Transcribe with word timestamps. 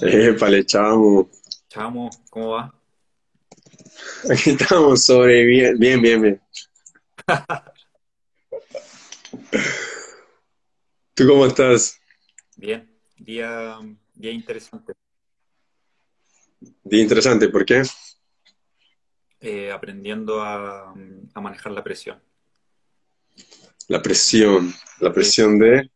Épale, 0.00 0.64
chamo. 0.64 1.30
Chamo, 1.68 2.10
¿cómo 2.30 2.50
va? 2.50 2.74
Aquí 4.30 4.50
estamos 4.50 5.04
sobre 5.04 5.44
bien, 5.44 5.78
bien, 5.78 6.02
bien, 6.02 6.22
bien. 6.22 6.40
¿Tú 11.14 11.26
cómo 11.26 11.46
estás? 11.46 11.98
Bien, 12.56 12.90
día, 13.16 13.78
día 14.14 14.32
interesante. 14.32 14.92
Día 16.84 17.02
interesante, 17.02 17.48
¿por 17.48 17.64
qué? 17.64 17.82
Eh, 19.40 19.70
aprendiendo 19.70 20.42
a, 20.42 20.92
a 21.34 21.40
manejar 21.40 21.72
la 21.72 21.84
presión. 21.84 22.20
La 23.88 24.02
presión. 24.02 24.72
¿La 25.00 25.12
presión 25.12 25.58
de, 25.58 25.90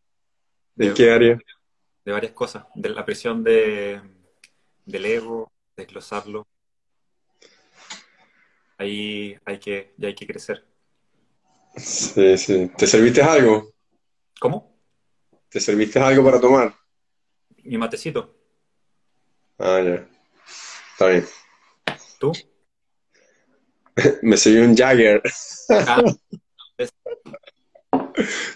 de 0.75 0.88
de, 0.88 0.95
qué 0.95 1.11
área? 1.11 1.38
De 2.04 2.12
varias 2.12 2.32
cosas. 2.32 2.64
De 2.74 2.88
la 2.90 3.04
presión 3.04 3.42
de, 3.44 4.00
del 4.84 5.04
ego, 5.04 5.52
desglosarlo. 5.77 6.46
Ahí 8.78 9.36
hay 9.45 9.58
que, 9.58 9.95
ya 9.98 10.08
hay 10.08 10.14
que 10.14 10.27
crecer. 10.27 10.64
Sí, 11.77 12.38
sí. 12.38 12.70
¿Te 12.77 12.86
serviste 12.86 13.22
algo? 13.22 13.72
¿Cómo? 14.41 14.77
¿Te 15.48 15.60
serviste 15.60 15.98
algo 15.98 16.24
para 16.24 16.41
tomar? 16.41 16.74
Mi 17.62 17.77
matecito. 17.77 18.34
Ah, 19.58 19.80
ya. 19.84 20.08
Está 20.92 21.06
bien. 21.08 21.27
¿Tú? 22.19 22.32
Me 24.22 24.36
sirvió 24.36 24.64
un 24.64 24.77
Jagger. 24.77 25.22
Ah, 25.69 26.02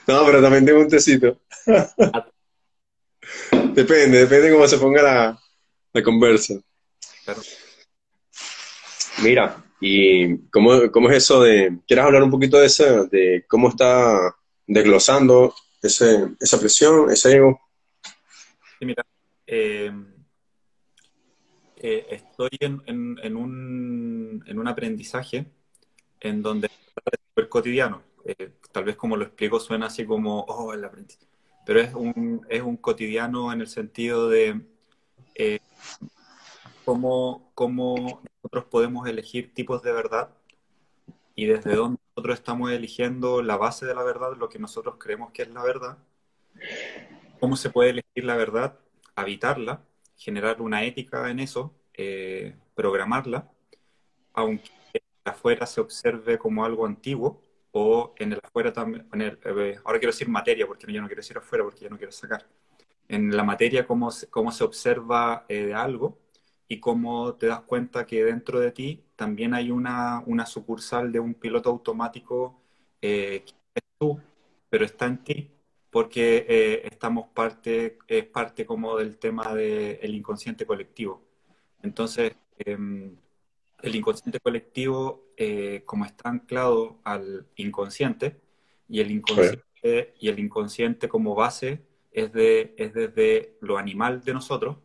No, 0.07 0.25
pero 0.27 0.43
también 0.43 0.65
tengo 0.67 0.81
un 0.81 0.89
tecito. 0.89 1.41
Depende, 3.75 4.19
depende 4.19 4.49
de 4.49 4.53
cómo 4.55 4.67
se 4.69 4.79
ponga 4.79 5.03
la, 5.03 5.39
la 5.93 6.03
conversa. 6.03 6.55
claro. 7.25 7.43
Mira, 9.23 9.65
¿y 9.81 10.39
cómo, 10.49 10.91
cómo 10.93 11.11
es 11.11 11.19
eso 11.19 11.41
de... 11.43 11.79
¿Quieres 11.87 12.05
hablar 12.05 12.23
un 12.23 12.31
poquito 12.31 12.59
de 12.59 12.67
eso, 12.67 13.07
de 13.07 13.45
cómo 13.49 13.69
está 13.69 14.35
desglosando 14.67 15.55
ese, 15.83 16.31
esa 16.41 16.59
presión, 16.59 17.11
ese 17.11 17.37
ego? 17.37 17.61
Sí, 18.79 18.87
mira, 18.87 19.05
eh, 19.47 19.91
eh, 21.77 22.07
estoy 22.11 22.51
en, 22.61 22.83
en- 22.87 23.19
en 23.23 23.37
un, 23.37 24.45
en 24.47 24.59
un 24.59 24.69
aprendizaje 24.69 25.47
en 26.21 26.43
donde 26.43 26.67
es 26.69 26.73
súper 27.29 27.49
cotidiano. 27.49 28.03
Eh, 28.25 28.53
tal 28.73 28.85
vez 28.85 28.97
como 28.97 29.17
lo 29.17 29.25
explico 29.25 29.61
suena 29.61 29.87
así 29.87 30.05
como, 30.07 30.41
oh, 30.41 30.73
el 30.73 30.85
aprendizaje. 30.85 31.27
Pero 31.67 31.81
es 31.81 31.95
un, 31.95 32.47
es 32.49 32.63
un 32.63 32.77
cotidiano 32.77 33.53
en 33.53 33.61
el 33.61 33.67
sentido 33.67 34.29
de 34.29 34.61
eh, 35.35 35.61
cómo, 36.85 37.51
cómo 37.55 38.23
nosotros 38.43 38.65
podemos 38.71 39.09
elegir 39.09 39.55
tipos 39.55 39.83
de 39.83 39.93
verdad 39.93 40.31
y 41.35 41.47
desde 41.47 41.75
dónde 41.75 41.99
nosotros 42.15 42.39
estamos 42.39 42.71
eligiendo 42.71 43.43
la 43.43 43.57
base 43.57 43.87
de 43.87 43.95
la 43.95 44.03
verdad, 44.03 44.37
lo 44.37 44.49
que 44.49 44.59
nosotros 44.59 44.97
creemos 44.99 45.33
que 45.33 45.43
es 45.43 45.49
la 45.49 45.63
verdad, 45.63 45.99
cómo 47.41 47.57
se 47.57 47.71
puede 47.71 47.91
elegir 47.91 48.25
la 48.25 48.37
verdad, 48.37 48.79
habitarla, 49.17 49.83
generar 50.17 50.63
una 50.63 50.85
ética 50.85 51.31
en 51.31 51.41
eso, 51.41 51.75
eh, 51.95 52.55
programarla 52.75 53.51
aunque 54.35 54.71
afuera 55.25 55.65
se 55.65 55.81
observe 55.81 56.37
como 56.37 56.65
algo 56.65 56.85
antiguo, 56.85 57.41
o 57.75 58.15
en 58.19 58.33
el 58.35 58.41
afuera 58.43 58.73
también, 58.73 59.09
en 59.13 59.23
el- 59.23 59.41
eh, 59.45 59.79
ahora 59.85 59.99
quiero 60.01 60.13
decir 60.13 60.29
materia, 60.29 60.67
porque 60.67 60.93
yo 60.93 61.03
no 61.03 61.09
quiero 61.09 61.21
decir 61.23 61.39
afuera, 61.39 61.65
porque 61.65 61.83
yo 61.85 61.91
no 61.91 61.99
quiero 61.99 62.13
sacar. 62.13 62.47
En 63.09 63.37
la 63.37 63.45
materia, 63.45 63.87
cómo 63.87 64.11
se, 64.11 64.29
cómo 64.31 64.53
se 64.53 64.65
observa 64.65 65.45
eh, 65.49 65.67
de 65.67 65.75
algo 65.75 66.19
y 66.69 66.81
cómo 66.81 67.35
te 67.37 67.47
das 67.49 67.61
cuenta 67.63 68.07
que 68.07 68.25
dentro 68.25 68.61
de 68.61 68.73
ti 68.73 69.05
también 69.17 69.55
hay 69.55 69.71
una, 69.71 70.23
una 70.27 70.47
sucursal 70.47 71.13
de 71.13 71.21
un 71.21 71.35
piloto 71.35 71.71
automático 71.71 72.61
eh, 73.03 73.45
que 73.47 73.53
es 73.75 73.85
tú, 73.99 74.21
pero 74.71 74.85
está 74.85 75.07
en 75.07 75.23
ti, 75.25 75.51
porque 75.91 76.47
eh, 76.49 76.83
estamos 76.91 77.29
parte, 77.29 77.99
es 78.09 78.25
parte 78.27 78.65
como 78.67 78.97
del 78.97 79.19
tema 79.19 79.55
del 79.55 80.15
inconsciente 80.15 80.67
colectivo. 80.67 81.23
Entonces, 81.83 82.35
em, 82.59 83.17
el 83.85 83.95
inconsciente 83.95 84.41
colectivo, 84.41 85.27
eh, 85.37 85.83
como 85.85 86.07
está 86.07 86.31
anclado 86.31 86.99
al 87.05 87.47
inconsciente, 87.57 88.41
y 88.89 89.01
el 89.01 89.11
inconsciente, 89.11 90.15
y 90.19 90.29
el 90.29 90.39
inconsciente 90.39 91.07
como 91.09 91.35
base 91.35 91.83
es, 92.11 92.33
de, 92.33 92.75
es 92.79 92.95
desde 92.95 93.59
lo 93.61 93.77
animal 93.77 94.25
de 94.25 94.33
nosotros, 94.33 94.79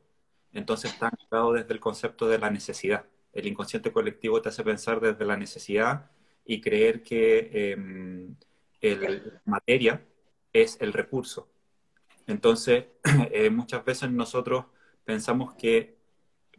entonces 0.52 0.92
está 0.92 1.08
anclado 1.08 1.54
desde 1.54 1.74
el 1.74 1.80
concepto 1.80 2.28
de 2.28 2.40
la 2.40 2.50
necesidad. 2.50 3.06
El 3.32 3.48
inconsciente 3.48 3.94
colectivo 3.94 4.42
te 4.42 4.50
hace 4.50 4.64
pensar 4.64 5.00
desde 5.00 5.24
la 5.26 5.38
necesidad 5.38 6.12
y 6.44 6.60
creer 6.60 7.02
que 7.02 7.50
eh, 7.54 8.36
el, 8.81 9.40
materia 9.46 10.04
es 10.52 10.78
el 10.81 10.92
recurso. 10.92 11.48
Entonces, 12.28 12.86
eh, 13.31 13.50
muchas 13.50 13.86
veces 13.86 14.12
nosotros 14.12 14.66
pensamos 15.06 15.54
que 15.54 15.98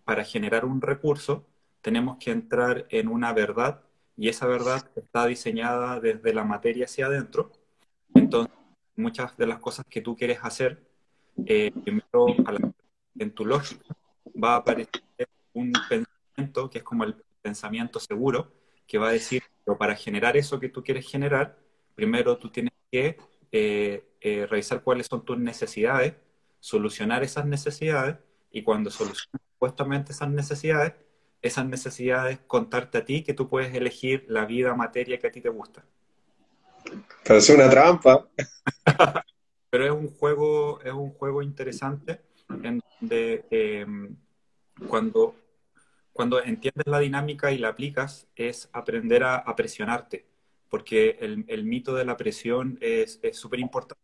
para 0.05 0.25
generar 0.25 0.65
un 0.65 0.81
recurso 0.81 1.47
tenemos 1.83 2.19
que 2.19 2.31
entrar 2.31 2.87
en 2.91 3.09
una 3.09 3.33
verdad 3.33 3.83
y 4.17 4.29
esa 4.29 4.47
verdad 4.47 4.91
está 4.97 5.27
diseñada 5.27 6.01
desde 6.01 6.35
la 6.35 6.45
materia 6.45 6.85
hacia 6.85 7.07
adentro. 7.07 7.53
Entonces, 8.15 8.55
muchas 8.97 9.37
de 9.37 9.47
las 9.47 9.59
cosas 9.61 9.87
que 9.89 10.01
tú 10.03 10.17
quieres 10.17 10.39
hacer, 10.43 10.83
eh, 11.47 11.73
primero 11.85 12.27
a 12.47 12.53
la- 12.53 12.73
en 13.19 13.35
tu 13.35 13.45
lógica 13.47 13.95
va 14.43 14.55
a 14.55 14.57
aparecer 14.57 15.03
un 15.55 15.73
pensamiento 15.89 16.71
que 16.71 16.79
es 16.79 16.85
como 16.85 17.05
el 17.05 17.15
pensamiento 17.43 17.99
seguro, 18.01 18.53
que 18.87 18.99
va 18.99 19.09
a 19.09 19.13
decir, 19.13 19.43
pero 19.65 19.79
para 19.79 19.95
generar 19.97 20.37
eso 20.37 20.61
que 20.61 20.69
tú 20.69 20.83
quieres 20.83 21.09
generar, 21.11 21.59
primero 21.95 22.39
tú 22.39 22.51
tienes 22.51 22.73
que 22.91 23.17
eh, 23.53 24.05
eh, 24.21 24.47
revisar 24.47 24.83
cuáles 24.83 25.07
son 25.07 25.25
tus 25.25 25.39
necesidades, 25.39 26.15
solucionar 26.61 27.23
esas 27.25 27.47
necesidades 27.47 28.17
y 28.53 28.63
cuando 28.63 28.91
soluciones 28.91 29.41
supuestamente 29.55 30.13
esas 30.13 30.31
necesidades, 30.31 30.95
esas 31.43 31.67
necesidades 31.67 32.39
contarte 32.47 32.99
a 32.99 33.05
ti 33.05 33.23
que 33.23 33.35
tú 33.35 33.49
puedes 33.49 33.75
elegir 33.75 34.25
la 34.29 34.45
vida, 34.45 34.75
materia 34.75 35.19
que 35.19 35.27
a 35.27 35.33
ti 35.33 35.41
te 35.41 35.49
gusta. 35.49 35.85
parece 37.27 37.55
una 37.55 37.71
trampa. 37.71 38.29
Pero 39.71 39.85
es 39.85 39.93
un 39.93 40.09
juego, 40.09 40.81
es 40.83 40.93
un 40.93 41.11
juego 41.11 41.43
interesante 41.43 42.21
en 42.63 42.83
donde 43.01 43.45
eh, 43.51 43.87
cuando, 44.89 45.37
cuando 46.13 46.43
entiendes 46.43 46.87
la 46.87 46.99
dinámica 46.99 47.53
y 47.53 47.59
la 47.59 47.69
aplicas 47.69 48.27
es 48.35 48.69
aprender 48.73 49.23
a, 49.23 49.37
a 49.37 49.55
presionarte, 49.55 50.27
porque 50.69 51.19
el, 51.21 51.45
el 51.47 51.65
mito 51.65 51.95
de 51.95 52.05
la 52.05 52.17
presión 52.17 52.79
es 52.81 53.21
es 53.23 53.37
súper 53.37 53.61
importante. 53.61 54.03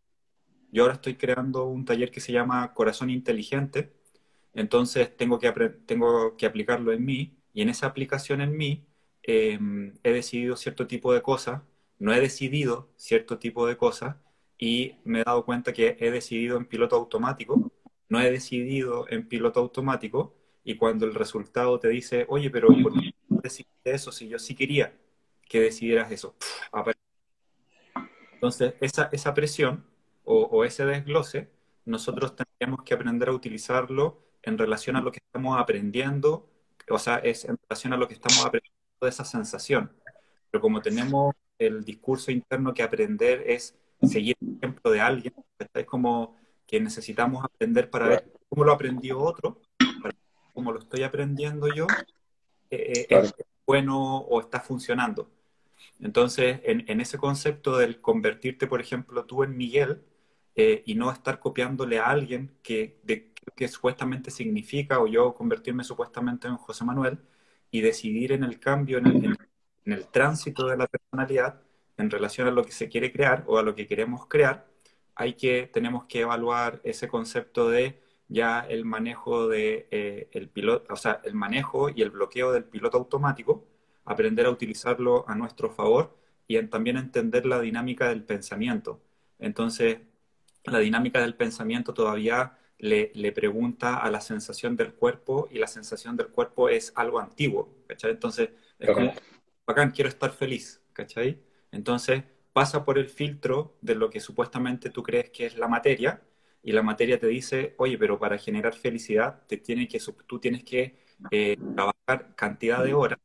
Yo 0.71 0.83
ahora 0.83 0.95
estoy 0.95 1.17
creando 1.17 1.65
un 1.65 1.85
taller 1.85 2.11
que 2.11 2.21
se 2.21 2.33
llama 2.33 2.75
Corazón 2.75 3.11
Inteligente, 3.11 3.96
entonces 4.57 5.15
tengo 5.17 5.39
que, 5.39 5.53
tengo 5.87 6.37
que 6.37 6.47
aplicarlo 6.47 6.93
en 6.93 7.05
mí 7.05 7.37
y 7.53 7.63
en 7.63 7.69
esa 7.69 7.87
aplicación 7.87 8.41
en 8.41 8.57
mí 8.57 8.87
eh, 9.23 9.59
he 10.03 10.13
decidido 10.13 10.57
cierto 10.57 10.87
tipo 10.87 11.13
de 11.13 11.23
cosas, 11.23 11.63
no 11.99 12.13
he 12.13 12.21
decidido 12.21 12.89
cierto 12.97 13.39
tipo 13.39 13.67
de 13.67 13.77
cosas 13.77 14.17
y 14.59 14.97
me 15.05 15.21
he 15.21 15.25
dado 15.25 15.45
cuenta 15.45 15.73
que 15.75 15.97
he 16.01 16.11
decidido 16.11 16.57
en 16.57 16.67
piloto 16.67 16.97
automático, 16.97 17.71
no 18.09 18.21
he 18.21 18.31
decidido 18.31 19.07
en 19.11 19.29
piloto 19.29 19.61
automático 19.61 20.35
y 20.65 20.77
cuando 20.77 21.05
el 21.07 21.15
resultado 21.15 21.79
te 21.79 21.89
dice, 21.89 22.25
oye, 22.29 22.51
pero 22.51 22.73
¿y 22.73 22.83
por 22.83 22.95
qué 22.95 23.13
decidiste 23.29 23.93
eso 23.93 24.11
si 24.11 24.29
yo 24.29 24.39
sí 24.39 24.55
quería 24.55 24.97
que 25.49 25.61
decidieras 25.61 26.11
eso? 26.11 26.35
Entonces, 28.35 28.75
esa, 28.81 29.09
esa 29.13 29.35
presión 29.35 29.85
o, 30.25 30.43
o 30.45 30.65
ese 30.65 30.87
desglose, 30.87 31.51
nosotros 31.85 32.35
tendríamos 32.37 32.85
que 32.85 32.95
aprender 32.95 33.29
a 33.29 33.33
utilizarlo 33.33 34.26
en 34.47 34.59
relación 34.59 34.97
a 34.97 35.01
lo 35.01 35.13
que 35.13 35.19
estamos 35.19 35.59
aprendiendo, 35.59 36.49
o 36.89 36.99
sea, 36.99 37.17
es 37.19 37.45
en 37.45 37.59
relación 37.69 37.93
a 37.93 37.97
lo 37.97 38.09
que 38.09 38.15
estamos 38.15 38.45
aprendiendo 38.45 38.77
de 39.01 39.09
esa 39.09 39.25
sensación. 39.25 39.93
Pero 40.51 40.63
como 40.63 40.81
tenemos 40.81 41.35
el 41.59 41.85
discurso 41.85 42.31
interno 42.31 42.73
que 42.73 42.83
aprender 42.83 43.43
es 43.47 43.77
seguir 44.03 44.37
el 44.41 44.57
ejemplo 44.57 44.91
de 44.91 45.01
alguien, 45.01 45.35
es 45.75 45.85
como 45.85 46.37
que 46.67 46.81
necesitamos 46.81 47.45
aprender 47.45 47.91
para 47.91 48.09
ver 48.09 48.33
cómo 48.49 48.65
lo 48.65 48.73
aprendió 48.73 49.21
otro, 49.21 49.61
para 49.79 50.15
ver 50.15 50.17
cómo 50.55 50.73
lo 50.73 50.79
estoy 50.79 51.03
aprendiendo 51.03 51.69
yo, 51.73 51.87
eh, 52.71 52.93
eh, 52.97 53.07
claro. 53.09 53.27
es 53.27 53.35
bueno 53.67 54.19
o 54.19 54.41
está 54.41 54.61
funcionando. 54.61 55.31
Entonces, 56.01 56.61
en, 56.65 56.85
en 56.89 57.01
ese 57.01 57.19
concepto 57.19 57.79
del 57.79 58.01
convertirte, 58.01 58.67
por 58.67 58.81
ejemplo, 58.81 59.25
tú 59.25 59.43
en 59.43 59.57
Miguel 59.57 60.03
eh, 60.59 60.83
y 60.87 60.95
no 60.95 61.13
estar 61.13 61.39
copiándole 61.39 61.99
a 61.99 62.07
alguien 62.07 62.51
que, 62.63 62.99
de, 63.03 63.31
que 63.55 63.69
supuestamente 63.69 64.31
significa, 64.31 65.01
o 65.01 65.07
yo 65.07 65.35
convertirme 65.35 65.85
supuestamente 65.85 66.49
en 66.49 66.57
José 66.57 66.85
Manuel 66.85 67.19
y 67.71 67.81
decidir 67.81 68.33
en 68.33 68.45
el 68.45 68.59
cambio, 68.59 68.99
en 68.99 69.07
el, 69.07 69.25
en, 69.25 69.37
en 69.85 69.93
el 69.93 70.07
tránsito 70.09 70.67
de 70.67 70.77
la 70.77 70.87
personalidad 70.87 71.61
en 71.97 72.11
relación 72.11 72.49
a 72.49 72.51
lo 72.51 72.65
que 72.65 72.73
se 72.73 72.89
quiere 72.89 73.13
crear 73.13 73.45
o 73.47 73.59
a 73.59 73.63
lo 73.63 73.75
que 73.75 73.87
queremos 73.87 74.27
crear, 74.27 74.67
hay 75.15 75.35
que, 75.35 75.69
tenemos 75.73 76.05
que 76.05 76.21
evaluar 76.21 76.81
ese 76.85 77.09
concepto 77.09 77.71
de 77.71 78.01
ya 78.29 78.61
el 78.61 78.85
manejo 78.85 79.49
de 79.49 79.89
eh, 79.91 80.29
el 80.33 80.49
piloto, 80.49 80.93
o 80.93 80.97
sea, 80.97 81.21
el 81.25 81.35
manejo 81.35 81.89
y 81.91 82.03
el 82.03 82.11
bloqueo 82.11 82.53
del 82.53 82.65
piloto 82.65 82.99
automático, 82.99 83.65
aprender 84.05 84.47
a 84.47 84.51
utilizarlo 84.51 85.25
a 85.29 85.35
nuestro 85.35 85.71
favor 85.71 86.17
y 86.47 86.61
también 86.65 86.97
entender 86.97 87.47
la 87.47 87.61
dinámica 87.61 88.09
del 88.09 88.25
pensamiento. 88.25 89.01
Entonces, 89.39 89.99
la 90.65 90.79
dinámica 90.79 91.21
del 91.21 91.35
pensamiento 91.35 91.95
todavía 91.95 92.59
le, 92.79 93.11
le, 93.15 93.33
pregunta 93.33 93.97
a 93.97 94.11
la 94.11 94.21
sensación 94.21 94.77
del 94.77 94.95
cuerpo 94.95 95.49
y 95.51 95.59
la 95.59 95.67
sensación 95.67 96.17
del 96.17 96.29
cuerpo 96.29 96.69
es 96.69 96.93
algo 96.95 97.21
antiguo, 97.21 97.75
¿cachai? 97.87 98.11
Entonces, 98.11 98.51
es 98.79 98.91
como, 98.91 99.13
bacán, 99.67 99.91
quiero 99.91 100.09
estar 100.09 100.33
feliz, 100.33 100.83
¿cachai? 100.93 101.41
Entonces, 101.73 102.25
pasa 102.53 102.85
por 102.85 102.99
el 102.99 103.09
filtro 103.09 103.77
de 103.81 103.95
lo 103.95 104.11
que 104.11 104.21
supuestamente 104.21 104.91
tú 104.91 105.03
crees 105.03 105.31
que 105.31 105.47
es 105.47 105.59
la 105.59 105.69
materia 105.69 106.23
y 106.63 106.73
la 106.73 106.83
materia 106.83 107.19
te 107.19 107.27
dice, 107.27 107.75
oye, 107.79 107.99
pero 107.99 108.19
para 108.19 108.39
generar 108.39 108.75
felicidad 108.75 109.47
te 109.47 109.57
tiene 109.59 109.87
que, 109.89 110.01
tú 110.27 110.39
tienes 110.41 110.65
que 110.65 110.99
eh, 111.31 111.57
trabajar 111.75 112.35
cantidad 112.35 112.83
de 112.83 112.95
horas 112.95 113.19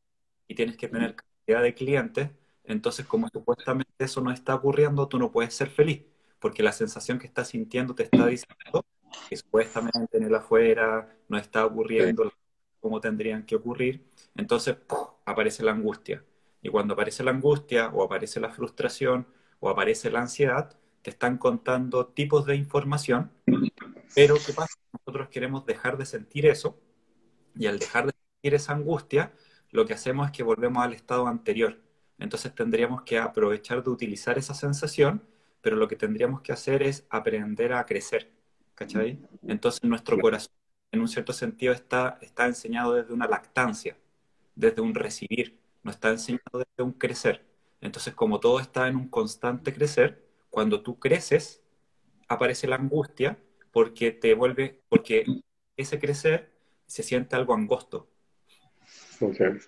y 0.46 0.54
tienes 0.54 0.76
que 0.76 0.88
tener 0.88 1.16
cantidad 1.16 1.62
de 1.62 1.74
clientes, 1.74 2.30
entonces 2.64 3.06
como 3.06 3.28
supuestamente 3.28 3.92
eso 3.98 4.20
no 4.20 4.30
está 4.32 4.54
ocurriendo, 4.54 5.08
tú 5.08 5.18
no 5.18 5.32
puedes 5.32 5.54
ser 5.54 5.70
feliz, 5.70 6.02
porque 6.38 6.62
la 6.62 6.72
sensación 6.72 7.18
que 7.18 7.26
estás 7.26 7.48
sintiendo 7.48 7.94
te 7.94 8.04
está 8.04 8.26
diciendo 8.26 8.84
que 9.28 9.36
supuestamente 9.36 10.18
en 10.18 10.24
el 10.24 10.34
afuera 10.34 11.16
no 11.28 11.38
está 11.38 11.64
ocurriendo 11.66 12.32
como 12.80 13.00
tendrían 13.00 13.44
que 13.44 13.56
ocurrir, 13.56 14.04
entonces 14.36 14.76
aparece 15.24 15.62
la 15.62 15.72
angustia. 15.72 16.24
Y 16.62 16.68
cuando 16.68 16.94
aparece 16.94 17.22
la 17.22 17.30
angustia 17.30 17.88
o 17.88 18.02
aparece 18.02 18.40
la 18.40 18.50
frustración 18.50 19.26
o 19.60 19.68
aparece 19.68 20.10
la 20.10 20.20
ansiedad, 20.20 20.76
te 21.02 21.10
están 21.10 21.38
contando 21.38 22.06
tipos 22.06 22.46
de 22.46 22.56
información, 22.56 23.30
pero 24.14 24.34
¿qué 24.44 24.52
pasa? 24.52 24.78
Nosotros 24.92 25.28
queremos 25.28 25.66
dejar 25.66 25.96
de 25.96 26.06
sentir 26.06 26.46
eso 26.46 26.78
y 27.56 27.66
al 27.66 27.78
dejar 27.78 28.06
de 28.06 28.12
sentir 28.12 28.54
esa 28.54 28.72
angustia, 28.72 29.32
lo 29.70 29.86
que 29.86 29.94
hacemos 29.94 30.26
es 30.26 30.32
que 30.32 30.42
volvemos 30.42 30.82
al 30.84 30.92
estado 30.92 31.26
anterior. 31.26 31.80
Entonces 32.18 32.54
tendríamos 32.54 33.02
que 33.02 33.18
aprovechar 33.18 33.82
de 33.82 33.90
utilizar 33.90 34.38
esa 34.38 34.54
sensación, 34.54 35.22
pero 35.60 35.76
lo 35.76 35.88
que 35.88 35.96
tendríamos 35.96 36.40
que 36.42 36.52
hacer 36.52 36.82
es 36.82 37.06
aprender 37.10 37.72
a 37.72 37.84
crecer. 37.86 38.30
¿Cachai? 38.74 39.18
Entonces 39.46 39.82
nuestro 39.84 40.18
corazón, 40.18 40.52
en 40.90 41.00
un 41.00 41.08
cierto 41.08 41.32
sentido, 41.32 41.72
está, 41.72 42.18
está 42.20 42.46
enseñado 42.46 42.94
desde 42.94 43.12
una 43.12 43.26
lactancia, 43.26 43.96
desde 44.54 44.82
un 44.82 44.94
recibir, 44.94 45.58
no 45.82 45.90
está 45.90 46.10
enseñado 46.10 46.58
desde 46.58 46.82
un 46.82 46.92
crecer. 46.92 47.44
Entonces, 47.80 48.14
como 48.14 48.40
todo 48.40 48.60
está 48.60 48.88
en 48.88 48.96
un 48.96 49.08
constante 49.08 49.72
crecer, 49.72 50.24
cuando 50.50 50.82
tú 50.82 50.98
creces, 50.98 51.62
aparece 52.28 52.66
la 52.66 52.76
angustia 52.76 53.38
porque 53.72 54.12
te 54.12 54.34
vuelve, 54.34 54.80
porque 54.88 55.24
ese 55.76 55.98
crecer 55.98 56.52
se 56.86 57.02
siente 57.02 57.36
algo 57.36 57.54
angosto. 57.54 58.08
Okay. 59.20 59.58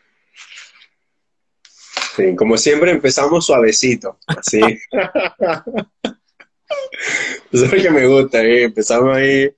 Sí, 2.16 2.36
como 2.36 2.56
siempre 2.56 2.92
empezamos 2.92 3.46
suavecito, 3.46 4.18
así. 4.26 4.60
Eso 7.52 7.64
es 7.64 7.72
lo 7.72 7.82
que 7.82 7.90
me 7.90 8.06
gusta, 8.06 8.42
¿eh? 8.42 8.64
empezamos 8.64 9.16
ahí 9.16 9.50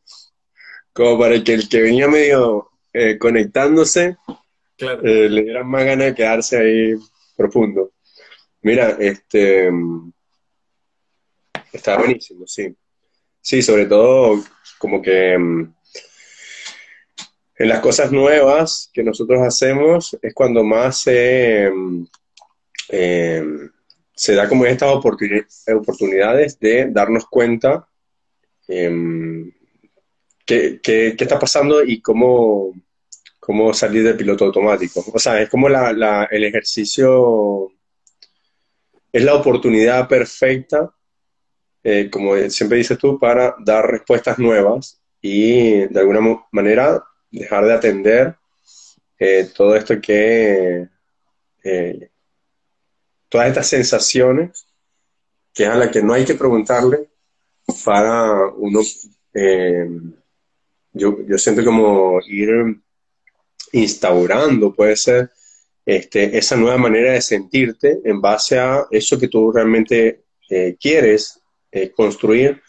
como 0.92 1.18
para 1.18 1.42
que 1.42 1.54
el 1.54 1.68
que 1.68 1.82
venía 1.82 2.08
medio 2.08 2.70
eh, 2.92 3.18
conectándose 3.18 4.16
eh, 4.78 5.28
le 5.28 5.42
diera 5.42 5.64
más 5.64 5.84
ganas 5.84 6.06
de 6.06 6.14
quedarse 6.14 6.58
ahí 6.58 6.94
profundo. 7.36 7.92
Mira, 8.62 8.96
este 8.98 9.70
Está 11.76 11.98
buenísimo, 11.98 12.46
sí. 12.46 12.74
Sí, 13.40 13.62
sobre 13.62 13.84
todo 13.84 14.42
como 14.78 15.02
que 15.02 15.36
mm, 15.36 15.74
en 17.58 17.68
las 17.68 17.80
cosas 17.80 18.10
nuevas 18.10 18.90
que 18.94 19.02
nosotros 19.02 19.42
hacemos 19.42 20.16
es 20.22 20.32
cuando 20.34 20.64
más 20.64 21.02
se, 21.02 21.70
mm, 21.70 22.06
em, 22.88 23.70
se 24.16 24.34
da 24.34 24.48
como 24.48 24.66
estas 24.66 24.90
oportunidades 24.92 26.58
de 26.58 26.88
darnos 26.90 27.26
cuenta 27.26 27.86
em, 28.66 29.52
qué, 30.44 30.80
está 31.18 31.38
pasando 31.38 31.84
y 31.84 32.00
cómo, 32.00 32.72
cómo 33.38 33.72
salir 33.74 34.02
del 34.02 34.16
piloto 34.16 34.46
automático. 34.46 35.04
O 35.12 35.18
sea, 35.18 35.40
es 35.40 35.48
como 35.48 35.68
el 35.68 36.44
ejercicio, 36.44 37.68
es 39.12 39.22
la 39.22 39.34
oportunidad 39.34 40.08
perfecta 40.08 40.92
eh, 41.88 42.10
como 42.10 42.36
siempre 42.50 42.78
dices 42.78 42.98
tú, 42.98 43.16
para 43.16 43.54
dar 43.60 43.88
respuestas 43.88 44.40
nuevas 44.40 45.00
y 45.22 45.86
de 45.86 46.00
alguna 46.00 46.18
manera 46.50 47.00
dejar 47.30 47.64
de 47.64 47.74
atender 47.74 48.34
eh, 49.20 49.48
todo 49.56 49.76
esto 49.76 50.00
que, 50.00 50.88
eh, 51.62 52.10
todas 53.36 53.48
estas 53.48 53.68
sensaciones 53.68 54.66
que 55.52 55.66
a 55.66 55.74
la 55.74 55.90
que 55.90 56.02
no 56.02 56.14
hay 56.14 56.24
que 56.24 56.36
preguntarle 56.36 57.10
para 57.84 58.46
uno, 58.56 58.80
yo, 60.94 61.18
yo 61.28 61.36
siento 61.36 61.62
como 61.62 62.18
ir 62.26 62.80
instaurando, 63.72 64.74
puede 64.74 64.96
ser, 64.96 65.30
este, 65.84 66.38
esa 66.38 66.56
nueva 66.56 66.78
manera 66.78 67.12
de 67.12 67.20
sentirte 67.20 68.00
en 68.06 68.22
base 68.22 68.58
a 68.58 68.86
eso 68.90 69.18
que 69.18 69.28
tú 69.28 69.52
realmente 69.52 70.24
quieres 70.80 71.38
eh, 71.70 71.90
construir 71.90 72.62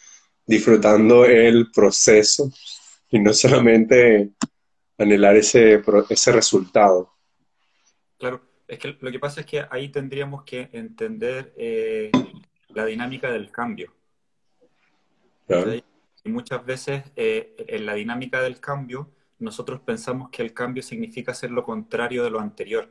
disfrutando 0.45 1.23
el 1.23 1.71
proceso 1.71 2.51
y 3.09 3.19
no 3.19 3.33
solamente 3.33 4.31
anhelar 4.97 5.37
ese, 5.37 5.81
ese 6.09 6.31
resultado. 6.33 7.13
Claro, 8.17 8.41
es 8.67 8.79
que 8.79 8.97
lo 8.99 9.11
que 9.11 9.19
pasa 9.19 9.41
es 9.41 9.45
que 9.45 9.65
ahí 9.69 9.89
tendríamos 9.89 10.43
que 10.43 10.69
entender 10.73 11.53
eh, 11.57 12.11
la 12.69 12.85
dinámica 12.85 13.31
del 13.31 13.51
cambio. 13.51 13.93
Y 16.23 16.29
muchas 16.29 16.65
veces 16.65 17.03
eh, 17.15 17.55
en 17.57 17.85
la 17.85 17.93
dinámica 17.93 18.41
del 18.41 18.59
cambio 18.59 19.09
nosotros 19.39 19.79
pensamos 19.79 20.29
que 20.29 20.41
el 20.41 20.53
cambio 20.53 20.83
significa 20.83 21.31
hacer 21.31 21.51
lo 21.51 21.63
contrario 21.63 22.23
de 22.23 22.29
lo 22.29 22.39
anterior. 22.39 22.89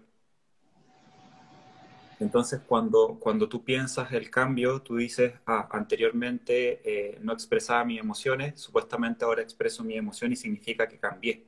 Entonces, 2.18 2.60
cuando, 2.66 3.18
cuando 3.20 3.46
tú 3.46 3.62
piensas 3.62 4.10
el 4.12 4.30
cambio, 4.30 4.80
tú 4.80 4.96
dices, 4.96 5.34
ah, 5.44 5.68
anteriormente 5.70 6.80
eh, 6.84 7.18
no 7.20 7.34
expresaba 7.34 7.84
mis 7.84 8.00
emociones, 8.00 8.58
supuestamente 8.58 9.24
ahora 9.24 9.42
expreso 9.42 9.84
mi 9.84 9.98
emoción 9.98 10.32
y 10.32 10.36
significa 10.36 10.88
que 10.88 10.98
cambié. 10.98 11.44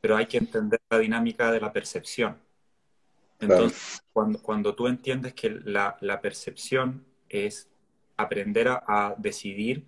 Pero 0.00 0.16
hay 0.16 0.26
que 0.26 0.36
entender 0.38 0.80
la 0.88 0.98
dinámica 0.98 1.50
de 1.50 1.60
la 1.60 1.72
percepción. 1.72 2.43
Entonces, 3.40 4.02
cuando, 4.12 4.40
cuando 4.42 4.74
tú 4.74 4.86
entiendes 4.86 5.34
que 5.34 5.50
la, 5.50 5.96
la 6.00 6.20
percepción 6.20 7.04
es 7.28 7.68
aprender 8.16 8.68
a, 8.68 8.84
a 8.86 9.14
decidir 9.18 9.86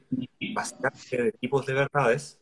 bastante 0.54 1.22
de 1.22 1.32
tipos 1.32 1.66
de 1.66 1.74
verdades 1.74 2.40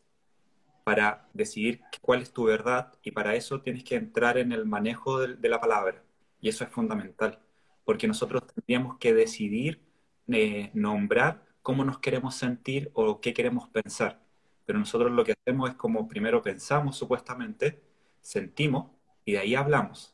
para 0.84 1.28
decidir 1.32 1.80
cuál 2.00 2.22
es 2.22 2.32
tu 2.32 2.44
verdad 2.44 2.92
y 3.02 3.10
para 3.12 3.34
eso 3.34 3.60
tienes 3.62 3.84
que 3.84 3.96
entrar 3.96 4.38
en 4.38 4.52
el 4.52 4.66
manejo 4.66 5.20
de 5.20 5.48
la 5.48 5.60
palabra. 5.60 6.02
Y 6.40 6.48
eso 6.50 6.64
es 6.64 6.70
fundamental, 6.70 7.40
porque 7.84 8.06
nosotros 8.06 8.46
tendríamos 8.46 8.98
que 8.98 9.14
decidir, 9.14 9.80
eh, 10.28 10.70
nombrar 10.74 11.44
cómo 11.62 11.84
nos 11.84 11.98
queremos 11.98 12.34
sentir 12.34 12.90
o 12.94 13.20
qué 13.20 13.32
queremos 13.32 13.68
pensar. 13.70 14.20
Pero 14.66 14.78
nosotros 14.78 15.10
lo 15.12 15.24
que 15.24 15.32
hacemos 15.32 15.70
es 15.70 15.76
como 15.76 16.06
primero 16.08 16.42
pensamos 16.42 16.96
supuestamente, 16.96 17.82
sentimos 18.20 18.90
y 19.24 19.32
de 19.32 19.38
ahí 19.38 19.54
hablamos. 19.54 20.13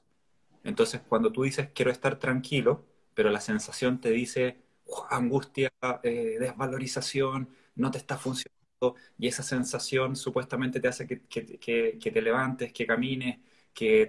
Entonces, 0.65 1.01
cuando 1.09 1.33
tú 1.33 1.43
dices 1.45 1.71
quiero 1.75 1.91
estar 1.91 2.19
tranquilo, 2.19 2.85
pero 3.15 3.31
la 3.31 3.41
sensación 3.41 4.01
te 4.01 4.11
dice 4.11 4.59
angustia, 5.11 5.73
eh, 6.03 6.37
desvalorización, 6.41 7.49
no 7.77 7.91
te 7.91 7.99
está 7.99 8.17
funcionando, 8.19 8.97
y 9.19 9.29
esa 9.29 9.43
sensación 9.43 10.17
supuestamente 10.17 10.81
te 10.81 10.89
hace 10.89 11.07
que, 11.07 11.23
que 11.99 12.11
te 12.13 12.23
levantes, 12.23 12.73
que 12.73 12.87
camines, 12.87 13.39
que 13.75 14.09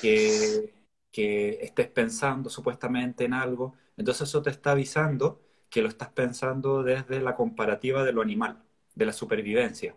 que 0.00 0.72
que 1.10 1.60
estés 1.62 1.88
pensando 1.88 2.50
supuestamente 2.50 3.24
en 3.24 3.34
algo, 3.34 3.74
entonces 3.96 4.28
eso 4.28 4.42
te 4.42 4.50
está 4.50 4.72
avisando 4.72 5.40
que 5.70 5.80
lo 5.82 5.88
estás 5.88 6.08
pensando 6.10 6.82
desde 6.82 7.20
la 7.20 7.36
comparativa 7.36 8.02
de 8.04 8.12
lo 8.12 8.20
animal, 8.22 8.62
de 8.96 9.06
la 9.06 9.12
supervivencia, 9.12 9.94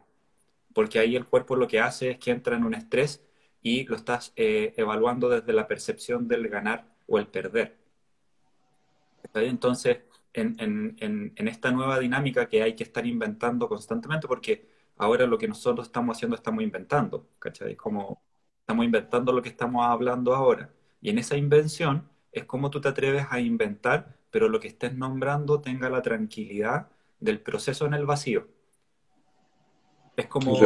porque 0.74 1.00
ahí 1.00 1.16
el 1.16 1.28
cuerpo 1.28 1.56
lo 1.58 1.68
que 1.68 1.80
hace 1.82 2.12
es 2.12 2.20
que 2.20 2.32
entra 2.32 2.58
en 2.58 2.66
un 2.66 2.76
estrés 2.76 3.24
y 3.68 3.84
lo 3.84 3.98
estás 3.98 4.32
eh, 4.38 4.74
evaluando 4.78 5.28
desde 5.28 5.52
la 5.52 5.68
percepción 5.68 6.26
del 6.28 6.48
ganar 6.48 6.86
o 7.06 7.20
el 7.20 7.28
perder. 7.28 7.76
Entonces, 9.34 10.00
en, 10.34 11.36
esta 11.36 11.72
nueva 11.72 12.00
dinámica 12.00 12.48
que 12.48 12.64
hay 12.64 12.76
que 12.76 12.84
estar 12.84 13.06
inventando 13.06 13.68
constantemente, 13.68 14.26
porque 14.26 14.70
ahora 14.98 15.26
lo 15.26 15.38
que 15.38 15.50
nosotros 15.50 15.88
estamos 15.88 16.16
haciendo, 16.16 16.38
estamos 16.38 16.64
inventando, 16.64 17.28
¿cachai? 17.40 17.76
Como 17.76 18.22
estamos 18.62 18.86
inventando 18.86 19.34
lo 19.34 19.42
que 19.42 19.50
estamos 19.50 19.86
hablando 19.86 20.34
ahora. 20.34 20.70
Y 21.02 21.10
en 21.10 21.18
esa 21.18 21.36
invención 21.36 22.08
es 22.32 22.46
como 22.46 22.70
tú 22.70 22.80
te 22.80 22.88
atreves 22.88 23.26
a 23.30 23.42
inventar, 23.42 24.16
pero 24.32 24.48
lo 24.48 24.62
que 24.62 24.70
estés 24.70 24.96
nombrando 24.96 25.60
tenga 25.60 25.90
la 25.90 26.02
tranquilidad 26.02 26.88
del 27.20 27.42
proceso 27.42 27.86
en 27.86 27.96
el 27.96 28.06
vacío. 28.06 28.48
Es 30.16 30.28
como 30.28 30.58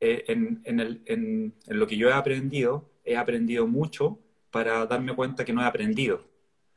eh, 0.00 0.24
en, 0.28 0.62
en, 0.64 1.54
lo 1.66 1.86
que 1.86 1.96
yo 1.96 2.08
he 2.08 2.12
aprendido, 2.12 2.88
he 3.04 3.16
aprendido 3.16 3.66
mucho 3.66 4.18
para 4.50 4.86
darme 4.86 5.14
cuenta 5.14 5.44
que 5.44 5.52
no 5.52 5.62
he 5.62 5.66
aprendido. 5.66 6.24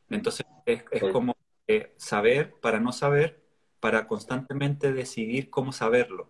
Entonces 0.10 0.46
es, 0.66 0.84
como 1.12 1.36
eh, 1.68 1.94
saber 1.98 2.54
para 2.62 2.80
no 2.80 2.92
saber, 2.92 3.42
para 3.80 4.08
constantemente 4.08 4.92
decidir 4.92 5.50
cómo 5.50 5.72
saberlo. 5.72 6.30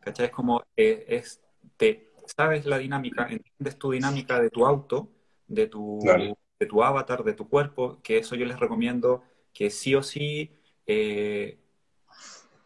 ¿Cachai? 0.00 0.26
Es 0.26 0.32
como, 0.32 0.62
eh, 0.76 1.04
es, 1.08 1.42
te, 1.76 2.12
sabes 2.26 2.66
la 2.66 2.78
dinámica, 2.78 3.26
entiendes 3.28 3.78
tu 3.78 3.92
dinámica 3.92 4.40
de 4.40 4.50
tu 4.50 4.66
auto, 4.66 5.08
de 5.48 5.66
tu, 5.66 6.00
de 6.00 6.66
tu 6.66 6.82
avatar, 6.82 7.24
de 7.24 7.34
tu 7.34 7.48
cuerpo, 7.48 8.00
que 8.02 8.18
eso 8.18 8.34
yo 8.34 8.46
les 8.46 8.58
recomiendo 8.58 9.22
que 9.52 9.70
sí 9.70 9.94
o 9.94 10.02
sí 10.02 10.50
eh, 10.86 11.58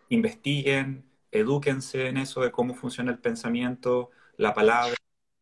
investiguen, 0.09 1.08
edúquense 1.33 2.09
en 2.09 2.17
eso 2.19 2.41
de 2.43 2.51
cómo 2.53 2.75
funciona 2.75 3.11
el 3.13 3.19
pensamiento, 3.19 4.11
la 4.37 4.55
palabra, 4.55 4.95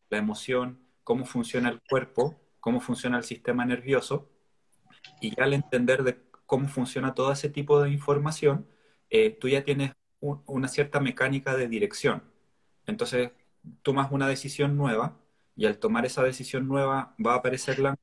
la 0.09 0.17
emoción, 0.17 0.79
cómo 1.03 1.25
funciona 1.25 1.69
el 1.69 1.81
cuerpo, 1.89 2.39
cómo 2.59 2.81
funciona 2.81 3.17
el 3.17 3.23
sistema 3.23 3.65
nervioso, 3.65 4.29
y 5.21 5.39
al 5.39 5.53
entender 5.53 6.03
de 6.03 6.19
cómo 6.45 6.67
funciona 6.67 7.13
todo 7.13 7.31
ese 7.31 7.49
tipo 7.49 7.81
de 7.81 7.91
información, 7.91 8.67
eh, 9.09 9.31
tú 9.31 9.49
ya 9.49 9.63
tienes 9.63 9.93
una 10.19 10.67
cierta 10.67 10.99
mecánica 10.99 11.55
de 11.55 11.67
dirección. 11.67 12.23
Entonces, 12.85 13.31
tomas 13.83 14.11
una 14.11 14.27
decisión 14.27 14.77
nueva 14.77 15.17
y 15.55 15.65
al 15.65 15.77
tomar 15.79 16.05
esa 16.05 16.23
decisión 16.23 16.67
nueva 16.67 17.15
va 17.25 17.33
a 17.33 17.37
aparecer 17.37 17.79
la... 17.79 17.95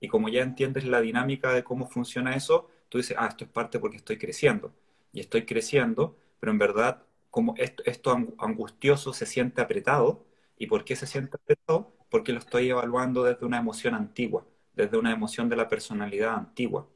Y 0.00 0.08
como 0.08 0.28
ya 0.28 0.42
entiendes 0.42 0.84
la 0.84 1.00
dinámica 1.00 1.52
de 1.52 1.64
cómo 1.64 1.88
funciona 1.88 2.36
eso, 2.36 2.70
tú 2.88 2.98
dices, 2.98 3.16
ah, 3.18 3.28
esto 3.28 3.44
es 3.44 3.50
parte 3.50 3.78
porque 3.78 3.96
estoy 3.98 4.18
creciendo. 4.18 4.72
Y 5.12 5.20
estoy 5.20 5.44
creciendo, 5.46 6.16
pero 6.40 6.52
en 6.52 6.58
verdad, 6.58 7.02
como 7.30 7.54
esto, 7.56 8.12
angustioso 8.38 9.12
se 9.12 9.26
siente 9.26 9.60
apretado. 9.60 10.24
¿Y 10.58 10.66
por 10.66 10.84
qué 10.84 10.96
se 10.96 11.06
siente 11.06 11.36
apretado? 11.36 11.92
Porque 12.10 12.32
lo 12.32 12.38
estoy 12.38 12.70
evaluando 12.70 13.22
desde 13.24 13.46
una 13.46 13.58
emoción 13.58 13.94
antigua, 13.94 14.46
desde 14.74 14.98
una 14.98 15.12
emoción 15.12 15.48
de 15.48 15.56
la 15.56 15.68
personalidad 15.68 16.34
antigua. 16.34 16.88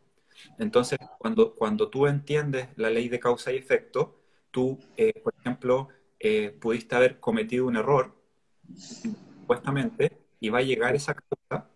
Entonces, 0.58 0.98
cuando, 1.18 1.54
cuando 1.54 1.88
tú 1.90 2.06
entiendes 2.06 2.68
la 2.76 2.90
ley 2.90 3.08
de 3.08 3.20
causa 3.20 3.52
y 3.52 3.56
efecto, 3.56 4.18
tú, 4.50 4.78
eh, 4.96 5.20
por 5.22 5.34
ejemplo, 5.40 5.88
eh, 6.18 6.50
pudiste 6.60 6.94
haber 6.94 7.20
cometido 7.20 7.66
un 7.66 7.76
error, 7.76 8.14
supuestamente, 8.76 10.18
y 10.40 10.48
va 10.48 10.58
a 10.58 10.62
llegar 10.62 10.94
esa 10.94 11.14
causa, 11.14 11.68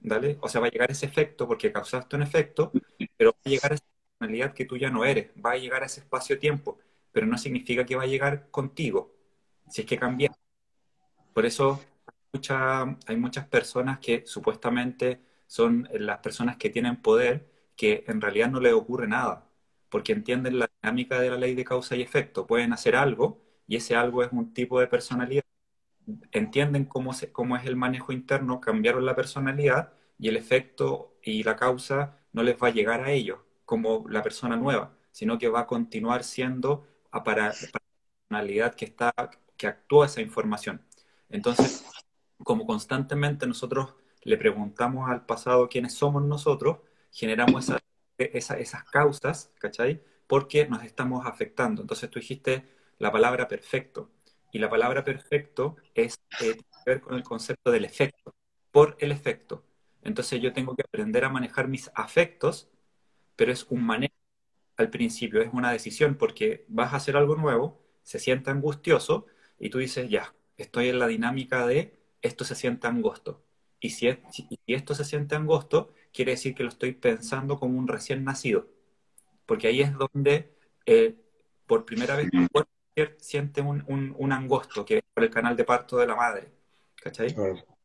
¿vale? 0.00 0.38
O 0.40 0.48
sea, 0.48 0.60
va 0.60 0.68
a 0.68 0.70
llegar 0.70 0.90
ese 0.90 1.06
efecto 1.06 1.46
porque 1.46 1.72
causaste 1.72 2.16
un 2.16 2.22
efecto, 2.22 2.72
pero 3.16 3.32
va 3.32 3.38
a 3.44 3.48
llegar 3.48 3.72
esa 3.72 3.84
personalidad 4.18 4.54
que 4.54 4.64
tú 4.64 4.76
ya 4.76 4.90
no 4.90 5.04
eres, 5.04 5.30
va 5.44 5.52
a 5.52 5.56
llegar 5.56 5.82
a 5.82 5.86
ese 5.86 6.00
espacio-tiempo, 6.00 6.78
pero 7.14 7.26
no 7.26 7.38
significa 7.38 7.86
que 7.86 7.96
va 7.96 8.02
a 8.02 8.06
llegar 8.06 8.50
contigo, 8.50 9.14
si 9.70 9.82
es 9.82 9.86
que 9.86 9.96
cambia. 9.96 10.32
Por 11.32 11.46
eso 11.46 11.80
hay 13.06 13.16
muchas 13.16 13.46
personas 13.46 14.00
que 14.00 14.24
supuestamente 14.26 15.20
son 15.46 15.88
las 15.92 16.18
personas 16.18 16.56
que 16.56 16.70
tienen 16.70 17.00
poder, 17.00 17.48
que 17.76 18.04
en 18.08 18.20
realidad 18.20 18.50
no 18.50 18.58
les 18.58 18.72
ocurre 18.72 19.06
nada, 19.06 19.48
porque 19.88 20.12
entienden 20.12 20.58
la 20.58 20.68
dinámica 20.82 21.20
de 21.20 21.30
la 21.30 21.36
ley 21.36 21.54
de 21.54 21.64
causa 21.64 21.94
y 21.94 22.02
efecto. 22.02 22.46
Pueden 22.48 22.72
hacer 22.72 22.96
algo 22.96 23.40
y 23.68 23.76
ese 23.76 23.94
algo 23.94 24.24
es 24.24 24.32
un 24.32 24.52
tipo 24.52 24.80
de 24.80 24.88
personalidad. 24.88 25.44
Entienden 26.32 26.84
cómo 26.86 27.12
es 27.12 27.64
el 27.64 27.76
manejo 27.76 28.12
interno, 28.12 28.60
cambiaron 28.60 29.06
la 29.06 29.14
personalidad 29.14 29.92
y 30.18 30.28
el 30.28 30.36
efecto 30.36 31.16
y 31.22 31.44
la 31.44 31.54
causa 31.54 32.18
no 32.32 32.42
les 32.42 32.56
va 32.60 32.68
a 32.68 32.72
llegar 32.72 33.02
a 33.02 33.12
ellos 33.12 33.38
como 33.64 34.04
la 34.08 34.22
persona 34.22 34.56
nueva, 34.56 34.96
sino 35.12 35.38
que 35.38 35.48
va 35.48 35.60
a 35.60 35.66
continuar 35.66 36.24
siendo 36.24 36.86
para, 37.22 37.48
la 37.48 37.54
personalidad 38.28 38.74
que, 38.74 38.86
está, 38.86 39.12
que 39.56 39.66
actúa 39.66 40.06
esa 40.06 40.20
información. 40.20 40.82
Entonces, 41.28 41.84
como 42.42 42.66
constantemente 42.66 43.46
nosotros 43.46 43.94
le 44.22 44.36
preguntamos 44.36 45.10
al 45.10 45.24
pasado 45.26 45.68
quiénes 45.68 45.94
somos 45.94 46.22
nosotros, 46.22 46.78
generamos 47.12 47.70
esas 48.18 48.84
causas, 48.84 49.52
¿cachai? 49.58 50.02
Porque 50.26 50.66
nos 50.66 50.82
estamos 50.82 51.26
afectando. 51.26 51.82
Entonces 51.82 52.10
tú 52.10 52.18
dijiste 52.18 52.66
la 52.98 53.12
palabra 53.12 53.48
perfecto. 53.48 54.10
Y 54.52 54.58
la 54.58 54.70
palabra 54.70 55.04
perfecto 55.04 55.76
es, 55.94 56.14
eh, 56.40 56.54
tiene 56.54 56.62
que 56.62 56.90
ver 56.90 57.00
con 57.00 57.14
el 57.14 57.24
concepto 57.24 57.70
del 57.70 57.84
efecto, 57.84 58.34
por 58.70 58.96
el 59.00 59.12
efecto. 59.12 59.64
Entonces 60.02 60.40
yo 60.40 60.52
tengo 60.52 60.76
que 60.76 60.82
aprender 60.82 61.24
a 61.24 61.28
manejar 61.28 61.68
mis 61.68 61.90
afectos, 61.94 62.68
pero 63.36 63.52
es 63.52 63.66
un 63.70 63.84
manejo 63.84 64.14
al 64.76 64.90
principio, 64.90 65.40
es 65.40 65.50
una 65.52 65.72
decisión, 65.72 66.16
porque 66.16 66.64
vas 66.68 66.92
a 66.92 66.96
hacer 66.96 67.16
algo 67.16 67.36
nuevo, 67.36 67.80
se 68.02 68.18
siente 68.18 68.50
angustioso, 68.50 69.26
y 69.58 69.70
tú 69.70 69.78
dices, 69.78 70.08
ya, 70.10 70.34
estoy 70.56 70.88
en 70.88 70.98
la 70.98 71.06
dinámica 71.06 71.66
de 71.66 71.94
esto 72.22 72.44
se 72.44 72.54
siente 72.54 72.86
angosto. 72.86 73.42
Y 73.80 73.90
si, 73.90 74.08
si 74.30 74.48
esto 74.66 74.94
se 74.94 75.04
siente 75.04 75.34
angosto, 75.34 75.92
quiere 76.12 76.32
decir 76.32 76.54
que 76.54 76.62
lo 76.62 76.70
estoy 76.70 76.92
pensando 76.92 77.58
como 77.58 77.78
un 77.78 77.86
recién 77.86 78.24
nacido. 78.24 78.66
Porque 79.44 79.66
ahí 79.66 79.82
es 79.82 79.92
donde 79.92 80.54
eh, 80.86 81.14
por 81.66 81.84
primera 81.84 82.16
vez 82.16 82.30
el 82.32 82.48
cuerpo 82.48 82.70
siente 83.18 83.60
un, 83.60 83.84
un, 84.16 84.32
angosto, 84.32 84.84
que 84.84 84.98
es 84.98 85.02
por 85.12 85.24
el 85.24 85.30
canal 85.30 85.56
de 85.56 85.64
parto 85.64 85.98
de 85.98 86.06
la 86.06 86.16
madre. 86.16 86.50
¿Cachai? 86.96 87.34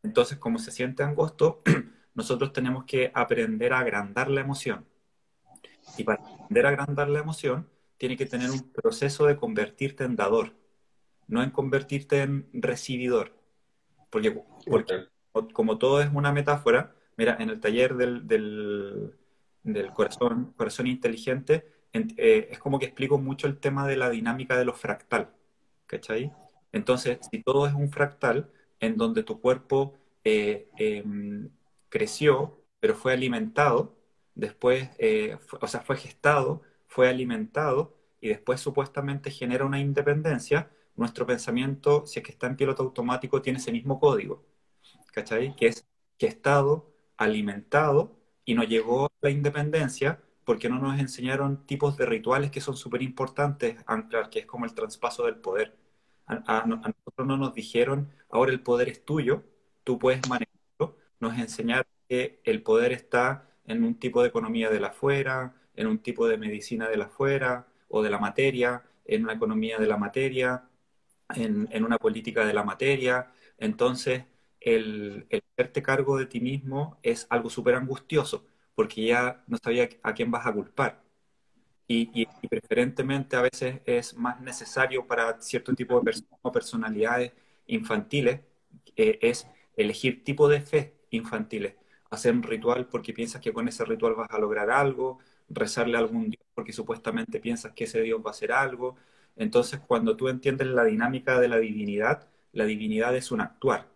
Entonces, 0.03 0.37
como 0.37 0.59
se 0.59 0.71
siente 0.71 1.03
angosto, 1.03 1.61
nosotros 2.13 2.53
tenemos 2.53 2.85
que 2.85 3.11
aprender 3.13 3.73
a 3.73 3.79
agrandar 3.79 4.29
la 4.29 4.41
emoción. 4.41 4.85
Y 5.97 6.03
para 6.03 6.21
aprender 6.21 6.65
a 6.65 6.69
agrandar 6.69 7.09
la 7.09 7.19
emoción, 7.19 7.67
tiene 7.97 8.17
que 8.17 8.25
tener 8.25 8.49
un 8.49 8.71
proceso 8.71 9.25
de 9.25 9.35
convertirte 9.35 10.03
en 10.05 10.15
dador, 10.15 10.53
no 11.27 11.43
en 11.43 11.51
convertirte 11.51 12.21
en 12.21 12.49
recibidor. 12.53 13.33
Porque, 14.09 14.41
porque 14.65 15.07
como 15.53 15.77
todo 15.77 16.01
es 16.01 16.09
una 16.13 16.31
metáfora, 16.31 16.95
mira, 17.17 17.37
en 17.39 17.49
el 17.49 17.59
taller 17.59 17.95
del, 17.95 18.27
del, 18.27 19.13
corazón, 19.93 20.53
corazón 20.55 20.87
inteligente, 20.87 21.67
eh, 21.93 22.47
es 22.51 22.59
como 22.59 22.79
que 22.79 22.85
explico 22.85 23.17
mucho 23.17 23.47
el 23.47 23.57
tema 23.57 23.87
de 23.87 23.97
la 23.97 24.09
dinámica 24.09 24.57
de 24.57 24.65
los 24.65 24.79
fractal, 24.79 25.29
¿cachai? 25.85 26.31
Entonces, 26.71 27.19
si 27.29 27.43
todo 27.43 27.67
es 27.67 27.73
un 27.73 27.89
fractal, 27.91 28.49
en 28.79 28.95
donde 28.97 29.23
tu 29.23 29.41
cuerpo 29.41 29.97
eh, 30.23 30.69
em, 30.77 31.49
creció, 31.89 32.63
pero 32.79 32.95
fue 32.95 33.13
alimentado, 33.13 33.95
después, 34.39 34.89
eh, 34.99 35.37
o 35.61 35.67
sea, 35.67 35.81
fue 35.81 35.97
gestado, 35.97 36.61
fue 36.87 37.09
alimentado, 37.09 37.95
y 38.21 38.29
después 38.29 38.59
supuestamente 38.61 39.31
genera 39.31 39.65
una 39.65 39.79
independencia, 39.79 40.71
nuestro 40.95 41.25
pensamiento, 41.25 42.05
si 42.05 42.19
es 42.19 42.25
que 42.25 42.31
está 42.31 42.47
en 42.47 42.57
piloto 42.57 42.83
automático, 42.83 43.41
tiene 43.41 43.59
ese 43.59 43.71
mismo 43.71 43.99
código. 43.99 44.43
¿cachai? 45.11 45.55
Que 45.55 45.67
es 45.67 45.85
que 46.17 46.27
Estado 46.27 46.91
alimentado 47.17 48.17
y 48.45 48.55
no 48.55 48.63
llegó 48.63 49.05
a 49.05 49.11
la 49.21 49.29
independencia 49.29 50.21
porque 50.45 50.69
no 50.69 50.79
nos 50.79 50.99
enseñaron 50.99 51.65
tipos 51.65 51.97
de 51.97 52.05
rituales 52.05 52.51
que 52.51 52.61
son 52.61 52.75
súper 52.75 53.01
importantes 53.01 53.77
anclar, 53.85 54.29
que 54.29 54.39
es 54.39 54.45
como 54.45 54.65
el 54.65 54.73
traspaso 54.73 55.25
del 55.25 55.35
poder. 55.35 55.77
A, 56.25 56.65
nosotros 56.65 57.27
no 57.27 57.37
nos 57.37 57.53
dijeron, 57.53 58.11
ahora 58.29 58.51
el 58.51 58.61
poder 58.61 58.89
es 58.89 59.03
tuyo, 59.05 59.43
tú 59.83 59.99
puedes 59.99 60.27
manejarlo. 60.27 60.97
Nos 61.19 61.37
enseñaron 61.37 61.85
que 62.07 62.41
el 62.43 62.63
poder 62.63 62.91
está 62.93 63.48
en 63.69 63.83
un 63.85 63.95
tipo 63.99 64.21
de 64.23 64.29
economía 64.29 64.69
de 64.69 64.79
la 64.81 64.89
afuera, 64.89 65.55
en 65.75 65.87
un 65.87 65.99
tipo 65.99 66.27
de 66.27 66.37
medicina 66.37 66.89
de 66.89 66.97
la 66.97 67.05
afuera 67.05 67.67
o 67.89 68.03
de 68.03 68.09
la 68.11 68.19
materia, 68.19 68.83
en 69.05 69.23
una 69.25 69.33
economía 69.33 69.77
de 69.79 69.87
la 69.87 69.97
materia, 69.97 70.65
en, 71.35 71.67
en 71.71 71.83
una 71.85 71.97
política 71.97 72.45
de 72.45 72.53
la 72.53 72.63
materia. 72.63 73.31
Entonces, 73.57 74.25
el, 74.59 75.25
el 75.29 75.43
hacerte 75.53 75.81
cargo 75.83 76.17
de 76.17 76.25
ti 76.27 76.39
mismo 76.41 76.99
es 77.03 77.27
algo 77.29 77.49
súper 77.49 77.75
angustioso, 77.75 78.45
porque 78.75 79.05
ya 79.05 79.43
no 79.47 79.57
sabía 79.63 79.89
a 80.03 80.13
quién 80.13 80.31
vas 80.31 80.45
a 80.47 80.53
culpar. 80.53 81.01
Y, 81.87 82.27
preferentemente 82.49 83.35
a 83.35 83.41
veces 83.41 83.81
es 83.85 84.15
más 84.15 84.39
necesario 84.41 85.07
para 85.07 85.41
cierto 85.41 85.73
tipo 85.73 85.97
de 85.97 86.05
personas 86.05 86.39
o 86.43 86.51
personalidades 86.51 87.31
infantiles, 87.67 88.41
eh, 88.95 89.17
es 89.21 89.47
elegir 89.75 90.23
tipo 90.23 90.47
de 90.47 90.61
fe 90.61 90.93
infantiles, 91.09 91.75
hacer 92.09 92.33
un 92.33 92.43
ritual 92.43 92.87
porque 92.87 93.13
piensas 93.13 93.41
que 93.41 93.53
con 93.53 93.67
ese 93.67 93.85
ritual 93.85 94.15
vas 94.15 94.29
a 94.31 94.39
lograr 94.39 94.71
algo, 94.71 95.19
rezarle 95.49 95.97
a 95.97 95.99
algún 95.99 96.29
Dios 96.29 96.43
porque 96.53 96.73
supuestamente 96.73 97.39
piensas 97.39 97.73
que 97.73 97.85
ese 97.85 98.01
Dios 98.01 98.21
va 98.21 98.29
a 98.29 98.31
hacer 98.31 98.51
algo. 98.51 98.95
Entonces, 99.35 99.79
cuando 99.79 100.17
tú 100.17 100.27
entiendes 100.27 100.67
la 100.67 100.83
dinámica 100.83 101.39
de 101.39 101.47
la 101.47 101.57
divinidad, 101.57 102.27
la 102.51 102.65
divinidad 102.65 103.15
es 103.15 103.31
un 103.31 103.41
actuar, 103.41 103.87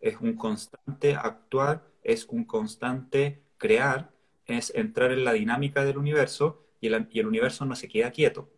es 0.00 0.16
un 0.20 0.34
constante 0.34 1.14
actuar, 1.14 1.82
es 2.02 2.26
un 2.26 2.44
constante 2.44 3.42
crear, 3.58 4.10
es 4.46 4.72
entrar 4.74 5.12
en 5.12 5.24
la 5.24 5.32
dinámica 5.32 5.84
del 5.84 5.98
universo 5.98 6.62
y 6.80 6.86
el, 6.88 7.26
universo 7.26 7.64
no 7.64 7.76
se 7.76 7.88
queda 7.88 8.10
quieto. 8.10 8.48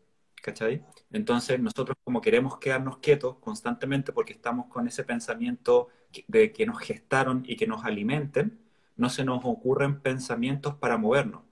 ¿Cachai? 0.43 0.85
Entonces 1.11 1.59
nosotros 1.59 1.97
como 2.05 2.21
queremos 2.21 2.59
quedarnos 2.59 2.99
quietos 2.99 3.37
constantemente 3.41 4.13
porque 4.13 4.33
estamos 4.33 4.67
con 4.67 4.87
ese 4.87 5.03
pensamiento 5.03 5.89
de 6.29 6.53
que 6.53 6.65
nos 6.65 6.79
gestaron 6.79 7.43
y 7.47 7.57
que 7.57 7.67
nos 7.67 7.85
alimenten, 7.85 8.59
no 8.99 9.09
se 9.11 9.25
nos 9.25 9.41
ocurren 9.45 10.01
pensamientos 10.01 10.75
para 10.77 10.99
movernos. 10.99 11.43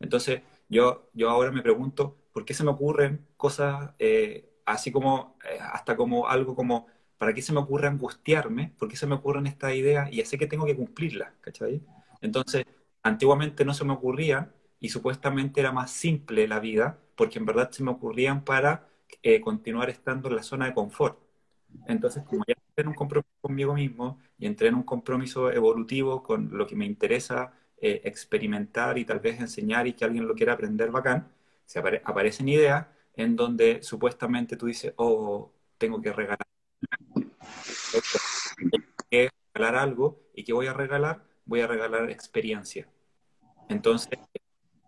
Entonces 0.00 0.42
yo, 0.68 1.08
yo 1.14 1.30
ahora 1.30 1.52
me 1.52 1.62
pregunto, 1.62 2.16
¿por 2.32 2.44
qué 2.44 2.54
se 2.54 2.64
me 2.64 2.70
ocurren 2.72 3.26
cosas 3.36 3.92
eh, 4.00 4.50
así 4.66 4.90
como, 4.92 5.36
eh, 5.44 5.58
hasta 5.60 5.96
como 5.96 6.28
algo 6.28 6.54
como, 6.56 6.86
¿para 7.18 7.32
qué 7.34 7.42
se 7.42 7.52
me 7.52 7.60
ocurre 7.60 7.88
angustiarme? 7.88 8.74
¿Por 8.78 8.88
qué 8.88 8.96
se 8.96 9.06
me 9.06 9.14
ocurren 9.14 9.46
estas 9.46 9.74
ideas? 9.74 10.10
Y 10.12 10.16
ya 10.16 10.26
sé 10.26 10.38
que 10.38 10.46
tengo 10.46 10.66
que 10.66 10.76
cumplirlas, 10.76 11.32
¿cachai? 11.40 11.82
Entonces, 12.20 12.66
antiguamente 13.02 13.64
no 13.64 13.74
se 13.74 13.84
me 13.84 13.92
ocurría 13.92 14.52
y 14.80 14.88
supuestamente 14.90 15.60
era 15.60 15.72
más 15.72 15.90
simple 15.90 16.48
la 16.48 16.60
vida, 16.60 16.98
porque 17.16 17.38
en 17.38 17.46
verdad 17.46 17.70
se 17.70 17.82
me 17.84 17.90
ocurrían 17.90 18.44
para 18.44 18.88
eh, 19.22 19.40
continuar 19.40 19.90
estando 19.90 20.28
en 20.28 20.36
la 20.36 20.42
zona 20.42 20.66
de 20.66 20.74
confort. 20.74 21.18
Entonces, 21.86 22.22
como 22.24 22.44
ya 22.46 22.54
entré 22.54 22.82
en 22.82 22.88
un 22.88 22.94
compromiso 22.94 23.30
conmigo 23.40 23.74
mismo 23.74 24.18
y 24.38 24.46
entré 24.46 24.68
en 24.68 24.74
un 24.74 24.82
compromiso 24.82 25.50
evolutivo 25.52 26.22
con 26.22 26.56
lo 26.56 26.66
que 26.66 26.76
me 26.76 26.86
interesa 26.86 27.52
eh, 27.80 28.00
experimentar 28.04 28.98
y 28.98 29.04
tal 29.04 29.20
vez 29.20 29.40
enseñar 29.40 29.86
y 29.86 29.92
que 29.92 30.04
alguien 30.04 30.26
lo 30.26 30.34
quiera 30.34 30.54
aprender 30.54 30.90
bacán, 30.90 31.30
se 31.66 31.78
aparecen 31.78 32.48
ideas 32.48 32.86
en 33.16 33.36
donde 33.36 33.82
supuestamente 33.82 34.56
tú 34.56 34.66
dices, 34.66 34.92
oh, 34.96 35.52
tengo 35.78 36.00
que 36.00 36.12
regalar. 36.12 36.46
Tengo 38.56 38.84
que 39.10 39.30
regalar 39.52 39.82
algo 39.82 40.22
y 40.34 40.44
¿qué 40.44 40.52
voy 40.52 40.66
a 40.66 40.72
regalar? 40.72 41.24
Voy 41.44 41.60
a 41.60 41.66
regalar 41.66 42.10
experiencia. 42.10 42.88
Entonces, 43.68 44.18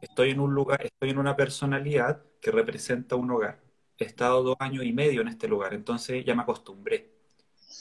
estoy 0.00 0.30
en 0.30 0.40
un 0.40 0.54
lugar, 0.54 0.84
estoy 0.84 1.10
en 1.10 1.18
una 1.18 1.36
personalidad 1.36 2.22
que 2.40 2.50
representa 2.50 3.16
un 3.16 3.30
hogar. 3.30 3.65
He 3.98 4.04
estado 4.04 4.42
dos 4.42 4.56
años 4.60 4.84
y 4.84 4.92
medio 4.92 5.22
en 5.22 5.28
este 5.28 5.48
lugar, 5.48 5.74
entonces 5.74 6.24
ya 6.24 6.34
me 6.34 6.42
acostumbré. 6.42 7.12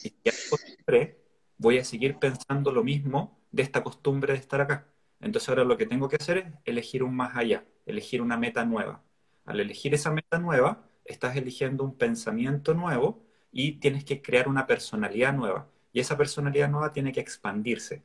Y 0.03 0.10
ya 0.24 0.31
me 0.31 0.48
acostumbré, 0.48 1.19
voy 1.57 1.77
a 1.77 1.84
seguir 1.84 2.17
pensando 2.17 2.72
lo 2.72 2.84
mismo 2.84 3.39
de 3.51 3.63
esta 3.63 3.84
costumbre 3.84 4.34
de 4.34 4.39
estar 4.39 4.62
acá. 4.62 4.88
Entonces 5.19 5.50
ahora 5.50 5.63
lo 5.63 5.77
que 5.77 5.86
tengo 5.86 6.10
que 6.10 6.17
hacer 6.17 6.38
es 6.38 6.53
elegir 6.65 7.03
un 7.03 7.15
más 7.15 7.36
allá, 7.36 7.65
elegir 7.86 8.22
una 8.22 8.38
meta 8.38 8.65
nueva. 8.65 9.03
Al 9.45 9.60
elegir 9.60 9.93
esa 9.93 10.12
meta 10.12 10.39
nueva, 10.39 10.88
estás 11.05 11.36
eligiendo 11.36 11.84
un 11.84 11.98
pensamiento 11.98 12.74
nuevo 12.74 13.24
y 13.51 13.74
tienes 13.79 14.03
que 14.03 14.22
crear 14.22 14.48
una 14.48 14.67
personalidad 14.67 15.34
nueva. 15.34 15.69
Y 15.93 16.00
esa 16.00 16.17
personalidad 16.17 16.69
nueva 16.69 16.91
tiene 16.91 17.12
que 17.12 17.22
expandirse. 17.22 18.03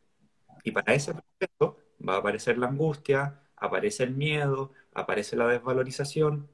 Y 0.64 0.70
para 0.70 0.94
ese 0.94 1.12
proceso 1.12 1.78
va 2.06 2.14
a 2.14 2.18
aparecer 2.18 2.58
la 2.58 2.68
angustia, 2.68 3.40
aparece 3.56 4.04
el 4.04 4.14
miedo, 4.14 4.72
aparece 4.94 5.36
la 5.36 5.46
desvalorización, 5.46 6.48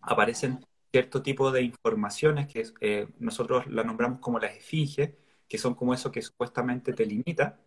aparecen 0.00 0.64
cierto 0.92 1.22
tipo 1.22 1.50
de 1.52 1.62
informaciones 1.62 2.48
que 2.48 2.64
eh, 2.80 3.08
nosotros 3.18 3.66
la 3.68 3.84
nombramos 3.84 4.20
como 4.20 4.38
las 4.38 4.56
esfinges, 4.56 5.12
que 5.48 5.58
son 5.58 5.74
como 5.74 5.94
eso 5.94 6.12
que 6.12 6.22
supuestamente 6.22 6.92
te 6.92 7.06
limita, 7.06 7.60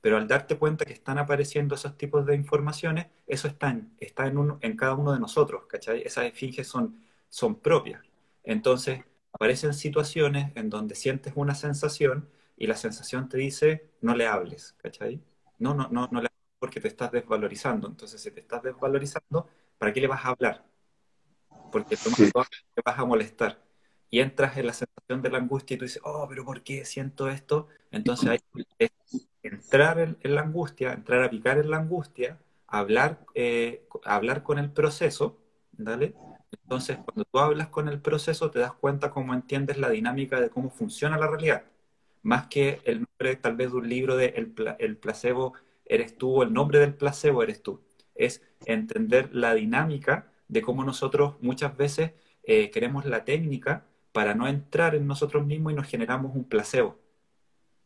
pero 0.00 0.16
al 0.16 0.26
darte 0.28 0.58
cuenta 0.58 0.84
que 0.84 0.92
están 0.92 1.18
apareciendo 1.18 1.74
esos 1.76 1.96
tipos 1.96 2.26
de 2.26 2.34
informaciones, 2.34 3.06
eso 3.26 3.46
está 3.48 3.70
en, 3.70 3.94
está 4.00 4.26
en, 4.26 4.36
uno, 4.38 4.58
en 4.62 4.76
cada 4.76 4.94
uno 4.94 5.12
de 5.12 5.20
nosotros, 5.20 5.66
¿cachai? 5.68 6.02
Esas 6.02 6.26
esfinges 6.26 6.66
son, 6.68 7.00
son 7.28 7.60
propias. 7.60 8.02
Entonces, 8.42 9.04
aparecen 9.32 9.74
situaciones 9.74 10.50
en 10.56 10.68
donde 10.70 10.94
sientes 10.96 11.32
una 11.36 11.54
sensación 11.54 12.28
y 12.56 12.66
la 12.66 12.76
sensación 12.76 13.28
te 13.28 13.38
dice, 13.38 13.90
no 14.00 14.14
le 14.16 14.26
hables, 14.26 14.74
¿cachai? 14.78 15.20
No, 15.58 15.74
no, 15.74 15.88
no, 15.90 16.08
no 16.10 16.20
le 16.20 16.26
hables 16.28 16.32
porque 16.58 16.80
te 16.80 16.88
estás 16.88 17.12
desvalorizando. 17.12 17.86
Entonces, 17.88 18.20
si 18.20 18.30
te 18.32 18.40
estás 18.40 18.62
desvalorizando, 18.62 19.48
¿para 19.78 19.92
qué 19.92 20.00
le 20.00 20.08
vas 20.08 20.24
a 20.24 20.28
hablar? 20.30 20.64
Porque 21.72 21.96
te 21.96 22.82
vas 22.84 22.98
a 22.98 23.04
molestar. 23.04 23.58
Y 24.10 24.20
entras 24.20 24.56
en 24.58 24.66
la 24.66 24.74
sensación 24.74 25.22
de 25.22 25.30
la 25.30 25.38
angustia 25.38 25.74
y 25.74 25.78
tú 25.78 25.84
dices, 25.86 26.02
oh, 26.04 26.26
pero 26.28 26.44
¿por 26.44 26.62
qué 26.62 26.84
siento 26.84 27.30
esto? 27.30 27.68
Entonces 27.90 28.28
hay 28.28 28.40
entrar 29.42 29.98
en, 29.98 30.34
la 30.34 30.42
angustia, 30.42 30.92
entrar 30.92 31.22
a 31.22 31.30
picar 31.30 31.58
en 31.58 31.70
la 31.70 31.78
angustia, 31.78 32.38
hablar, 32.66 33.24
eh, 33.34 33.86
hablar 34.04 34.42
con 34.42 34.58
el 34.58 34.70
proceso, 34.70 35.38
¿vale? 35.72 36.14
Entonces, 36.62 36.98
cuando 36.98 37.24
tú 37.24 37.38
hablas 37.38 37.68
con 37.68 37.88
el 37.88 38.00
proceso, 38.00 38.50
te 38.50 38.58
das 38.58 38.72
cuenta 38.72 39.10
cómo 39.10 39.34
entiendes 39.34 39.78
la 39.78 39.90
dinámica 39.90 40.40
de 40.40 40.50
cómo 40.50 40.70
funciona 40.70 41.18
la 41.18 41.28
realidad. 41.28 41.64
Más 42.22 42.46
que 42.46 42.80
el 42.84 42.98
nombre 43.00 43.36
tal 43.36 43.56
vez 43.56 43.72
de 43.72 43.76
un 43.78 43.88
libro 43.88 44.16
de 44.16 44.26
el, 44.36 44.54
el 44.78 44.96
placebo 44.96 45.54
eres 45.84 46.16
tú 46.16 46.36
o 46.36 46.42
el 46.42 46.52
nombre 46.52 46.78
del 46.78 46.94
placebo 46.94 47.42
eres 47.42 47.62
tú. 47.62 47.82
Es 48.14 48.42
entender 48.66 49.34
la 49.34 49.54
dinámica 49.54 50.31
de 50.52 50.62
cómo 50.62 50.84
nosotros 50.84 51.34
muchas 51.40 51.76
veces 51.76 52.12
eh, 52.44 52.70
queremos 52.70 53.04
la 53.06 53.24
técnica 53.24 53.86
para 54.12 54.34
no 54.34 54.46
entrar 54.48 54.94
en 54.94 55.06
nosotros 55.06 55.46
mismos 55.46 55.72
y 55.72 55.76
nos 55.76 55.86
generamos 55.86 56.34
un 56.34 56.44
placebo 56.44 57.02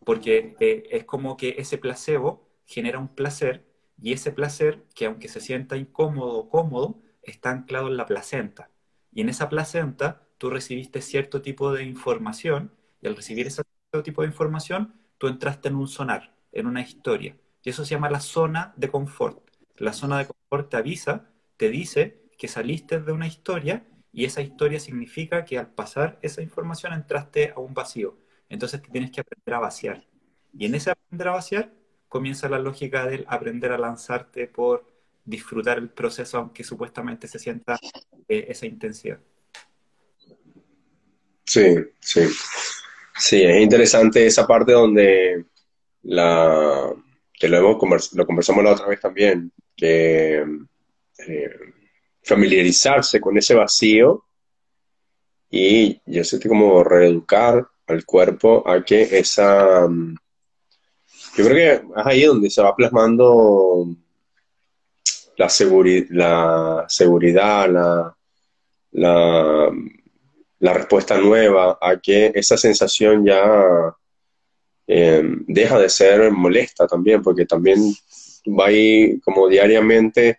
porque 0.07 0.55
eh, 0.61 0.85
es 0.93 1.05
como 1.05 1.37
que 1.37 1.57
ese 1.59 1.79
placebo 1.79 2.49
genera 2.65 3.01
un 3.01 3.09
placer 3.09 3.67
y 4.01 4.13
ese 4.13 4.31
placer, 4.31 4.85
que 4.95 5.07
aunque 5.07 5.29
se 5.29 5.41
sienta 5.41 5.77
incómodo 5.77 6.39
o 6.39 6.49
cómodo, 6.49 7.03
está 7.23 7.51
anclado 7.51 7.89
en 7.89 7.97
la 7.97 8.07
placenta. 8.07 8.71
Y 9.13 9.23
en 9.23 9.31
esa 9.31 9.49
placenta 9.49 10.23
tú 10.39 10.49
recibiste 10.49 11.03
cierto 11.03 11.43
tipo 11.43 11.73
de 11.73 11.83
información 11.83 12.71
y 13.03 13.09
al 13.09 13.17
recibir 13.17 13.49
ese 13.49 13.63
tipo 14.05 14.23
de 14.23 14.29
información, 14.29 14.95
tú 15.19 15.27
entraste 15.27 15.69
en 15.69 15.75
un 15.75 15.89
sonar, 15.89 16.37
en 16.53 16.69
una 16.69 16.83
historia. 16.83 17.37
Y 17.65 17.71
eso 17.71 17.85
se 17.85 17.97
llama 17.97 18.09
la 18.09 18.21
zona 18.21 18.75
de 18.77 18.89
confort. 18.89 19.41
La 19.77 19.93
zona 19.93 20.19
de 20.19 20.27
confort 20.27 20.71
te 20.71 20.77
avisa, 20.77 21.31
te 21.57 21.69
dice 21.69 22.23
que 22.37 22.49
saliste 22.49 23.01
de 23.01 23.13
una 23.13 23.27
historia 23.27 23.85
y 24.13 24.25
esa 24.25 24.41
historia 24.41 24.81
significa 24.81 25.45
que 25.45 25.59
al 25.59 25.69
pasar 25.69 26.19
esa 26.23 26.43
información 26.43 26.93
entraste 26.93 27.53
a 27.55 27.61
un 27.61 27.75
vacío 27.75 28.17
entonces 28.49 28.83
te 28.83 28.91
tienes 28.91 29.11
que 29.11 29.21
aprender 29.21 29.55
a 29.55 29.61
vaciar. 29.61 30.05
Y 30.57 30.67
en 30.67 30.75
ese 30.75 30.91
aprender 30.91 31.29
a 31.29 31.33
vaciar 31.33 31.73
comienza 32.09 32.49
la 32.49 32.59
lógica 32.59 33.07
del 33.07 33.25
aprender 33.29 33.73
a 33.73 33.79
lanzarte 33.79 34.47
por 34.47 34.87
disfrutar 35.25 35.79
el 35.79 35.91
proceso, 35.91 36.39
aunque 36.39 36.63
supuestamente 36.63 37.27
se 37.27 37.39
sienta 37.39 37.79
eh, 38.29 38.47
esa 38.49 38.67
intensidad. 38.67 39.19
Sí, 41.45 41.77
sí. 42.01 42.23
Sí, 43.19 43.43
es 43.43 43.63
interesante 43.63 44.27
esa 44.27 44.47
parte 44.47 44.73
donde 44.73 45.47
la 46.03 46.93
que 47.33 47.49
lo, 47.49 47.59
hemos 47.59 48.13
lo 48.15 48.27
conversamos 48.27 48.65
la 48.65 48.73
otra 48.73 48.87
vez 48.87 49.01
también, 49.01 49.53
que 49.75 50.45
eh, 51.19 51.51
familiarizarse 52.27 53.21
con 53.21 53.39
ese 53.39 53.55
vacío 53.55 54.25
y 55.49 56.01
yo 56.07 56.25
sé 56.25 56.41
como 56.41 56.83
reeducar 56.83 57.67
al 57.87 58.05
cuerpo 58.05 58.69
a 58.69 58.85
que 58.85 59.19
esa... 59.19 59.87
Mm, 59.89 60.17
yo 61.37 61.45
creo 61.45 61.55
que 61.55 61.73
es 61.73 62.07
ahí 62.07 62.25
donde 62.25 62.51
se 62.51 62.63
va 62.63 62.75
plasmando 62.75 63.87
la, 65.37 65.47
la 65.47 66.85
seguridad, 66.89 67.71
la, 67.71 68.17
la, 70.59 70.73
respuesta 70.73 71.19
nueva, 71.19 71.79
a 71.81 72.01
que 72.01 72.33
esa 72.35 72.57
sensación 72.57 73.25
ya 73.25 73.95
em, 74.87 75.45
deja 75.47 75.79
de 75.79 75.91
ser 75.91 76.33
molesta 76.33 76.87
también, 76.87 77.23
porque 77.23 77.45
también 77.45 77.95
va 78.47 78.67
ahí 78.67 79.21
como 79.21 79.47
diariamente 79.47 80.39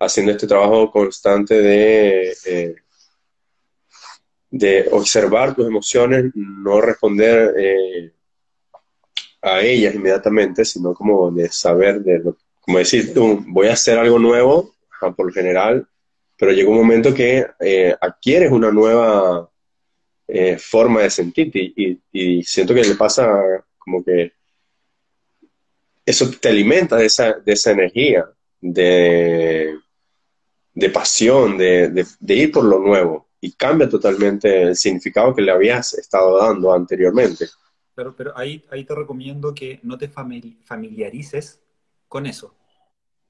haciendo 0.00 0.32
este 0.32 0.46
trabajo 0.46 0.90
constante 0.90 1.54
de 1.54 2.34
eh, 2.46 2.74
de 4.52 4.88
observar 4.90 5.54
tus 5.54 5.66
emociones, 5.66 6.32
no 6.34 6.80
responder 6.80 7.54
eh, 7.56 8.12
a 9.42 9.60
ellas 9.60 9.94
inmediatamente, 9.94 10.64
sino 10.64 10.92
como 10.92 11.30
de 11.30 11.48
saber, 11.48 12.00
de 12.00 12.18
lo, 12.18 12.36
como 12.60 12.78
decir 12.78 13.14
tú, 13.14 13.44
voy 13.46 13.68
a 13.68 13.74
hacer 13.74 13.96
algo 13.96 14.18
nuevo, 14.18 14.74
por 15.16 15.26
lo 15.26 15.32
general, 15.32 15.86
pero 16.36 16.50
llega 16.50 16.68
un 16.68 16.78
momento 16.78 17.14
que 17.14 17.46
eh, 17.60 17.94
adquieres 18.00 18.50
una 18.50 18.72
nueva 18.72 19.48
forma 20.58 21.02
de 21.02 21.10
sentirte 21.10 21.58
y, 21.58 22.00
y, 22.12 22.42
siento 22.44 22.72
que 22.72 22.84
le 22.84 22.94
pasa 22.94 23.28
como 23.78 24.04
que 24.04 24.32
eso 26.06 26.30
te 26.40 26.48
alimenta 26.48 26.96
de 26.96 27.06
esa, 27.06 27.32
de 27.32 27.52
esa 27.52 27.72
energía, 27.72 28.26
de, 28.60 29.74
de 30.74 30.90
pasión, 30.90 31.58
de, 31.58 32.06
de 32.18 32.34
ir 32.34 32.52
por 32.52 32.64
lo 32.64 32.78
nuevo 32.78 33.30
y 33.40 33.52
cambia 33.52 33.88
totalmente 33.88 34.62
el 34.62 34.76
significado 34.76 35.34
que 35.34 35.42
le 35.42 35.50
habías 35.50 35.94
estado 35.94 36.38
dando 36.38 36.72
anteriormente. 36.72 37.46
Pero, 37.94 38.14
pero 38.14 38.36
ahí, 38.36 38.64
ahí 38.70 38.84
te 38.84 38.94
recomiendo 38.94 39.54
que 39.54 39.80
no 39.82 39.96
te 39.96 40.08
familiarices 40.08 41.60
con 42.06 42.26
eso. 42.26 42.54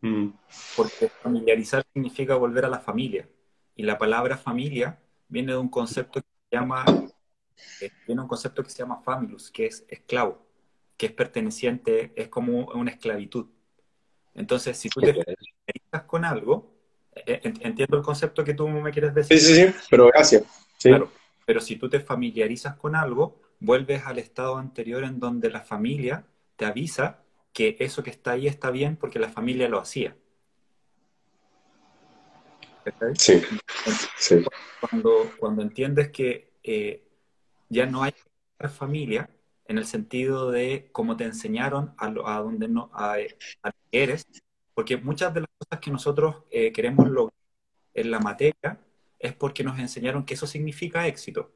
Mm. 0.00 0.28
Porque 0.76 1.08
familiarizar 1.08 1.84
significa 1.92 2.34
volver 2.34 2.64
a 2.64 2.68
la 2.68 2.80
familia. 2.80 3.28
Y 3.76 3.84
la 3.84 3.98
palabra 3.98 4.36
familia 4.36 4.98
viene 5.28 5.52
de 5.52 5.58
un 5.58 5.68
concepto 5.68 6.20
que 6.20 6.28
se 6.50 6.56
llama, 6.56 6.84
eh, 7.80 7.90
viene 8.06 8.22
un 8.22 8.28
concepto 8.28 8.62
que 8.62 8.70
se 8.70 8.78
llama 8.78 9.02
familus, 9.02 9.50
que 9.50 9.66
es 9.66 9.84
esclavo, 9.88 10.44
que 10.96 11.06
es 11.06 11.12
perteneciente, 11.12 12.12
es 12.16 12.28
como 12.28 12.66
una 12.74 12.90
esclavitud. 12.90 13.46
Entonces, 14.34 14.76
si 14.76 14.88
tú 14.88 15.00
te 15.00 15.14
familiarizas 15.14 16.02
con 16.06 16.24
algo, 16.24 16.79
entiendo 17.14 17.96
el 17.96 18.02
concepto 18.02 18.44
que 18.44 18.54
tú 18.54 18.68
me 18.68 18.90
quieres 18.90 19.14
decir. 19.14 19.38
Sí, 19.38 19.54
sí, 19.54 19.66
sí, 19.66 19.74
pero 19.90 20.06
gracias. 20.08 20.44
Claro, 20.80 21.10
pero 21.44 21.60
si 21.60 21.76
tú 21.76 21.88
te 21.88 22.00
familiarizas 22.00 22.76
con 22.76 22.94
algo, 22.94 23.40
vuelves 23.58 24.06
al 24.06 24.18
estado 24.18 24.56
anterior 24.56 25.04
en 25.04 25.18
donde 25.18 25.50
la 25.50 25.60
familia 25.60 26.24
te 26.56 26.64
avisa 26.64 27.22
que 27.52 27.76
eso 27.80 28.02
que 28.02 28.10
está 28.10 28.32
ahí 28.32 28.46
está 28.46 28.70
bien 28.70 28.96
porque 28.96 29.18
la 29.18 29.28
familia 29.28 29.68
lo 29.68 29.80
hacía. 29.80 30.16
Sí, 33.14 33.42
Cuando, 34.80 35.30
cuando 35.38 35.62
entiendes 35.62 36.10
que 36.10 36.52
eh, 36.62 37.06
ya 37.68 37.86
no 37.86 38.02
hay 38.02 38.14
familia 38.68 39.30
en 39.66 39.78
el 39.78 39.86
sentido 39.86 40.50
de 40.50 40.88
cómo 40.92 41.16
te 41.16 41.24
enseñaron 41.24 41.94
a, 41.98 42.06
a 42.06 42.40
donde 42.40 42.68
no 42.68 42.90
a, 42.92 43.16
a 43.62 43.70
eres, 43.92 44.26
porque 44.74 44.96
muchas 44.96 45.32
de 45.34 45.40
las 45.40 45.50
cosas 45.58 45.80
que 45.80 45.90
nosotros 45.90 46.44
eh, 46.50 46.72
queremos 46.72 47.08
lograr 47.08 47.34
en 47.94 48.10
la 48.10 48.20
materia 48.20 48.78
es 49.18 49.34
porque 49.34 49.64
nos 49.64 49.78
enseñaron 49.78 50.24
que 50.24 50.34
eso 50.34 50.46
significa 50.46 51.06
éxito, 51.06 51.50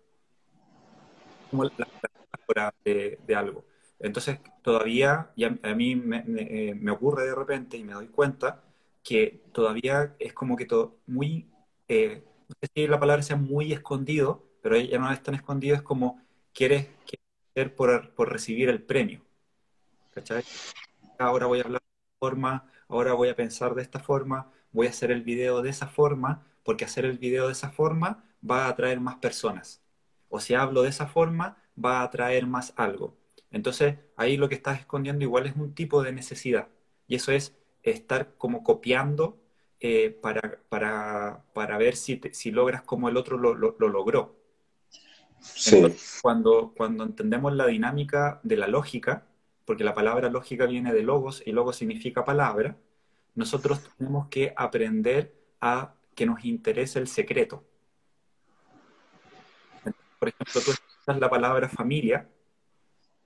como 1.51 1.65
la, 1.65 2.75
de, 2.85 3.19
de, 3.27 3.35
algo. 3.35 3.65
Entonces, 3.99 4.39
todavía, 4.63 5.31
a, 5.63 5.75
mí 5.75 5.97
me, 5.97 6.23
me, 6.23 6.91
ocurre 6.91 7.25
de 7.25 7.35
repente 7.35 7.77
y 7.77 7.85
me 7.85 7.95
doy 7.95 8.09
cuenta 8.09 8.63
que 9.03 9.43
todavía 9.53 10.15
es 10.19 10.33
como 10.33 10.57
que 10.57 10.67
todo 10.67 10.99
muy, 11.07 11.49
eh, 11.89 12.25
no 12.49 12.55
sé 12.61 12.69
si 12.75 12.87
la 12.87 13.01
palabra 13.01 13.23
sea 13.23 13.37
muy 13.37 13.73
escondido, 13.73 14.45
pero 14.63 14.77
ya 14.77 14.99
no 14.99 15.13
es 15.13 15.23
tan 15.23 15.35
escondido, 15.35 15.77
es 15.77 15.83
como 15.83 16.21
quieres, 16.53 16.87
quieres 17.07 17.27
ser 17.55 17.75
por, 17.75 18.15
por, 18.15 18.33
recibir 18.33 18.69
el 18.69 18.83
premio. 18.83 19.23
¿Cachai? 20.11 20.43
Ahora 21.19 21.47
voy 21.47 21.61
a 21.61 21.65
hablar 21.65 21.83
de 21.83 22.19
forma, 22.19 22.67
ahora 22.89 23.15
voy 23.15 23.29
a 23.29 23.37
pensar 23.37 23.75
de 23.75 23.83
esta 23.83 24.01
forma, 24.01 24.51
voy 24.73 24.87
a 24.87 24.91
hacer 24.91 25.11
el 25.11 25.23
video 25.23 25.63
de 25.63 25.71
esa 25.71 25.87
forma, 25.89 26.47
porque 26.65 26.85
hacer 26.85 27.05
el 27.05 27.19
video 27.19 27.47
de 27.47 27.53
esa 27.53 27.71
forma 27.71 28.25
va 28.49 28.67
a 28.67 28.69
atraer 28.69 29.01
más 29.01 29.17
personas. 29.17 29.83
O 30.29 30.41
si 30.41 30.55
hablo 30.55 30.83
de 30.83 30.89
esa 30.89 31.07
forma, 31.07 31.57
va 31.83 32.01
a 32.01 32.05
atraer 32.05 32.47
más 32.47 32.73
algo. 32.77 33.17
Entonces, 33.51 33.97
ahí 34.17 34.37
lo 34.37 34.49
que 34.49 34.57
estás 34.57 34.81
escondiendo 34.81 35.25
igual 35.25 35.47
es 35.47 35.55
un 35.57 35.75
tipo 35.75 36.03
de 36.03 36.13
necesidad. 36.13 36.69
Y 37.07 37.15
eso 37.15 37.33
es 37.33 37.55
estar 37.83 38.35
como 38.37 38.65
copiando 38.65 39.39
eh, 39.81 40.11
para, 40.11 40.59
para, 40.69 41.45
para, 41.53 41.79
ver 41.79 41.95
si, 41.97 42.17
te, 42.17 42.35
si 42.35 42.51
logras 42.51 42.83
como 42.83 43.09
el 43.09 43.17
otro 43.17 43.39
lo, 43.39 43.55
lo, 43.55 43.77
lo 43.79 43.89
logró. 43.89 44.35
Sí. 45.41 45.77
Entonces, 45.77 46.19
cuando, 46.23 46.73
cuando 46.77 47.05
entendemos 47.05 47.53
la 47.55 47.67
dinámica 47.67 48.41
de 48.43 48.57
la 48.57 48.67
lógica, 48.67 49.27
porque 49.65 49.85
la 49.85 49.95
palabra 49.95 50.29
lógica 50.31 50.67
viene 50.67 50.93
de 50.93 51.03
logos 51.03 51.43
y 51.45 51.53
logos 51.53 51.77
significa 51.77 52.25
palabra, 52.25 52.77
nosotros 53.35 53.81
tenemos 53.97 54.29
que 54.29 54.53
aprender 54.57 55.35
a 55.61 55.95
que 56.15 56.27
nos 56.27 56.45
interese 56.45 56.99
el 56.99 57.09
secreto. 57.09 57.65
Por 60.19 60.29
ejemplo, 60.29 60.61
tú 60.65 60.71
escuchas 60.71 61.19
la 61.19 61.29
palabra 61.29 61.69
familia 61.69 62.29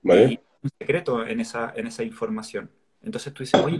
¿Vale? 0.01 0.21
y 0.21 0.25
hay 0.25 0.39
un 0.63 0.69
secreto 0.79 1.25
en 1.25 1.39
esa, 1.39 1.73
en 1.75 1.87
esa 1.87 2.03
información. 2.03 2.71
Entonces 3.01 3.33
tú 3.33 3.43
dices, 3.43 3.61
oye, 3.61 3.79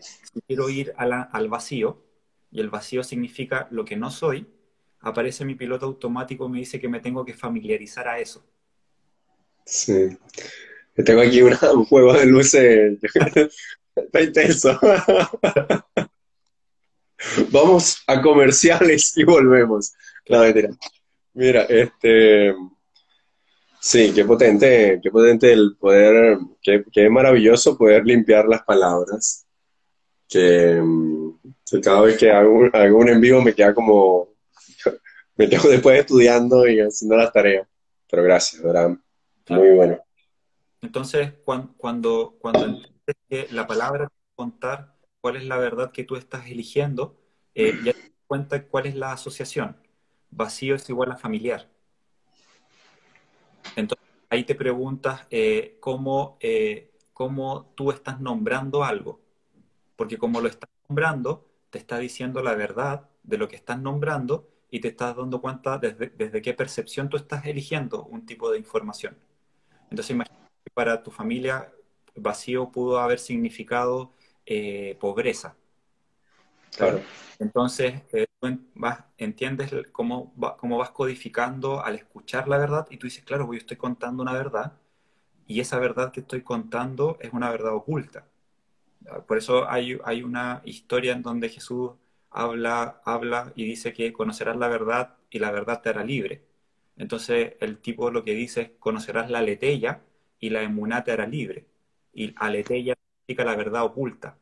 si 0.00 0.40
quiero 0.46 0.68
ir 0.68 0.92
a 0.96 1.06
la, 1.06 1.22
al 1.22 1.48
vacío, 1.48 2.02
y 2.50 2.60
el 2.60 2.70
vacío 2.70 3.04
significa 3.04 3.68
lo 3.70 3.84
que 3.84 3.96
no 3.96 4.10
soy, 4.10 4.48
aparece 5.00 5.44
mi 5.44 5.54
piloto 5.54 5.86
automático 5.86 6.46
y 6.46 6.48
me 6.48 6.58
dice 6.58 6.80
que 6.80 6.88
me 6.88 7.00
tengo 7.00 7.24
que 7.24 7.34
familiarizar 7.34 8.08
a 8.08 8.18
eso. 8.18 8.44
Sí. 9.64 10.16
Yo 10.98 11.04
tengo 11.04 11.20
aquí 11.20 11.40
una, 11.42 11.58
un 11.72 11.84
juego 11.84 12.12
de 12.12 12.26
luces. 12.26 12.98
Está 13.94 14.20
intenso. 14.20 14.78
Vamos 17.50 18.02
a 18.06 18.20
comerciales 18.20 19.16
y 19.16 19.22
volvemos. 19.22 19.92
No, 20.28 20.40
mentira. 20.40 20.70
Mira, 21.34 21.62
este. 21.62 22.52
Sí, 23.80 24.12
qué 24.12 24.24
potente, 24.24 24.98
qué 25.00 25.10
potente 25.10 25.52
el 25.52 25.76
poder, 25.78 26.36
qué, 26.60 26.84
qué 26.92 27.08
maravilloso 27.08 27.78
poder 27.78 28.04
limpiar 28.04 28.48
las 28.48 28.62
palabras. 28.64 29.46
Que, 30.28 30.82
que 31.70 31.80
cada 31.80 32.00
vez 32.02 32.18
que 32.18 32.32
hago, 32.32 32.68
hago, 32.72 32.98
un 32.98 33.08
en 33.08 33.20
vivo 33.20 33.40
me 33.40 33.54
queda 33.54 33.72
como, 33.72 34.34
me 35.36 35.48
quedo 35.48 35.68
después 35.68 36.00
estudiando 36.00 36.66
y 36.66 36.80
haciendo 36.80 37.16
las 37.16 37.32
tareas. 37.32 37.68
Pero 38.10 38.24
gracias, 38.24 38.60
¿verdad? 38.60 38.96
Muy 39.48 39.70
bueno. 39.70 40.07
Entonces, 40.80 41.32
cuando, 41.44 42.36
cuando, 42.38 42.64
entiendes 42.64 43.16
que 43.28 43.48
la 43.50 43.66
palabra 43.66 44.10
contar 44.34 44.94
cuál 45.20 45.36
es 45.36 45.44
la 45.44 45.56
verdad 45.56 45.90
que 45.92 46.04
tú 46.04 46.16
estás 46.16 46.46
eligiendo, 46.46 47.16
eh, 47.54 47.74
ya 47.84 47.92
te 47.92 48.00
das 48.00 48.10
cuenta 48.26 48.66
cuál 48.66 48.86
es 48.86 48.94
la 48.94 49.12
asociación. 49.12 49.76
Vacío 50.30 50.74
es 50.74 50.88
igual 50.88 51.10
a 51.12 51.16
familiar. 51.16 51.68
Entonces, 53.76 54.06
ahí 54.30 54.44
te 54.44 54.54
preguntas 54.54 55.26
eh, 55.30 55.78
cómo, 55.80 56.38
eh, 56.40 56.92
cómo 57.12 57.72
tú 57.74 57.90
estás 57.90 58.20
nombrando 58.20 58.84
algo. 58.84 59.20
Porque 59.96 60.16
como 60.18 60.40
lo 60.40 60.48
estás 60.48 60.70
nombrando, 60.88 61.48
te 61.70 61.78
está 61.78 61.98
diciendo 61.98 62.42
la 62.42 62.54
verdad 62.54 63.08
de 63.24 63.38
lo 63.38 63.48
que 63.48 63.56
estás 63.56 63.80
nombrando 63.80 64.48
y 64.70 64.80
te 64.80 64.88
estás 64.88 65.16
dando 65.16 65.40
cuenta 65.40 65.78
desde, 65.78 66.10
desde 66.10 66.40
qué 66.40 66.54
percepción 66.54 67.08
tú 67.08 67.16
estás 67.16 67.46
eligiendo 67.46 68.04
un 68.04 68.26
tipo 68.26 68.50
de 68.50 68.58
información. 68.58 69.16
Entonces, 69.90 70.10
imagínate 70.10 70.37
que 70.68 70.74
para 70.74 71.02
tu 71.02 71.10
familia 71.10 71.72
vacío 72.14 72.70
pudo 72.70 72.98
haber 72.98 73.18
significado 73.18 74.12
eh, 74.46 74.96
pobreza. 75.00 75.54
Claro. 76.76 77.00
Entonces, 77.38 78.02
eh, 78.12 78.26
tú 78.40 78.58
vas, 78.74 79.04
entiendes 79.16 79.72
cómo, 79.92 80.32
va, 80.42 80.56
cómo 80.56 80.78
vas 80.78 80.90
codificando 80.90 81.82
al 81.82 81.94
escuchar 81.94 82.48
la 82.48 82.58
verdad 82.58 82.86
y 82.90 82.96
tú 82.98 83.06
dices, 83.06 83.24
claro, 83.24 83.46
yo 83.52 83.58
estoy 83.58 83.76
contando 83.76 84.22
una 84.22 84.32
verdad 84.32 84.72
y 85.46 85.60
esa 85.60 85.78
verdad 85.78 86.12
que 86.12 86.20
estoy 86.20 86.42
contando 86.42 87.16
es 87.20 87.32
una 87.32 87.50
verdad 87.50 87.74
oculta. 87.74 88.26
Por 89.26 89.38
eso 89.38 89.68
hay, 89.68 89.98
hay 90.04 90.22
una 90.22 90.60
historia 90.64 91.12
en 91.12 91.22
donde 91.22 91.48
Jesús 91.48 91.92
habla, 92.30 93.00
habla 93.04 93.52
y 93.56 93.64
dice 93.64 93.92
que 93.92 94.12
conocerás 94.12 94.56
la 94.56 94.68
verdad 94.68 95.14
y 95.30 95.38
la 95.38 95.50
verdad 95.50 95.80
te 95.80 95.88
hará 95.88 96.04
libre. 96.04 96.42
Entonces 96.96 97.54
el 97.60 97.78
tipo 97.78 98.10
lo 98.10 98.24
que 98.24 98.34
dice 98.34 98.60
es 98.60 98.70
conocerás 98.78 99.30
la 99.30 99.40
letella 99.40 100.02
y 100.40 100.50
la 100.50 100.62
emuná 100.62 101.04
te 101.04 101.12
hará 101.12 101.26
libre. 101.26 101.66
Y 102.12 102.34
aletella 102.36 102.94
significa 102.94 103.44
la 103.44 103.56
verdad 103.56 103.84
oculta. 103.84 104.38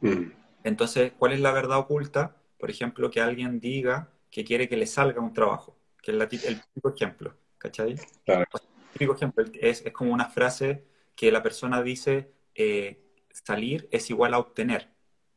Mm. 0.00 0.30
Entonces, 0.64 1.12
¿cuál 1.18 1.32
es 1.32 1.40
la 1.40 1.52
verdad 1.52 1.78
oculta? 1.78 2.36
Por 2.58 2.70
ejemplo, 2.70 3.10
que 3.10 3.20
alguien 3.20 3.60
diga 3.60 4.10
que 4.30 4.44
quiere 4.44 4.68
que 4.68 4.76
le 4.76 4.86
salga 4.86 5.20
un 5.20 5.32
trabajo, 5.32 5.76
que 6.02 6.10
es 6.10 6.16
la, 6.16 6.24
el 6.24 6.60
típico 6.62 6.94
ejemplo, 6.94 7.34
¿cachai? 7.58 7.96
Claro. 8.24 8.44
El 8.52 8.92
típico 8.92 9.14
ejemplo 9.14 9.44
es, 9.60 9.84
es, 9.84 9.92
como 9.92 10.12
una 10.12 10.26
frase 10.26 10.84
que 11.14 11.30
la 11.30 11.42
persona 11.42 11.82
dice, 11.82 12.32
eh, 12.54 13.00
salir 13.30 13.88
es 13.90 14.10
igual 14.10 14.34
a 14.34 14.38
obtener. 14.38 14.90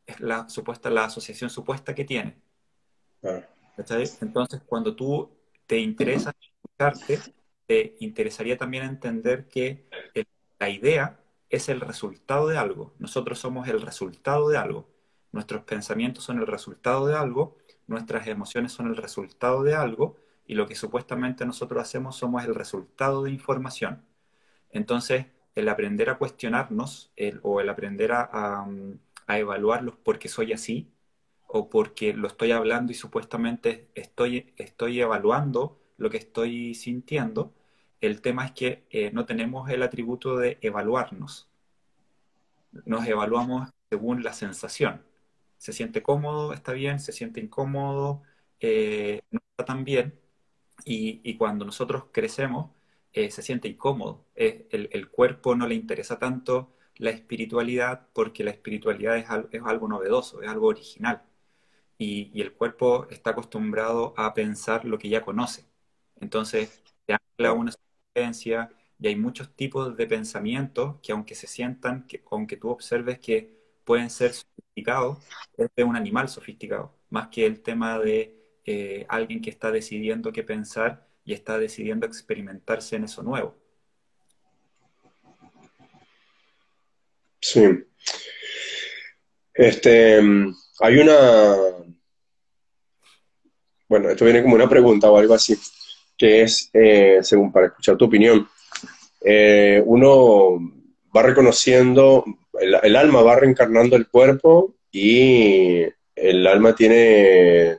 Es 0.06 0.20
la, 0.20 0.48
supuesta, 0.48 0.90
la 0.90 1.04
asociación 1.04 1.50
supuesta 1.50 1.94
que 1.94 2.04
tiene. 2.04 2.40
Claro. 3.20 3.46
¿cachai? 3.76 4.04
Entonces, 4.20 4.60
cuando 4.66 4.94
tú 4.94 5.30
te 5.66 5.78
interesa 5.78 6.34
escucharte, 6.40 7.20
te 7.70 7.94
interesaría 8.00 8.56
también 8.58 8.82
entender 8.82 9.46
que 9.46 9.86
la 10.58 10.68
idea 10.70 11.20
es 11.48 11.68
el 11.68 11.80
resultado 11.80 12.48
de 12.48 12.58
algo. 12.58 12.94
Nosotros 12.98 13.38
somos 13.38 13.68
el 13.68 13.80
resultado 13.80 14.48
de 14.48 14.58
algo. 14.58 14.88
Nuestros 15.30 15.62
pensamientos 15.62 16.24
son 16.24 16.40
el 16.40 16.48
resultado 16.48 17.06
de 17.06 17.14
algo, 17.14 17.58
nuestras 17.86 18.26
emociones 18.26 18.72
son 18.72 18.88
el 18.88 18.96
resultado 18.96 19.62
de 19.62 19.76
algo, 19.76 20.16
y 20.48 20.54
lo 20.54 20.66
que 20.66 20.74
supuestamente 20.74 21.46
nosotros 21.46 21.80
hacemos 21.80 22.16
somos 22.16 22.44
el 22.44 22.56
resultado 22.56 23.22
de 23.22 23.30
información. 23.30 24.04
Entonces, 24.70 25.26
el 25.54 25.68
aprender 25.68 26.10
a 26.10 26.18
cuestionarnos 26.18 27.12
el, 27.14 27.38
o 27.44 27.60
el 27.60 27.68
aprender 27.68 28.10
a, 28.10 28.28
a, 28.32 28.66
a 29.28 29.38
evaluarlos 29.38 29.94
porque 30.02 30.28
soy 30.28 30.52
así, 30.52 30.92
o 31.46 31.70
porque 31.70 32.14
lo 32.14 32.26
estoy 32.26 32.50
hablando 32.50 32.90
y 32.90 32.96
supuestamente 32.96 33.90
estoy, 33.94 34.54
estoy 34.56 35.00
evaluando 35.00 35.78
lo 35.98 36.10
que 36.10 36.16
estoy 36.16 36.74
sintiendo, 36.74 37.54
el 38.00 38.20
tema 38.22 38.46
es 38.46 38.52
que 38.52 38.86
eh, 38.90 39.10
no 39.12 39.26
tenemos 39.26 39.70
el 39.70 39.82
atributo 39.82 40.36
de 40.38 40.58
evaluarnos. 40.62 41.48
Nos 42.84 43.06
evaluamos 43.06 43.70
según 43.90 44.22
la 44.22 44.32
sensación. 44.32 45.04
Se 45.58 45.72
siente 45.72 46.02
cómodo, 46.02 46.52
está 46.52 46.72
bien, 46.72 47.00
se 47.00 47.12
siente 47.12 47.40
incómodo, 47.40 48.22
eh, 48.60 49.22
no 49.30 49.40
está 49.50 49.64
tan 49.64 49.84
bien. 49.84 50.18
Y, 50.84 51.36
cuando 51.36 51.64
nosotros 51.64 52.04
crecemos, 52.12 52.70
eh, 53.12 53.30
se 53.30 53.42
siente 53.42 53.68
incómodo. 53.68 54.24
El, 54.34 55.10
cuerpo 55.10 55.54
no 55.54 55.66
le 55.68 55.74
interesa 55.74 56.18
tanto 56.18 56.72
la 56.96 57.10
espiritualidad 57.10 58.08
porque 58.14 58.44
la 58.44 58.50
espiritualidad 58.50 59.16
es, 59.18 59.28
al, 59.30 59.48
es 59.52 59.62
algo 59.64 59.88
novedoso, 59.88 60.42
es 60.42 60.48
algo 60.48 60.68
original. 60.68 61.22
Y, 61.98 62.40
el 62.40 62.52
cuerpo 62.54 63.06
está 63.10 63.30
acostumbrado 63.30 64.14
a 64.16 64.34
pensar 64.34 64.84
lo 64.84 64.98
que 64.98 65.08
ya 65.08 65.22
conoce. 65.24 65.66
Entonces, 66.20 66.82
te 67.06 67.14
ancla 67.14 67.52
una 67.52 67.72
y 68.14 69.06
hay 69.06 69.16
muchos 69.16 69.54
tipos 69.54 69.96
de 69.96 70.06
pensamientos 70.06 70.96
que 71.02 71.12
aunque 71.12 71.34
se 71.34 71.46
sientan, 71.46 72.06
que, 72.06 72.22
aunque 72.30 72.56
tú 72.56 72.70
observes 72.70 73.18
que 73.20 73.56
pueden 73.84 74.10
ser 74.10 74.32
sofisticados, 74.32 75.18
es 75.56 75.68
de 75.76 75.84
un 75.84 75.96
animal 75.96 76.28
sofisticado, 76.28 76.94
más 77.10 77.28
que 77.28 77.46
el 77.46 77.60
tema 77.60 77.98
de 77.98 78.36
eh, 78.64 79.06
alguien 79.08 79.40
que 79.40 79.50
está 79.50 79.70
decidiendo 79.70 80.32
qué 80.32 80.42
pensar 80.42 81.06
y 81.24 81.32
está 81.32 81.58
decidiendo 81.58 82.06
experimentarse 82.06 82.96
en 82.96 83.04
eso 83.04 83.22
nuevo. 83.22 83.56
Sí. 87.40 87.62
Este, 89.54 90.20
hay 90.80 90.98
una, 90.98 91.56
bueno, 93.88 94.10
esto 94.10 94.24
viene 94.24 94.42
como 94.42 94.56
una 94.56 94.68
pregunta 94.68 95.10
o 95.10 95.16
algo 95.16 95.34
así. 95.34 95.56
Que 96.20 96.42
es, 96.42 96.68
eh, 96.74 97.20
según 97.22 97.50
para 97.50 97.68
escuchar 97.68 97.96
tu 97.96 98.04
opinión, 98.04 98.46
eh, 99.22 99.82
uno 99.86 100.58
va 101.16 101.22
reconociendo, 101.22 102.26
el, 102.60 102.94
alma 102.94 103.22
va 103.22 103.36
reencarnando 103.36 103.96
el 103.96 104.06
cuerpo 104.06 104.74
y 104.92 105.86
el 106.14 106.46
alma 106.46 106.74
tiene, 106.74 107.78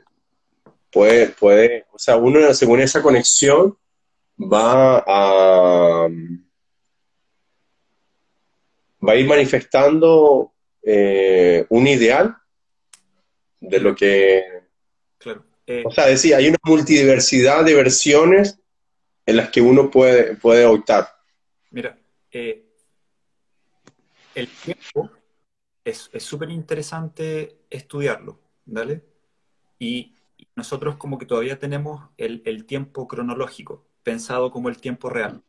puede, 0.90 1.28
puede, 1.28 1.86
o 1.92 1.98
sea, 2.00 2.16
uno 2.16 2.52
según 2.52 2.80
esa 2.80 3.00
conexión 3.00 3.78
va 4.40 5.04
a, 5.06 6.08
va 9.06 9.12
a 9.12 9.16
ir 9.16 9.28
manifestando 9.28 10.50
eh, 10.82 11.64
un 11.68 11.86
ideal 11.86 12.36
de 13.60 13.78
lo 13.78 13.94
que... 13.94 14.42
Claro. 15.64 15.88
o 15.88 15.92
sea, 15.92 16.06
decía, 16.06 16.38
hay 16.38 16.48
una 16.48 16.58
multidiversidad 16.64 17.64
de 17.64 17.74
versiones 17.74 18.58
en 19.26 19.36
las 19.36 19.50
que 19.50 19.60
uno 19.60 19.90
puede, 19.90 20.36
puede 20.36 20.66
optar. 20.66 21.08
Mira, 21.70 21.98
eh, 22.30 22.64
el 24.34 24.48
tiempo 24.48 25.10
es 25.84 26.10
súper 26.18 26.50
interesante 26.50 27.58
estudiarlo, 27.70 28.40
¿vale? 28.64 29.04
Y 29.78 30.14
nosotros 30.54 30.96
como 30.96 31.18
que 31.18 31.26
todavía 31.26 31.58
tenemos 31.58 32.10
el, 32.16 32.64
tiempo 32.66 33.08
cronológico, 33.08 33.86
pensado 34.02 34.50
como 34.50 34.68
el 34.68 34.78
tiempo 34.78 35.08
real. 35.08 35.42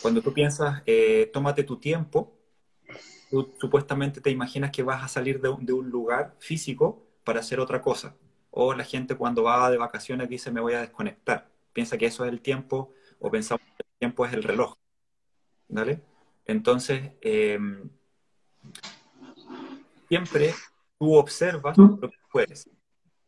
Cuando 0.00 0.22
tú 0.22 0.32
piensas, 0.32 0.82
eh, 0.86 1.30
tómate 1.32 1.64
tu 1.64 1.78
tiempo, 1.78 2.38
tú 3.30 3.54
supuestamente 3.60 4.20
te 4.20 4.30
imaginas 4.30 4.70
que 4.70 4.82
vas 4.82 5.02
a 5.02 5.08
salir 5.08 5.40
de, 5.40 5.54
de, 5.60 5.72
un 5.72 5.90
lugar 5.90 6.36
físico 6.38 7.06
para 7.24 7.40
hacer 7.40 7.60
otra 7.60 7.82
cosa. 7.82 8.16
O 8.52 8.74
la 8.74 8.84
gente 8.84 9.16
cuando 9.16 9.42
va 9.42 9.70
de 9.70 9.78
vacaciones 9.78 10.28
dice 10.28 10.52
me 10.52 10.60
voy 10.60 10.74
a 10.74 10.80
desconectar. 10.80 11.50
Piensa 11.72 11.98
que 11.98 12.06
eso 12.06 12.24
es 12.24 12.30
el 12.30 12.40
tiempo 12.40 12.92
o 13.18 13.30
pensamos 13.30 13.66
que 13.76 13.82
el 13.82 13.98
tiempo 13.98 14.24
es 14.24 14.32
el 14.32 14.44
reloj. 14.44 14.76
¿Vale? 15.68 16.00
Entonces, 16.44 17.12
em, 17.20 17.88
siempre 20.08 20.54
tú 20.98 21.14
observas 21.14 21.76
lo 21.78 21.98
que 21.98 22.18
puedes. 22.30 22.70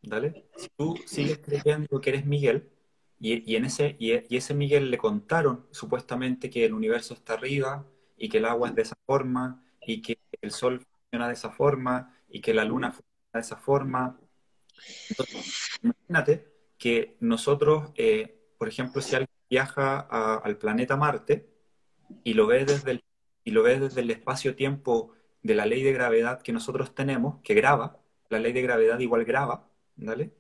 ¿Vale? 0.03 0.47
Si 0.57 0.69
tú 0.77 0.95
sigues 1.07 1.39
creyendo 1.39 2.01
que 2.01 2.11
eres 2.11 2.27
Miguel, 2.27 2.71
y, 3.21 3.57
en 3.57 3.65
ese, 3.65 3.97
y, 3.99 4.13
ese 4.37 4.53
Miguel 4.53 4.91
le 4.91 4.99
contaron 4.99 5.67
supuestamente 5.71 6.51
que 6.51 6.67
el 6.67 6.75
universo 6.75 7.15
está 7.15 7.33
arriba, 7.33 7.87
y 8.19 8.29
que 8.29 8.37
el 8.39 8.45
agua 8.45 8.69
es 8.69 8.75
de 8.75 8.83
esa 8.83 8.97
forma, 9.07 9.65
y 9.81 10.03
que 10.03 10.19
el 10.43 10.51
sol 10.51 10.81
funciona 10.81 11.29
de 11.29 11.33
esa 11.33 11.51
forma, 11.51 12.15
y 12.29 12.41
que 12.43 12.53
la 12.53 12.65
luna 12.65 12.93
funciona 12.93 13.33
de 13.33 13.41
esa 13.41 13.57
forma. 13.57 14.19
Entonces, 15.11 15.79
imagínate 15.83 16.53
que 16.79 17.17
nosotros, 17.21 17.91
eh, 17.97 18.53
por 18.59 18.69
ejemplo, 18.69 19.01
si 19.01 19.15
alguien 19.15 19.31
viaja 19.49 20.01
al 20.01 20.57
planeta 20.59 20.97
Marte 20.97 21.49
y 22.23 22.35
lo 22.35 22.47
ve 22.47 22.65
desde 22.65 22.93
el, 22.93 23.05
y 23.45 23.51
lo 23.51 23.63
ve 23.63 23.79
desde 23.79 24.01
el 24.01 24.11
espacio-tiempo 24.11 25.13
de 25.43 25.55
la 25.55 25.67
ley 25.67 25.83
de 25.83 25.93
gravedad 25.93 26.43
que 26.43 26.53
nosotros 26.53 26.95
tenemos, 26.95 27.41
que 27.43 27.55
graba, 27.55 27.99
la 28.31 28.39
ley 28.39 28.53
de 28.53 28.63
gravedad 28.63 28.99
igual 28.99 29.25
graba, 29.25 29.69
¿vale? 29.97 30.33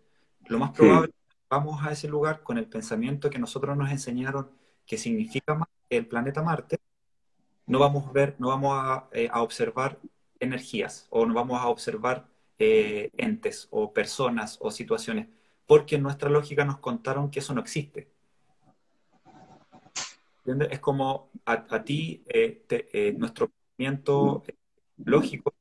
Lo 0.46 0.58
más 0.58 0.70
probable 0.72 1.12
es 1.28 1.34
que 1.34 1.40
vamos 1.48 1.84
a 1.84 1.92
ese 1.92 2.08
lugar 2.08 2.42
con 2.42 2.58
el 2.58 2.66
pensamiento 2.66 3.30
que 3.30 3.38
nosotros 3.38 3.76
nos 3.76 3.90
enseñaron 3.90 4.50
que 4.86 4.98
significa 4.98 5.58
el 5.90 6.06
planeta 6.06 6.42
Marte, 6.42 6.80
no 7.66 7.78
vamos 7.78 8.06
a 8.06 8.12
ver, 8.12 8.36
no 8.38 8.48
vamos 8.48 8.72
a, 8.74 9.08
eh, 9.12 9.30
observar 9.34 9.98
energías 10.40 11.06
o 11.10 11.24
no 11.24 11.34
vamos 11.34 11.60
a 11.60 11.68
observar 11.68 12.26
eh, 12.58 13.10
entes 13.16 13.68
o 13.70 13.92
personas 13.92 14.58
o 14.60 14.70
situaciones, 14.70 15.28
porque 15.66 15.98
nuestra 15.98 16.30
lógica 16.30 16.64
nos 16.64 16.78
contaron 16.78 17.30
que 17.30 17.40
eso 17.40 17.54
no 17.54 17.60
existe. 17.60 18.08
Es 20.70 20.78
como 20.80 21.30
a, 21.46 21.84
ti, 21.84 22.22
eh, 22.26 23.14
nuestro 23.16 23.48
pensamiento 23.48 24.42
lógico 24.98 25.54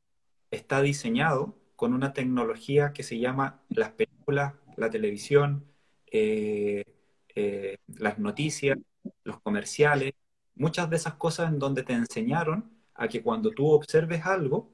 está 0.52 0.82
diseñado 0.82 1.56
con 1.76 1.94
una 1.94 2.14
tecnología 2.14 2.92
que 2.92 3.04
se 3.04 3.18
llama 3.18 3.62
las 3.70 3.92
películas, 3.92 4.54
la 4.76 4.90
televisión, 4.90 5.66
las 7.88 8.20
noticias, 8.20 8.78
los 9.24 9.40
comerciales, 9.40 10.14
muchas 10.56 10.90
de 10.90 10.98
esas 10.98 11.16
cosas 11.16 11.52
en 11.52 11.60
donde 11.60 11.84
te 11.84 11.94
enseñaron 11.94 12.72
a 12.96 13.08
que 13.08 13.22
cuando 13.22 13.52
tú 13.52 13.70
observes 13.72 14.26
algo, 14.26 14.70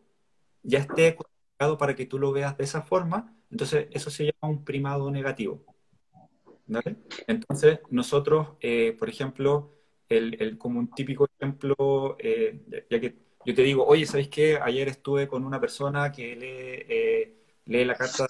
ya 0.63 0.79
esté 0.79 1.15
para 1.77 1.95
que 1.95 2.05
tú 2.05 2.17
lo 2.19 2.31
veas 2.31 2.57
de 2.57 2.63
esa 2.63 2.81
forma, 2.81 3.35
entonces 3.51 3.87
eso 3.91 4.09
se 4.09 4.25
llama 4.25 4.53
un 4.53 4.63
primado 4.63 5.11
negativo. 5.11 5.63
¿Vale? 6.67 6.97
Entonces, 7.27 7.79
nosotros, 7.89 8.49
eh, 8.61 8.95
por 8.97 9.09
ejemplo, 9.09 9.73
el, 10.07 10.57
como 10.57 10.79
un 10.79 10.89
típico 10.91 11.27
ejemplo, 11.37 12.15
eh, 12.19 12.61
ya 12.89 12.99
que 12.99 13.17
yo 13.45 13.55
te 13.55 13.63
digo, 13.63 13.85
oye, 13.85 14.05
¿sabéis 14.05 14.29
qué? 14.29 14.59
Ayer 14.61 14.87
estuve 14.87 15.27
con 15.27 15.43
una 15.43 15.59
persona 15.59 16.11
que 16.11 16.35
lee, 16.35 16.85
eh, 16.87 17.35
lee 17.65 17.85
la 17.85 17.95
carta, 17.95 18.27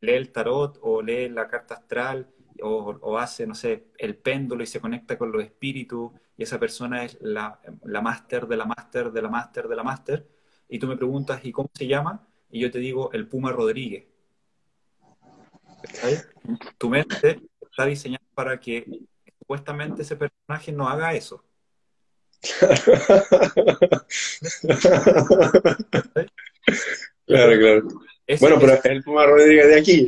lee 0.00 0.12
el 0.12 0.30
tarot 0.30 0.78
o 0.82 1.02
lee 1.02 1.28
la 1.28 1.48
carta 1.48 1.74
astral 1.74 2.28
o, 2.62 3.18
hace, 3.18 3.46
no 3.46 3.54
sé, 3.54 3.88
el 3.98 4.16
péndulo 4.16 4.62
y 4.62 4.66
se 4.66 4.80
conecta 4.80 5.16
con 5.16 5.32
los 5.32 5.42
espíritus 5.42 6.12
y 6.36 6.42
esa 6.42 6.58
persona 6.60 7.04
es 7.04 7.18
la, 7.20 7.60
la 7.84 8.02
máster 8.02 8.46
de 8.46 8.56
la 8.56 8.66
máster 8.66 9.10
de 9.12 9.22
la 9.22 9.28
máster 9.30 9.68
de 9.68 9.76
la 9.76 9.82
máster 9.82 10.28
y 10.68 10.78
tú 10.78 10.86
me 10.86 10.96
preguntas, 10.96 11.44
¿y 11.44 11.52
cómo 11.52 11.70
se 11.72 11.86
llama? 11.86 12.26
Y 12.50 12.60
yo 12.60 12.70
te 12.70 12.78
digo, 12.78 13.12
el 13.12 13.26
Puma 13.26 13.52
Rodríguez. 13.52 14.06
Tu 16.78 16.88
mente 16.88 17.40
está 17.60 17.86
diseñada 17.86 18.24
para 18.34 18.58
que 18.58 18.86
supuestamente 19.38 20.02
ese 20.02 20.16
personaje 20.16 20.72
no 20.72 20.88
haga 20.88 21.14
eso. 21.14 21.44
claro, 27.26 27.58
claro. 27.58 27.82
bueno, 28.40 28.58
pero 28.58 28.72
es 28.72 28.84
el 28.84 29.02
Puma 29.02 29.26
Rodríguez 29.26 29.68
de 29.68 29.78
aquí. 29.78 30.06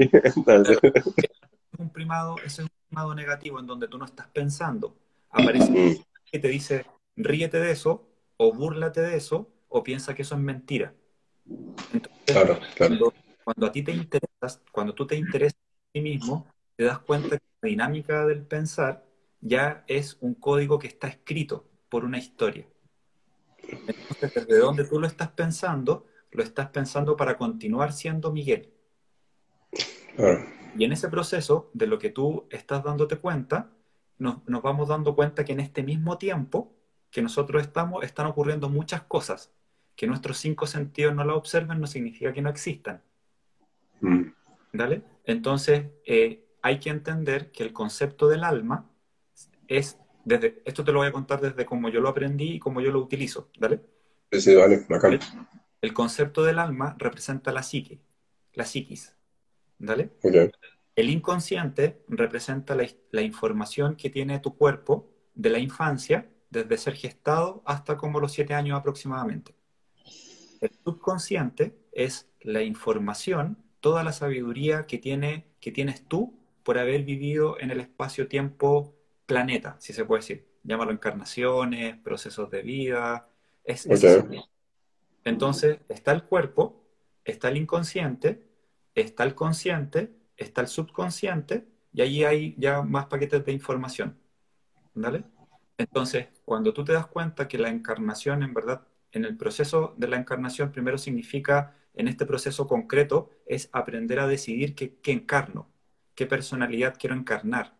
un 1.79 1.91
primado, 1.91 2.37
ese 2.39 2.63
es 2.63 2.69
un 2.69 2.71
primado 2.89 3.15
negativo 3.15 3.61
en 3.61 3.67
donde 3.67 3.89
tú 3.89 3.99
no 3.99 4.05
estás 4.05 4.29
pensando. 4.29 4.97
Aparece 5.31 6.05
que 6.31 6.39
te 6.39 6.49
dice, 6.49 6.87
ríete 7.17 7.59
de 7.59 7.73
eso, 7.73 8.09
o 8.37 8.53
búrlate 8.53 9.01
de 9.01 9.17
eso, 9.17 9.51
o 9.69 9.83
piensa 9.83 10.15
que 10.15 10.23
eso 10.23 10.35
es 10.35 10.41
mentira. 10.41 10.95
Claro, 12.27 12.59
claro. 12.75 13.13
Cuando, 13.45 13.67
a 13.67 13.73
ti 13.73 13.83
te 13.83 13.93
interesas, 13.93 14.63
cuando 14.71 14.95
tú 14.95 15.07
te 15.07 15.17
interesas 15.17 15.59
en 15.93 16.03
ti 16.03 16.11
mismo, 16.11 16.47
te 16.77 16.85
das 16.85 17.01
cuenta 17.01 17.39
que 17.39 17.45
la 17.61 17.69
dinámica 17.69 18.27
del 18.27 18.43
pensar 18.43 19.05
ya 19.41 19.85
es 19.89 20.17
un 20.21 20.35
código 20.35 20.79
que 20.79 20.87
está 20.87 21.09
escrito 21.09 21.69
por 21.89 22.05
una 22.05 22.19
historia. 22.19 22.67
Entonces, 23.63 24.35
desde 24.35 24.59
donde 24.59 24.85
tú 24.85 25.01
lo 25.01 25.07
estás 25.07 25.31
pensando, 25.31 26.07
lo 26.31 26.43
estás 26.43 26.69
pensando 26.69 27.17
para 27.17 27.37
continuar 27.37 27.93
siendo 27.93 28.33
Miguel. 28.33 28.73
Claro. 30.17 30.45
Y 30.77 30.85
en 30.85 30.93
ese 30.93 31.09
proceso 31.09 31.71
de 31.75 31.87
lo 31.87 31.99
que 31.99 32.11
tú 32.11 32.47
estás 32.51 32.83
dándote 32.83 33.17
cuenta, 33.17 33.71
nos, 34.19 34.43
vamos 34.47 34.89
dando 34.89 35.15
cuenta 35.15 35.45
que 35.45 35.53
en 35.53 35.61
este 35.61 35.83
mismo 35.83 36.17
tiempo 36.17 36.73
que 37.11 37.23
nosotros 37.23 37.63
estamos, 37.63 38.05
están 38.05 38.27
ocurriendo 38.27 38.69
muchas 38.69 39.03
cosas. 39.03 39.53
Que 39.97 40.07
nuestros 40.07 40.39
cinco 40.39 40.67
sentidos 40.67 41.15
no 41.15 41.25
la 41.25 41.35
observen 41.35 41.81
no 41.81 41.87
significa 41.87 42.33
que 42.33 42.43
no 42.43 42.51
existan. 42.51 43.03
Mm. 44.01 44.33
¿Vale? 44.73 45.03
Entonces, 45.25 45.87
eh, 46.07 46.45
hay 46.63 46.79
que 46.79 46.91
entender 46.91 47.51
que 47.53 47.63
el 47.63 47.73
concepto 47.73 48.29
del 48.29 48.45
alma 48.45 48.91
es, 49.69 49.99
desde, 50.25 50.63
esto 50.65 50.85
te 50.85 50.93
lo 50.93 51.01
voy 51.01 51.09
a 51.09 51.13
contar 51.13 51.41
desde 51.41 51.67
cómo 51.67 51.89
yo 51.89 52.01
lo 52.01 52.09
aprendí 52.09 52.55
y 52.55 52.59
cómo 52.59 52.81
yo 52.81 52.91
lo 52.91 53.01
utilizo, 53.01 53.51
¿vale? 53.59 53.81
Sí, 54.31 54.55
vale, 54.55 54.87
el, 54.89 55.21
el, 55.83 55.93
concepto 55.93 56.43
del 56.43 56.59
alma 56.59 56.97
representa 56.99 57.53
la 57.53 57.63
psique, 57.63 58.01
la 58.55 58.65
psiquis, 58.65 59.15
¿Vale? 59.79 60.13
El 60.95 61.11
inconsciente 61.11 62.05
representa 62.09 62.77
la, 62.77 63.23
información 63.23 63.97
que 63.97 64.11
tiene 64.11 64.39
tu 64.41 64.57
cuerpo 64.57 65.11
de 65.35 65.51
la 65.51 65.59
infancia, 65.59 66.31
desde 66.51 66.77
ser 66.77 66.95
gestado 66.95 67.63
hasta 67.65 67.97
como 67.97 68.21
los 68.21 68.33
siete 68.33 68.55
años 68.55 68.79
aproximadamente. 68.79 69.55
El 70.63 70.71
subconsciente 70.85 71.77
es 71.91 72.31
la 72.41 72.63
información, 72.63 73.59
toda 73.81 74.05
la 74.05 74.13
sabiduría 74.13 74.87
que, 74.87 74.97
tiene, 74.97 75.49
que 75.61 75.73
tienes 75.73 76.07
tú 76.07 76.39
por 76.63 76.79
haber 76.79 77.03
vivido 77.03 77.59
en 77.59 77.73
el 77.73 77.81
espacio-tiempo 77.81 78.95
planeta, 79.27 79.75
si 79.81 79.93
se 79.93 80.05
puede 80.05 80.21
decir. 80.21 80.47
Llámalo 80.63 80.93
encarnaciones, 80.93 81.97
procesos 81.97 82.49
de 82.49 82.63
vida. 82.63 83.29
Es, 83.65 83.89
Entonces, 85.25 85.81
está 85.89 86.13
el 86.13 86.23
cuerpo, 86.23 86.85
está 87.25 87.49
el 87.49 87.57
inconsciente, 87.57 88.47
está 88.95 89.25
el 89.25 89.35
consciente, 89.35 90.13
está 90.37 90.61
el 90.61 90.69
subconsciente 90.69 91.67
y 91.93 92.03
allí 92.03 92.23
hay 92.23 92.55
ya 92.57 92.83
más 92.83 93.07
paquetes 93.07 93.45
de 93.45 93.51
información. 93.51 94.17
¿Vale? 94.95 95.25
Entonces, 95.77 96.29
cuando 96.45 96.73
tú 96.73 96.85
te 96.85 96.93
das 96.93 97.09
cuenta 97.09 97.49
que 97.49 97.59
la 97.59 97.69
encarnación, 97.69 98.45
en 98.45 98.55
verdad, 98.55 98.87
en 99.13 99.25
el 99.25 99.37
proceso 99.37 99.95
de 99.97 100.09
la 100.09 100.17
encarnación, 100.17 100.73
primero 100.73 100.99
significa, 100.99 101.77
en 101.95 102.09
este 102.09 102.27
proceso 102.27 102.67
concreto, 102.67 103.31
es 103.47 103.69
aprender 103.73 104.19
a 104.19 104.27
decidir 104.27 104.75
qué, 104.75 104.99
encarno, 105.13 105.69
qué 106.15 106.27
personalidad 106.27 106.97
quiero 106.99 107.15
encarnar. 107.15 107.77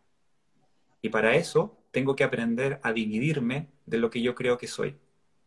Y 1.01 1.09
para 1.09 1.35
eso 1.35 1.79
tengo 1.91 2.15
que 2.15 2.25
aprender 2.25 2.79
a 2.83 2.93
dividirme 2.93 3.69
de 3.87 3.99
lo 3.99 4.11
que 4.11 4.23
yo 4.23 4.35
creo 4.35 4.59
que 4.59 4.67
soy. 4.67 4.97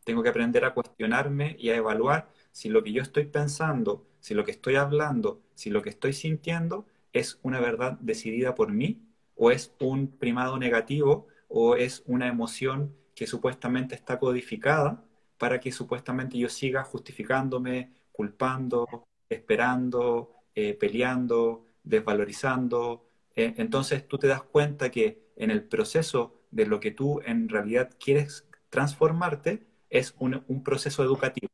Tengo 0.04 0.24
que 0.24 0.30
aprender 0.30 0.66
a 0.66 0.74
cuestionarme 0.74 1.56
y 1.60 1.70
a 1.70 1.76
evaluar 1.76 2.30
si 2.52 2.70
lo 2.70 2.84
que 2.84 2.92
yo 2.92 3.02
estoy 3.02 3.26
pensando, 3.26 4.08
si 4.20 4.34
lo 4.34 4.44
que 4.44 4.52
estoy 4.52 4.76
hablando, 4.76 5.42
si 5.54 5.70
lo 5.70 5.82
que 5.82 5.90
estoy 5.90 6.14
sintiendo 6.14 6.86
es 7.14 7.40
una 7.44 7.60
verdad 7.60 7.98
decidida 8.02 8.56
por 8.56 8.72
mí 8.72 9.02
o 9.36 9.52
es 9.52 9.74
un 9.80 10.08
primado 10.08 10.58
negativo 10.58 11.28
o 11.48 11.76
es 11.76 12.04
una 12.06 12.28
emoción 12.28 12.96
que 13.14 13.28
supuestamente 13.28 13.96
está 13.96 14.20
codificada 14.20 15.04
para 15.46 15.60
que 15.60 15.72
supuestamente 15.72 16.40
yo 16.40 16.50
siga 16.50 16.84
justificándome, 16.84 17.92
culpando, 18.12 19.06
esperando, 19.30 20.38
eh, 20.56 20.74
peleando, 20.74 21.68
desvalorizando. 21.84 23.06
Eh, 23.36 23.54
entonces 23.58 24.08
tú 24.08 24.18
te 24.18 24.26
das 24.26 24.42
cuenta 24.42 24.90
que 24.90 25.30
en 25.36 25.52
el 25.52 25.64
proceso 25.64 26.42
de 26.50 26.66
lo 26.66 26.80
que 26.80 26.90
tú 26.90 27.22
en 27.24 27.48
realidad 27.48 27.92
quieres 28.00 28.48
transformarte 28.72 29.68
es 29.92 30.16
un, 30.18 30.64
proceso 30.64 31.04
educativo. 31.04 31.48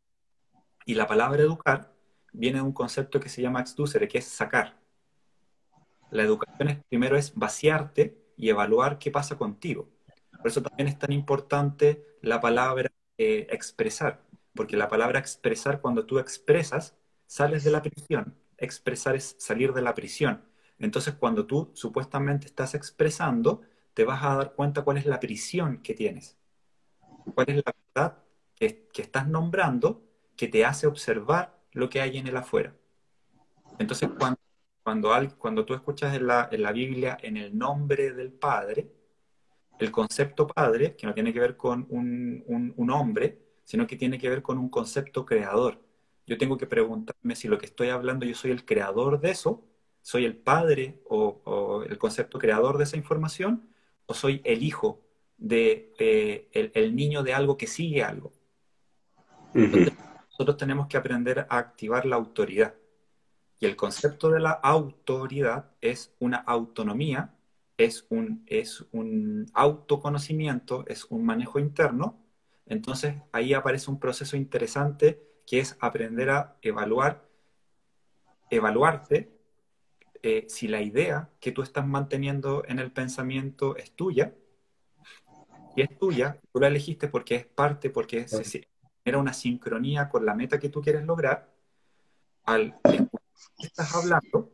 Y 0.85 0.93
la 0.93 1.05
palabra 1.05 1.41
educar 1.41 1.91
viene 2.31 2.59
de 2.59 2.63
un 2.63 2.71
concepto 2.71 3.19
que 3.19 3.27
se 3.27 3.41
llama 3.41 3.59
exducere, 3.59 4.07
que 4.07 4.19
es 4.19 4.25
sacar. 4.25 4.77
La 6.11 6.23
educación 6.23 6.69
es, 6.69 6.77
primero 6.87 7.17
es 7.17 7.35
vaciarte 7.35 8.17
y 8.37 8.47
evaluar 8.47 8.99
qué 8.99 9.11
pasa 9.11 9.37
contigo. 9.37 9.89
Por 10.37 10.47
eso 10.47 10.61
también 10.61 10.87
es 10.87 10.97
tan 10.97 11.11
importante 11.11 12.05
la 12.21 12.39
palabra 12.39 12.89
expresar, 13.49 14.23
porque 14.55 14.77
la 14.77 14.87
palabra 14.87 15.19
expresar, 15.19 15.81
cuando 15.81 16.05
tú 16.05 16.19
expresas, 16.19 16.95
sales 17.27 17.63
de 17.63 17.71
la 17.71 17.81
prisión. 17.81 18.35
Expresar 18.57 19.15
es 19.15 19.35
salir 19.39 19.73
de 19.73 19.81
la 19.81 19.93
prisión. 19.93 20.43
Entonces, 20.79 21.13
cuando 21.13 21.45
tú 21.45 21.71
supuestamente 21.73 22.47
estás 22.47 22.73
expresando, 22.73 23.61
te 23.93 24.03
vas 24.03 24.23
a 24.23 24.35
dar 24.35 24.53
cuenta 24.53 24.83
cuál 24.83 24.97
es 24.97 25.05
la 25.05 25.19
prisión 25.19 25.81
que 25.81 25.93
tienes, 25.93 26.37
cuál 27.35 27.49
es 27.49 27.55
la 27.57 27.75
verdad 27.93 28.17
que, 28.55 28.87
estás 28.97 29.27
nombrando 29.27 30.03
que 30.35 30.47
te 30.47 30.65
hace 30.65 30.87
observar 30.87 31.57
lo 31.71 31.89
que 31.89 32.01
hay 32.01 32.17
en 32.17 32.27
el 32.27 32.37
afuera. 32.37 32.73
Entonces, 33.79 34.09
cuando, 34.17 34.39
cuando, 34.83 35.37
cuando 35.37 35.65
tú 35.65 35.73
escuchas 35.73 36.15
en 36.15 36.27
la, 36.27 36.49
en 36.51 36.61
la 36.61 36.71
Biblia 36.71 37.17
en 37.21 37.37
el 37.37 37.57
nombre 37.57 38.11
del 38.11 38.31
Padre, 38.31 38.91
el 39.81 39.91
concepto 39.91 40.47
Padre, 40.47 40.95
que 40.95 41.07
no 41.07 41.13
tiene 41.13 41.33
que 41.33 41.39
ver 41.39 41.57
con 41.57 41.87
un, 41.89 42.73
un, 42.77 42.89
hombre, 42.91 43.39
sino 43.63 43.87
que 43.87 43.95
tiene 43.95 44.19
que 44.19 44.29
ver 44.29 44.43
con 44.43 44.57
un 44.57 44.69
concepto 44.69 45.25
creador. 45.25 45.81
Yo 46.27 46.37
tengo 46.37 46.57
que 46.57 46.67
preguntarme 46.67 47.35
si 47.35 47.47
lo 47.47 47.57
que 47.57 47.65
estoy 47.65 47.89
hablando 47.89 48.25
yo 48.25 48.35
soy 48.35 48.51
el 48.51 48.63
creador 48.63 49.19
de 49.19 49.31
eso, 49.31 49.63
soy 50.01 50.25
el 50.25 50.35
padre 50.35 51.01
o, 51.09 51.83
el 51.87 51.97
concepto 51.97 52.37
creador 52.37 52.77
de 52.77 52.83
esa 52.83 52.95
información, 52.95 53.69
o 54.05 54.13
soy 54.13 54.41
el 54.43 54.61
hijo 54.61 55.01
de 55.37 55.93
el, 56.53 56.95
niño 56.95 57.23
de 57.23 57.33
algo 57.33 57.57
que 57.57 57.65
sigue 57.65 58.03
algo. 58.03 58.33
nosotros 59.53 60.57
tenemos 60.57 60.87
que 60.87 60.97
aprender 60.97 61.47
a 61.49 61.57
activar 61.57 62.05
la 62.05 62.17
autoridad. 62.17 62.75
Y 63.59 63.65
el 63.65 63.75
concepto 63.75 64.29
de 64.29 64.39
la 64.39 64.51
autoridad 64.51 65.71
es 65.81 66.13
una 66.19 66.37
autonomía 66.37 67.33
es 67.85 68.05
un, 68.09 68.43
es 68.47 68.85
un 68.91 69.47
autoconocimiento, 69.53 70.85
es 70.87 71.05
un 71.05 71.25
manejo 71.25 71.59
interno. 71.59 72.19
Entonces 72.65 73.15
ahí 73.31 73.53
aparece 73.53 73.89
un 73.89 73.99
proceso 73.99 74.37
interesante 74.37 75.21
que 75.45 75.59
es 75.59 75.77
aprender 75.79 76.29
a 76.29 76.57
evaluar, 76.61 77.27
evaluarte 78.49 79.31
eh, 80.23 80.45
si 80.47 80.67
la 80.67 80.81
idea 80.81 81.29
que 81.39 81.51
tú 81.51 81.63
estás 81.63 81.85
manteniendo 81.87 82.63
en 82.67 82.79
el 82.79 82.91
pensamiento 82.91 83.75
es 83.75 83.91
tuya, 83.91 84.33
y 85.75 85.81
es 85.81 85.97
tuya, 85.97 86.39
tú 86.51 86.59
la 86.59 86.67
elegiste 86.67 87.07
porque 87.07 87.35
es 87.35 87.45
parte, 87.45 87.89
porque 87.89 88.27
se, 88.27 88.67
genera 89.03 89.19
una 89.19 89.33
sincronía 89.33 90.09
con 90.09 90.25
la 90.25 90.35
meta 90.35 90.59
que 90.59 90.69
tú 90.69 90.81
quieres 90.81 91.05
lograr, 91.05 91.49
al 92.43 92.79
que 92.83 93.07
estás 93.65 93.95
hablando, 93.95 94.51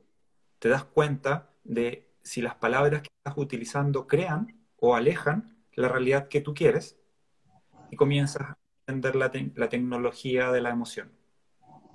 te 0.60 0.70
das 0.70 0.86
cuenta 0.86 1.50
de 1.63 2.07
si 2.28 2.42
las 2.42 2.56
palabras 2.56 3.02
que 3.02 3.10
estás 3.18 3.38
utilizando 3.38 4.06
crean 4.06 4.60
o 4.76 4.96
alejan 4.96 5.58
la 5.74 5.88
realidad 5.88 6.28
que 6.28 6.42
tú 6.42 6.54
quieres 6.54 7.00
y 7.90 7.96
comienzas 7.96 8.42
a 8.42 8.58
entender 8.86 9.16
la, 9.16 9.70
tecnología 9.70 10.52
de 10.52 10.62
la 10.62 10.72
emoción. 10.72 11.12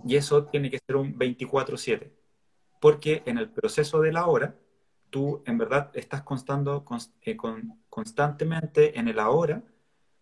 Y 0.04 0.16
eso 0.16 0.46
tiene 0.46 0.70
que 0.70 0.78
ser 0.86 0.96
un 0.96 1.18
24/7, 1.18 2.12
porque 2.80 3.22
en 3.26 3.38
el 3.38 3.50
proceso 3.50 4.00
de 4.00 4.12
la 4.12 4.26
hora, 4.26 4.56
tú 5.10 5.42
en 5.46 5.58
verdad 5.58 5.90
estás 5.94 6.22
constando, 6.22 6.84
eh, 7.22 7.36
constantemente 7.90 8.98
en 8.98 9.08
el 9.08 9.18
ahora 9.18 9.62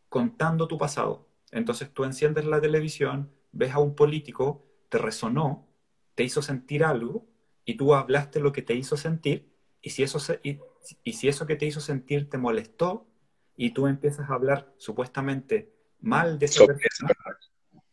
contando 0.09 0.67
tu 0.67 0.77
pasado. 0.77 1.29
Entonces 1.53 1.93
tú 1.93 2.05
enciendes 2.05 2.45
la 2.47 2.61
televisión, 2.61 3.31
ves 3.53 3.73
a 3.73 3.79
un 3.79 3.95
político, 3.95 4.65
te 4.89 4.99
resonó, 4.99 5.69
te 6.17 6.25
hizo 6.25 6.43
sentir 6.43 6.85
algo 6.85 7.27
y 7.65 7.75
tú 7.77 7.95
hablaste 7.95 8.41
lo 8.41 8.53
que 8.53 8.63
te 8.63 8.75
hizo 8.75 8.97
sentir 8.97 9.50
y 9.83 9.91
si, 9.91 10.03
eso 10.03 10.19
y, 10.43 10.59
si 11.13 11.29
eso 11.29 11.47
que 11.47 11.57
te 11.57 11.67
hizo 11.67 11.81
sentir 11.81 12.29
te 12.29 12.39
molestó 12.39 13.07
y 13.57 13.71
tú 13.71 13.87
empiezas 13.87 14.31
a 14.31 14.35
hablar 14.35 14.73
supuestamente 14.77 15.73
mal 16.01 16.39
de 16.39 16.47
esa 16.47 16.67
persona, 16.67 17.15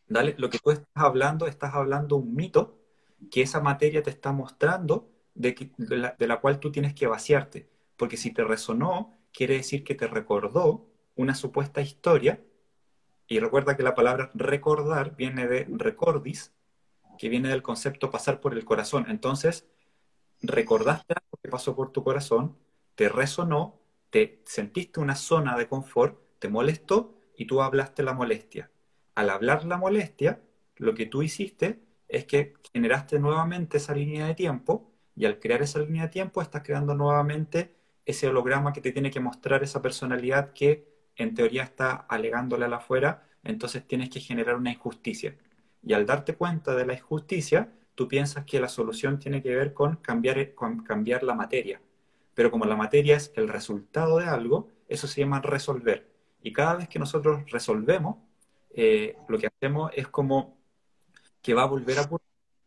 dale, 0.08 0.36
lo 0.38 0.50
que 0.50 0.60
tú 0.60 0.72
estás 0.72 0.88
hablando, 0.96 1.48
estás 1.48 1.74
hablando 1.74 2.16
un 2.18 2.36
mito 2.36 2.80
que 3.32 3.42
esa 3.42 3.60
materia 3.60 4.04
te 4.04 4.10
está 4.10 4.32
mostrando 4.32 5.10
de, 5.34 5.56
que, 5.56 5.72
de, 5.78 5.98
la, 5.98 6.16
de 6.18 6.28
la 6.28 6.40
cual 6.40 6.60
tú 6.60 6.72
tienes 6.72 6.94
que 6.94 7.08
vaciarte. 7.08 7.70
Porque 7.96 8.18
si 8.18 8.32
te 8.32 8.44
resonó, 8.44 9.18
quiere 9.34 9.56
decir 9.56 9.84
que 9.84 9.96
te 9.96 10.08
recordó 10.08 10.88
una 11.16 11.36
supuesta 11.36 11.82
historia. 11.82 12.42
Y 13.28 13.40
recuerda 13.40 13.76
que 13.76 13.84
la 13.84 13.96
palabra 13.96 14.32
recordar 14.34 15.16
viene 15.16 15.48
de 15.48 15.68
recordis, 15.70 16.54
que 17.18 17.28
viene 17.28 17.50
del 17.50 17.64
concepto 17.64 18.10
pasar 18.10 18.40
por 18.40 18.54
el 18.54 18.64
corazón. 18.64 19.06
Entonces, 19.10 19.68
recordaste 20.42 21.14
algo 21.14 21.40
que 21.42 21.50
pasó 21.50 21.76
por 21.76 21.92
tu 21.92 22.04
corazón, 22.04 22.58
te 22.96 23.10
resonó, 23.10 23.80
te 24.10 24.42
sentiste 24.46 25.00
una 25.00 25.16
zona 25.16 25.58
de 25.58 25.68
confort, 25.68 26.20
te 26.40 26.50
molestó 26.50 27.16
y 27.38 27.46
tú 27.46 27.62
hablaste 27.62 28.04
la 28.04 28.14
molestia. 28.14 28.72
Al 29.16 29.30
hablar 29.30 29.66
la 29.66 29.78
molestia, 29.78 30.42
lo 30.78 30.94
que 30.94 31.06
tú 31.06 31.24
hiciste 31.24 31.82
es 32.08 32.26
que 32.26 32.54
generaste 32.74 33.20
nuevamente 33.20 33.78
esa 33.78 33.94
línea 33.94 34.28
de 34.28 34.36
tiempo 34.36 34.92
y 35.16 35.26
al 35.26 35.40
crear 35.40 35.62
esa 35.62 35.80
línea 35.80 36.04
de 36.04 36.10
tiempo 36.10 36.42
estás 36.42 36.64
creando 36.64 36.94
nuevamente 36.96 37.76
ese 38.06 38.28
holograma 38.28 38.72
que 38.74 38.82
te 38.82 38.92
tiene 38.92 39.12
que 39.12 39.20
mostrar 39.20 39.64
esa 39.64 39.82
personalidad 39.82 40.54
que 40.54 40.88
en 41.16 41.34
teoría 41.34 41.64
está 41.64 41.96
alegándole 41.96 42.66
a 42.66 42.68
la 42.70 42.78
afuera, 42.78 43.28
entonces 43.44 43.86
tienes 43.88 44.10
que 44.10 44.20
generar 44.20 44.56
una 44.56 44.72
injusticia. 44.72 45.36
Y 45.84 45.94
al 45.94 46.06
darte 46.06 46.36
cuenta 46.36 46.76
de 46.76 46.86
la 46.86 46.94
injusticia, 46.94 47.74
tú 47.98 48.08
piensas 48.08 48.46
que 48.46 48.60
la 48.60 48.70
solución 48.70 49.18
tiene 49.18 49.42
que 49.42 49.56
ver 49.56 49.74
con 49.74 49.96
cambiar, 49.96 50.54
con 50.54 50.84
cambiar 50.84 51.24
la 51.24 51.34
materia. 51.34 51.82
Pero 52.36 52.52
como 52.52 52.66
la 52.66 52.76
materia 52.76 53.18
es 53.18 53.34
el 53.36 53.48
resultado 53.48 54.20
de 54.20 54.26
algo, 54.26 54.70
eso 54.88 55.08
se 55.08 55.22
llama 55.22 55.42
resolver. 55.42 56.08
Y 56.44 56.54
cada 56.54 56.76
vez 56.76 56.88
que 56.88 57.00
nosotros 57.00 57.50
resolvemos, 57.50 58.18
eh, 58.70 59.18
lo 59.28 59.40
que 59.40 59.48
hacemos 59.48 59.92
es 59.96 60.08
como 60.10 60.60
que 61.42 61.56
va 61.56 61.64
a 61.64 61.66
volver 61.66 61.98
a 61.98 62.08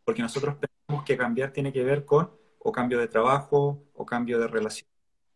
porque 0.03 0.21
nosotros 0.21 0.55
pensamos 0.55 1.05
que 1.05 1.15
cambiar 1.15 1.53
tiene 1.53 1.71
que 1.71 1.85
ver 1.85 2.03
con 2.03 2.29
o 2.59 2.73
cambio 2.73 2.99
de 2.99 3.07
trabajo 3.07 3.85
o 3.93 4.05
cambio 4.05 4.37
de 4.37 4.47
relación. 4.49 4.89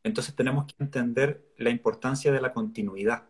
Entonces 0.03 0.35
tenemos 0.35 0.65
que 0.65 0.83
entender 0.83 1.53
la 1.55 1.69
importancia 1.69 2.33
de 2.33 2.41
la 2.41 2.51
continuidad. 2.51 3.29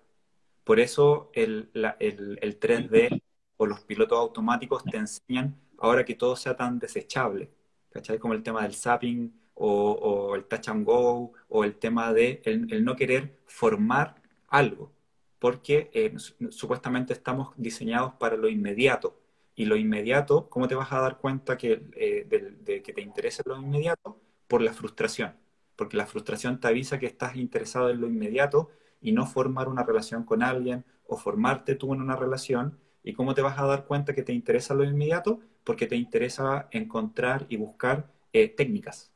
Por 0.63 0.79
eso 0.79 1.29
el, 1.33 1.69
el, 1.99 2.39
el 2.41 2.59
3D 2.59 3.21
o 3.57 3.67
los 3.67 3.81
pilotos 3.81 4.17
automáticos 4.17 4.83
te 4.83 4.97
enseñan 4.97 5.55
ahora 5.79 6.05
que 6.05 6.15
todo 6.15 6.35
sea 6.35 6.55
tan 6.55 6.79
desechable, 6.79 7.51
¿cachai? 7.89 8.19
Como 8.19 8.33
el 8.33 8.43
tema 8.43 8.63
del 8.63 8.75
zapping 8.75 9.33
o, 9.55 10.35
el 10.35 10.45
touch 10.45 10.69
and 10.69 10.85
go 10.85 11.33
o 11.49 11.63
el 11.63 11.75
tema 11.75 12.13
de 12.13 12.41
el, 12.45 12.83
no 12.83 12.95
querer 12.95 13.39
formar 13.45 14.21
algo, 14.47 14.91
porque 15.39 15.89
eh, 15.93 16.15
supuestamente 16.49 17.13
estamos 17.13 17.53
diseñados 17.57 18.13
para 18.13 18.37
lo 18.37 18.49
inmediato. 18.49 19.19
Y 19.57 19.65
lo 19.65 19.77
inmediato, 19.77 20.49
¿cómo 20.49 20.67
te 20.67 20.75
vas 20.75 20.91
a 20.91 20.99
dar 20.99 21.17
cuenta 21.17 21.57
que, 21.57 21.87
eh, 21.95 22.25
de, 22.65 22.81
que 22.81 22.93
te 22.93 23.01
interesa 23.01 23.41
lo 23.45 23.57
inmediato? 23.57 24.19
Por 24.47 24.61
la 24.61 24.73
frustración. 24.73 25.33
Porque 25.77 25.97
la 25.97 26.05
frustración 26.05 26.59
te 26.59 26.67
avisa 26.67 26.99
que 26.99 27.05
estás 27.05 27.37
interesado 27.37 27.89
en 27.89 28.01
lo 28.01 28.07
inmediato 28.07 28.69
y 29.01 29.13
no 29.13 29.25
formar 29.25 29.69
una 29.69 29.83
relación 29.83 30.23
con 30.25 30.43
alguien 30.43 30.83
o 31.07 31.17
formarte 31.17 31.75
tú 31.75 31.93
en 31.93 32.01
una 32.01 32.15
relación. 32.17 32.77
¿Y 33.03 33.13
cómo 33.13 33.33
te 33.33 33.41
vas 33.41 33.57
a 33.59 33.65
dar 33.65 33.85
cuenta 33.85 34.13
que 34.13 34.23
te 34.23 34.33
interesa 34.33 34.73
lo 34.73 34.83
inmediato? 34.83 35.39
Porque 35.65 35.87
te 35.87 35.97
interesa 35.97 36.69
encontrar 36.71 37.45
y 37.49 37.57
buscar 37.57 38.07
eh, 38.31 38.47
técnicas. 38.49 39.11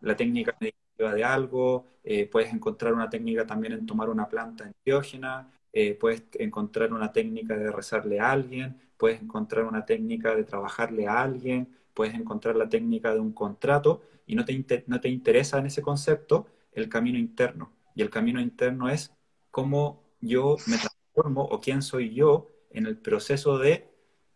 La 0.00 0.16
técnica 0.16 0.56
de 0.58 1.24
algo, 1.24 1.86
eh, 2.02 2.26
puedes 2.26 2.52
encontrar 2.52 2.94
una 2.94 3.08
técnica 3.08 3.46
también 3.46 3.74
en 3.74 3.86
tomar 3.86 4.08
una 4.08 4.28
planta 4.28 4.64
enteógena, 4.64 5.52
eh, 5.72 5.94
puedes 5.94 6.24
encontrar 6.38 6.92
una 6.92 7.12
técnica 7.12 7.56
de 7.56 7.70
rezarle 7.70 8.18
a 8.20 8.32
alguien, 8.32 8.80
puedes 8.96 9.20
encontrar 9.20 9.64
una 9.64 9.84
técnica 9.84 10.34
de 10.34 10.44
trabajarle 10.44 11.06
a 11.06 11.22
alguien, 11.22 11.68
puedes 11.92 12.14
encontrar 12.14 12.56
la 12.56 12.68
técnica 12.68 13.12
de 13.12 13.20
un 13.20 13.32
contrato 13.32 14.02
y 14.26 14.34
no 14.34 14.44
te, 14.44 14.84
no 14.86 15.00
te 15.00 15.08
interesa 15.08 15.58
en 15.58 15.66
ese 15.66 15.82
concepto 15.82 16.46
el 16.72 16.88
camino 16.88 17.18
interno, 17.18 17.72
y 17.94 18.02
el 18.02 18.10
camino 18.10 18.40
interno 18.40 18.88
es 18.88 19.12
cómo 19.50 20.02
yo 20.20 20.56
me 20.66 20.76
transformo 20.76 21.42
o 21.42 21.60
quién 21.60 21.82
soy 21.82 22.14
yo 22.14 22.50
en 22.70 22.86
el 22.86 22.96
proceso 22.96 23.58
de 23.58 23.93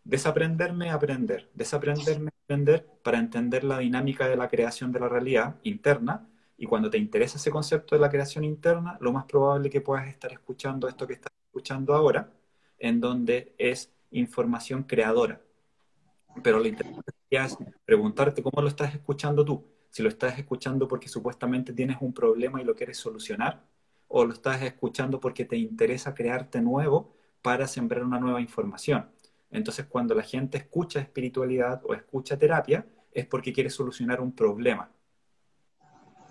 desaprenderme 0.09 0.89
a 0.89 0.95
aprender, 0.95 1.49
desaprenderme 1.53 2.31
aprender 2.43 2.83
para 3.03 3.19
entender 3.19 3.63
la 3.63 3.77
dinámica 3.77 4.27
de 4.27 4.35
la 4.35 4.47
creación 4.47 4.91
de 4.91 4.99
la 4.99 5.07
realidad 5.07 5.57
interna. 5.61 6.27
Y 6.57 6.65
cuando 6.65 6.89
te 6.89 6.97
interesa 6.97 7.37
ese 7.37 7.51
concepto 7.51 7.95
de 7.95 8.01
la 8.01 8.09
creación 8.09 8.43
interna, 8.43 8.97
lo 9.01 9.13
más 9.13 9.25
probable 9.25 9.69
que 9.69 9.81
puedas 9.81 10.07
estar 10.07 10.31
escuchando 10.31 10.87
esto 10.87 11.05
que 11.05 11.13
estás 11.13 11.31
escuchando 11.45 11.93
ahora, 11.93 12.33
en 12.79 12.99
donde 12.99 13.53
es 13.59 13.91
información 14.09 14.83
creadora. 14.83 15.41
Pero 16.41 16.59
la 16.59 16.69
interesante 16.69 17.11
es 17.29 17.57
preguntarte 17.85 18.41
cómo 18.41 18.63
lo 18.63 18.67
estás 18.67 18.95
escuchando 18.95 19.45
tú. 19.45 19.63
Si 19.91 20.01
lo 20.01 20.09
estás 20.09 20.39
escuchando 20.39 20.87
porque 20.87 21.07
supuestamente 21.07 21.71
tienes 21.71 21.97
un 22.01 22.13
problema 22.13 22.59
y 22.59 22.65
lo 22.65 22.75
quieres 22.75 22.97
solucionar, 22.97 23.63
o 24.07 24.25
lo 24.25 24.33
estás 24.33 24.63
escuchando 24.63 25.19
porque 25.19 25.45
te 25.45 25.55
interesa 25.55 26.15
crearte 26.15 26.61
nuevo 26.61 27.13
para 27.43 27.67
sembrar 27.67 28.03
una 28.03 28.19
nueva 28.19 28.41
información. 28.41 29.07
Entonces, 29.51 29.85
cuando 29.87 30.13
la 30.13 30.23
gente 30.23 30.57
escucha 30.57 30.99
espiritualidad 30.99 31.81
o 31.85 31.93
escucha 31.93 32.37
terapia, 32.37 32.85
es 33.11 33.25
porque 33.25 33.51
quiere 33.51 33.69
solucionar 33.69 34.21
un 34.21 34.33
problema. 34.33 34.91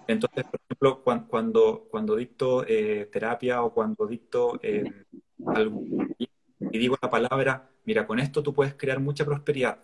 Entonces, 0.06 0.44
por 0.44 0.60
ejemplo, 0.64 1.02
cuando, 1.28 1.86
cuando, 1.90 2.16
dicto 2.16 2.64
eh, 2.66 3.08
terapia 3.12 3.62
o 3.62 3.74
cuando 3.74 4.06
dicto 4.06 4.58
eh, 4.62 5.04
algo 5.46 5.82
y 6.70 6.78
digo 6.78 6.96
la 7.00 7.10
palabra, 7.10 7.70
mira, 7.84 8.06
con 8.06 8.18
esto 8.18 8.42
tú 8.42 8.52
puedes 8.52 8.74
crear 8.74 9.00
mucha 9.00 9.24
prosperidad, 9.24 9.78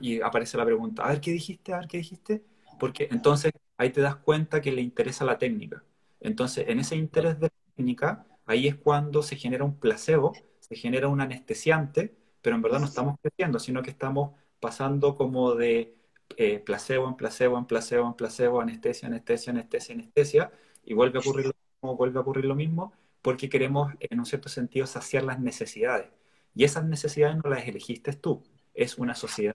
y 0.00 0.20
aparece 0.20 0.56
la 0.56 0.64
pregunta, 0.64 1.02
a 1.04 1.08
ver 1.08 1.20
qué 1.20 1.32
dijiste, 1.32 1.72
a 1.72 1.78
ver 1.78 1.88
qué 1.88 1.98
dijiste, 1.98 2.44
porque 2.78 3.08
entonces 3.10 3.52
ahí 3.76 3.90
te 3.90 4.00
das 4.00 4.16
cuenta 4.16 4.60
que 4.60 4.72
le 4.72 4.80
interesa 4.80 5.24
la 5.24 5.38
técnica. 5.38 5.82
Entonces, 6.20 6.66
en 6.68 6.78
ese 6.78 6.96
interés 6.96 7.38
de 7.40 7.46
la 7.46 7.74
técnica, 7.76 8.26
ahí 8.46 8.68
es 8.68 8.76
cuando 8.76 9.22
se 9.22 9.36
genera 9.36 9.64
un 9.64 9.78
placebo, 9.78 10.32
se 10.60 10.76
genera 10.76 11.08
un 11.08 11.20
anestesiante 11.20 12.14
pero 12.42 12.56
en 12.56 12.62
verdad 12.62 12.80
no 12.80 12.86
estamos 12.86 13.16
creciendo, 13.20 13.58
sino 13.58 13.82
que 13.82 13.90
estamos 13.90 14.32
pasando 14.60 15.16
como 15.16 15.54
de 15.54 15.94
eh, 16.36 16.58
placebo 16.60 17.08
en 17.08 17.16
placebo 17.16 17.58
en 17.58 17.66
placebo 17.66 18.06
en 18.06 18.14
placebo, 18.14 18.60
anestesia, 18.60 19.08
anestesia, 19.08 19.50
anestesia, 19.52 19.94
anestesia, 19.94 20.52
y 20.84 20.94
vuelve 20.94 21.18
a 21.18 21.20
ocurrir 21.20 21.46
lo 21.46 21.52
mismo, 21.52 21.96
vuelve 21.96 22.18
a 22.18 22.22
ocurrir 22.22 22.44
lo 22.44 22.54
mismo, 22.54 22.92
porque 23.22 23.48
queremos, 23.48 23.92
en 24.00 24.18
un 24.18 24.26
cierto 24.26 24.48
sentido, 24.48 24.86
saciar 24.86 25.24
las 25.24 25.40
necesidades. 25.40 26.08
Y 26.54 26.64
esas 26.64 26.84
necesidades 26.84 27.36
no 27.42 27.50
las 27.50 27.66
elegiste 27.66 28.12
tú, 28.12 28.42
es 28.74 28.98
una 28.98 29.14
sociedad. 29.14 29.54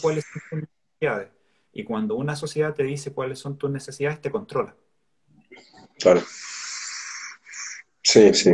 ¿Cuáles 0.00 0.24
son 0.24 0.42
tus 0.50 0.68
necesidades? 0.68 1.30
Y 1.72 1.84
cuando 1.84 2.16
una 2.16 2.36
sociedad 2.36 2.74
te 2.74 2.82
dice 2.82 3.12
cuáles 3.12 3.38
son 3.38 3.56
tus 3.56 3.70
necesidades, 3.70 4.20
te 4.20 4.30
controla. 4.30 4.76
Claro. 5.98 6.22
Sí, 8.02 8.34
sí. 8.34 8.52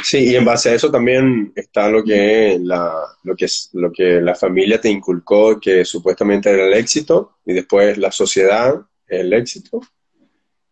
Sí, 0.00 0.30
y 0.30 0.36
en 0.36 0.44
base 0.44 0.70
a 0.70 0.74
eso 0.74 0.90
también 0.90 1.52
está 1.54 1.88
lo 1.88 2.02
que 2.02 2.58
la, 2.60 2.92
lo 3.24 3.36
que 3.36 3.46
lo 3.74 3.92
que 3.92 4.20
la 4.20 4.34
familia 4.34 4.80
te 4.80 4.88
inculcó 4.88 5.60
que 5.60 5.84
supuestamente 5.84 6.50
era 6.50 6.66
el 6.66 6.74
éxito, 6.74 7.38
y 7.44 7.52
después 7.52 7.98
la 7.98 8.10
sociedad, 8.10 8.80
el 9.06 9.32
éxito, 9.32 9.80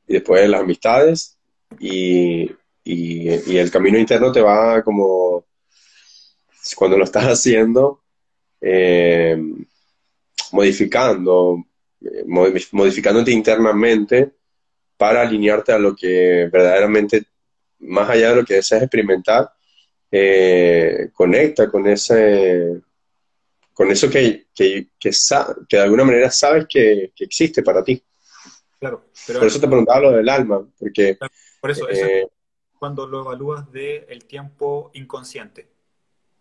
y 0.06 0.14
después 0.14 0.48
las 0.48 0.62
amistades, 0.62 1.38
y, 1.78 2.50
y, 2.84 3.56
el 3.58 3.70
camino 3.70 3.98
interno 3.98 4.32
te 4.32 4.40
va 4.40 4.82
como, 4.82 5.44
cuando 6.74 6.96
lo 6.98 7.04
estás 7.04 7.24
haciendo, 7.26 8.02
eh, 8.60 9.36
modificando, 10.52 11.64
eh, 12.00 12.24
modificándote 12.72 13.30
internamente 13.30 14.32
para 14.96 15.22
alinearte 15.22 15.72
a 15.72 15.78
lo 15.78 15.94
que 15.94 16.48
verdaderamente 16.52 17.24
más 17.80 18.10
allá 18.10 18.30
de 18.30 18.36
lo 18.36 18.44
que 18.44 18.54
deseas 18.54 18.82
experimentar, 18.82 19.50
eh, 20.10 21.10
conecta 21.12 21.70
con 21.70 21.86
ese 21.86 22.80
con 23.72 23.90
eso 23.90 24.10
que, 24.10 24.48
que, 24.54 24.88
que, 24.98 25.10
que 25.68 25.76
de 25.76 25.82
alguna 25.82 26.04
manera 26.04 26.30
sabes 26.30 26.66
que, 26.68 27.12
existe 27.18 27.62
para 27.62 27.82
ti. 27.82 28.02
Claro, 28.78 29.06
por 29.26 29.46
eso 29.46 29.58
te 29.58 29.66
preguntaba 29.66 30.00
lo 30.00 30.10
del 30.12 30.28
alma, 30.28 30.66
porque... 30.78 31.16
por 31.60 31.70
eso, 31.70 31.88
eso 31.88 32.04
eh, 32.04 32.28
cuando 32.78 33.06
lo 33.06 33.20
evalúas 33.20 33.72
del 33.72 34.04
el 34.08 34.24
tiempo 34.26 34.90
inconsciente. 34.92 35.68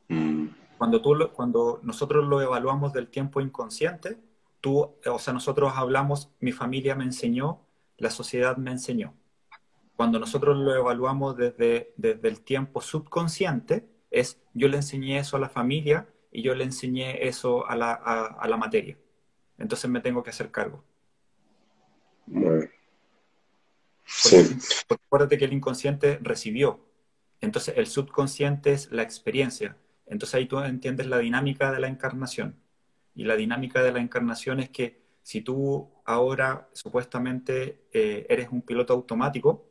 Mm. 0.09 0.47
Cuando, 0.77 1.01
tú 1.01 1.29
cuando 1.33 1.79
nosotros 1.83 2.27
lo 2.27 2.41
evaluamos 2.41 2.91
del 2.91 3.07
tiempo 3.07 3.39
inconsciente, 3.39 4.17
tú, 4.59 4.95
o 5.05 5.19
sea, 5.19 5.33
nosotros 5.33 5.71
hablamos, 5.75 6.29
mi 6.41 6.51
familia 6.51 6.95
me 6.95 7.05
enseñó, 7.05 7.61
la 7.97 8.09
sociedad 8.09 8.57
me 8.57 8.71
enseñó 8.71 9.13
cuando 9.99 10.17
nosotros 10.17 10.57
lo 10.57 10.73
evaluamos 10.73 11.35
desde, 11.35 11.93
desde 11.97 12.29
el 12.29 12.39
tiempo 12.39 12.79
subconsciente, 12.79 13.85
es 14.09 14.41
yo 14.53 14.69
le 14.69 14.77
enseñé 14.77 15.19
eso 15.19 15.35
a 15.35 15.41
la 15.41 15.49
familia 15.49 16.07
y 16.31 16.41
yo 16.41 16.55
le 16.55 16.63
enseñé 16.63 17.27
eso 17.27 17.67
a 17.67 17.75
la, 17.75 17.91
a, 17.91 18.47
la 18.47 18.55
materia. 18.55 18.97
Entonces 19.57 19.91
me 19.91 19.99
tengo 19.99 20.23
que 20.23 20.29
hacer 20.29 20.51
cargo. 20.51 20.85
Sí. 24.05 24.37
Porque, 24.87 25.03
acuérdate 25.05 25.37
que 25.37 25.43
el 25.43 25.51
inconsciente 25.51 26.17
recibió. 26.21 26.79
Entonces 27.41 27.73
el 27.75 27.87
subconsciente 27.87 28.71
es 28.71 28.89
la 28.93 29.03
experiencia. 29.03 29.75
Entonces 30.05 30.35
ahí 30.35 30.45
tú 30.45 30.59
entiendes 30.59 31.07
la 31.07 31.17
dinámica 31.17 31.73
de 31.73 31.79
la 31.81 31.89
encarnación. 31.89 32.55
Y 33.15 33.25
la 33.25 33.35
dinámica 33.35 33.83
de 33.83 33.91
la 33.91 33.99
encarnación 33.99 34.61
es 34.61 34.69
que 34.69 35.01
si 35.23 35.41
tú 35.41 35.91
ahora 36.05 36.69
supuestamente 36.71 37.81
eh, 37.91 38.25
eres 38.29 38.47
un 38.49 38.61
piloto 38.61 38.93
automático, 38.93 39.68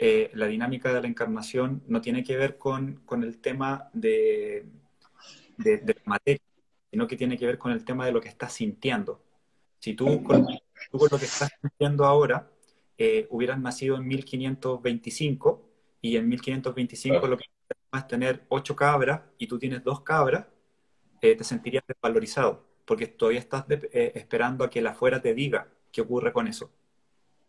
eh, 0.00 0.30
la 0.34 0.46
dinámica 0.46 0.92
de 0.92 1.02
la 1.02 1.08
encarnación 1.08 1.82
no 1.88 2.00
tiene 2.00 2.22
que 2.22 2.36
ver 2.36 2.56
con, 2.56 3.02
el 3.22 3.38
tema 3.38 3.90
de, 3.92 4.64
de, 5.56 5.82
la 5.84 6.02
materia, 6.04 6.40
sino 6.88 7.08
que 7.08 7.16
tiene 7.16 7.36
que 7.36 7.46
ver 7.46 7.58
con 7.58 7.72
el 7.72 7.84
tema 7.84 8.06
de 8.06 8.12
lo 8.12 8.20
que 8.20 8.28
estás 8.28 8.52
sintiendo. 8.52 9.20
Si 9.80 9.94
tú 9.94 10.22
con, 10.22 10.46
lo 10.92 11.18
que 11.18 11.24
estás 11.24 11.50
sintiendo 11.60 12.04
ahora 12.04 12.48
eh, 12.96 13.26
hubieras 13.30 13.58
nacido 13.58 13.96
en 13.96 14.06
1525 14.06 15.68
y 16.00 16.16
en 16.16 16.28
1525 16.28 17.26
lo 17.26 17.36
que 17.36 17.44
es 17.92 18.06
tener 18.06 18.44
ocho 18.50 18.76
cabras 18.76 19.22
y 19.36 19.48
tú 19.48 19.58
tienes 19.58 19.82
dos 19.82 20.02
cabras, 20.02 20.46
eh, 21.20 21.34
te 21.34 21.42
sentirías 21.42 21.82
desvalorizado, 21.88 22.64
porque 22.84 23.08
todavía 23.08 23.40
estás 23.40 23.64
esperando 23.68 24.62
a 24.62 24.70
que 24.70 24.80
la 24.80 24.90
afuera 24.90 25.20
te 25.20 25.34
diga 25.34 25.66
qué 25.90 26.02
ocurre 26.02 26.32
con 26.32 26.46
eso. 26.46 26.70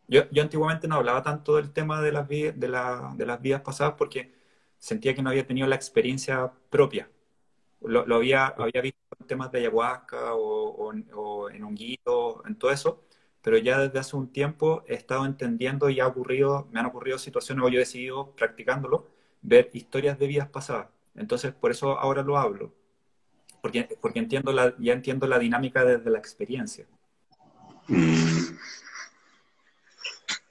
Yo, 0.09 0.23
yo 0.31 0.41
antiguamente 0.41 0.87
no 0.87 0.95
hablaba 0.95 1.23
tanto 1.23 1.55
del 1.57 1.71
tema 1.71 2.01
de 2.01 2.11
las, 2.11 2.27
de, 2.27 2.67
la, 2.67 3.13
de 3.15 3.25
las 3.25 3.41
vidas 3.41 3.61
pasadas 3.61 3.93
porque 3.97 4.33
sentía 4.79 5.13
que 5.15 5.21
no 5.21 5.29
había 5.29 5.45
tenido 5.47 5.67
la 5.67 5.75
experiencia 5.75 6.51
propia. 6.69 7.09
Lo, 7.81 8.05
lo 8.05 8.15
había, 8.17 8.47
había 8.47 8.81
visto 8.81 8.99
en 9.19 9.27
temas 9.27 9.51
de 9.51 9.59
ayahuasca 9.59 10.33
o, 10.35 10.91
o, 11.13 11.49
en 11.49 11.63
honguito, 11.63 12.43
en 12.47 12.55
todo 12.57 12.71
eso, 12.71 13.03
pero 13.41 13.57
ya 13.57 13.79
desde 13.79 13.99
hace 13.99 14.15
un 14.15 14.31
tiempo 14.31 14.83
he 14.87 14.95
estado 14.95 15.25
entendiendo 15.25 15.89
y 15.89 15.99
ha 15.99 16.07
ocurrido, 16.07 16.67
me 16.71 16.79
han 16.79 16.87
ocurrido 16.87 17.17
situaciones 17.19 17.63
o 17.65 17.69
yo 17.69 17.77
he 17.77 17.79
decidido 17.79 18.31
practicándolo, 18.35 19.07
ver 19.41 19.69
historias 19.73 20.19
de 20.19 20.27
vidas 20.27 20.49
pasadas. 20.49 20.87
Entonces, 21.15 21.53
por 21.53 21.71
eso 21.71 21.99
ahora 21.99 22.23
lo 22.23 22.37
hablo, 22.37 22.73
porque, 23.61 23.97
porque 24.01 24.19
entiendo 24.19 24.51
la, 24.53 24.75
ya 24.79 24.93
entiendo 24.93 25.27
la 25.27 25.39
dinámica 25.39 25.85
desde 25.85 26.09
la 26.09 26.19
experiencia. 26.19 26.85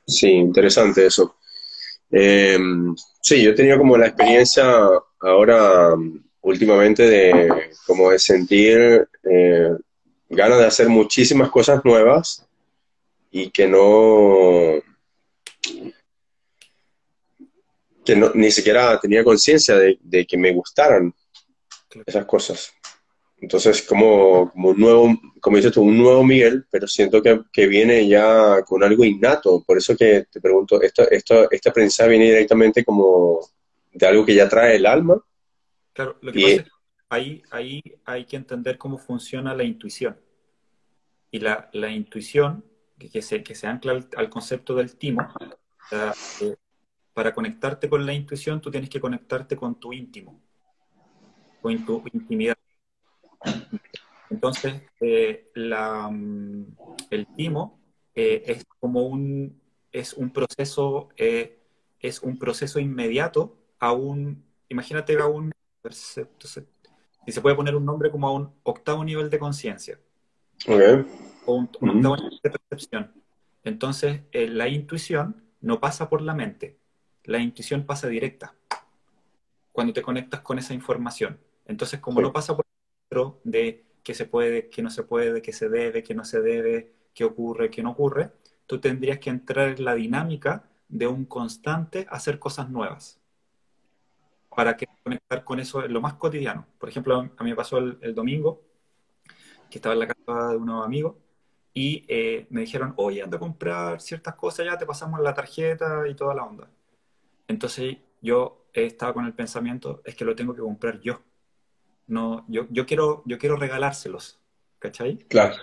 Mm. 0.08 0.10
Sí, 0.10 0.30
interesante 0.30 1.06
eso. 1.06 1.36
Em, 2.10 2.94
sí, 3.20 3.42
yo 3.42 3.50
he 3.50 3.54
tenido 3.54 3.78
como 3.78 3.96
la 3.96 4.06
experiencia 4.06 4.64
ahora 5.20 5.94
últimamente 6.40 7.02
de 7.02 7.70
como 7.86 8.10
de 8.10 8.18
sentir 8.18 9.06
eh, 9.30 9.70
ganas 10.30 10.58
de 10.58 10.66
hacer 10.66 10.88
muchísimas 10.88 11.50
cosas 11.50 11.84
nuevas 11.84 12.46
y 13.30 13.50
que 13.50 13.68
no 13.68 14.82
que 18.04 18.16
no, 18.16 18.30
ni 18.34 18.50
siquiera 18.50 18.98
tenía 18.98 19.22
conciencia 19.22 19.76
de, 19.76 20.26
que 20.26 20.38
me 20.38 20.52
gustaran 20.52 21.14
esas 22.06 22.24
cosas. 22.24 22.72
Entonces, 23.40 23.82
como, 23.82 24.50
como 24.50 24.70
un 24.70 24.80
nuevo, 24.80 25.20
como 25.40 25.56
dices 25.56 25.72
tú, 25.72 25.82
un 25.82 25.96
nuevo 25.96 26.24
Miguel, 26.24 26.66
pero 26.70 26.88
siento 26.88 27.22
que, 27.22 27.40
que, 27.52 27.68
viene 27.68 28.06
ya 28.08 28.62
con 28.62 28.82
algo 28.82 29.04
innato. 29.04 29.62
Por 29.64 29.78
eso 29.78 29.96
que 29.96 30.26
te 30.30 30.40
pregunto, 30.40 30.82
¿esto, 30.82 31.08
esto, 31.08 31.48
¿esta 31.50 31.70
aprendizaje 31.70 32.10
viene 32.10 32.26
directamente 32.26 32.84
como 32.84 33.40
de 33.92 34.06
algo 34.06 34.24
que 34.24 34.34
ya 34.34 34.48
trae 34.48 34.76
el 34.76 34.86
alma? 34.86 35.22
Claro, 35.92 36.16
lo 36.20 36.32
que 36.32 36.40
pasa 36.40 36.54
es 36.54 36.62
que 36.62 36.70
ahí, 37.08 37.42
ahí 37.50 37.82
hay 38.04 38.24
que 38.24 38.36
entender 38.36 38.76
cómo 38.76 38.98
funciona 38.98 39.54
la 39.54 39.64
intuición. 39.64 40.18
Y 41.30 41.38
la, 41.38 41.70
la 41.72 41.90
intuición, 41.90 42.64
que, 42.98 43.08
que, 43.08 43.22
se, 43.22 43.42
que 43.44 43.54
se 43.54 43.66
ancla 43.68 44.04
al, 44.16 44.30
concepto 44.30 44.74
del 44.74 44.96
timo, 44.96 45.22
eh, 45.92 46.56
para 47.12 47.32
conectarte 47.32 47.88
con 47.88 48.04
la 48.04 48.12
intuición, 48.12 48.60
tú 48.60 48.70
tienes 48.70 48.90
que 48.90 49.00
conectarte 49.00 49.56
con 49.56 49.78
tu 49.78 49.92
íntimo, 49.92 50.40
con 51.62 51.84
tu 51.84 52.02
intimidad. 52.12 52.57
Entonces, 54.30 54.82
eh, 55.00 55.50
mm, 55.54 56.62
el 57.10 57.26
timo 57.36 57.80
eh, 58.14 58.42
es 58.46 58.64
como 58.80 59.02
un, 59.02 59.60
es 59.92 60.12
un 60.14 60.30
proceso 60.30 61.08
eh, 61.16 61.58
es 62.00 62.22
un 62.22 62.38
proceso 62.38 62.78
inmediato 62.78 63.56
a 63.78 63.92
un, 63.92 64.44
imagínate 64.68 65.16
a 65.18 65.26
un 65.26 65.52
y 67.26 67.32
se 67.32 67.40
puede 67.40 67.56
poner 67.56 67.74
un 67.76 67.84
nombre 67.84 68.10
como 68.10 68.28
a 68.28 68.32
un 68.32 68.52
octavo 68.62 69.04
nivel 69.04 69.30
de 69.30 69.38
conciencia. 69.38 69.98
Okay. 70.64 71.06
O 71.46 71.54
un, 71.54 71.64
octavo 71.64 72.16
nivel 72.16 72.40
de 72.42 72.50
percepción. 72.50 73.12
Entonces, 73.64 74.22
eh, 74.32 74.48
la 74.48 74.68
intuición 74.68 75.42
no 75.60 75.80
pasa 75.80 76.08
por 76.08 76.20
la 76.20 76.34
mente, 76.34 76.78
la 77.24 77.38
intuición 77.38 77.84
pasa 77.84 78.08
directa 78.08 78.54
cuando 79.72 79.92
te 79.92 80.02
conectas 80.02 80.40
con 80.40 80.58
esa 80.58 80.74
información. 80.74 81.38
Entonces, 81.64 82.00
como 82.00 82.20
no 82.20 82.32
pasa 82.32 82.56
por 82.56 82.66
de 83.44 83.84
qué 84.02 84.14
se 84.14 84.26
puede, 84.26 84.68
qué 84.68 84.82
no 84.82 84.90
se 84.90 85.02
puede, 85.02 85.42
qué 85.42 85.52
se 85.52 85.68
debe, 85.68 86.02
qué 86.02 86.14
no 86.14 86.24
se 86.24 86.40
debe, 86.40 86.92
qué 87.14 87.24
ocurre, 87.24 87.70
qué 87.70 87.82
no 87.82 87.90
ocurre, 87.90 88.30
tú 88.66 88.80
tendrías 88.80 89.18
que 89.18 89.30
entrar 89.30 89.68
en 89.70 89.84
la 89.84 89.94
dinámica 89.94 90.68
de 90.88 91.06
un 91.06 91.24
constante 91.24 92.06
hacer 92.10 92.38
cosas 92.38 92.70
nuevas 92.70 93.20
para 94.50 94.76
que 94.76 94.86
conectar 95.02 95.44
con 95.44 95.60
eso 95.60 95.84
en 95.84 95.92
lo 95.92 96.00
más 96.00 96.14
cotidiano. 96.14 96.66
Por 96.78 96.88
ejemplo, 96.88 97.16
a 97.16 97.44
mí 97.44 97.50
me 97.50 97.56
pasó 97.56 97.78
el, 97.78 98.14
domingo 98.14 98.62
que 99.70 99.78
estaba 99.78 99.94
en 99.94 100.00
la 100.00 100.08
casa 100.08 100.48
de 100.50 100.56
unos 100.56 100.84
amigos 100.84 101.16
y 101.72 102.04
eh, 102.08 102.46
me 102.50 102.62
dijeron, 102.62 102.94
oye, 102.96 103.22
anda 103.22 103.36
a 103.36 103.40
comprar 103.40 104.00
ciertas 104.00 104.34
cosas, 104.34 104.66
ya 104.66 104.76
te 104.76 104.86
pasamos 104.86 105.20
la 105.20 105.34
tarjeta 105.34 106.08
y 106.08 106.14
toda 106.14 106.34
la 106.34 106.44
onda. 106.44 106.68
Entonces 107.46 107.98
yo 108.20 108.66
estaba 108.72 109.14
con 109.14 109.26
el 109.26 109.34
pensamiento, 109.34 110.02
es 110.04 110.14
que 110.14 110.24
lo 110.24 110.34
tengo 110.34 110.54
que 110.54 110.60
comprar 110.60 111.00
yo. 111.00 111.20
No, 112.08 112.44
yo, 112.48 112.66
yo, 112.70 112.86
quiero, 112.86 113.22
yo 113.26 113.38
quiero 113.38 113.56
regalárselos, 113.56 114.40
¿cachai? 114.78 115.18
Claro. 115.28 115.56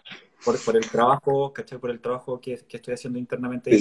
Por, 0.43 0.63
por 0.63 0.77
el 0.77 0.89
trabajo, 0.89 1.51
¿cachai? 1.51 1.79
Por 1.79 1.89
el 1.89 1.99
trabajo 1.99 2.39
que, 2.39 2.65
que 2.67 2.77
estoy 2.77 2.93
haciendo 2.93 3.19
internamente. 3.19 3.77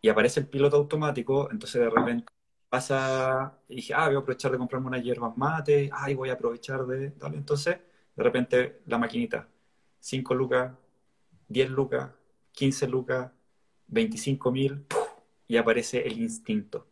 Y 0.00 0.08
aparece 0.10 0.40
el 0.40 0.46
piloto 0.48 0.76
automático, 0.76 1.50
entonces 1.50 1.80
de 1.80 1.88
repente 1.88 2.26
pasa, 2.68 3.58
y 3.68 3.76
dije, 3.76 3.94
ah, 3.94 4.06
voy 4.06 4.16
a 4.16 4.18
aprovechar 4.18 4.52
de 4.52 4.58
comprarme 4.58 4.88
unas 4.88 5.02
hierbas 5.02 5.34
mate, 5.36 5.88
ay, 5.90 6.14
voy 6.14 6.28
a 6.28 6.34
aprovechar 6.34 6.84
de, 6.86 7.10
tal. 7.12 7.34
Entonces, 7.34 7.78
de 8.14 8.22
repente 8.22 8.82
la 8.84 8.98
maquinita, 8.98 9.48
5 10.00 10.34
lucas, 10.34 10.72
10 11.48 11.70
lucas, 11.70 12.10
15 12.52 12.86
lucas, 12.86 13.30
25 13.86 14.52
mil, 14.52 14.84
y 15.48 15.56
aparece 15.56 16.06
el 16.06 16.20
instinto. 16.20 16.86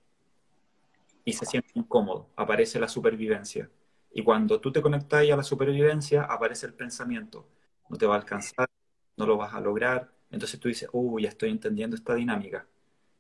Y 1.24 1.34
se 1.34 1.44
siente 1.44 1.70
incómodo, 1.74 2.30
aparece 2.36 2.80
la 2.80 2.88
supervivencia. 2.88 3.68
Y 4.14 4.22
cuando 4.22 4.60
tú 4.60 4.70
te 4.70 4.82
conectas 4.82 5.28
a 5.30 5.36
la 5.36 5.42
supervivencia, 5.42 6.24
aparece 6.24 6.66
el 6.66 6.74
pensamiento. 6.74 7.48
No 7.88 7.96
te 7.96 8.06
va 8.06 8.14
a 8.14 8.18
alcanzar, 8.18 8.68
no 9.16 9.26
lo 9.26 9.36
vas 9.36 9.54
a 9.54 9.60
lograr. 9.60 10.10
Entonces 10.30 10.60
tú 10.60 10.68
dices, 10.68 10.88
uy, 10.92 11.22
ya 11.22 11.30
estoy 11.30 11.50
entendiendo 11.50 11.96
esta 11.96 12.14
dinámica. 12.14 12.66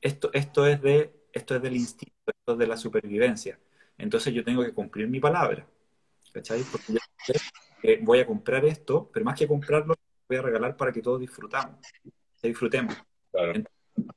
Esto, 0.00 0.30
esto, 0.32 0.66
es 0.66 0.80
de, 0.82 1.14
esto 1.32 1.56
es 1.56 1.62
del 1.62 1.76
instinto, 1.76 2.14
esto 2.26 2.52
es 2.52 2.58
de 2.58 2.66
la 2.66 2.76
supervivencia. 2.76 3.58
Entonces 3.98 4.34
yo 4.34 4.44
tengo 4.44 4.62
que 4.62 4.72
cumplir 4.72 5.08
mi 5.08 5.20
palabra. 5.20 5.66
¿Cachai? 6.32 6.62
Porque 6.62 6.94
yo 6.94 6.98
voy 8.02 8.20
a 8.20 8.26
comprar 8.26 8.64
esto, 8.64 9.10
pero 9.12 9.24
más 9.24 9.38
que 9.38 9.46
comprarlo, 9.46 9.94
voy 10.28 10.38
a 10.38 10.42
regalar 10.42 10.76
para 10.76 10.92
que 10.92 11.02
todos 11.02 11.20
disfrutamos. 11.20 11.76
disfrutemos. 12.42 12.94
Claro. 13.30 13.62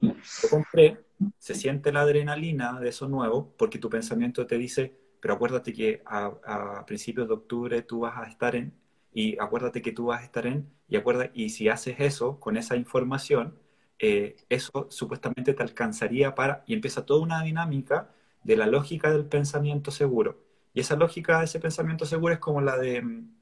lo 0.01 0.49
compré, 0.49 1.05
se 1.38 1.55
siente 1.55 1.91
la 1.91 2.01
adrenalina 2.01 2.80
de 2.80 2.89
eso 2.89 3.07
nuevo, 3.07 3.53
porque 3.57 3.80
tu 3.80 3.89
pensamiento 3.89 4.45
te 4.45 4.57
dice, 4.57 5.05
pero 5.22 5.36
acuérdate 5.36 5.74
que 5.74 6.01
a, 6.05 6.86
principios 6.86 7.28
de 7.28 7.34
octubre 7.36 7.82
tú 7.82 8.01
vas 8.01 8.18
a 8.18 8.30
estar 8.30 8.55
en, 8.55 8.74
y 9.13 9.38
acuérdate 9.39 9.82
que 9.82 9.91
tú 9.91 10.07
vas 10.07 10.22
a 10.22 10.26
estar 10.26 10.45
en, 10.47 10.70
y 10.88 10.97
acuerda, 10.97 11.30
y 11.34 11.49
si 11.49 11.70
haces 11.70 11.95
eso 11.99 12.39
con 12.39 12.57
esa 12.57 12.76
información, 12.76 13.57
eh, 13.99 14.36
eso 14.49 14.88
supuestamente 14.89 15.53
te 15.53 15.63
alcanzaría 15.63 16.36
para, 16.36 16.63
y 16.68 16.74
empieza 16.74 17.05
toda 17.05 17.22
una 17.22 17.43
dinámica 17.43 18.13
de 18.43 18.57
la 18.57 18.68
lógica 18.68 19.11
del 19.11 19.26
pensamiento 19.26 19.91
seguro. 19.91 20.39
Y 20.74 20.82
esa 20.82 20.95
lógica 20.95 21.39
de 21.39 21.45
ese 21.45 21.59
pensamiento 21.59 22.05
seguro 22.05 22.34
es 22.34 22.39
como 22.39 22.61
la 22.61 22.78
de 22.78 23.01
mm, 23.01 23.36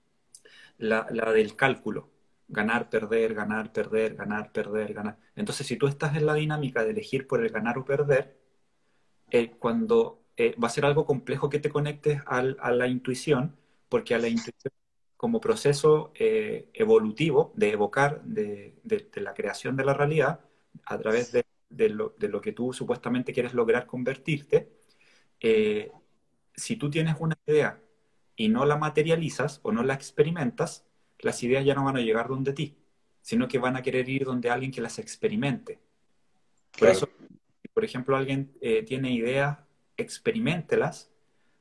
la, 0.78 1.04
del 1.34 1.56
cálculo. 1.56 2.10
Ganar, 2.48 2.90
perder, 2.90 3.34
ganar, 3.34 3.72
perder, 3.74 4.16
ganar, 4.16 4.52
perder, 4.52 4.94
ganar. 4.94 5.18
Entonces, 5.36 5.66
si 5.68 5.78
tú 5.78 5.88
estás 5.88 6.16
en 6.16 6.26
la 6.26 6.34
dinámica 6.36 6.84
de 6.84 6.92
elegir 6.92 7.28
por 7.28 7.44
el 7.44 7.52
ganar 7.52 7.78
o 7.78 7.86
perder, 7.86 8.38
eh, 9.32 9.52
cuando 9.60 10.23
eh, 10.36 10.56
va 10.62 10.68
a 10.68 10.72
ser 10.72 10.86
algo 10.86 11.06
complejo 11.06 11.50
que 11.50 11.60
te 11.60 11.70
conectes 11.70 12.22
al, 12.26 12.58
a 12.60 12.72
la 12.72 12.88
intuición, 12.88 13.56
porque 13.88 14.16
a 14.16 14.20
la 14.20 14.28
intuición 14.28 14.74
como 15.16 15.40
proceso 15.40 16.12
eh, 16.16 16.70
evolutivo 16.74 17.54
de 17.56 17.72
evocar 17.72 18.24
de, 18.24 18.76
de, 18.84 19.08
la 19.22 19.34
creación 19.34 19.78
de 19.78 19.86
la 19.86 19.94
realidad 19.94 20.42
a 20.86 20.98
través 20.98 21.32
de, 21.32 21.46
de 21.70 21.90
lo, 21.90 22.16
lo, 22.18 22.42
que 22.42 22.52
tú 22.52 22.74
supuestamente 22.74 23.32
quieres 23.32 23.54
lograr 23.54 23.86
convertirte, 23.86 24.72
eh, 25.40 25.92
si 26.56 26.78
tú 26.78 26.90
tienes 26.90 27.16
una 27.20 27.38
idea 27.46 27.80
y 28.36 28.50
no 28.50 28.66
la 28.66 28.78
materializas 28.78 29.60
o 29.64 29.72
no 29.72 29.84
la 29.84 29.94
experimentas, 29.94 30.86
las 31.20 31.42
ideas 31.44 31.64
ya 31.64 31.76
no 31.76 31.86
van 31.86 31.98
a 31.98 32.02
llegar 32.02 32.28
donde 32.28 32.54
ti, 32.54 32.76
sino 33.22 33.48
que 33.48 33.60
van 33.60 33.76
a 33.76 33.84
querer 33.84 34.10
ir 34.10 34.26
donde 34.26 34.50
alguien 34.50 34.72
que 34.72 34.82
las 34.82 34.98
experimente. 34.98 35.80
Por 36.78 36.90
eso, 36.90 37.08
por 37.74 37.86
ejemplo, 37.86 38.18
alguien 38.18 38.52
tiene 38.86 39.12
ideas 39.12 39.63
experimentelas, 39.98 41.10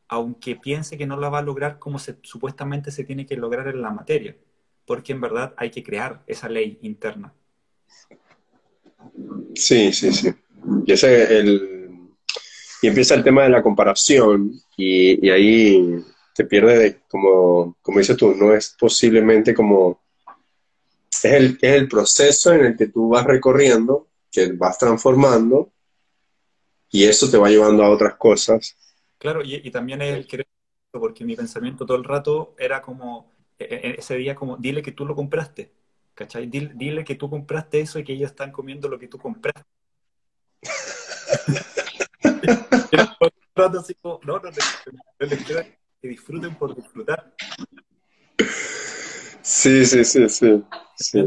aunque 0.09 0.57
piense 0.57 0.99
que 0.99 1.07
no 1.07 1.16
la 1.16 1.30
va 1.30 1.39
a 1.39 1.43
lograr 1.43 1.78
como 1.78 1.99
se, 1.99 2.16
supuestamente 2.22 2.91
se 2.91 3.05
tiene 3.05 3.26
que 3.26 3.37
lograr 3.37 3.68
en 3.68 3.83
la 3.83 3.91
materia, 3.91 4.37
porque 4.87 5.12
en 5.12 5.20
verdad 5.20 5.55
hay 5.57 5.70
que 5.70 5.83
crear 5.83 6.22
esa 6.26 6.49
ley 6.49 6.78
interna. 6.83 7.33
Sí, 9.55 9.93
sí, 9.93 10.12
sí. 10.12 10.33
Y, 10.87 10.93
ese 10.93 11.39
el, 11.39 12.09
y 12.83 12.89
empieza 12.89 13.14
el 13.14 13.24
tema 13.24 13.45
de 13.45 13.51
la 13.51 13.62
comparación 13.62 14.53
y, 14.76 15.28
ahí 15.30 15.97
te 16.35 16.45
pierde 16.45 16.78
de, 16.78 17.01
como, 17.09 17.76
como 17.83 17.99
dices 17.99 18.16
tú, 18.16 18.35
no 18.35 18.55
es 18.55 18.76
posiblemente 18.78 19.55
como... 19.55 20.01
Es 21.11 21.24
el, 21.24 21.59
es 21.61 21.74
el 21.74 21.89
proceso 21.89 22.53
en 22.53 22.64
el 22.64 22.76
que 22.76 22.89
tú 22.89 23.11
vas 23.11 23.24
recorriendo, 23.24 24.09
que 24.30 24.53
vas 24.53 24.76
transformando 24.78 25.72
y 26.93 27.05
eso 27.05 27.28
te 27.30 27.38
va 27.38 27.49
llevando 27.49 27.82
a 27.82 27.90
otras 27.90 28.14
cosas. 28.14 28.76
Claro, 29.18 29.43
y, 29.43 29.70
también 29.70 30.03
es 30.03 30.14
el 30.14 30.26
querer, 30.26 30.47
porque 30.90 31.24
mi 31.24 31.34
pensamiento 31.34 31.86
todo 31.86 31.97
el 31.97 32.05
rato 32.05 32.55
era 32.59 32.82
como, 32.82 33.32
e, 33.59 33.64
e, 33.64 33.95
ese 33.99 34.16
día 34.16 34.34
como, 34.34 34.59
dile 34.59 34.82
que 34.82 34.93
tú 34.93 35.07
lo 35.07 35.14
compraste, 35.14 35.72
¿cachai? 36.14 36.47
Dile, 36.47 37.03
que 37.03 37.14
tú 37.14 37.30
compraste 37.30 37.80
eso 37.80 37.99
y 37.99 38.05
que 38.05 38.12
ellos 38.12 38.30
están 38.30 38.53
comiendo 38.53 38.88
lo 38.88 38.99
que 38.99 39.09
tú 39.09 39.18
compraste. 39.18 39.62
así 43.78 43.95
como, 43.95 44.20
no, 44.24 44.38
no, 44.38 44.51
que 46.01 46.09
disfruten 46.09 46.55
por 46.57 46.76
disfrutar. 46.76 47.34
Sí, 49.40 49.86
sí, 49.86 50.05
sí, 50.05 50.28
sí. 50.28 51.26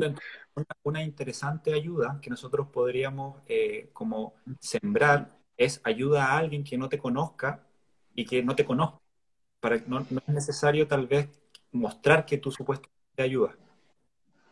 Una, 0.83 1.03
interesante 1.03 1.73
ayuda 1.73 2.19
que 2.21 2.29
nosotros 2.29 2.67
podríamos 2.71 3.41
eh, 3.47 3.89
como 3.91 4.35
sembrar 4.59 5.35
es 5.57 5.81
ayuda 5.83 6.25
a 6.25 6.37
alguien 6.37 6.63
que 6.63 6.77
no 6.77 6.89
te 6.89 6.97
conozca 6.97 7.65
y 8.13 8.25
que 8.25 8.43
no 8.43 8.55
te 8.55 8.65
conozca. 8.65 8.99
Para, 9.59 9.77
no, 9.87 10.05
no 10.09 10.21
es 10.25 10.33
necesario 10.33 10.87
tal 10.87 11.07
vez 11.07 11.29
mostrar 11.71 12.25
que 12.25 12.37
tú 12.37 12.51
supuestamente 12.51 13.23
ayudas. 13.23 13.55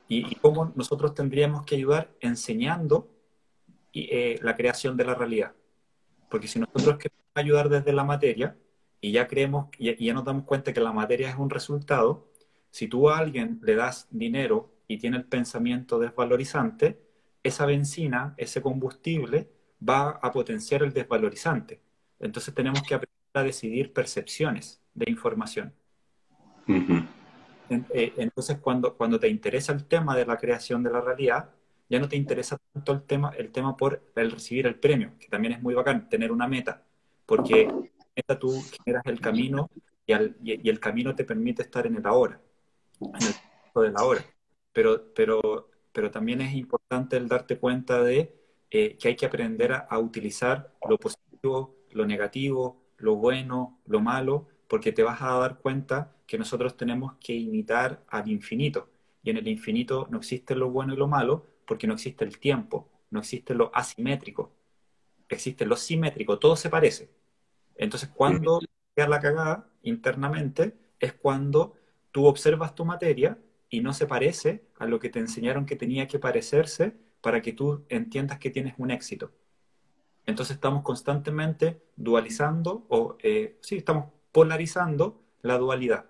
Y, 0.07 0.31
y 0.31 0.35
cómo 0.35 0.71
nosotros 0.75 1.13
tendríamos 1.13 1.65
que 1.65 1.75
ayudar 1.75 2.11
enseñando 2.19 3.09
y, 3.93 4.09
eh, 4.11 4.39
la 4.41 4.55
creación 4.57 4.97
de 4.97 5.05
la 5.05 5.15
realidad. 5.15 5.53
Porque 6.29 6.47
si 6.47 6.59
nosotros 6.59 6.97
queremos 6.97 7.23
ayudar 7.35 7.69
desde 7.69 7.93
la 7.93 8.03
materia 8.03 8.57
y 8.99 9.11
ya 9.11 9.27
creemos 9.27 9.69
y, 9.77 10.03
ya 10.03 10.13
nos 10.13 10.25
damos 10.25 10.43
cuenta 10.45 10.73
que 10.73 10.81
la 10.81 10.91
materia 10.91 11.29
es 11.29 11.37
un 11.37 11.49
resultado, 11.49 12.27
si 12.71 12.87
tú 12.87 13.09
a 13.09 13.19
alguien 13.19 13.59
le 13.61 13.75
das 13.75 14.07
dinero 14.09 14.73
y 14.87 14.97
tiene 14.97 15.17
el 15.17 15.25
pensamiento 15.25 15.99
desvalorizante, 15.99 16.99
esa 17.43 17.65
benzina, 17.65 18.33
ese 18.37 18.61
combustible, 18.61 19.49
va 19.87 20.19
a 20.21 20.31
potenciar 20.31 20.83
el 20.83 20.93
desvalorizante. 20.93 21.79
Entonces 22.19 22.53
tenemos 22.53 22.81
que 22.83 22.95
aprender 22.95 23.19
a 23.33 23.43
decidir 23.43 23.91
percepciones 23.93 24.81
de 24.93 25.09
información. 25.09 25.73
Eh, 26.67 28.13
entonces 28.17 28.57
cuando, 28.59 28.95
cuando 28.95 29.19
te 29.19 29.27
interesa 29.27 29.73
el 29.73 29.85
tema 29.85 30.15
de 30.15 30.25
la 30.25 30.37
creación 30.37 30.83
de 30.83 30.91
la 30.91 31.01
realidad, 31.01 31.49
ya 31.89 31.99
no 31.99 32.07
te 32.07 32.15
interesa 32.15 32.57
tanto 32.71 32.93
el 32.93 33.03
tema, 33.03 33.33
el 33.37 33.51
tema 33.51 33.75
por 33.75 34.01
el 34.15 34.31
recibir 34.31 34.67
el 34.67 34.75
premio, 34.75 35.11
que 35.19 35.27
también 35.27 35.53
es 35.53 35.61
muy 35.61 35.73
bacán, 35.73 36.09
tener 36.09 36.31
una 36.31 36.47
meta, 36.47 36.83
porque 37.25 37.71
meta 38.15 38.39
tú 38.39 38.61
generas 38.83 39.05
el 39.05 39.19
camino 39.19 39.69
y, 40.05 40.13
y, 40.43 40.69
el 40.69 40.79
camino 40.79 41.15
te 41.15 41.23
permite 41.23 41.61
estar 41.61 41.85
en 41.87 41.95
el 41.95 42.05
ahora, 42.05 42.39
en 42.99 43.15
el 43.15 43.81
de 43.81 43.91
la 43.91 44.03
hora. 44.03 44.25
Pero, 44.71 45.13
pero, 45.13 45.69
pero 45.91 46.11
también 46.11 46.41
es 46.41 46.53
importante 46.53 47.17
el 47.17 47.27
darte 47.27 47.57
cuenta 47.57 48.01
de 48.03 48.42
eh, 48.75 48.97
que 48.97 49.09
hay 49.09 49.15
que 49.15 49.27
aprender 49.27 49.71
a, 49.71 49.99
utilizar 49.99 50.73
lo 50.89 50.97
positivo, 50.97 51.75
lo 51.91 52.07
negativo, 52.07 52.81
lo 52.97 53.15
bueno, 53.15 53.79
lo 53.85 54.01
malo, 54.01 54.47
porque 54.67 54.91
te 54.91 55.03
vas 55.03 55.21
a 55.21 55.37
dar 55.37 55.59
cuenta 55.59 56.15
que 56.25 56.39
nosotros 56.39 56.75
tenemos 56.75 57.13
que 57.19 57.35
imitar 57.35 58.03
al 58.07 58.27
infinito. 58.29 58.89
Y 59.21 59.29
en 59.29 59.37
el 59.37 59.47
infinito 59.47 60.07
no 60.09 60.17
existe 60.17 60.55
lo 60.55 60.71
bueno 60.71 60.95
y 60.95 60.97
lo 60.97 61.07
malo 61.07 61.45
porque 61.67 61.85
no 61.85 61.93
existe 61.93 62.25
el 62.25 62.39
tiempo, 62.39 62.89
no 63.11 63.19
existe 63.19 63.53
lo 63.53 63.69
asimétrico. 63.75 64.51
existe 65.29 65.67
lo 65.67 65.75
simétrico, 65.75 66.39
todo 66.39 66.55
se 66.55 66.71
parece. 66.71 67.11
Entonces, 67.75 68.09
cuando 68.09 68.59
queda 68.95 69.07
la 69.07 69.19
cagada 69.19 69.69
internamente, 69.83 70.73
es 70.99 71.13
cuando 71.13 71.75
tú 72.11 72.25
observas 72.25 72.73
tu 72.73 72.85
materia 72.85 73.37
y 73.69 73.81
no 73.81 73.93
se 73.93 74.07
parece 74.07 74.63
a 74.79 74.87
lo 74.87 74.99
que 74.99 75.09
te 75.09 75.19
enseñaron 75.19 75.67
que 75.67 75.75
tenía 75.75 76.07
que 76.07 76.17
parecerse 76.17 76.95
para 77.23 77.41
que 77.41 77.53
tú 77.53 77.85
entiendas 77.87 78.37
que 78.37 78.49
tienes 78.49 78.75
un 78.77 78.91
éxito. 78.91 79.31
Entonces 80.25 80.57
estamos 80.57 80.83
constantemente 80.83 81.81
dualizando, 81.95 82.85
o 82.89 83.17
eh, 83.23 83.57
sí, 83.61 83.77
estamos 83.77 84.11
polarizando 84.33 85.21
la 85.41 85.57
dualidad. 85.57 86.05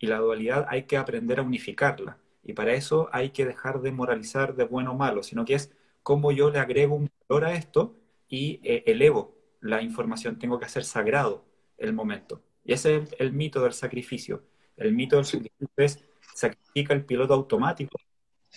Y 0.00 0.08
la 0.08 0.18
dualidad 0.18 0.66
hay 0.68 0.82
que 0.82 0.96
aprender 0.96 1.38
a 1.38 1.42
unificarla. 1.42 2.18
Y 2.42 2.54
para 2.54 2.74
eso 2.74 3.08
hay 3.12 3.30
que 3.30 3.46
dejar 3.46 3.80
de 3.82 3.92
moralizar 3.92 4.56
de 4.56 4.64
bueno 4.64 4.92
o 4.92 4.96
malo, 4.96 5.22
sino 5.22 5.44
que 5.44 5.54
es 5.54 5.72
cómo 6.02 6.32
yo 6.32 6.50
le 6.50 6.58
agrego 6.58 6.96
un 6.96 7.08
valor 7.28 7.44
a 7.44 7.54
esto 7.54 7.94
y 8.28 8.60
eh, 8.64 8.82
elevo 8.86 9.36
la 9.60 9.80
información. 9.80 10.40
Tengo 10.40 10.58
que 10.58 10.66
hacer 10.66 10.84
sagrado 10.84 11.44
el 11.76 11.92
momento. 11.92 12.42
Y 12.64 12.72
ese 12.72 12.96
es 12.96 13.14
el, 13.20 13.32
mito 13.32 13.62
del 13.62 13.74
sacrificio. 13.74 14.42
El 14.76 14.92
mito 14.92 15.16
del 15.16 15.24
sacrificio 15.24 15.68
es 15.76 16.04
sacrifica 16.34 16.94
el 16.94 17.04
piloto 17.04 17.34
automático 17.34 17.96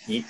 y, 0.08 0.24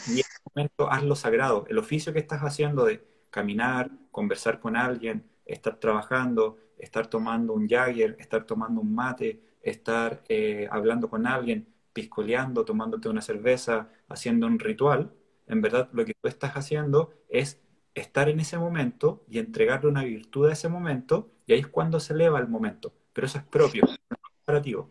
momento 0.55 0.91
hazlo 0.91 1.15
sagrado. 1.17 1.65
El 1.69 1.79
oficio 1.79 2.13
que 2.13 2.19
estás 2.19 2.43
haciendo 2.43 2.85
de 2.85 3.05
caminar, 3.31 3.91
conversar 4.11 4.61
con 4.61 4.77
alguien, 4.77 5.29
estar 5.47 5.77
trabajando, 5.77 6.59
estar 6.79 7.07
tomando 7.07 7.53
un 7.53 7.69
Jagger, 7.69 8.17
estar 8.19 8.45
tomando 8.45 8.81
un 8.81 8.95
mate, 8.95 9.41
estar 9.63 10.23
eh, 10.29 10.69
hablando 10.71 11.09
con 11.09 11.27
alguien, 11.27 11.69
piscoleando, 11.93 12.65
tomándote 12.65 13.09
una 13.09 13.23
cerveza, 13.23 13.89
haciendo 14.09 14.47
un 14.47 14.59
ritual, 14.59 15.13
en 15.47 15.61
verdad 15.61 15.89
lo 15.93 16.05
que 16.05 16.15
tú 16.15 16.29
estás 16.29 16.53
haciendo 16.53 17.13
es 17.29 17.61
estar 17.95 18.29
en 18.29 18.41
ese 18.41 18.59
momento 18.59 19.25
y 19.29 19.39
entregarle 19.39 19.89
una 19.89 20.03
virtud 20.03 20.49
a 20.49 20.53
ese 20.53 20.69
momento, 20.69 21.31
y 21.47 21.53
ahí 21.53 21.61
es 21.61 21.67
cuando 21.67 22.01
se 22.01 22.15
eleva 22.15 22.39
el 22.39 22.49
momento. 22.49 22.93
Pero 23.13 23.27
eso 23.27 23.39
es 23.39 23.45
propio, 23.45 23.85
no 23.85 23.93
es 23.93 24.23
comparativo. 24.39 24.91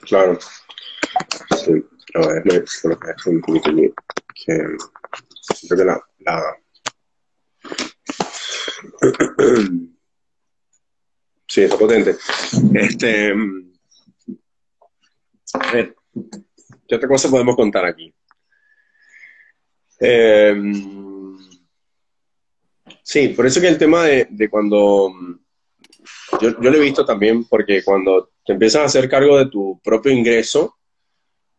Claro. 0.00 0.38
Sí. 1.68 1.84
A 2.14 2.26
ver, 2.26 2.42
me, 2.46 2.64
un 3.26 3.40
poquito 3.42 3.70
que 4.34 4.76
siento 5.54 5.76
que 5.76 5.84
la, 5.84 6.02
la... 6.20 6.56
Sí, 11.50 11.62
está 11.62 11.78
potente. 11.78 12.14
Este, 12.74 13.32
a 15.54 15.72
ver, 15.72 15.96
¿qué 16.86 16.94
otra 16.94 17.08
cosa 17.08 17.30
podemos 17.30 17.56
contar 17.56 17.86
aquí? 17.86 18.14
Eh, 19.98 20.54
sí, 23.02 23.28
por 23.28 23.46
eso 23.46 23.62
que 23.62 23.68
el 23.68 23.78
tema 23.78 24.04
de, 24.04 24.48
cuando... 24.50 25.10
Yo, 26.38 26.60
yo, 26.60 26.70
lo 26.70 26.76
he 26.76 26.80
visto 26.80 27.06
también 27.06 27.44
porque 27.44 27.82
cuando 27.82 28.30
te 28.44 28.52
empiezas 28.52 28.82
a 28.82 28.84
hacer 28.84 29.08
cargo 29.08 29.38
de 29.38 29.46
tu 29.46 29.80
propio 29.82 30.12
ingreso, 30.12 30.77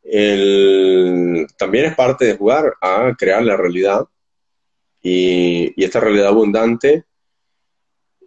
el, 0.04 1.48
también 1.58 1.86
es 1.86 1.96
parte 1.96 2.26
de 2.26 2.38
jugar 2.38 2.74
a 2.82 3.14
crear 3.18 3.44
la 3.44 3.58
realidad 3.58 4.06
y, 5.02 5.84
esta 5.84 6.00
realidad 6.00 6.28
abundante 6.28 7.06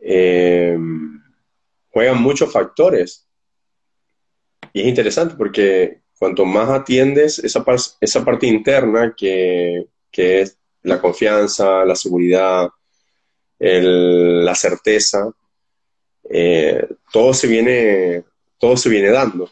eh, 0.01 0.77
juegan 1.91 2.20
muchos 2.23 2.51
factores. 2.53 3.29
Y 4.73 4.81
es 4.81 4.87
interesante 4.87 5.35
porque 5.37 6.01
cuanto 6.18 6.45
más 6.45 6.70
atiendes 6.70 7.39
esa, 7.41 7.64
esa 8.01 8.25
parte 8.25 8.47
interna 8.47 9.14
que, 9.16 9.87
que, 10.11 10.41
es 10.43 10.59
la 10.83 11.01
confianza, 11.01 11.85
la 11.85 11.95
seguridad, 11.95 12.68
el, 13.59 14.45
la 14.45 14.55
certeza, 14.55 15.31
eh, 16.31 16.89
todo, 17.12 17.35
se 17.35 17.47
viene, 17.47 18.25
todo 18.59 18.77
se 18.77 18.89
viene 18.89 19.11
dando. 19.11 19.51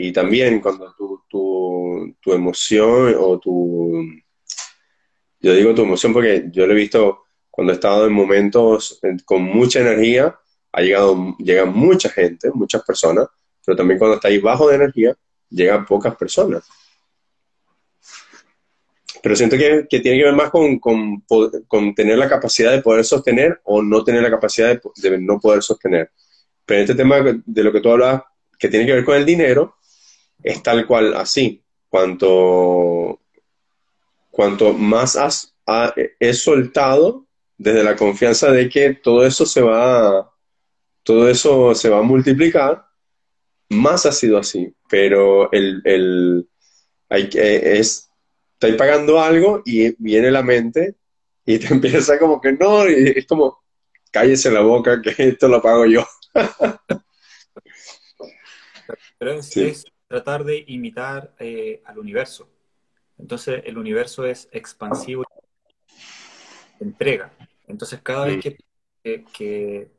Y 0.00 0.12
también 0.12 0.60
cuando 0.60 0.94
tu, 0.94 1.24
tu, 1.28 2.16
tu 2.20 2.32
emoción 2.32 3.16
o 3.18 3.38
tu... 3.40 4.04
Yo 5.40 5.52
digo 5.54 5.74
tu 5.74 5.82
emoción 5.82 6.12
porque 6.12 6.48
yo 6.52 6.66
lo 6.66 6.72
he 6.72 6.76
visto 6.76 7.24
cuando 7.50 7.72
he 7.72 7.74
estado 7.74 8.06
en 8.06 8.12
momentos 8.12 9.00
con 9.24 9.42
mucha 9.42 9.80
energía, 9.80 10.38
ha 10.70 10.80
llegado, 10.80 11.36
llega 11.38 11.64
mucha 11.64 12.08
gente, 12.08 12.48
muchas 12.54 12.84
personas, 12.84 13.26
pero 13.66 13.76
también 13.76 13.98
cuando 13.98 14.14
estáis 14.14 14.40
bajo 14.40 14.68
de 14.68 14.76
energía, 14.76 15.16
llegan 15.50 15.84
pocas 15.84 16.14
personas. 16.14 16.64
Pero 19.20 19.34
siento 19.34 19.58
que, 19.58 19.84
tiene 19.90 20.18
que 20.18 20.24
ver 20.24 20.36
más 20.36 20.50
con, 20.50 20.78
con, 20.78 21.94
tener 21.96 22.18
la 22.18 22.28
capacidad 22.28 22.70
de 22.70 22.82
poder 22.82 23.04
sostener 23.04 23.60
o 23.64 23.82
no 23.82 24.04
tener 24.04 24.22
la 24.22 24.30
capacidad 24.30 24.80
de, 24.94 25.18
no 25.18 25.40
poder 25.40 25.60
sostener. 25.64 26.12
Pero 26.64 26.82
este 26.82 26.94
tema 26.94 27.16
de 27.20 27.64
lo 27.64 27.72
que 27.72 27.80
tú 27.80 27.90
hablas, 27.90 28.22
que 28.56 28.68
tiene 28.68 28.86
que 28.86 28.92
ver 28.92 29.04
con 29.04 29.16
el 29.16 29.26
dinero, 29.26 29.77
es 30.42 30.62
tal 30.62 30.86
cual 30.86 31.14
así. 31.14 31.62
Cuanto, 31.88 33.20
cuanto 34.30 34.74
más 34.74 35.16
has, 35.16 35.54
he 36.20 36.34
soltado 36.34 37.26
desde 37.56 37.82
la 37.82 37.96
confianza 37.96 38.52
de 38.52 38.68
que 38.68 38.94
todo 38.94 39.24
eso 39.26 39.46
se 39.46 39.62
va, 39.62 40.32
todo 41.02 41.28
eso 41.28 41.74
se 41.74 41.88
va 41.88 41.98
a 41.98 42.02
multiplicar, 42.02 42.86
más 43.70 44.06
ha 44.06 44.12
sido 44.12 44.38
así. 44.38 44.72
Pero 44.88 45.50
el, 45.52 45.80
el 45.84 46.48
hay, 47.08 47.28
es, 47.32 48.10
estáis 48.52 48.74
pagando 48.76 49.20
algo 49.20 49.62
y 49.64 49.94
viene 50.02 50.30
la 50.30 50.42
mente 50.42 50.96
y 51.46 51.58
te 51.58 51.66
empieza 51.72 52.18
como 52.18 52.40
que 52.40 52.52
no, 52.52 52.88
y 52.88 53.14
es 53.16 53.26
como, 53.26 53.62
cállese 54.10 54.50
la 54.50 54.60
boca 54.60 55.00
que 55.00 55.14
esto 55.16 55.48
lo 55.48 55.62
pago 55.62 55.86
yo. 55.86 56.06
Pero 59.18 59.32
es, 59.32 59.84
tratar 60.08 60.44
de 60.44 60.64
imitar 60.66 61.34
eh, 61.38 61.82
al 61.84 61.98
universo. 61.98 62.48
Entonces 63.18 63.62
el 63.66 63.78
universo 63.78 64.24
es 64.24 64.48
expansivo 64.52 65.24
y 66.80 66.84
entrega. 66.84 67.32
Entonces, 67.66 68.00
cada 68.02 68.26
vez 68.26 68.42
que, 68.42 69.90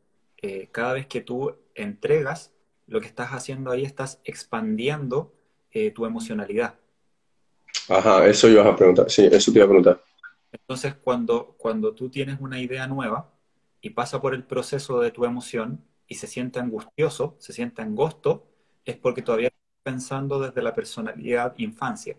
eh, 0.42 0.70
cada 0.72 0.94
vez 0.94 1.06
que 1.06 1.22
tú 1.22 1.56
entregas, 1.76 2.52
lo 2.88 3.00
que 3.00 3.08
estás 3.08 3.30
haciendo 3.30 3.70
ahí 3.72 3.84
estás 3.84 4.20
expandiendo 4.24 5.34
eh, 5.72 5.92
tu 5.92 6.06
emocionalidad. 6.06 6.76
Ajá, 7.88 8.26
eso 8.26 8.48
iba 8.48 8.68
a 8.68 8.76
preguntar. 8.76 9.10
Sí, 9.10 9.30
eso 9.32 9.52
te 9.52 9.60
iba 9.60 9.66
a 9.66 9.70
preguntar. 9.70 10.04
Entonces, 10.52 10.96
cuando, 10.96 11.54
cuando 11.58 11.94
tú 11.94 12.10
tienes 12.10 12.40
una 12.40 12.60
idea 12.60 12.88
nueva 12.88 13.32
y 13.82 13.92
pasa 13.92 14.20
por 14.20 14.34
el 14.34 14.44
proceso 14.44 15.00
de 15.00 15.12
tu 15.12 15.26
emoción 15.26 15.86
y 16.08 16.16
se 16.16 16.26
siente 16.26 16.60
angustioso, 16.60 17.36
se 17.38 17.54
siente 17.54 17.84
angosto, 17.84 18.48
es 18.84 18.98
porque 18.98 19.22
todavía 19.22 19.52
pensando 19.84 20.40
desde 20.40 20.62
la 20.62 20.74
personalidad 20.74 21.54
infancia. 21.58 22.16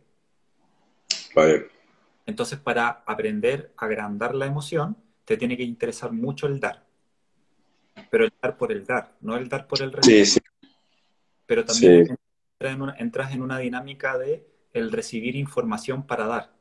Vale. 1.35 1.69
Entonces, 2.27 2.59
para 2.59 3.03
aprender 3.07 3.73
a 3.77 3.87
agrandar 3.87 4.35
la 4.35 4.47
emoción, 4.47 4.97
te 5.25 5.37
tiene 5.37 5.57
que 5.57 5.63
interesar 5.63 6.13
mucho 6.13 6.47
el 6.47 6.61
dar. 6.61 6.85
Pero 8.11 8.25
el 8.25 8.33
dar 8.41 8.57
por 8.57 8.73
el 8.73 8.85
dar, 8.85 9.13
no 9.21 9.37
el 9.37 9.49
dar 9.49 9.67
por 9.67 9.83
el 9.83 9.93
recibir. 9.93 10.27
Sí, 10.27 10.41
sí. 10.41 10.69
Pero 11.47 11.65
también 11.65 12.17
entras, 12.99 13.33
en 13.33 13.43
una, 13.43 13.59
dinámica 13.59 14.19
de 14.19 14.47
el 14.73 14.93
recibir 14.93 15.35
información 15.37 16.07
para 16.07 16.27
dar. 16.27 16.53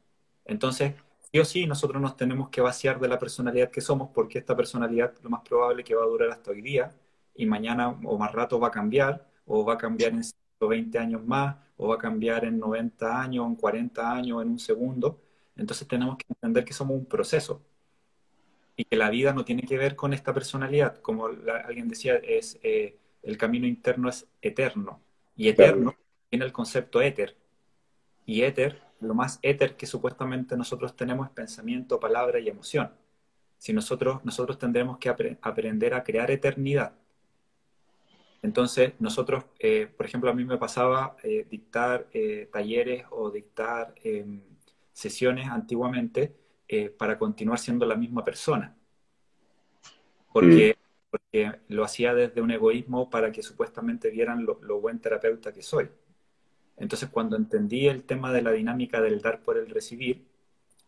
Entonces, 0.46 0.94
sí 1.32 1.40
o 1.40 1.46
sí, 1.46 1.68
nosotros 1.68 2.02
nos 2.02 2.16
tenemos 2.16 2.50
que 2.50 2.62
vaciar 2.62 3.00
de 3.00 3.08
la 3.08 3.20
personalidad 3.20 3.70
que 3.70 3.82
somos, 3.82 4.10
porque 4.14 4.40
esta 4.40 4.56
personalidad 4.56 5.14
lo 5.22 5.30
más 5.30 5.42
probable 5.42 5.84
que 5.84 5.96
va 5.96 6.04
a 6.04 6.08
durar 6.08 6.32
hasta 6.32 6.52
hoy 6.52 6.62
día, 6.62 6.92
y 7.36 7.46
mañana 7.46 7.90
o 7.90 8.18
más 8.18 8.32
rato 8.32 8.60
va 8.60 8.70
a 8.70 8.72
cambiar, 8.72 9.28
o 9.46 9.64
va 9.64 9.74
a 9.74 9.78
cambiar 9.78 10.14
en 10.14 10.24
120 10.60 11.00
años 11.00 11.26
más, 11.26 11.56
o 11.78 11.88
va 11.88 11.96
a 11.96 11.98
cambiar 11.98 12.46
en 12.46 12.60
90 12.60 13.22
años, 13.22 13.48
en 13.48 13.56
40 13.56 14.12
años, 14.12 14.42
en 14.42 14.50
un 14.50 14.60
segundo. 14.60 15.22
Entonces 15.56 15.88
tenemos 15.88 16.18
que 16.18 16.26
entender 16.30 16.64
que 16.66 16.74
somos 16.74 16.98
un 16.98 17.06
proceso 17.06 17.62
y 18.76 18.86
que 18.86 18.96
la 18.96 19.10
vida 19.10 19.34
no 19.34 19.44
tiene 19.46 19.64
que 19.64 19.78
ver 19.78 19.96
con 19.96 20.14
esta 20.14 20.34
personalidad. 20.34 21.02
Como 21.02 21.28
alguien 21.66 21.88
decía, 21.88 22.16
es 22.16 22.60
eh, 22.64 22.98
el 23.24 23.38
camino 23.38 23.68
interno 23.68 24.10
es 24.10 24.28
eterno. 24.42 25.02
Y 25.36 25.50
eterno 25.50 25.96
tiene 26.30 26.46
el 26.46 26.52
concepto 26.52 27.02
éter. 27.02 27.36
Y 28.26 28.44
éter, 28.44 28.82
lo 29.00 29.14
más 29.14 29.40
éter 29.42 29.76
que 29.76 29.86
supuestamente 29.86 30.56
nosotros 30.56 30.96
tenemos 30.96 31.28
es 31.28 31.34
pensamiento, 31.34 32.00
palabra 32.00 32.40
y 32.40 32.50
emoción. 32.50 32.92
Si 33.58 33.74
nosotros, 33.74 34.24
nosotros 34.24 34.58
tendremos 34.58 34.98
que 34.98 35.10
aprender 35.10 35.94
a 35.94 36.04
crear 36.04 36.32
eternidad. 36.32 36.94
Entonces, 38.42 38.94
nosotros, 39.00 39.46
eh, 39.60 39.88
por 39.96 40.06
ejemplo, 40.06 40.30
a 40.30 40.34
mí 40.34 40.46
me 40.46 40.58
pasaba 40.58 41.18
eh, 41.24 41.46
dictar 41.50 42.08
talleres 42.52 43.06
o 43.12 43.32
dictar 43.32 43.94
em, 44.04 44.42
sesiones 45.00 45.48
antiguamente 45.50 46.36
eh, 46.68 46.90
para 46.90 47.18
continuar 47.18 47.58
siendo 47.58 47.86
la 47.86 47.96
misma 47.96 48.24
persona. 48.24 48.76
Porque, 50.32 50.76
mm. 50.78 51.10
porque, 51.10 51.60
lo 51.70 51.84
hacía 51.84 52.14
desde 52.14 52.42
un 52.42 52.52
egoísmo 52.52 53.10
para 53.10 53.32
que 53.32 53.42
supuestamente 53.42 54.10
vieran 54.12 54.46
lo, 54.46 54.80
buen 54.80 55.00
terapeuta 55.00 55.54
que 55.54 55.64
soy. 55.64 55.90
Entonces, 56.78 57.10
cuando 57.10 57.38
entendí 57.38 57.88
el 57.88 58.04
tema 58.04 58.32
de 58.32 58.42
la 58.42 58.52
dinámica 58.52 59.02
del 59.02 59.22
dar 59.22 59.42
por 59.42 59.58
el 59.58 59.70
recibir, 59.70 60.26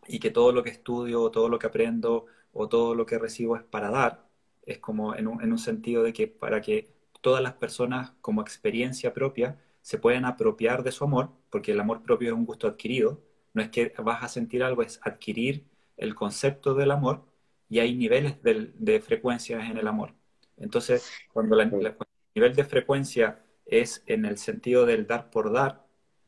y 0.06 0.18
que 0.18 0.30
todo 0.30 0.52
lo 0.52 0.62
que 0.62 0.70
estudio, 0.70 1.30
todo 1.30 1.48
lo 1.48 1.58
que 1.58 1.68
aprendo 1.68 2.26
o 2.52 2.68
todo 2.68 2.94
lo 2.94 3.06
que 3.06 3.18
recibo 3.18 3.56
es 3.56 3.62
para 3.62 3.90
dar, 3.90 4.26
es 4.66 4.78
como 4.78 5.14
en 5.16 5.26
un, 5.26 5.42
en 5.42 5.52
un 5.52 5.58
sentido 5.58 6.02
de 6.02 6.12
que 6.12 6.28
para 6.28 6.60
que 6.60 6.90
todas 7.22 7.42
las 7.42 7.54
personas 7.54 8.12
como 8.20 8.42
experiencia 8.42 9.14
propia 9.14 9.58
se 9.80 9.98
puedan 9.98 10.26
apropiar 10.26 10.82
de 10.82 10.92
su 10.92 11.04
amor, 11.04 11.30
porque 11.48 11.72
el 11.72 11.80
amor 11.80 12.02
propio 12.02 12.28
es 12.28 12.34
un 12.34 12.44
gusto 12.44 12.68
adquirido, 12.68 13.22
no 13.54 13.62
es 13.62 13.70
que 13.70 13.92
vas 13.98 14.22
a 14.22 14.28
sentir 14.28 14.62
algo, 14.62 14.82
es 14.82 15.00
adquirir 15.02 15.64
el 15.96 16.14
concepto 16.14 16.74
del 16.74 16.90
amor 16.90 17.24
y 17.68 17.78
hay 17.78 17.94
niveles 17.94 18.42
de, 18.42 18.72
de 18.74 19.00
frecuencias 19.00 19.68
en 19.70 19.78
el 19.78 19.88
amor. 19.88 20.14
Entonces, 20.56 21.10
cuando, 21.32 21.56
la, 21.56 21.64
el 21.64 21.96
nivel 22.34 22.54
de 22.54 22.64
frecuencia 22.64 23.42
es 23.66 24.02
en 24.06 24.24
el 24.24 24.38
sentido 24.38 24.84
del 24.86 25.06
dar 25.06 25.30
por 25.30 25.52
dar, 25.52 25.86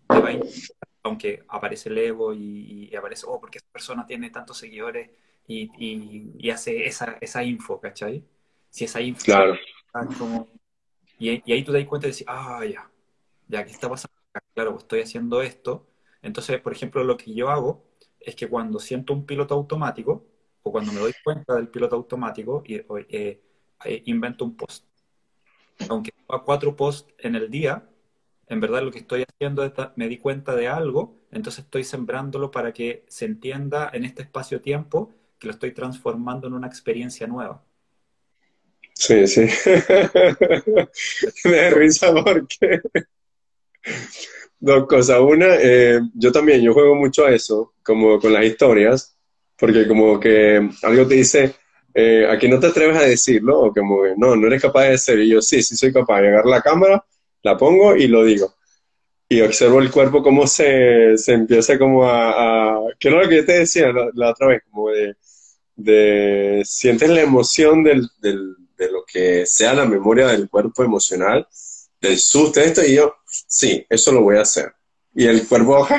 te 0.08 0.20
va 0.20 0.30
a 0.30 0.38
aunque 1.04 1.44
aparece 1.48 1.90
el 1.90 1.98
ego 1.98 2.32
y, 2.32 2.94
aparece, 2.96 3.26
oh, 3.28 3.38
porque 3.38 3.58
esa 3.58 3.66
persona 3.70 4.06
tiene 4.06 4.30
tantos 4.30 4.56
seguidores 4.56 5.10
y, 5.46 5.70
y, 6.38 6.50
hace 6.50 6.86
esa, 6.86 7.18
esa 7.20 7.44
info, 7.44 7.78
¿cachai? 7.78 8.24
Si 8.70 8.84
esa 8.84 9.02
info 9.02 9.24
claro. 9.24 9.58
como... 10.18 10.48
Y, 11.18 11.28
ahí 11.52 11.64
tú 11.64 11.72
te 11.72 11.78
das 11.78 11.88
cuenta 11.88 12.08
y 12.08 12.10
decís, 12.10 12.26
ah, 12.28 12.64
ya, 12.64 12.90
ya, 13.48 13.64
¿qué 13.64 13.72
está 13.72 13.88
pasando? 13.88 14.14
Claro, 14.54 14.76
estoy 14.78 15.00
haciendo 15.00 15.42
esto. 15.42 15.86
Entonces, 16.22 16.60
por 16.60 16.72
ejemplo, 16.72 17.04
lo 17.04 17.16
que 17.16 17.34
yo 17.34 17.50
hago 17.50 17.84
es 18.20 18.34
que 18.34 18.48
cuando 18.48 18.78
siento 18.80 19.12
un 19.12 19.26
piloto 19.26 19.54
automático, 19.54 20.24
o 20.62 20.72
cuando 20.72 20.92
me 20.92 21.00
doy 21.00 21.12
cuenta 21.22 21.54
del 21.54 21.68
piloto 21.68 21.96
automático, 21.96 22.62
y, 22.66 22.76
eh, 22.76 23.40
eh, 23.84 24.02
invento 24.06 24.44
un 24.44 24.56
post. 24.56 24.86
Aunque 25.88 26.12
haga 26.28 26.42
cuatro 26.44 26.74
posts 26.76 27.12
en 27.18 27.34
el 27.36 27.50
día, 27.50 27.88
en 28.48 28.60
verdad 28.60 28.82
lo 28.82 28.90
que 28.90 28.98
estoy 28.98 29.24
haciendo 29.28 29.64
es, 29.64 29.72
me 29.96 30.08
di 30.08 30.18
cuenta 30.18 30.54
de 30.54 30.68
algo, 30.68 31.18
entonces 31.30 31.64
estoy 31.64 31.84
sembrándolo 31.84 32.50
para 32.50 32.72
que 32.72 33.04
se 33.08 33.24
entienda 33.24 33.90
en 33.92 34.04
este 34.04 34.22
espacio-tiempo 34.22 35.12
que 35.38 35.48
lo 35.48 35.52
estoy 35.52 35.72
transformando 35.72 36.46
en 36.46 36.54
una 36.54 36.66
experiencia 36.66 37.26
nueva. 37.26 37.62
Sí, 39.04 39.26
sí. 39.26 39.42
me 41.44 41.56
da 41.56 41.70
risa 41.70 42.14
porque 42.14 42.80
dos 44.58 44.86
cosas. 44.86 45.20
Una, 45.20 45.56
eh, 45.60 46.00
yo 46.14 46.32
también, 46.32 46.62
yo 46.62 46.72
juego 46.72 46.94
mucho 46.94 47.24
a 47.26 47.32
eso, 47.34 47.74
como 47.82 48.18
con 48.18 48.32
las 48.32 48.44
historias, 48.44 49.16
porque 49.56 49.86
como 49.86 50.18
que 50.20 50.68
algo 50.82 51.06
te 51.06 51.14
dice, 51.16 51.54
eh, 51.94 52.26
aquí 52.30 52.48
no 52.48 52.58
te 52.60 52.68
atreves 52.68 52.96
a 52.96 53.02
decirlo, 53.02 53.60
o 53.60 53.72
como 53.72 54.02
no, 54.16 54.36
no 54.36 54.46
eres 54.46 54.62
capaz 54.62 54.84
de 54.84 54.90
decirlo. 54.92 55.22
Y 55.22 55.30
yo, 55.30 55.42
sí, 55.42 55.62
sí 55.62 55.76
soy 55.76 55.92
capaz 55.92 56.20
de 56.20 56.28
agarrar 56.28 56.46
la 56.46 56.62
cámara 56.62 57.04
la 57.42 57.56
pongo 57.58 57.94
y 57.96 58.08
lo 58.08 58.24
digo. 58.24 58.54
Y 59.28 59.40
observo 59.42 59.80
el 59.80 59.90
cuerpo 59.90 60.22
cómo 60.22 60.46
se, 60.46 61.16
se 61.18 61.32
empieza 61.34 61.78
como 61.78 62.08
a, 62.08 62.80
¿Qué 62.98 63.08
es 63.08 63.14
lo 63.14 63.28
que 63.28 63.36
yo 63.36 63.44
te 63.46 63.58
decía 63.60 63.92
la, 64.14 64.30
otra 64.30 64.48
vez? 64.48 64.62
Como 64.70 64.90
de, 64.90 65.16
de 65.76 66.62
sientes 66.64 67.10
la 67.10 67.22
emoción 67.22 67.84
del, 67.84 68.08
del, 68.20 68.56
de 68.76 68.90
lo 68.90 69.04
que 69.04 69.46
sea 69.46 69.74
la 69.74 69.84
memoria 69.84 70.28
del 70.28 70.48
cuerpo 70.48 70.84
emocional, 70.84 71.46
del 72.00 72.18
susto, 72.18 72.60
esto, 72.60 72.84
y 72.84 72.96
yo, 72.96 73.16
sí, 73.26 73.84
eso 73.88 74.12
lo 74.12 74.22
voy 74.22 74.36
a 74.36 74.42
hacer. 74.42 74.72
Y 75.14 75.26
el 75.26 75.46
cuerpo, 75.46 75.86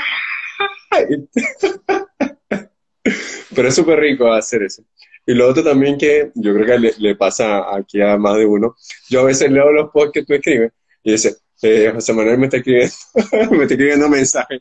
pero 3.55 3.67
es 3.67 3.75
súper 3.75 3.99
rico 3.99 4.31
hacer 4.31 4.63
eso. 4.63 4.83
Y 5.25 5.33
lo 5.33 5.49
otro 5.49 5.63
también 5.63 5.97
que 5.97 6.31
yo 6.35 6.53
creo 6.53 6.65
que 6.65 6.79
le, 6.79 6.93
le, 6.97 7.15
pasa 7.15 7.75
aquí 7.75 8.01
a 8.01 8.17
más 8.17 8.37
de 8.37 8.45
uno, 8.45 8.75
yo 9.09 9.21
a 9.21 9.25
veces 9.25 9.51
leo 9.51 9.71
los 9.71 9.89
posts 9.91 10.11
que 10.13 10.23
tú 10.23 10.33
escribes 10.33 10.71
y 11.03 11.13
dice, 11.13 11.35
eh, 11.61 11.91
José 11.93 12.13
Manuel 12.13 12.37
me 12.37 12.45
está 12.45 12.57
escribiendo, 12.57 12.93
me 13.51 13.63
está 13.63 13.73
escribiendo 13.73 14.09
mensaje. 14.09 14.59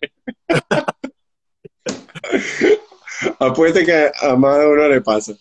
Apueste 3.39 3.85
que 3.85 4.11
a 4.15 4.37
más 4.37 4.59
de 4.59 4.67
uno 4.67 4.89
le 4.89 5.01
pasa. 5.01 5.35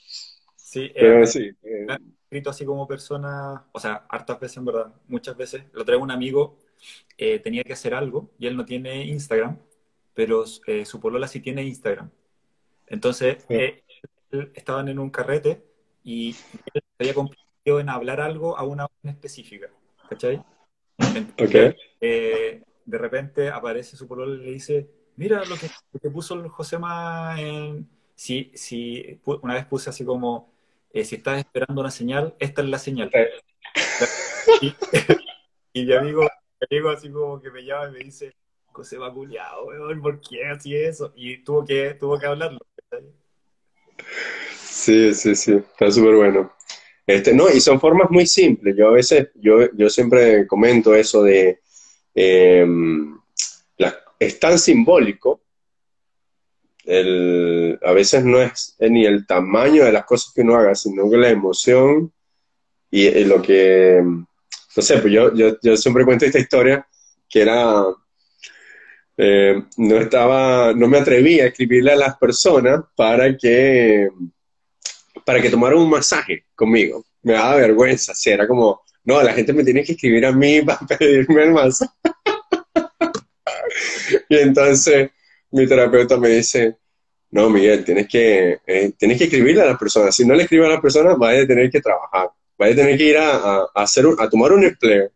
Sí, 0.56 0.92
Pero, 0.94 1.24
eh, 1.24 1.28
sí. 1.28 1.52
Eh. 1.64 1.88
Escrito 2.34 2.50
así 2.50 2.66
como 2.66 2.88
persona, 2.88 3.64
o 3.72 3.80
sea, 3.80 4.06
hartas 4.10 4.40
veces 4.40 4.58
en 4.58 4.66
verdad, 4.66 4.92
muchas 5.08 5.38
veces. 5.38 5.66
Lo 5.72 5.86
traigo 5.86 6.04
un 6.04 6.10
amigo, 6.10 6.58
eh, 7.16 7.38
tenía 7.38 7.64
que 7.64 7.74
hacer 7.74 7.94
algo 7.94 8.32
y 8.40 8.48
él 8.48 8.58
no 8.58 8.66
tiene 8.66 9.06
Instagram, 9.06 9.60
pero 10.16 10.46
su 10.48 11.00
polola 11.00 11.28
sí 11.28 11.42
tiene 11.42 11.64
Instagram. 11.64 12.10
Entonces, 12.88 13.46
estaban 14.56 14.88
en 14.88 14.98
un 14.98 15.12
carrete 15.12 15.64
y 16.04 16.36
él 16.74 16.82
había 17.00 17.14
convertido 17.14 17.80
en 17.80 17.90
hablar 17.90 18.20
algo 18.20 18.58
a 18.58 18.64
una 18.64 18.86
hora 18.86 19.12
específica, 19.12 19.70
¿cachai? 20.10 20.44
Okay. 21.38 21.76
Eh, 22.02 22.64
de 22.84 22.98
repente 22.98 23.50
aparece 23.50 23.96
su 23.96 24.08
pololo 24.08 24.34
y 24.36 24.46
le 24.46 24.52
dice, 24.54 24.90
mira 25.18 25.46
lo 25.46 25.56
que, 25.56 26.10
puso 26.10 26.34
el 26.34 26.48
Josema 26.48 27.40
en... 27.40 27.88
Si, 28.16 28.52
si, 28.56 29.20
una 29.26 29.56
vez 29.56 29.66
puse 29.66 29.90
así 29.90 30.06
como, 30.06 30.53
eh, 30.94 31.04
si 31.04 31.16
estás 31.16 31.40
esperando 31.40 31.82
una 31.82 31.92
señal, 31.92 32.36
esta 32.40 32.62
es 32.62 32.68
la 32.70 32.80
señal. 32.80 33.12
y, 34.62 34.74
y, 35.74 35.86
mi 35.86 35.94
amigo, 35.94 36.30
mi 36.70 36.90
así 36.90 37.10
como 37.10 37.42
que 37.42 37.52
me 37.52 37.66
llama 37.66 37.90
y 37.90 37.92
me 37.92 38.00
dice, 38.00 38.34
Josema 38.72 39.12
culiado, 39.12 39.68
¿por 40.02 40.22
qué 40.22 40.46
así 40.46 40.76
eso? 40.76 41.12
Y 41.16 41.44
tuvo 41.44 41.66
que, 41.66 41.96
tuvo 41.96 42.20
que 42.20 42.28
hablarlo. 42.28 42.60
Sí, 44.56 45.14
sí, 45.14 45.36
sí, 45.36 45.54
está 45.54 45.92
súper 45.92 46.16
bueno. 46.16 46.54
Este, 47.06 47.34
no, 47.34 47.50
y 47.50 47.60
son 47.60 47.80
formas 47.80 48.10
muy 48.10 48.26
simples. 48.26 48.76
Yo 48.78 48.88
a 48.88 48.92
veces, 48.92 49.30
yo, 49.36 49.70
yo 49.74 49.90
siempre 49.90 50.48
comento 50.48 50.96
eso 50.96 51.24
de, 51.24 51.60
em, 52.14 53.20
es 54.20 54.40
tan 54.40 54.58
simbólico, 54.58 55.43
el, 56.86 57.80
a 57.84 57.92
veces 57.94 58.24
no 58.24 58.42
es, 58.42 58.76
ni 58.80 59.06
el 59.06 59.26
tamaño 59.26 59.86
de 59.86 59.92
las 59.92 60.06
cosas 60.06 60.32
que 60.34 60.42
uno 60.42 60.56
haga, 60.56 60.76
sino 60.76 61.10
que 61.10 61.18
la 61.18 61.30
emoción 61.30 62.12
y, 62.92 63.24
lo 63.24 63.42
que, 63.42 64.02
no 64.04 64.82
sé, 64.82 65.00
pues 65.00 65.12
yo, 65.12 65.34
yo, 65.34 65.58
yo, 65.62 65.76
siempre 65.76 66.06
cuento 66.06 66.26
esta 66.26 66.40
historia 66.40 66.88
que 67.28 67.42
era, 67.42 67.86
eh, 69.18 69.64
no 69.78 69.96
estaba, 69.98 70.74
no 70.74 70.88
me 70.88 71.00
atrevía 71.00 71.44
a 71.46 71.48
escribirle 71.48 71.94
a 71.94 71.96
las 71.96 72.18
personas 72.18 72.82
para 72.96 73.36
que 73.36 74.10
para 75.26 75.42
que 75.42 75.50
tomara 75.50 75.76
un 75.76 75.90
masaje 75.90 76.46
conmigo. 76.56 77.06
Me 77.22 77.34
daba 77.34 77.56
vergüenza, 77.56 78.14
si 78.14 78.30
era 78.30 78.48
como, 78.48 78.82
no, 79.06 79.22
la 79.22 79.34
gente 79.34 79.54
me 79.54 79.64
tiene 79.64 79.84
que 79.84 79.94
escribir 79.94 80.26
a 80.26 80.32
mí 80.32 80.62
para 80.62 80.80
pedirme 81.00 81.44
el 81.44 81.52
masaje. 81.52 81.92
y 84.30 84.38
entonces 84.38 85.12
mi 85.54 85.68
terapeuta 85.68 86.18
me 86.18 86.30
dice, 86.30 86.78
no, 87.30 87.50
Miguel, 87.50 87.86
tienes 87.86 88.08
que, 88.08 88.60
eh, 88.66 88.92
tienes 88.98 89.18
que 89.18 89.26
escribirle 89.26 89.62
a 89.62 89.66
las 89.66 89.78
personas. 89.78 90.16
Si 90.16 90.26
no 90.26 90.34
le 90.34 90.44
escribes 90.44 90.68
a 90.68 90.74
las 90.74 90.82
personas, 90.82 91.18
vas 91.18 91.36
a 91.36 91.48
tener 91.48 91.70
que 91.70 91.80
trabajar, 91.80 92.30
vas 92.58 92.72
a 92.72 92.76
tener 92.76 92.98
que 92.98 93.04
ir 93.04 93.18
a, 93.18 93.66
hacer 93.76 94.06
a 94.18 94.30
tomar 94.30 94.52
un 94.52 94.64
empleo. 94.64 95.12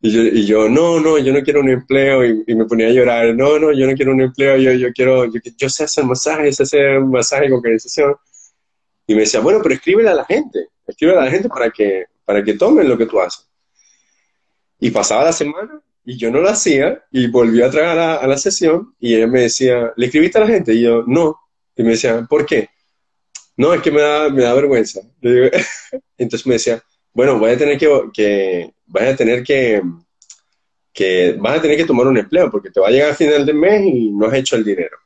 Y 0.00 0.10
yo, 0.10 0.22
y 0.22 0.46
yo, 0.46 0.68
no, 0.68 0.98
no, 0.98 1.18
yo 1.18 1.32
no 1.32 1.42
quiero 1.42 1.60
un 1.60 1.68
empleo. 1.68 2.24
Y, 2.24 2.54
me 2.54 2.64
ponía 2.64 2.88
a 2.88 2.90
llorar, 2.90 3.34
no, 3.34 3.58
no, 3.60 3.72
yo 3.72 3.86
no 3.86 3.94
quiero 3.94 4.12
un 4.12 4.22
empleo, 4.22 4.56
yo, 4.56 4.72
yo 4.72 4.92
quiero, 4.92 5.26
yo, 5.26 5.40
yo 5.56 5.68
sé 5.68 5.84
hacer 5.84 6.04
masajes, 6.04 6.56
sé 6.56 6.64
hacer 6.64 7.00
masaje 7.00 7.48
con 7.48 7.58
organización. 7.58 8.16
Y 9.06 9.14
me 9.14 9.20
decía, 9.20 9.40
bueno, 9.40 9.60
pero 9.62 9.74
escríbele 9.76 10.08
a 10.08 10.14
la 10.14 10.24
gente, 10.24 10.68
escríbele 10.86 11.20
a 11.20 11.24
la 11.24 11.30
gente 11.30 11.48
para 11.48 11.70
que, 11.70 12.06
para 12.24 12.42
que 12.42 12.54
tomen 12.54 12.88
lo 12.88 12.98
que 12.98 13.06
tú 13.06 13.20
haces. 13.20 13.48
Y 14.80 14.90
pasaba 14.90 15.24
la 15.24 15.32
semana 15.32 15.80
y 16.10 16.16
yo 16.16 16.28
no 16.32 16.40
lo 16.40 16.48
hacía 16.48 17.04
y 17.12 17.28
volví 17.28 17.62
a 17.62 17.70
traer 17.70 17.96
a 17.96 18.26
la, 18.26 18.36
sesión 18.36 18.96
y 18.98 19.14
él 19.14 19.30
me 19.30 19.42
decía, 19.42 19.92
¿le 19.94 20.06
escribiste 20.06 20.38
a 20.38 20.40
la 20.40 20.48
gente? 20.48 20.74
Y 20.74 20.82
yo, 20.82 21.04
no. 21.06 21.38
Y 21.76 21.84
me 21.84 21.90
decía, 21.90 22.26
¿por 22.28 22.44
qué? 22.44 22.68
No, 23.56 23.72
es 23.72 23.80
que 23.80 23.92
me 23.92 24.00
da, 24.00 24.28
me 24.28 24.42
da 24.42 24.52
vergüenza. 24.54 25.02
Entonces 26.18 26.44
me 26.48 26.54
decía, 26.54 26.82
bueno, 27.12 27.38
voy 27.38 27.52
a 27.52 27.56
tener 27.56 27.78
que, 27.78 27.88
que, 28.12 28.72
a 28.92 29.14
tener 29.14 29.44
que, 29.44 29.80
que, 30.92 31.36
vas 31.38 31.58
a 31.58 31.62
tener 31.62 31.76
que 31.76 31.84
tomar 31.84 32.08
un 32.08 32.18
empleo 32.18 32.50
porque 32.50 32.72
te 32.72 32.80
va 32.80 32.88
a 32.88 32.90
llegar 32.90 33.10
al 33.10 33.16
final 33.16 33.46
del 33.46 33.54
mes 33.54 33.86
y 33.86 34.10
no 34.10 34.26
has 34.26 34.34
hecho 34.34 34.56
el 34.56 34.64
dinero 34.64 34.96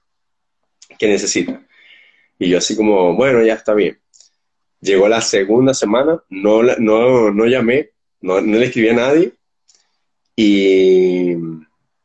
que 0.98 1.06
necesitas. 1.06 1.60
Y 2.38 2.48
yo 2.48 2.56
así 2.56 2.74
como, 2.74 3.14
bueno, 3.14 3.44
ya 3.44 3.52
está 3.52 3.74
bien. 3.74 3.98
Llegó 4.80 5.06
la 5.06 5.20
segunda 5.20 5.74
semana, 5.74 6.18
no, 6.30 6.62
no, 6.62 7.30
no 7.30 7.44
llamé, 7.44 7.90
no, 8.22 8.40
le 8.40 8.64
escribí 8.64 8.88
a 8.88 8.94
nadie. 8.94 9.34
Y, 10.36 11.32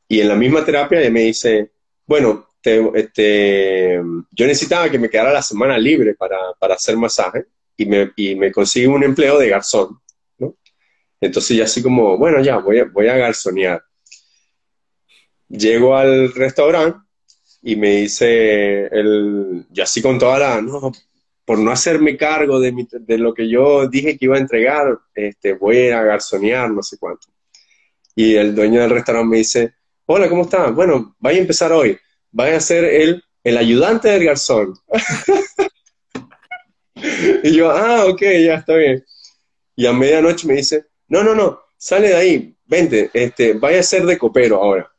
y, 0.08 0.22
en 0.22 0.28
la 0.28 0.36
misma 0.36 0.64
terapia 0.64 1.00
ella 1.00 1.10
me 1.10 1.22
dice, 1.22 1.72
bueno, 2.06 2.48
este, 2.94 3.96
yo 3.96 4.46
necesitaba 4.46 4.90
que 4.90 5.00
me 5.00 5.10
quedara 5.10 5.32
la 5.32 5.42
semana 5.42 5.78
libre 5.78 6.14
para, 6.16 6.38
para 6.60 6.76
hacer 6.76 6.98
masaje 6.98 7.46
y 7.78 7.86
me, 7.86 8.12
y 8.16 8.36
me 8.36 8.52
consigue 8.52 8.88
un 8.88 9.04
empleo 9.04 9.40
de 9.40 9.50
garzón. 9.50 10.00
¿no? 10.38 10.56
Entonces 11.22 11.58
ya 11.58 11.64
así 11.64 11.82
como, 11.82 12.18
bueno, 12.18 12.42
ya 12.42 12.58
voy 12.58 12.80
a, 12.80 12.86
voy 12.86 13.08
a 13.08 13.18
garzonear. 13.18 13.82
Llego 15.48 15.96
al 15.96 16.32
restaurante 16.34 17.00
y 17.64 17.76
me 17.76 18.02
dice, 18.02 18.86
el, 18.88 19.66
y 19.74 19.82
así 19.82 20.02
con 20.02 20.20
toda 20.20 20.38
la, 20.40 20.62
no, 20.62 20.92
por 21.46 21.58
no 21.58 21.72
hacerme 21.72 22.16
cargo 22.16 22.60
de, 22.60 22.74
de 22.92 23.18
lo 23.18 23.34
que 23.34 23.50
yo 23.50 23.88
dije 23.88 24.18
que 24.18 24.26
iba 24.26 24.36
a 24.36 24.40
entregar, 24.40 25.00
este, 25.16 25.54
voy 25.54 25.90
a 25.90 26.04
garzonear, 26.04 26.70
no 26.70 26.84
sé 26.84 26.98
cuánto. 27.00 27.28
Y 28.20 28.36
el 28.36 28.54
dueño 28.54 28.82
del 28.82 28.90
restaurante 28.90 29.30
me 29.30 29.38
dice, 29.38 29.76
hola, 30.06 30.28
¿cómo 30.28 30.42
está? 30.42 30.72
Bueno, 30.72 31.16
vaya 31.20 31.38
a 31.38 31.42
empezar 31.42 31.72
hoy, 31.72 31.98
vaya 32.34 32.58
a 32.58 32.60
ser 32.60 32.84
el 32.84 33.24
el 33.44 33.58
ayudante 33.58 34.10
del 34.10 34.26
garzón. 34.26 34.74
y 37.44 37.54
yo, 37.54 37.72
ah, 37.72 38.06
ok, 38.08 38.22
ya 38.22 38.56
está 38.56 38.76
bien. 38.76 39.06
Y 39.74 39.86
a 39.86 39.94
medianoche 39.94 40.48
me 40.48 40.56
dice, 40.56 40.88
no, 41.08 41.24
no, 41.24 41.34
no, 41.34 41.62
sale 41.78 42.10
de 42.10 42.16
ahí, 42.16 42.56
vente, 42.66 43.10
este, 43.14 43.54
vaya 43.54 43.80
a 43.80 43.84
ser 43.84 44.06
de 44.06 44.18
copero 44.18 44.58
ahora. 44.58 44.92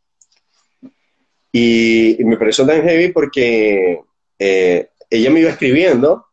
Y, 1.53 2.17
me 2.21 2.39
pareció 2.39 2.65
tan 2.65 2.83
heavy 2.83 3.13
porque 3.13 4.01
eh, 4.39 4.89
ella 5.11 5.31
me 5.31 5.41
iba 5.41 5.51
escribiendo 5.51 6.25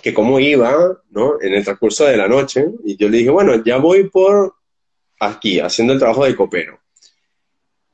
que 0.00 0.14
cómo 0.14 0.38
iba, 0.38 1.02
¿no? 1.10 1.40
En 1.40 1.54
el 1.54 1.64
transcurso 1.64 2.04
de 2.04 2.16
la 2.16 2.28
noche. 2.28 2.64
Y 2.84 2.96
yo 2.96 3.08
le 3.08 3.18
dije, 3.18 3.30
bueno, 3.30 3.60
ya 3.64 3.78
voy 3.78 4.08
por 4.08 4.59
aquí, 5.20 5.60
haciendo 5.60 5.92
el 5.92 5.98
trabajo 5.98 6.24
de 6.24 6.34
copero. 6.34 6.80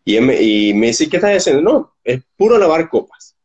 Y, 0.04 0.20
me, 0.20 0.40
y 0.40 0.72
dice, 0.72 1.08
¿qué 1.10 1.16
estás 1.16 1.36
haciendo? 1.36 1.62
No, 1.62 1.96
es 2.02 2.22
puro 2.36 2.56
lavar 2.56 2.88
copas. 2.88 3.36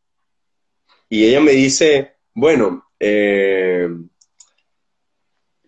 Y 1.10 1.26
ella 1.26 1.42
me 1.42 1.52
dice, 1.52 2.18
bueno, 2.34 2.86
eh, 3.00 3.90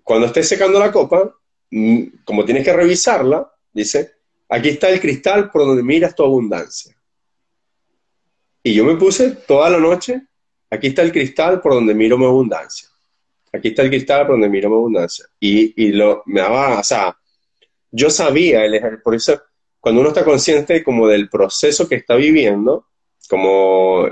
cuando 0.03 0.27
estés 0.27 0.47
secando 0.47 0.79
la 0.79 0.91
copa, 0.91 1.35
mm, 1.71 2.03
como 2.23 2.45
tienes 2.45 2.63
que 2.63 2.73
revisarla, 2.73 3.51
dice, 3.73 4.13
aquí 4.47 4.69
está 4.69 4.89
el 4.89 5.01
cristal 5.01 5.49
por 5.49 5.65
donde 5.65 5.81
miras 5.81 6.15
tu 6.15 6.23
abundancia. 6.23 6.95
Y 8.61 8.73
yo 8.73 8.85
me 8.85 8.95
puse 8.95 9.31
toda 9.31 9.69
la 9.71 9.79
noche, 9.79 10.21
aquí 10.69 10.87
está 10.87 11.01
el 11.01 11.11
cristal 11.11 11.59
por 11.59 11.73
donde 11.73 11.95
miro 11.95 12.17
mi 12.17 12.25
abundancia. 12.25 12.87
Aquí 13.51 13.69
está 13.69 13.81
el 13.81 13.89
cristal 13.89 14.25
por 14.25 14.35
donde 14.35 14.49
miro 14.49 14.69
mi 14.69 14.75
abundancia. 14.75 15.25
Y, 15.39 15.83
y 15.83 15.91
lo, 15.91 16.23
me 16.27 16.39
daba, 16.39 16.79
o 16.79 16.83
sea, 16.83 17.17
yo 17.93 18.09
sabía, 18.09 18.65
el, 18.65 19.01
por 19.01 19.15
eso 19.15 19.39
cuando 19.79 20.01
uno 20.01 20.09
está 20.09 20.25
consciente 20.25 20.83
como 20.83 21.07
del 21.07 21.29
proceso 21.29 21.87
que 21.87 21.95
está 21.95 22.15
viviendo, 22.15 22.87
como 23.29 24.07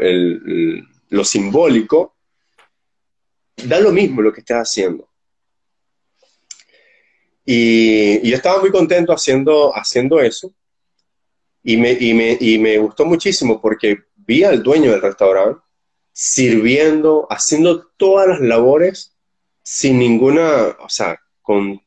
lo 1.09 1.25
simbólico, 1.25 2.15
da 3.65 3.79
lo 3.79 3.91
mismo 3.91 4.21
lo 4.21 4.31
que 4.31 4.41
estás 4.41 4.69
haciendo. 4.69 5.09
Y, 7.45 8.29
yo 8.29 8.35
estaba 8.35 8.59
muy 8.59 8.69
contento 8.69 9.13
haciendo, 9.13 9.75
haciendo 9.75 10.19
eso. 10.19 10.53
Y 11.63 11.77
me, 11.77 11.91
y 11.99 12.57
me, 12.59 12.77
gustó 12.77 13.05
muchísimo 13.05 13.61
porque 13.61 13.97
vi 14.15 14.43
al 14.43 14.61
dueño 14.61 14.91
del 14.91 15.01
restaurante 15.01 15.61
sirviendo, 16.11 17.27
haciendo 17.29 17.87
todas 17.97 18.27
las 18.27 18.41
labores 18.41 19.15
sin 19.63 19.99
ninguna, 19.99 20.75
o 20.79 20.89
sea, 20.89 21.19
con, 21.41 21.81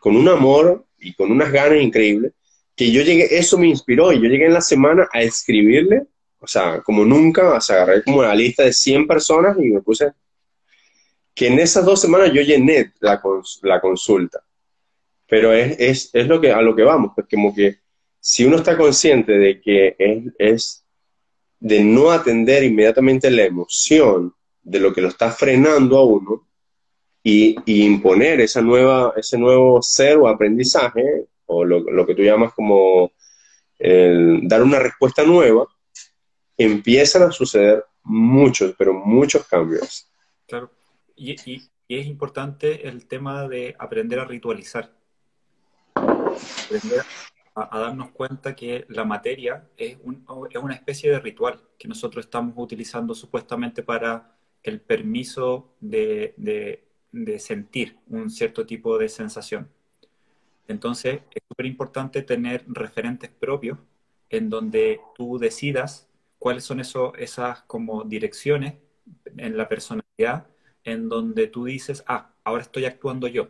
con 0.00 0.16
un 0.16 0.28
amor 0.28 0.86
y 1.04 1.14
con 1.14 1.30
unas 1.30 1.52
ganas 1.52 1.80
increíbles 1.80 2.32
que 2.76 2.90
yo 2.90 3.02
llegué, 3.02 3.38
eso 3.38 3.56
me 3.58 3.68
inspiró 3.68 4.12
y 4.12 4.20
yo 4.20 4.28
llegué 4.28 4.46
en 4.46 4.54
la 4.54 4.60
semana 4.60 5.08
a 5.12 5.22
escribirle, 5.22 6.06
o 6.40 6.46
sea, 6.46 6.80
como 6.82 7.04
nunca, 7.04 7.54
o 7.54 7.60
sea, 7.60 7.82
agarré 7.82 8.02
como 8.02 8.22
la 8.22 8.34
lista 8.34 8.64
de 8.64 8.72
100 8.72 9.06
personas 9.06 9.56
y 9.58 9.70
me 9.70 9.80
puse 9.80 10.12
que 11.34 11.48
en 11.48 11.58
esas 11.58 11.84
dos 11.84 12.00
semanas 12.00 12.32
yo 12.32 12.42
llené 12.42 12.92
la, 13.00 13.20
la 13.62 13.80
consulta. 13.80 14.40
Pero 15.26 15.52
es, 15.52 15.76
es, 15.78 16.10
es, 16.12 16.26
lo 16.26 16.40
que, 16.40 16.52
a 16.52 16.60
lo 16.60 16.76
que 16.76 16.82
vamos, 16.82 17.12
pues 17.14 17.26
como 17.30 17.54
que 17.54 17.78
si 18.20 18.44
uno 18.44 18.56
está 18.56 18.76
consciente 18.76 19.32
de 19.32 19.60
que 19.60 19.96
es, 19.98 20.24
es 20.38 20.84
de 21.60 21.82
no 21.82 22.10
atender 22.10 22.62
inmediatamente 22.62 23.30
la 23.30 23.44
emoción 23.44 24.34
de 24.62 24.80
lo 24.80 24.92
que 24.92 25.00
lo 25.00 25.08
está 25.08 25.30
frenando 25.30 25.98
a 25.98 26.04
uno 26.04 26.46
y, 27.26 27.56
y 27.64 27.86
imponer 27.86 28.42
esa 28.42 28.60
nueva, 28.60 29.14
ese 29.16 29.38
nuevo 29.38 29.80
ser 29.80 30.18
o 30.18 30.28
aprendizaje, 30.28 31.26
o 31.46 31.64
lo, 31.64 32.06
que 32.06 32.14
tú 32.14 32.22
llamas 32.22 32.52
como 32.52 33.10
dar 34.42 34.62
una 34.62 34.78
respuesta 34.78 35.24
nueva, 35.24 35.66
empiezan 36.56 37.22
a 37.22 37.32
suceder 37.32 37.84
muchos, 38.02 38.74
pero 38.78 38.92
muchos 38.92 39.46
cambios. 39.46 40.08
Claro, 40.46 40.70
y, 41.16 41.34
es 41.88 42.06
importante 42.06 42.88
el 42.88 43.06
tema 43.06 43.46
de 43.48 43.74
aprender 43.78 44.18
a 44.18 44.24
ritualizar, 44.24 44.92
aprender 45.94 47.02
a, 47.54 47.78
darnos 47.78 48.10
cuenta 48.10 48.54
que 48.54 48.84
la 48.88 49.04
materia 49.04 49.68
es, 49.76 49.98
es 50.50 50.62
una 50.62 50.74
especie 50.74 51.10
de 51.10 51.20
ritual 51.20 51.62
que 51.78 51.88
nosotros 51.88 52.24
estamos 52.24 52.54
utilizando 52.56 53.14
supuestamente 53.14 53.82
para 53.82 54.36
el 54.62 54.80
permiso 54.80 55.76
de 55.80 56.34
sentir 57.38 57.96
un 58.08 58.30
cierto 58.30 58.66
tipo 58.66 58.98
de 58.98 59.08
sensación. 59.08 59.68
Entonces, 60.68 61.20
es 61.34 61.42
súper 61.48 61.66
importante 61.66 62.22
tener 62.22 62.64
referentes 62.66 63.30
propios 63.30 63.78
en 64.30 64.50
donde 64.50 65.00
tú 65.14 65.38
decidas 65.38 66.08
cuáles 66.38 66.64
son 66.64 66.80
esas 66.80 67.62
como 67.62 68.04
direcciones 68.04 68.74
en 69.36 69.56
la 69.56 69.68
personalidad 69.68 70.46
en 70.84 71.08
donde 71.08 71.46
tú 71.46 71.64
dices, 71.64 72.04
ah, 72.06 72.30
ahora 72.44 72.62
estoy 72.62 72.84
actuando 72.84 73.26
yo. 73.26 73.48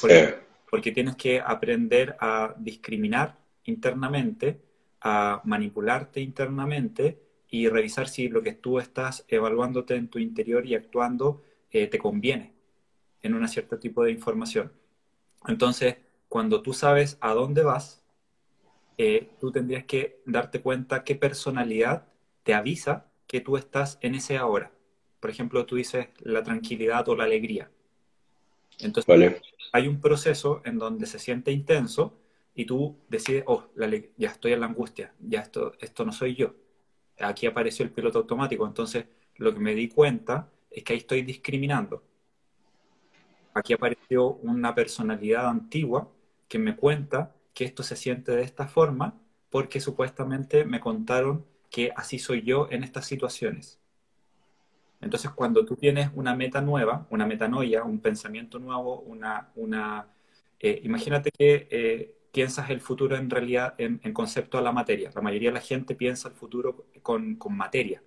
Porque, 0.00 0.38
porque 0.70 0.92
tienes 0.92 1.16
que 1.16 1.40
aprender 1.40 2.16
a 2.20 2.54
discriminar 2.58 3.36
internamente, 3.64 4.60
a 5.00 5.40
manipularte 5.44 6.20
internamente 6.20 7.20
y 7.48 7.68
revisar 7.68 8.08
si 8.08 8.28
lo 8.28 8.42
que 8.42 8.52
tú 8.52 8.78
estás 8.78 9.24
evaluándote 9.28 9.96
en 9.96 10.08
tu 10.08 10.18
interior 10.18 10.66
y 10.66 10.74
actuando 10.74 11.42
eh, 11.70 11.86
te 11.86 11.98
conviene 11.98 12.54
en 13.22 13.34
un 13.34 13.46
cierto 13.48 13.78
tipo 13.78 14.04
de 14.04 14.12
información. 14.12 14.72
Entonces, 15.46 15.96
cuando 16.28 16.62
tú 16.62 16.72
sabes 16.72 17.18
a 17.20 17.34
dónde 17.34 17.62
vas, 17.62 18.02
eh, 18.98 19.30
tú 19.40 19.52
tendrías 19.52 19.84
que 19.84 20.20
darte 20.24 20.60
cuenta 20.62 21.04
qué 21.04 21.14
personalidad 21.14 22.06
te 22.42 22.54
avisa 22.54 23.06
que 23.26 23.40
tú 23.40 23.56
estás 23.56 23.98
en 24.00 24.14
ese 24.14 24.36
ahora. 24.36 24.72
Por 25.20 25.30
ejemplo, 25.30 25.66
tú 25.66 25.76
dices 25.76 26.08
la 26.20 26.42
tranquilidad 26.42 27.08
o 27.08 27.16
la 27.16 27.24
alegría. 27.24 27.70
Entonces, 28.78 29.40
hay 29.72 29.88
un 29.88 30.00
proceso 30.00 30.62
en 30.64 30.78
donde 30.78 31.06
se 31.06 31.18
siente 31.18 31.50
intenso 31.52 32.18
y 32.54 32.64
tú 32.64 32.96
decides, 33.08 33.44
oh, 33.46 33.68
ya 34.16 34.30
estoy 34.30 34.52
en 34.52 34.60
la 34.60 34.66
angustia, 34.66 35.12
ya 35.20 35.40
esto, 35.40 35.72
esto 35.80 36.04
no 36.04 36.12
soy 36.12 36.34
yo. 36.34 36.54
Aquí 37.18 37.46
apareció 37.46 37.84
el 37.84 37.90
piloto 37.90 38.18
automático. 38.18 38.66
Entonces, 38.66 39.06
lo 39.36 39.52
que 39.52 39.60
me 39.60 39.74
di 39.74 39.88
cuenta 39.88 40.50
es 40.76 40.84
que 40.84 40.92
ahí 40.92 41.00
estoy 41.00 41.22
discriminando 41.22 42.04
aquí 43.56 43.72
apareció 43.72 44.34
una 44.42 44.74
personalidad 44.74 45.48
antigua 45.48 46.12
que 46.46 46.58
me 46.58 46.76
cuenta 46.76 47.34
que 47.54 47.64
esto 47.64 47.82
se 47.82 47.96
siente 47.96 48.32
de 48.32 48.42
esta 48.42 48.68
forma 48.68 49.18
porque 49.50 49.80
supuestamente 49.80 50.66
me 50.66 50.78
contaron 50.78 51.46
que 51.70 51.90
así 51.96 52.18
soy 52.18 52.42
yo 52.42 52.68
en 52.70 52.84
estas 52.84 53.06
situaciones. 53.06 53.80
Entonces, 55.00 55.30
cuando 55.30 55.64
tú 55.64 55.74
tienes 55.76 56.10
una 56.14 56.34
meta 56.34 56.60
nueva, 56.60 57.06
una 57.10 57.26
metanoia, 57.26 57.82
un 57.82 58.00
pensamiento 58.00 58.58
nuevo, 58.58 59.00
una, 59.00 59.50
una 59.54 60.06
eh, 60.60 60.80
imagínate 60.84 61.30
que 61.30 61.66
eh, 61.70 62.14
piensas 62.32 62.68
el 62.68 62.80
futuro 62.80 63.16
en 63.16 63.30
realidad 63.30 63.74
en, 63.78 63.98
concepto 64.12 64.58
a 64.58 64.62
la 64.62 64.72
materia. 64.72 65.10
La 65.14 65.22
mayoría 65.22 65.48
de 65.48 65.54
la 65.54 65.60
gente 65.60 65.94
piensa 65.94 66.28
el 66.28 66.34
futuro 66.34 66.88
con, 67.02 67.36
con 67.36 67.56
materia. 67.56 68.02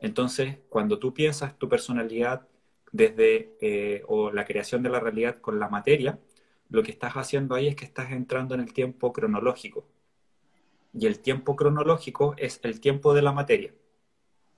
Entonces, 0.00 0.58
cuando 0.68 0.98
tú 0.98 1.12
piensas 1.12 1.58
tu 1.58 1.68
personalidad 1.68 2.46
desde 2.92 3.56
eh, 3.60 4.02
o 4.06 4.30
la 4.30 4.44
creación 4.44 4.82
de 4.82 4.90
la 4.90 5.00
realidad 5.00 5.40
con 5.40 5.58
la 5.58 5.68
materia, 5.68 6.18
lo 6.70 6.82
que 6.82 6.90
estás 6.90 7.14
haciendo 7.14 7.54
ahí 7.54 7.68
es 7.68 7.76
que 7.76 7.84
estás 7.84 8.12
entrando 8.12 8.54
en 8.54 8.60
el 8.60 8.72
tiempo 8.72 9.12
cronológico. 9.12 9.86
Y 10.92 11.06
el 11.06 11.20
tiempo 11.20 11.56
cronológico 11.56 12.34
es 12.38 12.60
el 12.62 12.80
tiempo 12.80 13.14
de 13.14 13.22
la 13.22 13.32
materia. 13.32 13.72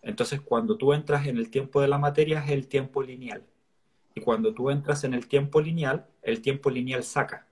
Entonces, 0.02 0.40
cuando 0.40 0.76
tú 0.76 0.92
entras 0.92 1.26
en 1.26 1.36
el 1.36 1.50
tiempo 1.50 1.80
de 1.80 1.88
la 1.88 1.98
materia 1.98 2.42
es 2.44 2.50
el 2.50 2.68
tiempo 2.68 3.02
lineal. 3.02 3.44
Y 4.14 4.20
cuando 4.20 4.54
tú 4.54 4.70
entras 4.70 5.04
en 5.04 5.14
el 5.14 5.28
tiempo 5.28 5.60
lineal, 5.60 6.06
el 6.22 6.40
tiempo 6.40 6.70
lineal 6.70 7.04
saca 7.04 7.46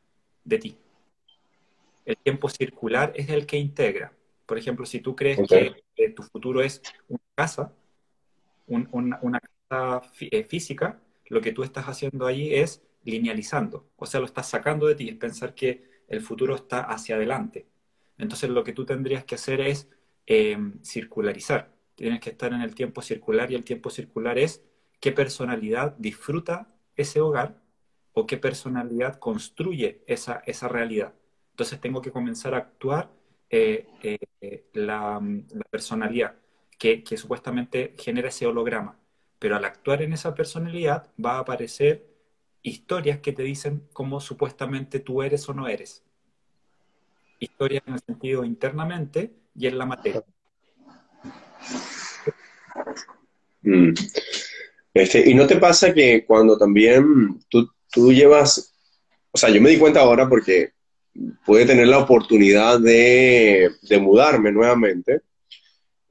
de 0.45 0.59
ti. 0.59 0.78
El 2.05 2.16
tiempo 2.16 2.49
circular 2.49 3.12
es 3.14 3.28
el 3.28 3.47
que 3.47 3.59
integra. 3.59 4.12
Por 4.47 4.59
ejemplo, 4.59 4.86
si 4.86 5.01
tú 5.01 5.14
crees 5.14 5.41
que, 5.47 6.09
tu 6.11 6.22
futuro 6.22 6.62
es 6.62 6.80
una 7.09 7.20
casa, 7.34 7.72
una, 8.68 9.18
una 9.22 9.40
eh, 10.20 10.44
física, 10.44 11.00
lo 11.26 11.40
que 11.40 11.52
tú 11.52 11.62
estás 11.62 11.86
haciendo 11.86 12.26
ahí 12.26 12.54
es 12.54 12.82
linealizando, 13.04 13.88
o 13.96 14.06
sea, 14.06 14.20
lo 14.20 14.26
estás 14.26 14.48
sacando 14.48 14.86
de 14.86 14.94
ti, 14.94 15.08
es 15.08 15.16
pensar 15.16 15.54
que 15.54 15.84
el 16.08 16.20
futuro 16.20 16.54
está 16.54 16.80
hacia 16.82 17.16
adelante. 17.16 17.66
Entonces 18.18 18.50
lo 18.50 18.64
que 18.64 18.72
tú 18.72 18.84
tendrías 18.84 19.24
que 19.24 19.34
hacer 19.36 19.60
es 19.60 19.88
em, 20.26 20.82
circularizar, 20.82 21.72
tienes 21.94 22.20
que 22.20 22.30
estar 22.30 22.52
en 22.52 22.62
el 22.62 22.74
tiempo 22.74 23.02
circular 23.02 23.50
y 23.50 23.54
el 23.54 23.64
tiempo 23.64 23.90
circular 23.90 24.38
es 24.38 24.62
qué 25.00 25.12
personalidad 25.12 25.96
disfruta 25.98 26.68
ese 26.96 27.20
hogar 27.20 27.60
o 28.12 28.26
qué 28.26 28.36
personalidad 28.36 29.18
construye 29.18 30.02
esa, 30.06 30.42
esa 30.46 30.68
realidad. 30.68 31.14
Entonces 31.52 31.80
tengo 31.80 32.02
que 32.02 32.12
comenzar 32.12 32.54
a 32.54 32.58
actuar 32.58 33.10
eh, 33.50 33.86
eh, 34.02 34.64
la, 34.74 35.20
personalidad 35.70 36.36
que, 36.79 37.05
supuestamente 37.16 37.95
genera 37.99 38.29
ese 38.29 38.47
holograma 38.47 38.99
pero 39.39 39.57
al 39.57 39.64
actuar 39.64 40.03
en 40.03 40.12
esa 40.12 40.35
personalidad 40.35 41.09
va 41.24 41.37
a 41.37 41.41
aparecer 41.41 42.07
historias 42.62 43.18
que 43.18 43.33
te 43.33 43.43
dicen 43.43 43.83
cómo 43.93 44.20
supuestamente 44.20 45.01
tú 45.01 45.22
eres 45.22 45.49
o 45.49 45.55
no 45.55 45.68
eres. 45.68 46.03
Historias 47.39 47.83
en 47.87 47.95
el 47.95 48.01
sentido 48.01 48.45
internamente 48.45 49.33
y 49.55 49.68
en 49.68 49.79
la 49.79 49.87
materia. 49.87 50.24
Mm. 53.62 53.93
Este, 54.93 55.31
¿Y 55.31 55.35
no 55.35 55.47
te 55.47 55.57
pasa 55.57 55.95
que 55.95 56.24
cuando 56.24 56.59
también 56.59 57.39
tú, 57.49 57.70
tú 57.93 58.12
llevas, 58.12 58.74
o 59.31 59.39
sea, 59.39 59.51
yo 59.51 59.61
me 59.61 59.70
di 59.70 59.79
cuenta 59.79 60.01
ahora 60.01 60.29
porque 60.29 60.72
pude 61.45 61.64
tener 61.64 61.87
la 61.87 61.99
oportunidad 61.99 62.81
de 62.81 63.70
mudarme 64.01 64.51
nuevamente 64.51 65.22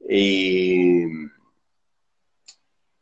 y, 0.08 1.04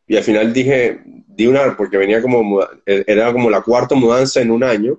y 0.08 0.16
al 0.16 0.24
final 0.24 0.52
dije, 0.52 1.00
di 1.04 1.46
una, 1.46 1.76
porque 1.76 1.96
venía 1.96 2.20
como, 2.20 2.66
era 2.84 3.32
como 3.32 3.48
la 3.48 3.62
cuarta 3.62 3.94
mudanza 3.94 4.40
en 4.40 4.50
un 4.50 4.64
año 4.64 4.98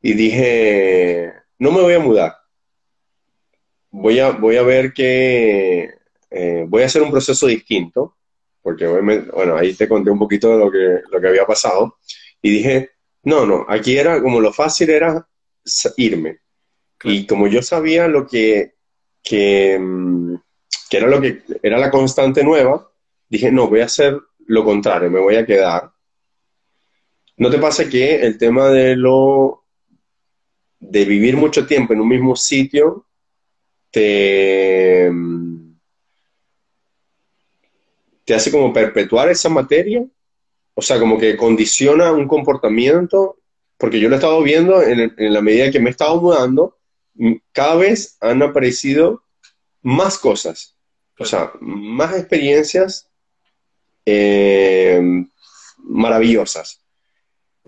y 0.00 0.14
dije, 0.14 1.32
no 1.58 1.70
me 1.70 1.82
voy 1.82 1.94
a 1.94 1.98
mudar. 1.98 2.36
Voy 3.90 4.18
a, 4.20 4.30
voy 4.30 4.56
a 4.56 4.62
ver 4.62 4.92
que 4.92 5.90
eh, 6.30 6.64
voy 6.66 6.82
a 6.82 6.86
hacer 6.86 7.02
un 7.02 7.10
proceso 7.10 7.46
distinto, 7.46 8.16
porque 8.62 8.86
bueno, 8.86 9.56
ahí 9.56 9.74
te 9.74 9.88
conté 9.88 10.10
un 10.10 10.18
poquito 10.18 10.52
de 10.52 10.58
lo 10.64 10.70
que, 10.70 11.00
lo 11.10 11.20
que 11.20 11.28
había 11.28 11.44
pasado, 11.44 11.98
y 12.40 12.50
dije, 12.50 12.90
no, 13.24 13.44
no, 13.44 13.66
aquí 13.68 13.98
era 13.98 14.22
como 14.22 14.40
lo 14.40 14.52
fácil 14.52 14.90
era 14.90 15.28
irme. 15.96 16.38
Y 17.02 17.26
como 17.26 17.46
yo 17.48 17.62
sabía 17.62 18.08
lo 18.08 18.26
que, 18.26 18.77
que, 19.28 19.78
mm, 19.78 20.34
que, 20.88 20.96
era 20.96 21.06
lo 21.06 21.20
que 21.20 21.42
era 21.62 21.78
la 21.78 21.90
constante 21.90 22.42
nueva, 22.42 22.90
dije, 23.28 23.52
no, 23.52 23.68
voy 23.68 23.80
a 23.80 23.86
hacer 23.86 24.18
lo 24.46 24.64
contrario, 24.64 25.10
me 25.10 25.20
voy 25.20 25.36
a 25.36 25.44
quedar. 25.44 25.90
¿No 27.36 27.50
te 27.50 27.58
pasa 27.58 27.88
que 27.88 28.22
el 28.22 28.38
tema 28.38 28.70
de 28.70 28.96
lo 28.96 29.64
de 30.80 31.04
vivir 31.04 31.36
mucho 31.36 31.66
tiempo 31.66 31.92
en 31.92 32.00
un 32.00 32.08
mismo 32.08 32.36
sitio 32.36 33.06
te, 33.90 35.10
te 38.24 38.34
hace 38.34 38.50
como 38.50 38.72
perpetuar 38.72 39.28
esa 39.28 39.48
materia? 39.48 40.04
O 40.74 40.80
sea, 40.82 40.98
como 40.98 41.18
que 41.18 41.36
condiciona 41.36 42.12
un 42.12 42.26
comportamiento, 42.26 43.38
porque 43.76 44.00
yo 44.00 44.08
lo 44.08 44.14
he 44.14 44.18
estado 44.18 44.42
viendo 44.42 44.82
en, 44.82 45.12
la 45.16 45.42
medida 45.42 45.70
que 45.70 45.80
me 45.80 45.88
he 45.88 45.90
estado 45.90 46.20
mudando, 46.20 46.77
cada 47.52 47.76
vez 47.76 48.16
han 48.20 48.42
aparecido 48.42 49.22
más 49.82 50.18
cosas, 50.18 50.76
o 51.18 51.24
sea, 51.24 51.52
más 51.60 52.16
experiencias 52.16 53.08
eh, 54.04 55.00
maravillosas. 55.78 56.80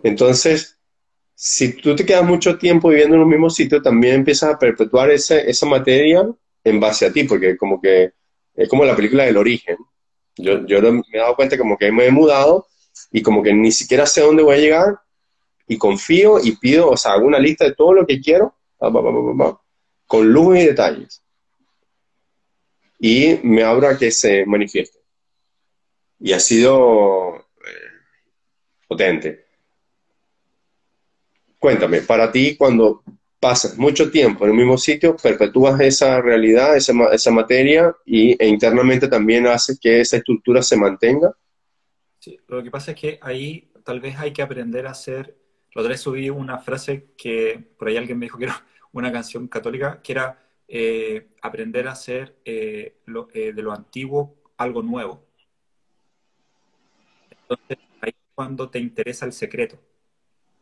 Entonces, 0.03 0.79
si 1.35 1.73
tú 1.73 1.97
te 1.97 2.05
quedas 2.05 2.25
mucho 2.25 2.59
tiempo 2.59 2.89
viviendo 2.89 3.17
en 3.17 3.23
un 3.23 3.29
mismo 3.29 3.51
sitio, 3.51 3.83
también 3.83 4.17
empiezas 4.17 4.55
a 4.55 4.59
perpetuar 4.59 5.11
esa 5.11 5.67
materia 5.67 6.29
en 6.65 6.81
base 6.81 7.07
a 7.07 7.13
ti, 7.13 7.25
porque 7.25 7.57
como 7.57 7.81
que 7.81 8.13
es 8.55 8.69
como 8.69 8.85
la 8.85 8.95
película 8.95 9.25
del 9.25 9.37
origen. 9.37 9.77
Yo, 10.37 10.67
yo 10.67 10.81
me 10.81 11.03
he 11.13 11.19
dado 11.19 11.37
cuenta 11.37 11.59
como 11.59 11.77
que 11.77 11.91
me 11.91 12.07
he 12.07 12.11
mudado 12.11 12.67
y 13.11 13.23
como 13.23 13.43
que 13.43 13.53
ni 13.53 13.73
siquiera 13.73 14.07
sé 14.07 14.21
dónde 14.21 14.43
voy 14.43 14.57
a 14.57 14.59
llegar 14.59 15.01
y 15.67 15.79
confío 15.79 16.39
y 16.43 16.57
pido, 16.57 16.91
o 16.91 16.97
sea, 16.97 17.13
hago 17.13 17.27
una 17.27 17.39
lista 17.39 17.65
de 17.65 17.75
todo 17.75 17.93
lo 17.93 18.07
que 18.07 18.21
quiero, 18.21 18.55
con 20.07 20.33
luz 20.33 20.59
y 20.59 20.67
detalles. 20.67 21.23
Y 22.99 23.39
me 23.43 23.63
abro 23.63 23.97
que 23.99 24.11
se 24.11 24.45
manifieste. 24.45 24.99
Y 26.19 26.33
ha 26.33 26.41
sido 26.41 27.37
eh, 27.37 27.91
potente. 28.89 29.47
Cuéntame, 31.59 32.03
para 32.03 32.33
ti 32.33 32.57
cuando 32.57 33.03
pasas 33.41 33.79
mucho 33.79 34.11
tiempo 34.11 34.45
en 34.45 34.51
el 34.51 34.57
mismo 34.57 34.77
sitio, 34.77 35.17
perpetúas 35.17 35.81
esa 35.81 36.21
realidad, 36.21 36.77
esa, 36.77 36.93
esa 37.13 37.31
materia 37.31 37.95
y, 38.05 38.37
e 38.43 38.47
internamente 38.47 39.09
también 39.09 39.47
hace 39.47 39.79
que 39.81 40.01
esa 40.01 40.19
estructura 40.19 40.63
se 40.63 40.77
mantenga. 40.77 41.35
Sí, 42.19 42.39
lo 42.49 42.63
que 42.63 42.71
pasa 42.71 42.91
es 42.91 43.01
que 43.01 43.19
ahí 43.23 43.71
tal 43.83 44.01
vez 44.01 44.19
hay 44.19 44.33
que 44.33 44.43
aprender 44.43 44.87
a 44.87 44.91
hacer. 44.91 45.40
La 45.75 45.83
otra 45.83 45.93
vez 45.93 46.01
subí 46.01 46.31
una 46.31 46.59
frase 46.59 47.11
que 47.17 47.63
por 47.79 47.89
ahí 47.89 47.97
alguien 47.97 48.19
me 48.19 48.27
dijo 48.27 48.39
que 48.39 48.45
era 48.45 48.65
una 48.93 49.13
canción 49.13 49.47
católica, 49.49 50.01
que 50.03 50.13
era 50.13 50.39
eh, 50.67 51.29
aprender 51.43 51.89
a 51.89 51.93
hacer 51.93 52.37
eh, 52.45 52.97
eh, 53.35 53.53
de 53.53 53.63
lo 53.63 53.73
antiguo 53.73 54.37
algo 54.57 54.83
nuevo. 54.83 55.25
Entonces, 57.31 57.79
ahí 58.01 58.11
es 58.11 58.15
cuando 58.35 58.69
te 58.69 58.79
interesa 58.79 59.27
el 59.27 59.33
secreto. 59.33 59.79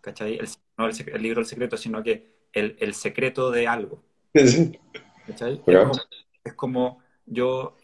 ¿cachai? 0.00 0.38
no 0.76 0.86
el, 0.86 1.22
libro 1.22 1.40
del 1.40 1.46
secreto, 1.46 1.76
sino 1.76 2.02
que 2.02 2.38
el, 2.52 2.94
secreto 2.94 3.50
de 3.50 3.66
algo. 3.66 4.02
¿cachai? 5.26 5.62
Es, 6.44 6.54
como, 6.54 7.02
yo, 7.26 7.76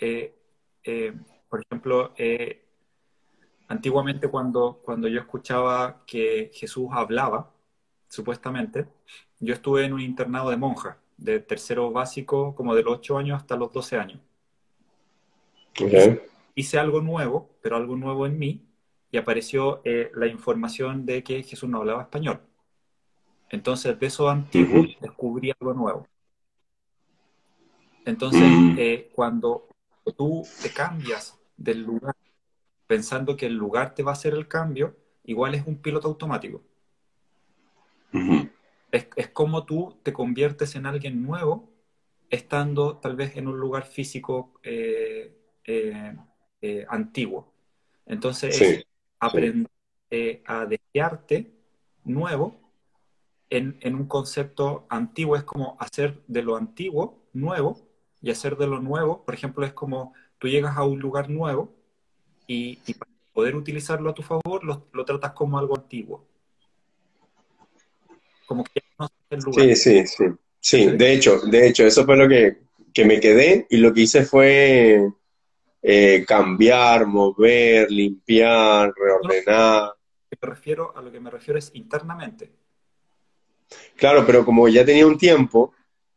por 1.49 1.61
ejemplo, 1.62 2.14
antiguamente 3.69 4.29
cuando, 4.29 4.81
cuando 4.85 5.09
yo 5.09 5.21
escuchaba 5.21 6.05
que 6.07 6.51
Jesús 6.55 6.89
hablaba, 6.93 7.51
supuestamente, 8.09 8.87
yo 9.41 9.55
estuve 9.55 9.85
en 9.85 9.93
un 9.93 10.01
internado 10.01 10.51
de 10.51 10.57
monjas, 10.57 10.97
de 11.17 11.41
tercero 11.41 11.91
básico, 11.91 12.55
como 12.55 12.75
de 12.75 12.83
los 12.83 12.99
8 12.99 13.19
años 13.19 13.37
hasta 13.37 13.57
los 13.57 13.73
12 13.73 13.99
años. 13.99 14.21
Hice 16.55 16.79
algo 16.79 17.01
nuevo, 17.01 17.51
pero 17.61 17.77
algo 17.77 17.97
nuevo 17.97 18.27
en 18.27 18.39
mí, 18.39 18.65
y 19.11 19.17
apareció 19.17 19.81
eh, 19.85 20.11
la 20.15 20.27
información 20.27 21.05
de 21.07 21.23
que 21.23 21.43
Jesús 21.43 21.69
no 21.69 21.79
hablaba 21.79 22.03
español. 22.03 22.41
Entonces, 23.51 23.99
de 23.99 24.07
eso 24.07 24.29
antiguo 24.29 24.85
descubrí 25.01 25.53
algo 25.59 25.75
nuevo. 25.75 26.09
Entonces, 28.05 28.43
mm. 28.43 28.75
eh, 28.79 29.11
cuando 29.15 29.69
tú 30.17 30.47
te 30.62 30.71
cambias 30.71 31.39
del 31.57 31.83
lugar 31.83 32.15
pensando 32.87 33.37
que 33.37 33.47
el 33.47 33.55
lugar 33.55 33.95
te 33.95 34.03
va 34.03 34.12
a 34.12 34.14
hacer 34.14 34.35
el 34.35 34.49
cambio, 34.49 34.97
igual 35.24 35.55
es 35.55 35.66
un 35.66 35.76
piloto 35.76 36.09
automático. 36.09 36.62
es, 38.93 39.28
como 39.28 39.64
tú 39.64 39.99
te 40.03 40.12
conviertes 40.12 40.76
en 40.76 40.87
alguien 40.87 41.22
nuevo 41.22 41.70
estando 42.30 42.99
tal 42.99 43.16
vez 43.16 43.37
en 43.37 43.49
un 43.49 43.59
lugar 43.59 43.85
físico 43.85 44.53
eh, 44.62 45.32
antiguo. 46.89 47.53
Entonces, 48.07 48.87
aprender 49.18 49.70
eh, 50.11 50.43
a 50.47 50.66
desearte 50.66 51.51
nuevo 52.05 52.61
en, 53.51 53.95
un 53.95 54.07
concepto 54.07 54.87
antiguo. 54.89 55.37
Es 55.37 55.45
como 55.45 55.76
hacer 55.80 56.22
de 56.26 56.43
lo 56.43 56.57
antiguo 56.57 57.22
nuevo 57.32 57.80
y 58.22 58.30
hacer 58.30 58.57
de 58.57 58.66
lo 58.66 58.80
nuevo, 58.80 59.24
por 59.24 59.35
ejemplo, 59.35 59.66
es 59.66 59.72
como 59.72 60.14
tú 60.39 60.49
llegas 60.49 60.76
a 60.76 60.85
un 60.85 61.01
lugar 61.01 61.30
nuevo 61.30 61.74
y, 62.47 62.77
para 62.95 63.11
poder 63.33 63.57
utilizarlo 63.57 64.11
a 64.11 64.15
tu 64.15 64.23
favor 64.23 64.65
lo, 64.65 65.05
tratas 65.05 65.33
como 65.33 65.59
algo 65.59 65.77
antiguo. 65.77 66.25
Como 68.47 68.65
que 68.65 68.83
no 68.99 69.09
el 69.31 69.41
lugar. 69.41 69.67
Sí, 69.67 69.77
sí, 69.77 70.07
sí. 70.07 70.25
Sí, 70.61 70.87
de 70.87 71.13
hecho, 71.13 71.41
de 71.41 71.69
hecho, 71.69 71.85
eso 71.85 72.07
fue 72.07 72.17
lo 72.17 72.27
que, 72.27 72.59
que 72.95 73.05
me 73.05 73.21
quedé 73.21 73.67
y 73.69 73.77
lo 73.77 73.93
que 73.93 74.03
hice 74.03 74.25
fue 74.25 75.13
eh, 75.83 76.25
cambiar, 76.27 77.07
mover, 77.07 77.91
limpiar, 77.91 78.91
reordenar. 78.97 79.93
Me 80.31 80.49
refiero, 80.49 80.97
a 80.97 81.03
lo 81.03 81.13
que 81.13 81.21
me 81.21 81.31
refiero 81.31 81.59
es 81.59 81.71
internamente. 81.75 82.51
Claro, 83.97 84.25
pero 84.25 84.47
como 84.47 84.67
ya 84.69 84.85
tenía 84.85 85.07
un 85.07 85.19
tiempo 85.19 85.75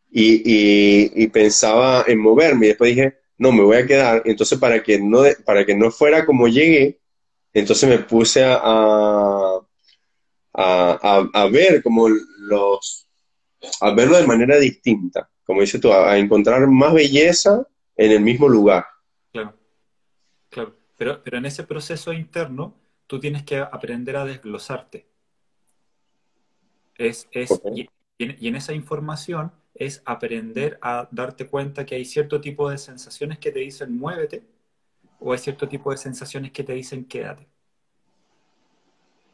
y, 0.09 1.27
pensaba 1.27 2.05
en 2.07 2.19
moverme 2.19 2.67
y 2.67 2.69
después 2.69 2.95
dije, 2.95 3.17
no, 3.37 3.51
me 3.51 3.63
voy 3.63 3.77
a 3.77 3.85
quedar. 3.85 4.21
Entonces, 4.25 4.57
para 4.59 4.81
que 4.81 4.99
no, 4.99 5.23
para 5.45 5.65
que 5.65 5.75
no 5.75 5.91
fuera 5.91 6.25
como 6.25 6.47
llegué, 6.47 6.99
entonces 7.53 7.89
me 7.89 7.99
puse 7.99 8.43
a, 8.43 8.59
a, 10.53 11.27
a, 11.33 11.49
ver 11.49 11.81
como 11.83 12.07
los, 12.09 13.07
a 13.81 13.93
verlo 13.93 14.17
de 14.17 14.27
manera 14.27 14.57
distinta, 14.57 15.29
como 15.45 15.61
dices 15.61 15.79
tú, 15.79 15.91
a 15.91 16.17
encontrar 16.17 16.67
más 16.67 16.93
belleza 16.93 17.67
en 17.95 18.11
el 18.11 18.21
mismo 18.21 18.47
lugar. 18.47 18.85
Pero, 20.97 21.21
pero 21.23 21.37
en 21.37 21.45
ese 21.45 21.63
proceso 21.63 22.11
interno, 22.11 22.75
tú 23.05 23.19
tienes 23.19 23.43
que 23.43 23.57
aprender 23.57 24.17
a 24.17 24.25
desglosarte. 24.25 25.07
Es, 26.95 27.29
y, 27.31 27.87
en, 28.17 28.55
esa 28.55 28.73
información 28.73 29.51
es 29.77 30.01
aprender 30.05 30.77
a 30.81 31.07
darte 31.11 31.47
cuenta 31.47 31.85
que 31.85 31.95
hay 31.95 32.05
cierto 32.05 32.41
tipo 32.41 32.69
de 32.69 32.77
sensaciones 32.77 33.39
que 33.39 33.51
te 33.51 33.59
dicen 33.59 33.97
muévete 33.97 34.43
o 35.19 35.31
hay 35.31 35.39
cierto 35.39 35.67
tipo 35.67 35.91
de 35.91 35.97
sensaciones 35.97 36.51
que 36.51 36.63
te 36.63 36.73
dicen 36.73 37.05
quédate. 37.05 37.47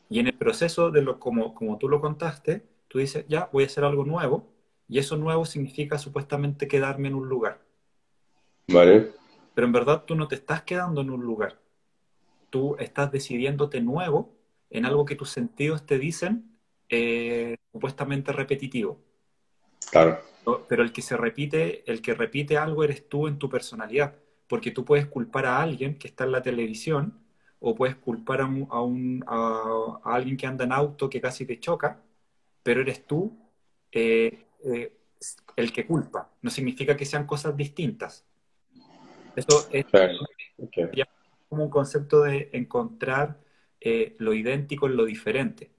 Y 0.09 0.19
en 0.19 0.27
el 0.27 0.33
proceso 0.33 0.91
de 0.91 1.01
lo 1.01 1.19
como, 1.19 1.55
como 1.55 1.77
tú 1.77 1.89
lo 1.89 1.99
contaste, 1.99 2.63
tú 2.87 2.99
dices, 2.99 3.25
ya, 3.27 3.49
voy 3.51 3.63
a 3.63 3.67
hacer 3.67 3.83
algo 3.83 4.05
nuevo, 4.05 4.47
y 4.87 4.99
eso 4.99 5.17
nuevo 5.17 5.43
significa 5.45 5.97
supuestamente 5.97 6.67
quedarme 6.67 7.07
en 7.07 7.15
un 7.15 7.27
lugar. 7.27 7.59
Vale 8.67 9.11
pero 9.53 9.67
en 9.67 9.73
verdad 9.73 10.03
tú 10.05 10.15
no 10.15 10.27
te 10.27 10.35
estás 10.35 10.63
quedando 10.63 11.01
en 11.01 11.09
un 11.09 11.21
lugar. 11.21 11.59
Tú 12.49 12.75
estás 12.79 13.11
decidiéndote 13.11 13.81
nuevo 13.81 14.33
en 14.69 14.85
algo 14.85 15.05
que 15.05 15.15
tus 15.15 15.29
sentidos 15.29 15.85
te 15.85 15.99
dicen 15.99 16.57
eh, 16.89 17.55
supuestamente 17.71 18.31
repetitivo. 18.31 18.99
Claro. 19.91 20.19
Pero 20.67 20.83
el 20.83 20.91
que 20.91 21.01
se 21.01 21.15
repite, 21.17 21.89
el 21.89 22.01
que 22.01 22.13
repite 22.13 22.57
algo 22.57 22.83
eres 22.83 23.07
tú 23.07 23.27
en 23.27 23.39
tu 23.39 23.49
personalidad. 23.49 24.15
porque 24.47 24.71
tú 24.71 24.85
puedes 24.85 25.07
culpar 25.07 25.45
a 25.47 25.61
alguien 25.61 25.97
que 25.97 26.07
está 26.07 26.25
en 26.25 26.31
la 26.31 26.41
televisión 26.43 27.23
o 27.59 27.73
puedes 27.73 27.95
culpar 27.95 28.41
a, 28.41 28.45
un, 28.45 29.23
a, 29.25 29.99
alguien 30.03 30.37
que 30.37 30.45
anda 30.45 30.65
en 30.65 30.73
auto 30.73 31.09
que 31.09 31.21
casi 31.21 31.45
te 31.45 31.59
choca, 31.59 32.01
pero 32.61 32.81
eres 32.81 33.07
tú 33.07 33.35
eh, 33.91 34.45
eh, 34.65 34.93
el 35.55 35.71
que 35.71 35.85
culpa. 35.85 36.29
No 36.41 36.49
significa 36.49 36.95
que 36.97 37.05
sean 37.05 37.25
cosas 37.25 37.55
distintas. 37.55 38.25
Eso 39.35 39.67
es 39.71 39.85
como 41.49 41.63
un 41.63 41.69
concepto 41.69 42.23
de 42.23 42.49
encontrar 42.53 43.39
eh, 43.79 44.15
lo 44.19 44.33
idéntico 44.33 44.87
en 44.87 44.97
lo 44.97 45.05
diferente. 45.05 45.71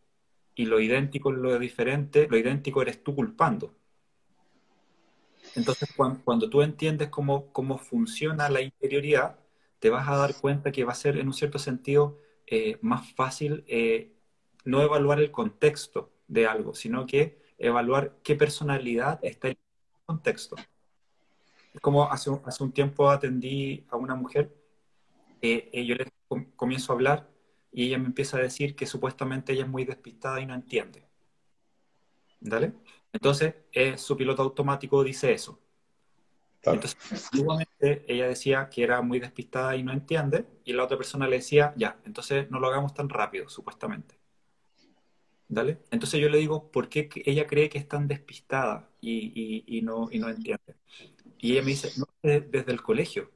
Y 0.55 0.67
lo 0.67 0.81
idéntico 0.81 1.31
en 1.31 1.43
lo 1.43 1.59
diferente, 1.59 2.29
lo 2.31 2.37
idéntico 2.37 2.83
eres 2.83 3.03
tú 3.03 3.15
culpando. 3.15 3.75
Entonces, 5.57 5.89
cuando, 5.97 6.51
tú 6.51 6.63
entiendes 6.63 7.09
cómo, 7.09 7.53
cómo, 7.53 7.79
funciona 7.79 8.49
la 8.49 8.61
interioridad, 8.61 9.39
te 9.79 9.91
vas 9.91 10.09
a 10.09 10.17
dar 10.17 10.35
cuenta 10.35 10.73
que 10.73 10.85
va 10.85 10.93
a 10.93 10.97
ser, 10.97 11.19
en 11.19 11.29
un 11.29 11.35
cierto 11.35 11.59
sentido, 11.59 12.19
eh, 12.47 12.79
más 12.83 13.13
fácil 13.15 13.65
eh, 13.67 14.13
no 14.65 14.83
evaluar 14.83 15.21
el 15.21 15.31
contexto 15.31 16.13
de 16.29 16.47
algo, 16.47 16.75
sino 16.75 17.07
que 17.07 17.41
evaluar 17.59 18.17
qué 18.23 18.35
personalidad 18.35 19.19
está 19.23 19.49
en 19.49 19.53
el 19.55 20.05
contexto. 20.07 20.57
Como 21.81 22.11
hace, 22.11 22.31
hace 22.45 22.63
un 22.65 22.73
tiempo 22.73 23.11
atendí 23.11 23.87
a 23.91 23.97
una 23.97 24.15
mujer, 24.15 24.55
eh, 25.43 25.85
yo 25.85 25.95
le 25.95 26.11
comienzo 26.57 26.93
a 26.93 26.95
hablar 26.95 27.29
y 27.71 27.87
ella 27.87 27.99
me 27.99 28.07
empieza 28.07 28.39
a 28.39 28.41
decir 28.41 28.75
que 28.77 28.87
supuestamente 28.87 29.53
ella 29.53 29.65
es 29.65 29.69
muy 29.69 29.85
despistada 29.85 30.41
y 30.41 30.47
no 30.47 30.55
entiende. 30.55 31.07
¿Dale? 32.41 32.73
Entonces, 33.15 33.55
eh, 33.73 33.97
su 33.97 34.17
piloto 34.17 34.43
automático 34.43 35.03
dice 35.05 35.33
eso. 35.33 35.61
Entonces, 36.65 37.29
nuevamente 37.33 38.05
ella 38.09 38.27
decía 38.27 38.69
que 38.69 38.83
era 38.83 39.03
muy 39.03 39.21
despistada 39.21 39.77
y 39.77 39.85
no 39.85 39.93
entiende, 39.93 40.47
y 40.65 40.73
la 40.73 40.85
otra 40.85 40.97
persona 40.97 41.29
le 41.29 41.37
decía, 41.37 41.73
ya, 41.77 42.01
entonces 42.05 42.51
no 42.51 42.59
lo 42.59 42.69
hagamos 42.69 42.93
tan 42.93 43.09
rápido, 43.09 43.49
supuestamente. 43.49 44.19
¿Dale? 45.47 45.79
Entonces 45.93 46.21
yo 46.21 46.29
le 46.29 46.39
digo, 46.39 46.73
¿por 46.73 46.89
qué 46.89 47.09
ella 47.25 47.47
cree 47.47 47.69
que 47.69 47.79
es 47.79 47.87
tan 47.87 48.09
despistada 48.09 48.91
y, 49.01 49.81
no, 49.85 50.09
no 50.13 50.29
entiende? 50.29 50.75
Y 51.39 51.53
ella 51.53 51.63
me 51.63 51.69
dice, 51.69 51.91
no, 51.99 52.07
desde 52.23 52.73
el 52.73 52.83
colegio. 52.83 53.31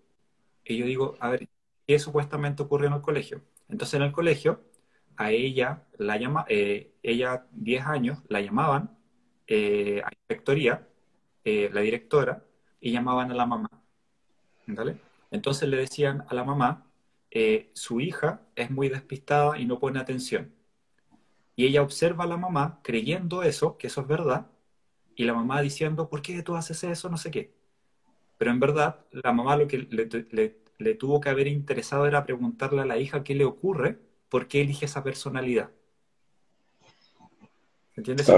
Y 0.64 0.78
yo 0.78 0.86
digo, 0.86 1.16
a 1.20 1.30
ver, 1.30 1.48
¿qué 1.86 1.98
supuestamente 2.00 2.62
ocurrió 2.64 2.88
en 2.88 2.94
el 2.94 3.02
colegio? 3.02 3.42
Entonces 3.68 3.94
en 3.94 4.02
el 4.02 4.12
colegio, 4.12 4.64
a 5.16 5.30
ella, 5.30 5.86
la 5.98 6.16
llama, 6.16 6.46
eh, 6.48 6.94
ella 7.02 7.46
10 7.52 7.86
años, 7.86 8.18
la 8.28 8.40
llamaban 8.40 8.97
eh, 9.48 10.02
a 10.04 10.10
eh, 11.44 11.70
la 11.72 11.80
directora, 11.80 12.44
y 12.80 12.92
llamaban 12.92 13.30
a 13.32 13.34
la 13.34 13.46
mamá. 13.46 13.70
Entonces 15.30 15.68
le 15.68 15.78
decían 15.78 16.24
a 16.28 16.34
la 16.34 16.44
mamá, 16.44 16.86
eh, 17.30 17.70
su 17.74 18.00
hija 18.00 18.42
es 18.54 18.70
muy 18.70 18.88
despistada 18.88 19.58
y 19.58 19.64
no 19.66 19.78
pone 19.78 19.98
atención. 19.98 20.52
Y 21.56 21.66
ella 21.66 21.82
observa 21.82 22.24
a 22.24 22.26
la 22.26 22.36
mamá 22.36 22.80
creyendo 22.82 23.42
eso, 23.42 23.76
que 23.78 23.88
eso 23.88 24.02
es 24.02 24.06
verdad, 24.06 24.46
y 25.16 25.24
la 25.24 25.34
mamá 25.34 25.60
diciendo, 25.62 26.08
¿por 26.08 26.22
qué 26.22 26.42
tú 26.42 26.54
haces 26.56 26.84
eso? 26.84 27.08
No 27.08 27.16
sé 27.16 27.30
qué. 27.30 27.52
Pero 28.38 28.50
en 28.52 28.60
verdad, 28.60 29.04
la 29.10 29.32
mamá 29.32 29.56
lo 29.56 29.68
que 29.68 29.78
le 30.78 30.94
tuvo 30.94 31.20
que 31.20 31.28
haber 31.30 31.48
interesado 31.48 32.06
era 32.06 32.24
preguntarle 32.24 32.82
a 32.82 32.86
la 32.86 32.98
hija 32.98 33.24
qué 33.24 33.34
le 33.34 33.44
ocurre, 33.44 33.98
por 34.28 34.48
qué 34.48 34.60
elige 34.62 34.86
esa 34.86 35.02
personalidad. 35.02 35.70
¿Entiendes? 37.98 38.30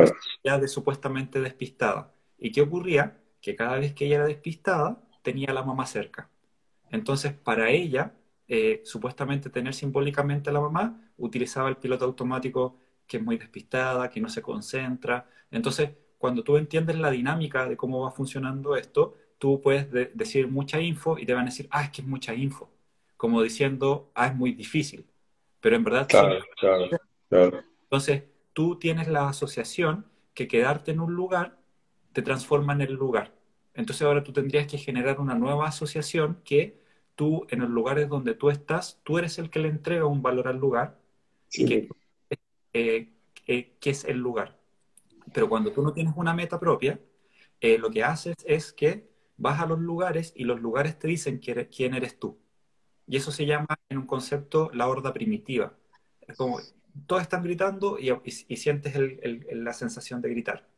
Ya 0.43 0.59
de 0.59 0.69
supuestamente 0.69 1.39
despistada. 1.39 2.15
¿Y 2.39 2.51
qué 2.51 2.63
ocurría? 2.63 3.19
Que 3.43 3.55
cada 3.55 3.79
vez 3.79 3.93
que 3.93 4.07
ella 4.07 4.17
era 4.17 4.27
despistada, 4.27 5.03
tenía 5.23 5.51
a 5.51 5.53
la 5.53 5.63
mamá 5.63 5.85
cerca. 5.85 6.31
Entonces, 6.91 7.35
para 7.35 7.71
ella, 7.71 8.15
eh, 8.49 8.81
supuestamente 8.85 9.51
tener 9.51 9.75
simbólicamente 9.75 10.49
a 10.49 10.55
la 10.55 10.61
mamá, 10.61 10.99
utilizaba 11.19 11.69
el 11.69 11.77
piloto 11.77 12.07
automático 12.07 12.79
que 13.07 13.19
es 13.19 13.23
muy 13.23 13.37
despistada, 13.37 14.09
que 14.09 14.21
no 14.21 14.31
se 14.31 14.41
concentra. 14.41 15.29
Entonces, 15.51 15.91
cuando 16.17 16.43
tú 16.43 16.57
entiendes 16.57 16.99
la 16.99 17.11
dinámica 17.11 17.69
de 17.69 17.77
cómo 17.77 18.01
va 18.01 18.13
funcionando 18.13 18.77
esto, 18.77 19.15
tú 19.37 19.61
puedes 19.61 19.91
decir 20.15 20.49
mucha 20.49 20.81
info 20.81 21.19
y 21.19 21.27
te 21.27 21.35
van 21.35 21.43
a 21.43 21.51
decir, 21.51 21.69
ah, 21.71 21.85
es 21.85 21.91
que 21.91 22.01
es 22.01 22.09
mucha 22.09 22.35
info. 22.35 22.71
Como 23.19 23.43
diciendo, 23.43 24.11
ah, 24.15 24.29
es 24.29 24.35
muy 24.35 24.53
difícil. 24.53 25.05
Pero 25.61 25.77
en 25.77 25.85
verdad... 25.85 26.09
Claro, 26.09 26.41
claro, 26.59 26.89
claro. 27.29 27.63
Entonces, 27.83 28.23
tú 28.53 28.79
tienes 28.79 29.09
la 29.09 29.29
asociación 29.29 30.07
que 30.35 30.49
quedarte 30.49 30.91
en 30.91 31.01
un 31.01 31.15
lugar 31.15 31.59
te 32.13 32.23
transforma 32.23 32.73
en 32.73 32.83
el 32.83 32.95
lugar. 32.95 33.35
Entonces 33.75 34.03
ahora 34.07 34.25
tú 34.25 34.33
tendrías 34.33 34.67
que 34.67 34.79
generar 34.79 35.21
una 35.21 35.35
nueva 35.35 35.69
asociación 35.69 36.41
que 36.45 36.81
tú, 37.15 37.47
en 37.51 37.61
los 37.61 37.71
lugares 37.71 38.09
donde 38.09 38.35
tú 38.35 38.51
estás, 38.51 39.01
tú 39.05 39.19
eres 39.19 39.39
el 39.39 39.51
que 39.51 39.61
le 39.61 39.69
entrega 39.69 40.07
un 40.07 40.23
valor 40.23 40.49
al 40.49 40.59
lugar 40.59 40.99
y 41.53 41.67
que, 41.67 41.89
eh, 42.73 43.13
eh, 43.47 43.77
es 43.83 44.05
el 44.05 44.19
lugar. 44.19 44.59
Pero 45.33 45.49
cuando 45.49 45.73
tú 45.73 45.83
no 45.83 45.93
tienes 45.93 46.15
una 46.17 46.35
meta 46.35 46.59
propia, 46.59 47.01
eh, 47.61 47.79
lo 47.79 47.91
que 47.91 48.03
haces 48.03 48.37
es 48.45 48.73
que 48.73 49.09
vas 49.37 49.61
a 49.61 49.67
los 49.67 49.79
lugares 49.79 50.33
y 50.35 50.45
los 50.45 50.61
lugares 50.61 50.99
te 50.99 51.09
dicen 51.09 51.39
quién 51.39 51.95
eres 51.95 52.19
tú. 52.19 52.39
Y 53.07 53.17
eso 53.17 53.33
se 53.33 53.47
llama 53.47 53.79
en 53.89 53.99
un 53.99 54.07
concepto 54.07 54.71
la 54.73 54.89
horda 54.89 55.13
primitiva. 55.13 55.75
Es 56.27 56.37
como, 56.37 56.59
todos 57.07 57.23
están 57.23 57.43
gritando 57.43 57.99
y, 57.99 58.57
sientes 58.57 58.95
la 59.53 59.73
sensación 59.73 60.21
de 60.21 60.31
gritar. 60.31 60.69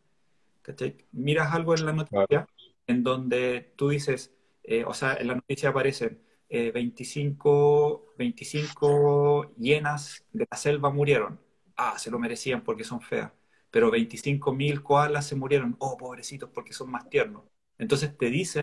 Miras 1.13 1.53
algo 1.53 1.75
en 1.75 1.87
la 1.87 1.93
noticia 1.93 2.47
en 2.87 3.03
donde 3.03 3.73
tú 3.77 3.89
dices, 3.91 4.35
eh, 4.63 4.85
o 4.85 4.95
sea, 4.95 5.15
en 5.15 5.29
la 5.29 5.35
noticia 5.35 5.71
aparecen 5.71 6.21
25, 6.49 8.07
eh, 8.11 8.15
25 8.19 9.55
hienas 9.57 10.25
de 10.33 10.47
la 10.51 10.57
selva 10.57 10.91
murieron. 10.91 11.41
Ah, 11.77 11.99
se 11.99 12.11
lo 12.11 12.19
merecían 12.19 12.63
porque 12.63 12.85
son 12.85 13.01
feas. 13.01 13.33
Pero 13.71 13.91
25.000 13.91 14.83
koalas 14.83 15.27
se 15.27 15.35
murieron. 15.35 15.77
Oh, 15.79 15.97
pobrecitos, 15.97 16.51
porque 16.51 16.75
son 16.75 16.91
más 16.91 17.09
tiernos. 17.09 17.45
Entonces 17.79 18.17
te 18.17 18.29
dicen, 18.29 18.63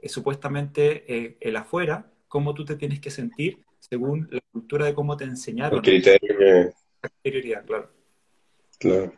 eh, 0.00 0.08
supuestamente, 0.08 1.36
el 1.46 1.56
afuera, 1.56 2.10
cómo 2.26 2.54
tú 2.54 2.64
te 2.64 2.76
tienes 2.76 3.00
que 3.00 3.10
sentir 3.10 3.64
según 3.78 4.28
la 4.30 4.40
cultura 4.50 4.86
de 4.86 4.94
cómo 4.94 5.16
te 5.16 5.24
enseñaron. 5.24 5.76
El 5.76 5.82
criterio 5.82 6.38
que, 6.38 6.72
Exterioridad, 7.02 7.64
claro. 7.66 7.90
Claro. 8.78 9.12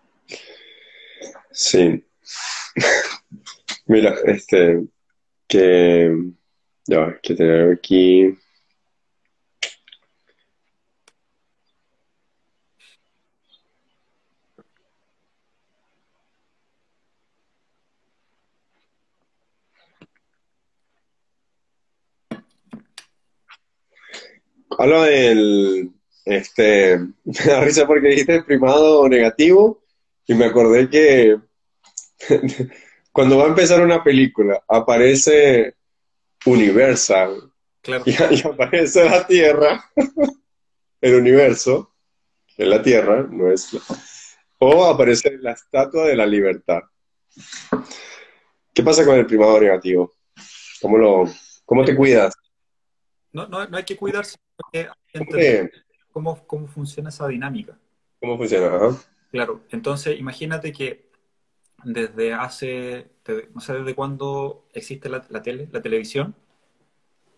Sí. 1.53 2.05
Mira, 3.87 4.14
este, 4.25 4.87
que, 5.49 6.14
ya, 6.87 7.18
que 7.22 7.34
tener 7.34 7.72
aquí. 7.72 8.38
Habla 24.79 25.05
del, 25.05 25.92
este, 26.29 26.99
me 27.25 27.45
da 27.45 27.61
risa 27.61 27.87
porque 27.87 28.09
dijiste 28.09 28.42
primado 28.42 29.09
negativo 29.09 29.83
y 30.26 30.34
me 30.34 30.45
acordé 30.46 30.88
que 30.88 31.38
cuando 33.13 33.38
va 33.38 33.45
a 33.45 33.49
empezar 33.49 33.83
una 33.83 34.03
película 34.03 34.63
aparece 34.68 35.75
Universal 36.45 37.53
y, 38.05 38.46
aparece 38.46 39.05
la 39.05 39.26
Tierra, 39.26 39.91
el 41.00 41.14
universo, 41.14 41.95
en 42.57 42.71
la 42.71 42.83
Tierra, 42.83 43.26
no 43.30 43.50
es... 43.50 43.71
O 44.59 44.84
aparece 44.84 45.38
la 45.38 45.53
Estatua 45.53 46.07
de 46.07 46.17
la 46.17 46.26
Libertad. 46.26 46.80
¿Qué 48.75 48.83
pasa 48.83 49.05
con 49.05 49.17
el 49.17 49.25
primado 49.25 49.61
negativo? 49.61 50.13
¿Cómo, 50.83 50.99
lo, 50.99 51.25
cómo 51.64 51.84
te 51.84 51.95
cuidas? 51.95 52.34
No, 53.33 53.46
no, 53.46 53.67
no 53.67 53.76
hay 53.76 53.84
que 53.84 53.96
cuidarse 53.96 54.37
porque 55.26 55.71
cómo, 56.18 56.46
cómo 56.46 56.66
funciona 56.66 57.11
esa 57.11 57.28
dinámica. 57.28 57.78
¿Cómo 58.20 58.36
funciona? 58.36 58.99
Claro, 59.30 59.61
entonces 59.70 60.18
imagínate 60.18 60.72
que 60.72 61.07
desde 61.84 62.34
hace, 62.34 63.07
no 63.54 63.61
sé 63.61 63.74
desde 63.74 63.95
cuándo 63.95 64.64
existe 64.72 65.08
la, 65.08 65.22
tele, 65.42 65.68
la 65.70 65.80
televisión, 65.80 66.34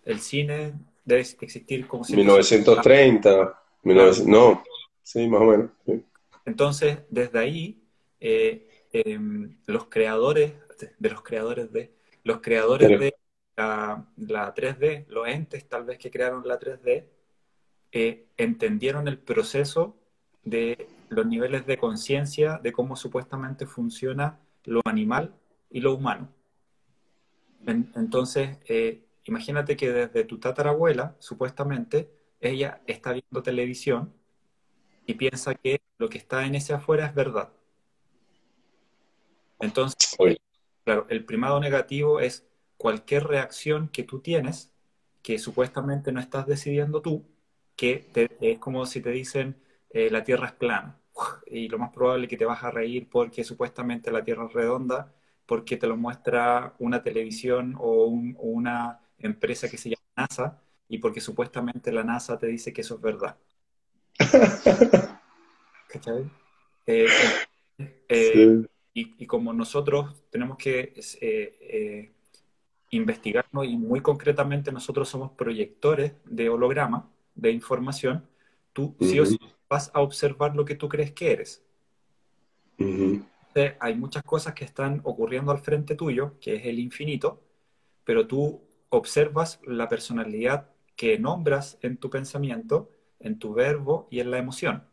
el 0.06 0.20
cine 0.20 0.72
debe 1.04 1.20
existir 1.20 1.86
como 1.86 2.04
si 2.04 2.16
1930, 2.16 3.60
no, 3.82 4.62
sí, 5.02 5.28
más 5.28 5.40
o 5.42 5.44
menos. 5.44 5.70
Entonces, 6.46 7.00
desde 7.10 7.38
ahí, 7.38 7.82
eh, 8.18 8.86
em, 8.92 9.58
los 9.66 9.88
creadores, 9.88 10.54
de 10.98 11.10
los 11.10 11.20
creadores 11.20 11.70
de, 11.70 11.92
los 12.24 12.40
creadores 12.40 12.98
de 12.98 13.14
la, 13.56 14.06
la 14.16 14.54
3D, 14.54 15.04
los 15.08 15.28
entes 15.28 15.68
tal 15.68 15.84
vez 15.84 15.98
que 15.98 16.10
crearon 16.10 16.48
la 16.48 16.58
3D, 16.58 17.04
eh, 17.92 18.26
entendieron 18.36 19.08
el 19.08 19.18
proceso 19.18 19.96
de 20.44 20.88
los 21.08 21.26
niveles 21.26 21.66
de 21.66 21.76
conciencia 21.76 22.58
de 22.62 22.72
cómo 22.72 22.96
supuestamente 22.96 23.66
funciona 23.66 24.38
lo 24.64 24.80
animal 24.84 25.34
y 25.70 25.80
lo 25.80 25.94
humano. 25.94 26.28
entonces, 27.66 28.58
eh, 28.68 29.04
imagínate 29.24 29.76
que 29.76 29.92
desde 29.92 30.24
tu 30.24 30.38
tatarabuela, 30.38 31.16
supuestamente, 31.18 32.10
ella 32.40 32.80
está 32.86 33.12
viendo 33.12 33.42
televisión 33.42 34.12
y 35.06 35.14
piensa 35.14 35.54
que 35.54 35.82
lo 35.98 36.08
que 36.08 36.18
está 36.18 36.46
en 36.46 36.54
ese 36.54 36.72
afuera 36.72 37.06
es 37.06 37.14
verdad. 37.14 37.50
Entonces, 39.58 40.16
claro, 40.84 41.06
el 41.10 41.24
primado 41.24 41.60
negativo 41.60 42.20
es 42.20 42.46
cualquier 42.76 43.24
reacción 43.24 43.88
que 43.88 44.04
tú 44.04 44.20
tienes, 44.20 44.72
que 45.22 45.38
supuestamente 45.38 46.12
no 46.12 46.20
estás 46.20 46.46
decidiendo 46.46 47.02
tú, 47.02 47.26
que 47.80 48.36
es 48.42 48.58
como 48.58 48.84
si 48.84 49.00
te 49.00 49.10
dicen 49.10 49.56
eh, 49.88 50.10
la 50.10 50.22
Tierra 50.22 50.48
es 50.48 50.52
plana. 50.52 50.98
Y 51.46 51.66
lo 51.68 51.78
más 51.78 51.90
probable 51.90 52.24
es 52.24 52.28
que 52.30 52.36
te 52.36 52.44
vas 52.44 52.62
a 52.62 52.70
reír 52.70 53.08
porque 53.10 53.42
supuestamente 53.42 54.10
la 54.10 54.22
Tierra 54.22 54.44
es 54.44 54.52
redonda, 54.52 55.14
porque 55.46 55.78
te 55.78 55.86
lo 55.86 55.96
muestra 55.96 56.74
una 56.78 57.02
televisión 57.02 57.74
o, 57.78 58.04
una 58.04 59.00
empresa 59.18 59.70
que 59.70 59.78
se 59.78 59.88
llama 59.88 60.02
NASA, 60.14 60.62
y 60.88 60.98
porque 60.98 61.22
supuestamente 61.22 61.90
la 61.90 62.04
NASA 62.04 62.38
te 62.38 62.48
dice 62.48 62.70
que 62.70 62.82
eso 62.82 62.96
es 62.96 63.00
verdad. 63.00 63.38
¿Cachai? 65.88 66.30
Eh, 66.86 67.06
eh, 68.10 68.62
y, 68.92 69.26
como 69.26 69.54
nosotros 69.54 70.22
tenemos 70.28 70.58
que 70.58 70.92
eh, 71.22 72.12
investigarnos 72.90 73.64
y 73.64 73.78
muy 73.78 74.02
concretamente 74.02 74.70
nosotros 74.70 75.08
somos 75.08 75.30
proyectores 75.32 76.12
de 76.26 76.50
holograma, 76.50 77.10
de 77.40 77.50
información, 77.50 78.26
tú 78.72 78.94
sí 79.00 79.18
o 79.18 79.26
sí 79.26 79.38
vas 79.68 79.90
a 79.94 80.00
observar 80.00 80.54
lo 80.54 80.64
que 80.64 80.74
tú 80.74 80.88
crees 80.88 81.12
que 81.12 81.32
eres. 81.32 81.62
hay 83.80 83.94
muchas 83.94 84.22
cosas 84.22 84.54
que 84.54 84.64
están 84.64 85.00
ocurriendo 85.04 85.52
al 85.52 85.58
frente 85.58 85.94
tuyo, 85.94 86.34
que 86.40 86.56
es 86.56 86.66
el 86.66 86.78
infinito, 86.78 87.40
pero 88.04 88.26
tú 88.26 88.62
observas 88.90 89.60
la 89.64 89.88
personalidad 89.88 90.70
que 90.96 91.18
nombras 91.18 91.78
en 91.82 91.96
tu 91.96 92.10
pensamiento, 92.10 92.90
en 93.20 93.38
tu 93.38 93.54
verbo 93.54 94.08
y 94.10 94.20
en 94.20 94.30
la 94.30 94.38
emoción. 94.38 94.84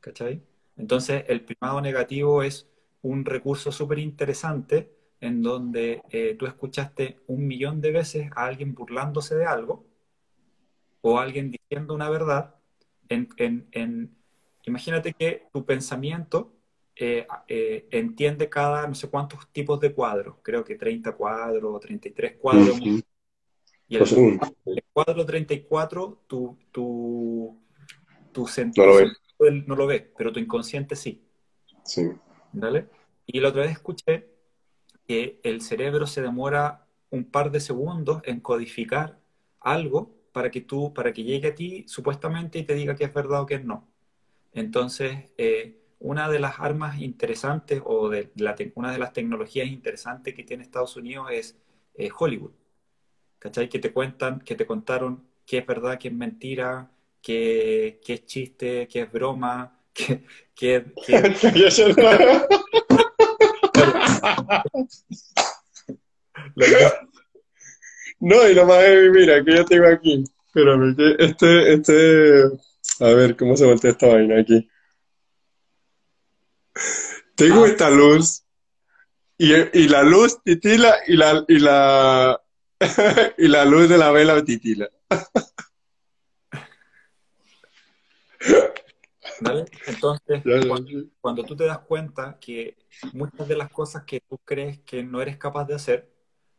¿Cachai? 0.00 0.42
Entonces, 0.76 1.24
el 1.28 1.42
primado 1.42 1.80
negativo 1.80 2.42
es 2.42 2.68
un 3.02 3.24
recurso 3.24 3.70
súper 3.70 3.98
interesante 3.98 4.90
en 5.20 5.42
donde 5.42 6.02
eh, 6.10 6.34
tú 6.38 6.46
escuchaste 6.46 7.20
un 7.26 7.46
millón 7.46 7.80
de 7.80 7.92
veces 7.92 8.30
a 8.34 8.46
alguien 8.46 8.74
burlándose 8.74 9.34
de 9.36 9.46
algo 9.46 9.84
o 11.06 11.18
alguien 11.18 11.50
diciendo 11.50 11.94
una 11.94 12.08
verdad. 12.08 12.54
En, 13.10 14.16
imagínate 14.62 15.12
que 15.12 15.48
tu 15.52 15.66
pensamiento 15.66 16.54
eh, 16.96 17.26
eh, 17.46 17.86
entiende 17.90 18.48
cada 18.48 18.88
no 18.88 18.94
sé 18.94 19.10
cuántos 19.10 19.46
tipos 19.52 19.78
de 19.80 19.92
cuadros, 19.92 20.36
creo 20.40 20.64
que 20.64 20.76
30 20.76 21.12
cuadros, 21.12 21.80
33 21.80 22.36
cuadros. 22.38 22.80
Y 23.86 23.96
el, 23.96 24.82
cuadro 24.94 25.26
34, 25.26 26.22
tu, 26.26 26.58
tu, 26.72 27.60
tu 28.32 28.46
sentido 28.46 28.86
no 29.66 29.76
lo, 29.76 29.86
ve. 29.86 30.10
pero 30.16 30.32
tu 30.32 30.40
inconsciente 30.40 30.96
sí. 30.96 31.22
Sí. 31.84 32.08
¿Vale? 32.54 32.88
Y 33.26 33.40
la 33.40 33.50
otra 33.50 33.62
vez 33.62 33.72
escuché 33.72 34.30
que 35.06 35.38
el 35.42 35.60
cerebro 35.60 36.06
se 36.06 36.22
demora 36.22 36.86
un 37.10 37.26
par 37.26 37.50
de 37.50 37.60
segundos 37.60 38.22
en 38.24 38.40
codificar 38.40 39.18
algo 39.60 40.23
para 40.34 40.50
que 40.50 40.62
tú, 40.62 40.92
para 40.92 41.12
que 41.12 41.22
llegue 41.22 41.48
a 41.48 41.54
ti 41.54 41.84
supuestamente 41.86 42.58
y 42.58 42.64
te 42.64 42.74
diga 42.74 42.96
que 42.96 43.04
es 43.04 43.14
verdad 43.14 43.42
o 43.42 43.46
que 43.46 43.54
es 43.54 43.64
no. 43.64 43.88
Entonces, 44.52 45.30
eh, 45.38 45.78
una 46.00 46.28
de 46.28 46.40
las 46.40 46.58
armas 46.58 47.00
interesantes 47.00 47.80
o 47.84 48.08
de 48.08 48.32
la, 48.34 48.56
una 48.74 48.90
de 48.92 48.98
las 48.98 49.12
tecnologías 49.12 49.68
interesantes 49.68 50.34
que 50.34 50.42
tiene 50.42 50.64
Estados 50.64 50.96
Unidos 50.96 51.28
es 51.30 51.56
eh, 51.94 52.10
Hollywood. 52.18 52.50
¿Cachai? 53.38 53.68
Que 53.68 53.78
te 53.78 53.92
cuentan, 53.92 54.40
que 54.40 54.56
te 54.56 54.66
contaron 54.66 55.22
qué 55.46 55.58
es 55.58 55.66
verdad, 55.66 55.98
qué 56.00 56.08
es 56.08 56.14
mentira, 56.14 56.90
qué, 57.22 58.00
qué 58.04 58.14
es 58.14 58.26
chiste, 58.26 58.88
qué 58.88 59.02
es 59.02 59.12
broma, 59.12 59.78
qué, 59.94 60.24
qué, 60.56 60.84
no, 68.24 68.48
y 68.48 68.54
lo 68.54 68.66
más 68.66 68.82
mira, 69.12 69.44
que 69.44 69.56
yo 69.56 69.64
tengo 69.64 69.86
aquí. 69.86 70.24
Espérame, 70.46 70.96
que 70.96 71.16
este, 71.18 71.72
este, 71.74 72.44
a 73.00 73.08
ver, 73.14 73.36
¿cómo 73.36 73.56
se 73.56 73.66
voltea 73.66 73.90
esta 73.90 74.06
vaina 74.06 74.40
aquí? 74.40 74.68
Tengo 77.34 77.64
ah. 77.64 77.68
esta 77.68 77.90
luz 77.90 78.44
y, 79.36 79.52
y, 79.52 79.88
la 79.88 80.02
luz 80.02 80.42
titila 80.42 80.94
y 81.06 81.16
la, 81.16 81.44
y 81.48 81.58
la, 81.58 82.40
y 83.38 83.48
la 83.48 83.64
luz 83.64 83.88
de 83.88 83.98
la 83.98 84.10
vela 84.10 84.42
titila. 84.44 84.88
Entonces, 89.86 90.42
cuando, 91.20 91.44
tú 91.44 91.56
te 91.56 91.64
das 91.64 91.80
cuenta 91.80 92.38
que 92.40 92.76
muchas 93.12 93.48
de 93.48 93.56
las 93.56 93.70
cosas 93.70 94.04
que 94.04 94.20
tú 94.20 94.38
crees 94.38 94.80
que 94.80 95.02
no 95.02 95.20
eres 95.20 95.36
capaz 95.36 95.66
de 95.66 95.74
hacer, 95.74 96.13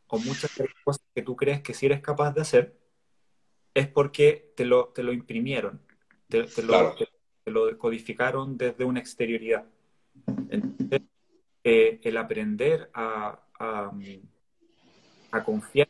o 0.07 0.19
muchas 0.19 0.55
de 0.55 0.65
las 0.65 0.83
cosas 0.83 1.03
que 1.13 1.21
tú 1.21 1.35
crees 1.35 1.61
que 1.61 1.73
sí 1.73 1.85
eres 1.85 2.01
capaz 2.01 2.33
de 2.33 2.41
hacer, 2.41 2.77
es 3.73 3.87
porque 3.87 4.53
te 4.55 4.65
lo, 4.65 4.87
te 4.89 5.03
lo 5.03 5.11
imprimieron, 5.11 5.81
te, 6.27 6.45
lo, 6.63 6.95
lo, 7.45 7.77
codificaron 7.77 8.57
desde 8.57 8.85
una 8.85 8.99
exterioridad. 8.99 9.65
Entonces, 10.49 11.01
eh, 11.63 11.99
el 12.03 12.17
aprender 12.17 12.89
a, 12.93 13.41
a 13.59 15.43
confiar 15.43 15.87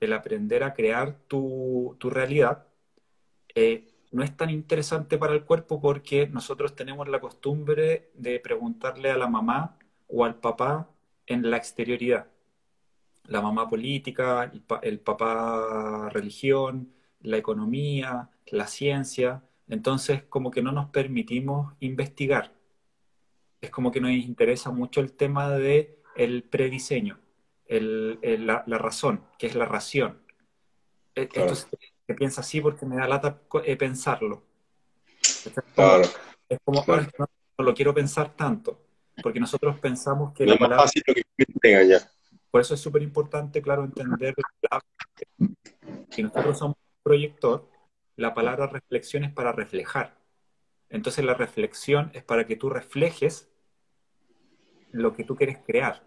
el 0.00 0.14
aprender 0.14 0.64
a 0.64 0.72
crear 0.72 1.18
tu, 1.28 1.96
realidad, 2.00 2.66
eh, 3.54 3.86
no 4.10 4.24
es 4.24 4.36
tan 4.36 4.50
interesante 4.50 5.18
para 5.18 5.34
el 5.34 5.44
cuerpo 5.44 5.80
porque 5.80 6.26
nosotros 6.26 6.74
tenemos 6.74 7.06
la 7.08 7.20
costumbre 7.20 8.10
de 8.14 8.40
preguntarle 8.40 9.10
a 9.10 9.18
la 9.18 9.28
mamá 9.28 9.78
o 10.08 10.24
al 10.24 10.36
papá 10.36 10.90
en 11.26 11.50
la 11.50 11.58
exterioridad. 11.58 12.26
La 13.30 13.40
mamá 13.40 13.68
política, 13.68 14.52
el, 14.82 15.00
papá 15.00 16.10
religión, 16.10 16.92
la 17.22 17.38
economía, 17.38 18.28
la 18.46 18.66
ciencia. 18.66 19.42
Entonces, 19.68 20.24
como 20.24 20.50
que 20.50 20.62
no 20.62 20.72
nos 20.72 20.90
permitimos 20.90 21.74
investigar. 21.80 22.52
Es 23.60 23.70
como 23.70 23.90
que 23.90 24.00
nos 24.00 24.10
interesa 24.10 24.70
mucho 24.70 25.00
el 25.00 25.12
tema 25.12 25.50
de 25.50 25.98
el 26.16 26.42
prediseño 26.42 27.18
la, 27.78 28.78
razón, 28.78 29.24
que 29.38 29.46
es 29.46 29.54
la 29.54 29.64
ración. 29.64 30.20
E, 31.14 31.28
esto 31.32 31.54
se, 31.54 32.14
piensa 32.14 32.40
así 32.40 32.60
porque 32.60 32.84
me 32.86 32.96
da 32.96 33.06
lata 33.06 33.40
eh, 33.64 33.76
pensarlo. 33.76 34.42
Claro. 35.74 36.08
Es 36.48 36.58
como, 36.64 36.84
no, 36.86 37.64
lo 37.64 37.74
quiero 37.74 37.94
pensar 37.94 38.34
tanto, 38.34 38.80
porque 39.22 39.38
nosotros 39.38 39.78
pensamos 39.78 40.34
que 40.34 40.46
la 40.46 40.58
palabra... 40.58 40.90
Por 42.50 42.60
eso 42.60 42.74
es 42.74 42.80
súper 42.80 43.02
importante, 43.02 43.62
claro, 43.62 43.84
entender 43.84 44.34
que 46.10 46.22
nosotros 46.22 46.58
somos 46.58 46.76
un 46.76 47.02
proyector, 47.02 47.68
la 48.16 48.34
palabra 48.34 48.66
reflexión 48.66 49.24
es 49.24 49.32
para 49.32 49.52
reflejar. 49.52 50.18
Entonces 50.88 51.24
la 51.24 51.34
reflexión 51.34 52.10
es 52.14 52.24
para 52.24 52.46
que 52.46 52.56
tú 52.56 52.68
reflejes 52.68 53.48
lo 54.90 55.12
que 55.12 55.24
tú 55.24 55.36
quieres 55.36 55.58
crear. 55.58 56.02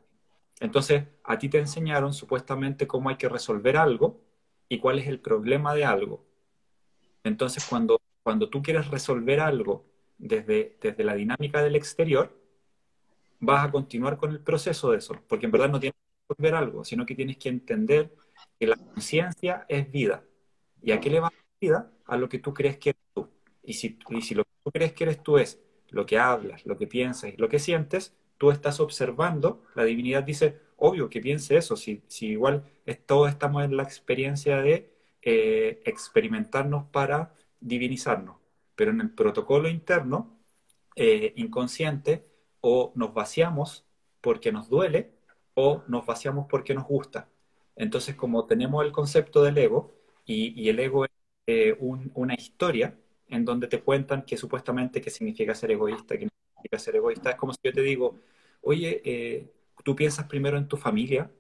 Entonces, 0.60 1.06
a 1.24 1.38
ti 1.38 1.50
te 1.50 1.60
enseñaron 1.60 2.14
supuestamente 2.14 2.88
cómo 2.88 3.10
hay 3.10 3.16
que 3.16 3.30
resolver 3.30 3.78
algo 3.78 4.22
y 4.70 4.80
cuál 4.80 5.00
es 5.00 5.08
el 5.08 5.20
problema 5.20 5.74
de 5.74 5.86
algo. 5.86 6.26
Entonces, 7.24 7.66
cuando, 7.68 8.02
cuando 8.22 8.50
tú 8.50 8.62
quieres 8.62 8.90
resolver 8.90 9.40
algo 9.40 9.86
desde, 10.18 10.78
desde 10.82 11.04
la 11.04 11.16
dinámica 11.16 11.62
del 11.64 11.76
exterior, 11.76 12.38
vas 13.40 13.66
a 13.66 13.72
continuar 13.72 14.18
con 14.18 14.32
el 14.32 14.40
proceso 14.40 14.92
de 14.92 15.00
eso, 15.00 15.20
porque 15.28 15.46
en 15.46 15.52
verdad 15.52 15.70
no 15.70 15.80
tienes 15.80 15.98
resolver 16.28 16.56
algo, 16.56 16.84
sino 16.84 17.06
que 17.06 17.16
tienes 17.16 17.38
que 17.38 17.50
entender 17.50 18.12
que 18.60 18.68
la 18.68 18.76
conciencia 18.76 19.66
es 19.68 19.92
vida. 19.92 20.24
¿Y 20.82 20.92
a 20.92 21.00
qué 21.00 21.10
le 21.10 21.20
va 21.20 21.32
vida? 21.60 21.92
A 22.06 22.18
lo 22.18 22.30
que 22.30 22.40
tú 22.40 22.54
crees 22.54 22.78
que 22.78 22.92
eres 22.92 23.02
tú. 23.14 23.30
Y 23.64 23.74
si, 23.74 23.98
y 24.10 24.22
si 24.22 24.36
lo 24.36 24.44
que 24.44 24.52
tú 24.64 24.72
crees 24.72 24.94
que 24.94 25.04
eres 25.06 25.24
tú 25.24 25.38
es 25.38 25.62
lo 25.90 26.06
que 26.06 26.18
hablas, 26.18 26.66
lo 26.66 26.78
que 26.78 26.88
piensas 26.88 27.34
y 27.34 27.38
lo 27.38 27.50
que 27.50 27.60
sientes, 27.60 28.16
tú 28.38 28.52
estás 28.52 28.80
observando, 28.80 29.64
la 29.76 29.84
divinidad 29.86 30.24
dice, 30.24 30.60
obvio 30.78 31.10
que 31.10 31.22
piense 31.22 31.56
eso, 31.58 31.76
si, 31.78 32.04
si 32.08 32.28
igual 32.28 32.64
todos 33.06 33.30
estamos 33.30 33.64
en 33.64 33.78
la 33.78 33.84
experiencia 33.84 34.62
de 34.62 34.92
eh, 35.22 35.82
experimentarnos 35.86 36.86
para 36.86 37.34
divinizarnos, 37.62 38.38
pero 38.76 38.92
en 38.92 39.02
el 39.02 39.12
protocolo 39.12 39.70
interno, 39.70 40.38
eh, 40.96 41.34
inconsciente, 41.38 42.26
o 42.60 42.92
nos 42.96 43.14
vaciamos 43.14 43.86
porque 44.22 44.52
nos 44.52 44.70
duele 44.70 45.12
o 45.56 45.84
nos 45.88 46.06
vaciamos 46.06 46.48
porque 46.50 46.74
nos 46.74 46.86
gusta. 46.86 47.30
Entonces, 47.76 48.16
como 48.16 48.46
tenemos 48.46 48.84
el 48.86 48.92
concepto 48.92 49.44
del 49.44 49.58
ego, 49.58 49.94
y, 50.26 50.70
el 50.70 50.80
ego 50.80 51.06
es 51.06 51.12
eh, 51.48 51.78
una 51.80 52.34
historia 52.36 52.98
en 53.28 53.46
donde 53.46 53.68
te 53.68 53.82
cuentan 53.82 54.24
que 54.24 54.38
supuestamente 54.38 55.02
qué 55.02 55.10
significa 55.10 55.56
ser 55.56 55.72
egoísta, 55.72 56.18
qué 56.18 56.30
significa 56.30 56.80
ser 56.80 56.96
egoísta, 56.96 57.32
es 57.32 57.36
como 57.36 57.54
si 57.54 57.60
yo 57.64 57.74
te 57.74 57.82
digo, 57.82 58.20
oye, 58.62 59.02
eh, 59.04 59.52
tú 59.84 59.96
piensas 59.96 60.28
primero 60.28 60.58
en 60.58 60.68
tu 60.68 60.78
familia 60.78 61.32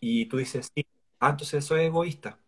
y 0.00 0.26
tú 0.26 0.38
dices, 0.38 0.70
sí, 0.74 0.86
ah, 1.20 1.30
entonces 1.30 1.64
es 1.64 1.70
egoísta. 1.70 2.38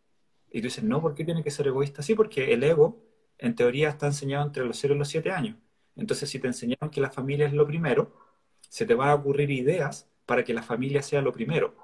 Y 0.50 0.60
tú 0.60 0.66
dices, 0.66 0.84
no, 0.84 1.00
¿por 1.02 1.14
qué 1.14 1.24
tiene 1.24 1.42
que 1.42 1.50
ser 1.50 1.66
egoísta? 1.66 2.02
Sí, 2.02 2.14
porque 2.14 2.52
el 2.52 2.62
ego, 2.62 3.02
en 3.38 3.54
teoría, 3.54 3.88
está 3.90 4.06
enseñado 4.06 4.46
entre 4.46 4.64
los 4.64 4.78
0 4.78 4.94
y 4.94 4.98
los 4.98 5.08
7 5.08 5.30
años. 5.30 5.56
Entonces, 5.96 6.30
si 6.30 6.38
te 6.38 6.46
enseñaron 6.46 6.90
que 6.90 7.00
la 7.00 7.10
familia 7.10 7.46
es 7.46 7.52
lo 7.52 7.66
primero, 7.66 8.12
se 8.68 8.86
te 8.86 8.94
van 8.94 9.08
a 9.10 9.14
ocurrir 9.14 9.50
ideas 9.50 10.08
para 10.26 10.44
que 10.44 10.52
la 10.52 10.62
familia 10.62 11.02
sea 11.02 11.22
lo 11.22 11.32
primero. 11.32 11.74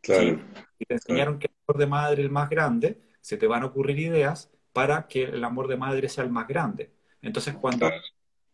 Claro. 0.00 0.40
Si 0.78 0.84
te 0.84 0.94
enseñaron 0.94 1.38
que 1.38 1.48
el 1.48 1.54
amor 1.66 1.78
de 1.78 1.86
madre 1.86 2.22
es 2.22 2.26
el 2.26 2.30
más 2.30 2.48
grande, 2.48 3.00
se 3.20 3.36
te 3.36 3.46
van 3.46 3.62
a 3.62 3.66
ocurrir 3.66 3.98
ideas 3.98 4.50
para 4.72 5.06
que 5.08 5.24
el 5.24 5.44
amor 5.44 5.68
de 5.68 5.76
madre 5.76 6.08
sea 6.08 6.24
el 6.24 6.30
más 6.30 6.46
grande. 6.46 6.92
Entonces, 7.20 7.54
cuando 7.54 7.90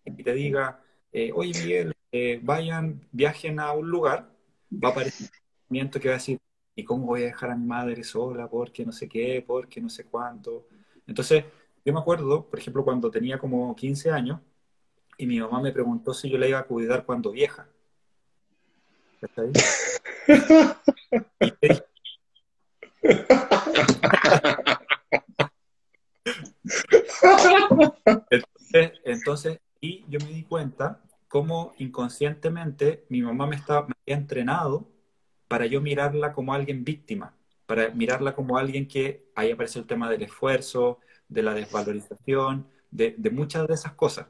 te 0.05 0.33
diga, 0.33 0.81
eh, 1.13 1.31
oye 1.35 1.53
Miguel, 1.61 1.95
eh, 2.11 2.41
vayan, 2.43 3.07
viajen 3.13 3.61
a 3.61 3.73
un 3.73 3.89
lugar, 3.89 4.31
va 4.73 4.89
a 4.89 4.93
aparecer 4.93 5.27
un 5.27 5.33
sentimiento 5.33 6.01
que 6.01 6.09
va 6.09 6.15
a 6.15 6.19
decir, 6.19 6.41
¿y 6.75 6.85
cómo 6.85 7.07
voy 7.07 7.23
a 7.23 7.27
dejar 7.27 7.51
a 7.51 7.57
mi 7.57 7.67
madre 7.67 8.03
sola? 8.05 8.49
Porque 8.49 8.85
no 8.87 8.93
sé 8.93 9.09
qué, 9.09 9.45
porque 9.47 9.81
no 9.81 9.89
sé 9.89 10.05
cuánto. 10.05 10.67
Entonces, 11.07 11.45
yo 11.85 11.93
me 11.93 12.01
acuerdo, 12.01 12.49
por 12.49 12.59
ejemplo, 12.59 12.85
cuando 12.85 13.11
tenía 13.11 13.39
como 13.39 13.77
15 13.77 14.11
años, 14.11 14.41
y 15.19 15.27
mi 15.27 15.39
mamá 15.39 15.61
me 15.61 15.73
preguntó 15.73 16.15
si 16.15 16.29
yo 16.31 16.39
la 16.39 16.49
iba 16.49 16.59
a 16.59 16.65
cuidar 16.65 17.05
cuando 17.05 17.31
vieja. 17.31 17.69
Entonces, 28.31 28.93
entonces, 29.05 29.61
y 29.81 30.05
yo 30.09 30.19
me 30.21 30.33
di 30.33 30.43
cuenta 30.45 31.01
cómo 31.29 31.75
inconscientemente 31.79 33.05
mi 33.09 33.23
mamá 33.23 33.47
me, 33.47 33.57
estaba, 33.57 33.87
me 33.87 33.95
había 34.03 34.17
entrenado 34.17 34.89
para 35.49 35.67
yo 35.67 35.81
mirarla 35.81 36.33
como 36.33 36.55
alguien 36.55 36.85
víctima, 36.85 37.35
para 37.67 37.91
mirarla 37.91 38.35
como 38.35 38.59
alguien 38.59 38.87
que 38.89 39.27
ahí 39.35 39.51
aparece 39.51 39.79
el 39.79 39.87
tema 39.87 40.11
del 40.11 40.23
esfuerzo, 40.23 41.01
de 41.29 41.43
la 41.43 41.55
desvalorización, 41.55 42.69
de, 42.91 43.15
de 43.19 43.31
muchas 43.31 43.67
de 43.67 43.75
esas 43.75 43.93
cosas. 43.93 44.27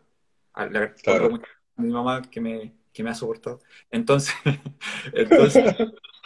Claro. 1.02 1.40
Mi 1.76 1.90
mamá 1.90 2.22
que 2.22 2.40
me, 2.40 2.72
que 2.94 3.02
me 3.02 3.10
ha 3.10 3.14
soportado. 3.14 3.60
Entonces, 3.90 4.34
entonces 5.12 5.74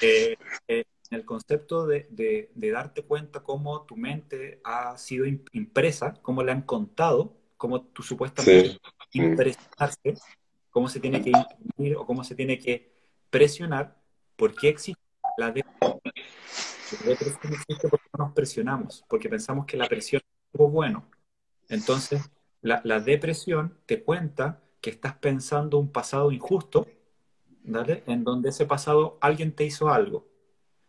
eh, 0.02 0.36
eh, 0.68 0.84
en 1.10 1.18
el 1.18 1.24
concepto 1.24 1.86
de, 1.86 2.06
de, 2.10 2.52
de, 2.54 2.70
darte 2.70 3.02
cuenta 3.02 3.40
cómo 3.40 3.82
tu 3.82 3.96
mente 3.96 4.60
ha 4.62 4.96
sido 4.98 5.24
impresa, 5.26 6.14
cómo 6.22 6.42
le 6.42 6.52
han 6.52 6.62
contado, 6.62 7.34
cómo 7.56 7.82
tú 7.82 8.02
supuestamente 8.02 8.68
sí. 8.68 8.78
impresionarse, 9.14 10.14
cómo 10.70 10.88
se 10.88 11.00
tiene 11.00 11.22
que 11.22 11.30
imprimir 11.30 11.96
o 11.96 12.04
cómo 12.04 12.22
se 12.22 12.34
tiene 12.34 12.58
que 12.58 12.92
presionar, 13.30 13.96
¿por 14.36 14.54
qué 14.54 14.68
existe 14.68 15.02
la 15.38 15.50
depresión? 15.50 16.00
La 17.00 17.10
depresión 17.10 17.52
existe 17.54 17.88
porque 17.88 18.08
nos 18.18 18.32
presionamos, 18.32 19.04
porque 19.08 19.28
pensamos 19.30 19.64
que 19.64 19.78
la 19.78 19.88
presión 19.88 20.20
es 20.22 20.54
algo 20.54 20.68
bueno. 20.68 21.08
Entonces, 21.70 22.30
la, 22.60 22.82
la 22.84 23.00
depresión 23.00 23.78
te 23.86 24.02
cuenta 24.02 24.62
que 24.80 24.90
estás 24.90 25.14
pensando 25.16 25.78
un 25.78 25.92
pasado 25.92 26.32
injusto, 26.32 26.86
¿vale? 27.64 28.04
En 28.06 28.24
donde 28.24 28.50
ese 28.50 28.66
pasado 28.66 29.18
alguien 29.20 29.54
te 29.54 29.64
hizo 29.64 29.88
algo. 29.90 30.28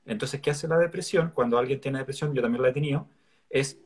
Entonces, 0.06 0.42
¿qué 0.42 0.52
hace 0.52 0.68
la 0.68 0.78
depresión? 0.78 1.32
Cuando 1.36 1.58
alguien 1.58 1.82
tiene 1.82 2.00
depresión, 2.00 2.34
yo 2.36 2.42
también 2.42 2.64
la 2.64 2.70
he 2.70 2.74
tenido, 2.74 3.08
es 3.50 3.80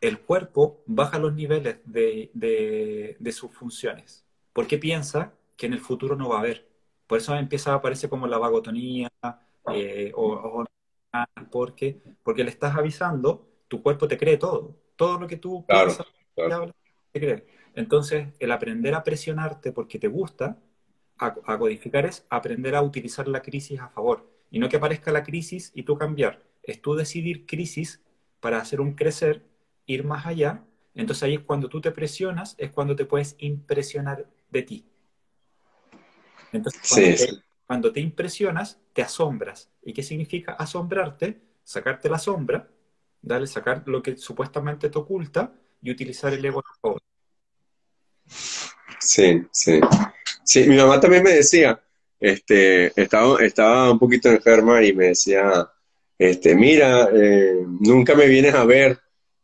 el 0.00 0.20
cuerpo 0.20 0.82
baja 0.86 1.18
los 1.18 1.34
niveles 1.34 1.78
de, 1.84 2.30
de, 2.34 3.16
de 3.18 3.32
sus 3.32 3.50
funciones, 3.52 4.24
porque 4.52 4.78
piensa 4.78 5.34
que 5.56 5.66
en 5.66 5.72
el 5.72 5.80
futuro 5.80 6.16
no 6.16 6.28
va 6.28 6.36
a 6.36 6.40
haber. 6.40 6.68
Por 7.06 7.18
eso 7.18 7.34
empieza 7.34 7.72
a 7.72 7.76
aparecer 7.76 8.10
como 8.10 8.26
la 8.26 8.38
vagotonía 8.38 9.10
eh, 9.72 10.12
o, 10.14 10.32
o, 10.32 10.64
porque, 11.50 12.00
porque 12.22 12.44
le 12.44 12.50
estás 12.50 12.76
avisando, 12.76 13.48
tu 13.68 13.82
cuerpo 13.82 14.06
te 14.08 14.18
cree 14.18 14.36
todo. 14.36 14.76
Todo 14.96 15.18
lo 15.18 15.26
que 15.26 15.36
tú 15.36 15.64
claro, 15.66 15.86
piensas, 15.86 16.06
claro. 16.34 16.72
te 17.12 17.20
cree. 17.20 17.46
Entonces, 17.78 18.26
el 18.40 18.50
aprender 18.50 18.92
a 18.96 19.04
presionarte 19.04 19.70
porque 19.70 20.00
te 20.00 20.08
gusta, 20.08 20.58
a, 21.16 21.26
a, 21.46 21.58
codificar 21.58 22.06
es 22.06 22.26
aprender 22.28 22.74
a 22.74 22.82
utilizar 22.82 23.28
la 23.28 23.40
crisis 23.40 23.78
a 23.78 23.88
favor. 23.88 24.28
Y 24.50 24.58
no 24.58 24.68
que 24.68 24.78
aparezca 24.78 25.12
la 25.12 25.22
crisis 25.22 25.70
y 25.76 25.84
tú 25.84 25.96
cambiar. 25.96 26.42
Es 26.64 26.82
tú 26.82 26.96
decidir 26.96 27.46
crisis 27.46 28.02
para 28.40 28.58
hacer 28.58 28.80
un 28.80 28.94
crecer, 28.94 29.46
ir 29.86 30.02
más 30.02 30.26
allá. 30.26 30.64
Entonces 30.96 31.22
ahí 31.22 31.34
es 31.34 31.40
cuando 31.42 31.68
tú 31.68 31.80
te 31.80 31.92
presionas, 31.92 32.56
es 32.58 32.72
cuando 32.72 32.96
te 32.96 33.04
puedes 33.04 33.36
impresionar 33.38 34.26
de 34.50 34.62
ti. 34.62 34.84
Entonces, 36.52 36.82
cuando, 36.88 37.16
sí, 37.16 37.26
te, 37.26 37.30
sí. 37.30 37.42
cuando 37.64 37.92
te 37.92 38.00
impresionas, 38.00 38.80
te 38.92 39.02
asombras. 39.02 39.70
¿Y 39.84 39.92
qué 39.92 40.02
significa 40.02 40.54
asombrarte? 40.54 41.40
Sacarte 41.62 42.08
la 42.08 42.18
sombra, 42.18 42.68
darle, 43.22 43.46
sacar 43.46 43.84
lo 43.86 44.02
que 44.02 44.16
supuestamente 44.16 44.90
te 44.90 44.98
oculta 44.98 45.52
y 45.80 45.92
utilizar 45.92 46.32
el 46.32 46.44
ego 46.44 46.58
a 46.58 46.80
favor. 46.80 47.02
Sí, 49.00 49.42
sí. 49.52 49.80
Sí, 50.44 50.66
mi 50.66 50.76
mamá 50.76 51.00
también 51.00 51.22
me 51.22 51.32
decía, 51.32 51.80
este, 52.18 53.00
estaba, 53.00 53.42
estaba 53.44 53.92
un 53.92 53.98
poquito 53.98 54.28
enferma 54.28 54.82
y 54.82 54.92
me 54.92 55.08
decía, 55.08 55.68
este, 56.18 56.54
mira, 56.54 57.08
eh, 57.12 57.64
nunca 57.80 58.14
me 58.14 58.26
vienes 58.26 58.54
a 58.54 58.64
ver 58.64 58.98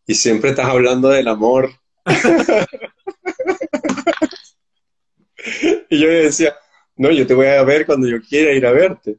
y 0.06 0.14
siempre 0.14 0.50
estás 0.50 0.66
hablando 0.66 1.08
del 1.08 1.28
amor. 1.28 1.70
y 5.90 6.00
yo 6.00 6.08
le 6.08 6.24
decía, 6.24 6.54
no, 6.96 7.10
yo 7.10 7.26
te 7.26 7.34
voy 7.34 7.46
a 7.46 7.62
ver 7.64 7.86
cuando 7.86 8.08
yo 8.08 8.20
quiera 8.20 8.52
ir 8.52 8.66
a 8.66 8.72
verte, 8.72 9.18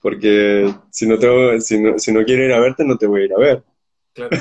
porque 0.00 0.72
si 0.90 1.06
no, 1.06 1.18
te, 1.18 1.60
si 1.60 1.80
no, 1.80 1.98
si 1.98 2.12
no 2.12 2.24
quiero 2.24 2.44
ir 2.44 2.52
a 2.52 2.60
verte, 2.60 2.84
no 2.84 2.96
te 2.96 3.06
voy 3.06 3.22
a 3.22 3.24
ir 3.24 3.34
a 3.34 3.38
ver. 3.38 3.62
Claro, 4.14 4.36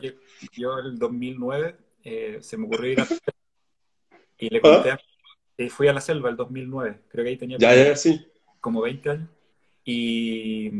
yo, 0.00 0.10
yo 0.52 0.78
el 0.78 0.98
2009 0.98 1.87
eh, 2.04 2.38
se 2.40 2.56
me 2.56 2.66
ocurrió 2.66 2.92
ir 2.92 3.00
a 3.00 3.06
y 4.38 4.50
le 4.50 4.60
conté 4.60 4.92
a 4.92 5.00
eh, 5.58 5.70
fui 5.70 5.88
a 5.88 5.92
la 5.92 6.00
selva 6.00 6.30
el 6.30 6.36
2009, 6.36 7.00
creo 7.08 7.24
que 7.24 7.30
ahí 7.30 7.36
tenía 7.36 7.58
ya, 7.58 7.74
ya, 7.74 7.96
sí. 7.96 8.24
como 8.60 8.80
20 8.80 9.10
años, 9.10 9.28
y, 9.84 10.70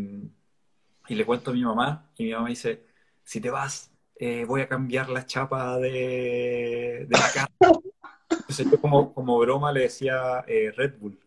y, 1.09 1.15
le 1.17 1.27
cuento 1.27 1.51
a 1.51 1.55
mi 1.55 1.65
mamá, 1.65 2.09
y 2.17 2.27
mi 2.27 2.33
mamá 2.33 2.49
dice, 2.49 2.85
si 3.25 3.41
te 3.41 3.51
vas, 3.51 3.91
eh, 4.15 4.45
voy 4.45 4.61
a 4.61 4.69
cambiar 4.69 5.09
la 5.09 5.27
chapa 5.27 5.79
de, 5.79 7.07
de 7.09 7.19
la 7.19 7.33
casa. 7.33 7.49
Entonces 8.31 8.71
yo 8.71 8.81
como, 8.81 9.13
como 9.13 9.39
broma 9.41 9.73
le 9.73 9.81
decía 9.81 10.45
eh, 10.47 10.71
Red 10.77 10.99
Bull, 11.01 11.19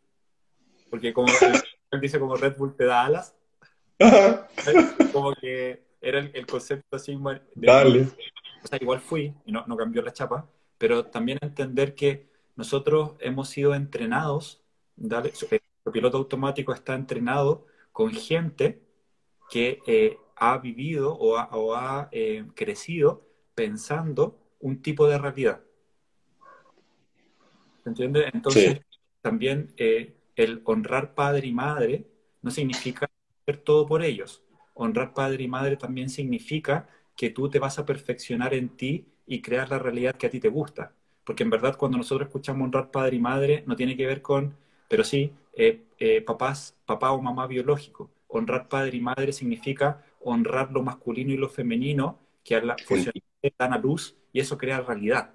porque 0.89 1.13
como 1.13 1.27
él 1.91 1.99
dice 1.99 2.19
como 2.19 2.38
Red 2.38 2.55
Bull 2.55 2.76
te 2.77 2.85
da 2.85 3.05
alas, 3.05 3.35
como 5.11 5.34
que 5.35 5.84
era 5.99 6.19
el, 6.19 6.31
el 6.34 6.45
concepto 6.47 6.95
así. 6.95 7.18
De, 7.55 7.68
Dale. 7.68 8.07
O 8.63 8.67
sea, 8.67 8.77
igual 8.81 8.99
fui, 8.99 9.33
y 9.45 9.51
no, 9.51 9.65
no 9.67 9.75
cambió 9.77 10.01
la 10.01 10.13
chapa, 10.13 10.47
pero 10.77 11.05
también 11.05 11.39
entender 11.41 11.95
que 11.95 12.27
nosotros 12.55 13.13
hemos 13.19 13.49
sido 13.49 13.73
entrenados, 13.73 14.61
¿dale? 14.95 15.33
el 15.85 15.91
piloto 15.91 16.17
automático 16.17 16.73
está 16.73 16.93
entrenado 16.93 17.65
con 17.91 18.11
gente 18.11 18.81
que 19.49 19.79
eh, 19.88 20.17
ha 20.35 20.57
vivido 20.57 21.13
o 21.13 21.38
ha, 21.38 21.49
o 21.51 21.75
ha 21.75 22.09
eh, 22.11 22.45
crecido 22.55 23.27
pensando 23.53 24.39
un 24.59 24.81
tipo 24.81 25.07
de 25.07 25.17
realidad. 25.17 25.61
¿Se 27.83 27.89
entiende? 27.89 28.29
Entonces, 28.33 28.73
sí. 28.73 28.81
también 29.21 29.73
eh, 29.77 30.15
el 30.35 30.61
honrar 30.65 31.13
padre 31.13 31.47
y 31.47 31.51
madre 31.51 32.07
no 32.41 32.51
significa 32.51 33.09
hacer 33.41 33.57
todo 33.57 33.85
por 33.88 34.03
ellos. 34.03 34.43
Honrar 34.73 35.13
padre 35.13 35.43
y 35.43 35.47
madre 35.47 35.77
también 35.77 36.09
significa 36.09 36.88
que 37.22 37.30
tú 37.30 37.49
te 37.49 37.60
vas 37.60 37.77
a 37.77 37.85
perfeccionar 37.85 38.53
en 38.53 38.69
ti 38.69 39.06
y 39.27 39.41
crear 39.41 39.69
la 39.69 39.77
realidad 39.77 40.15
que 40.15 40.27
a 40.27 40.30
ti 40.30 40.39
te 40.39 40.49
gusta 40.49 40.93
porque 41.23 41.43
en 41.43 41.49
verdad 41.49 41.77
cuando 41.77 41.98
nosotros 41.98 42.27
escuchamos 42.27 42.65
honrar 42.65 42.91
padre 42.91 43.15
y 43.15 43.19
madre 43.19 43.64
no 43.68 43.76
tiene 43.76 43.95
que 43.95 44.06
ver 44.06 44.22
con, 44.22 44.56
pero 44.88 45.03
sí, 45.03 45.34
eh, 45.53 45.84
eh, 45.99 46.22
papás, 46.22 46.76
papá 46.85 47.11
o 47.11 47.22
mamá 47.22 47.48
biológico. 47.48 48.10
Honrar 48.27 48.68
padre 48.68 48.98
y 48.98 49.02
madre 49.02 49.34
significa 49.34 50.03
honrar 50.22 50.72
lo 50.72 50.81
masculino 50.84 51.31
y 51.31 51.38
lo 51.38 51.49
femenino 51.49 52.19
que 52.43 52.56
a 52.56 52.64
la 52.64 52.76
sí. 52.77 53.10
dan 53.57 53.73
a 53.73 53.77
luz 53.77 54.15
y 54.34 54.39
eso 54.39 54.57
crea 54.57 54.81
realidad. 54.81 55.31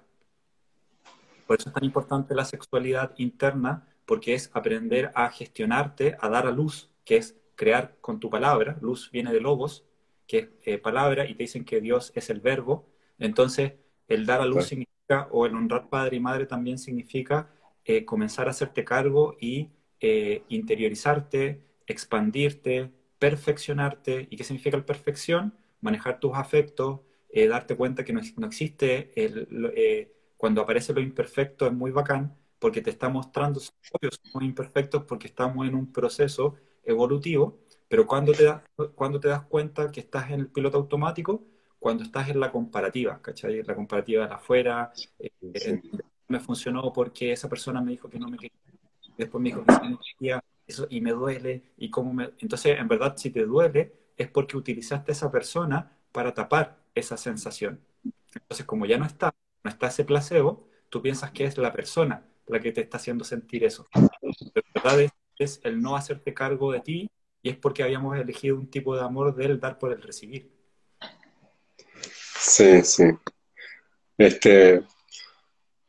Por 1.45 1.57
eso 1.57 1.69
es 1.69 1.73
tan 1.73 1.85
importante 1.85 2.35
la 2.35 2.43
sexualidad 2.43 3.13
interna, 3.17 3.87
porque 4.05 4.33
es 4.33 4.49
aprender 4.53 5.11
a 5.15 5.29
gestionarte, 5.29 6.17
a 6.19 6.29
dar 6.29 6.45
a 6.47 6.51
luz, 6.51 6.89
que 7.05 7.17
es 7.17 7.37
crear 7.55 7.95
con 8.01 8.19
tu 8.19 8.29
palabra. 8.29 8.77
Luz 8.81 9.09
viene 9.11 9.31
de 9.31 9.39
logos, 9.39 9.85
que 10.27 10.37
es 10.39 10.47
eh, 10.65 10.77
palabra, 10.77 11.25
y 11.25 11.35
te 11.35 11.43
dicen 11.43 11.65
que 11.65 11.81
Dios 11.81 12.11
es 12.15 12.29
el 12.29 12.41
verbo. 12.41 12.87
Entonces, 13.19 13.73
el 14.07 14.25
dar 14.25 14.41
a 14.41 14.45
luz 14.45 14.55
claro. 14.55 14.67
significa 14.67 15.27
o 15.31 15.45
el 15.45 15.55
honrar 15.55 15.89
padre 15.89 16.17
y 16.17 16.19
madre 16.19 16.45
también 16.45 16.77
significa 16.77 17.49
eh, 17.85 18.05
comenzar 18.05 18.47
a 18.47 18.51
hacerte 18.51 18.83
cargo 18.83 19.37
y 19.39 19.69
eh, 20.01 20.43
interiorizarte, 20.49 21.63
expandirte, 21.87 22.91
perfeccionarte. 23.19 24.27
¿Y 24.29 24.37
qué 24.37 24.43
significa 24.43 24.77
la 24.77 24.85
perfección? 24.85 25.53
Manejar 25.81 26.19
tus 26.19 26.35
afectos, 26.35 26.99
eh, 27.29 27.47
darte 27.47 27.75
cuenta 27.75 28.03
que 28.03 28.13
no, 28.13 28.21
no 28.37 28.47
existe, 28.47 29.11
el, 29.15 30.11
cuando 30.37 30.61
aparece 30.61 30.93
lo 30.93 31.01
imperfecto 31.01 31.65
es 31.65 31.73
muy 31.73 31.91
bacán 31.91 32.35
porque 32.59 32.81
te 32.81 32.89
está 32.89 33.09
mostrando, 33.09 33.59
obvio, 33.91 34.09
somos 34.11 34.43
imperfectos 34.43 35.03
porque 35.03 35.27
estamos 35.27 35.67
en 35.67 35.75
un 35.75 35.91
proceso 35.91 36.55
evolutivo, 36.83 37.59
Pero 37.87 38.05
cuando 38.05 38.33
te, 38.33 38.43
das, 38.43 38.61
cuando 38.95 39.19
te 39.19 39.29
das 39.29 39.43
cuenta 39.43 39.91
que 39.91 40.01
estás 40.01 40.29
en 40.31 40.41
el 40.41 40.47
piloto 40.47 40.77
automático, 40.77 41.45
cuando 41.79 42.03
estás 42.03 42.29
en 42.29 42.39
la 42.39 42.51
comparativa, 42.51 43.21
¿cachai? 43.21 43.63
La 43.63 43.75
comparativa 43.75 44.27
de 44.27 44.33
afuera, 44.33 44.91
eh, 45.19 45.81
me 46.27 46.39
funcionó 46.39 46.91
porque 46.91 47.31
esa 47.31 47.47
persona 47.47 47.81
me 47.81 47.91
dijo 47.91 48.09
que 48.09 48.19
no 48.19 48.27
me 48.27 48.37
quería, 48.37 48.57
después 49.17 49.41
me 49.41 49.49
dijo 49.49 49.63
que 49.63 49.73
sí 49.73 49.87
me 49.87 49.97
quería, 49.97 50.43
eso, 50.65 50.87
y 50.89 50.99
me 50.99 51.11
duele, 51.11 51.63
y 51.77 51.89
cómo 51.89 52.13
me... 52.13 52.31
Entonces, 52.39 52.77
en 52.77 52.87
verdad, 52.87 53.15
si 53.15 53.29
te 53.29 53.45
duele, 53.45 53.93
es 54.17 54.29
porque 54.29 54.57
utilizaste 54.57 55.11
a 55.11 55.13
esa 55.13 55.31
persona 55.31 55.97
para 56.11 56.33
tapar 56.33 56.77
esa 56.93 57.15
sensación. 57.15 57.79
Entonces, 58.33 58.65
como 58.65 58.85
ya 58.85 58.97
no 58.97 59.05
está, 59.05 59.33
no 59.63 59.69
está 59.69 59.87
ese 59.87 60.03
placebo, 60.03 60.67
tú 60.89 61.01
piensas 61.01 61.31
que 61.31 61.45
es 61.45 61.57
la 61.57 61.71
persona 61.71 62.25
la 62.47 62.59
que 62.59 62.71
te 62.71 62.81
está 62.81 62.97
haciendo 62.97 63.23
sentir 63.23 63.63
eso. 63.63 63.85
La 63.93 64.61
verdad 64.73 65.01
es, 65.01 65.11
es 65.37 65.61
el 65.63 65.81
no 65.81 65.95
hacerte 65.95 66.33
cargo 66.33 66.71
de 66.71 66.79
ti 66.79 67.11
y 67.47 67.51
es 67.51 67.57
porque 67.57 67.81
habíamos 67.81 68.17
elegido 68.17 68.57
un 68.57 68.69
tipo 68.69 68.93
de 68.93 69.01
amor 69.01 69.33
del 69.33 69.57
dar 69.57 69.79
por 69.79 69.93
el 69.93 70.01
recibir. 70.01 70.51
Sí, 72.37 72.83
sí. 72.83 73.05
Este, 74.17 74.83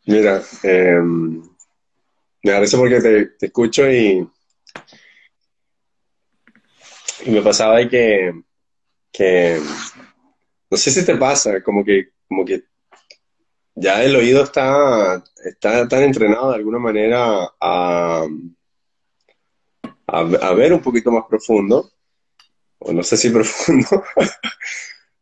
mira, 0.07 0.41
eh, 0.63 1.01
me 1.01 2.53
parece 2.53 2.77
porque 2.77 3.01
te, 3.01 3.47
escucho 3.47 3.91
y, 3.91 4.29
y 7.27 7.31
me 7.31 7.43
pasaba 7.43 7.79
de 7.79 7.89
que, 7.89 8.43
que, 9.11 9.61
no 10.71 10.77
sé 10.77 10.93
si 10.93 11.05
te 11.05 11.17
pasa, 11.17 11.61
como 11.63 11.85
que, 11.85 12.11
como 12.29 12.45
que 12.45 12.63
ya 13.75 14.05
el 14.05 14.15
oído 14.15 14.45
está, 14.45 15.25
está 15.45 15.89
tan 15.89 16.05
entrenado 16.05 16.51
de 16.51 16.57
alguna 16.57 16.79
manera 16.79 17.51
a, 17.61 18.27
a, 20.09 20.55
ver 20.55 20.73
un 20.73 20.81
poquito 20.81 21.11
más 21.11 21.25
profundo, 21.29 21.91
o 22.79 22.93
no 22.93 23.03
sé 23.03 23.17
si 23.17 23.31
profundo, 23.31 24.05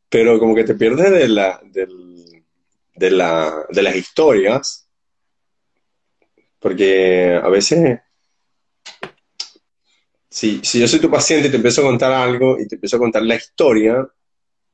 pero 0.09 0.39
como 0.39 0.55
que 0.55 0.65
te 0.65 0.75
pierdes 0.75 1.11
de, 1.11 1.29
la, 1.29 1.61
de, 1.65 3.11
la, 3.11 3.67
de 3.69 3.83
las 3.83 3.97
historias, 3.97 4.89
porque 6.61 7.39
a 7.43 7.49
veces, 7.49 8.01
si, 10.31 10.61
si 10.63 10.81
yo 10.81 10.89
soy 10.89 11.01
tu 11.01 11.11
paciente 11.11 11.49
y 11.49 11.51
te 11.51 11.57
empiezo 11.57 11.81
a 11.83 11.85
contar 11.85 12.13
algo 12.13 12.59
y 12.59 12.69
te 12.69 12.77
empiezo 12.77 12.97
a 12.97 13.01
contar 13.01 13.23
la 13.23 13.35
historia, 13.35 14.07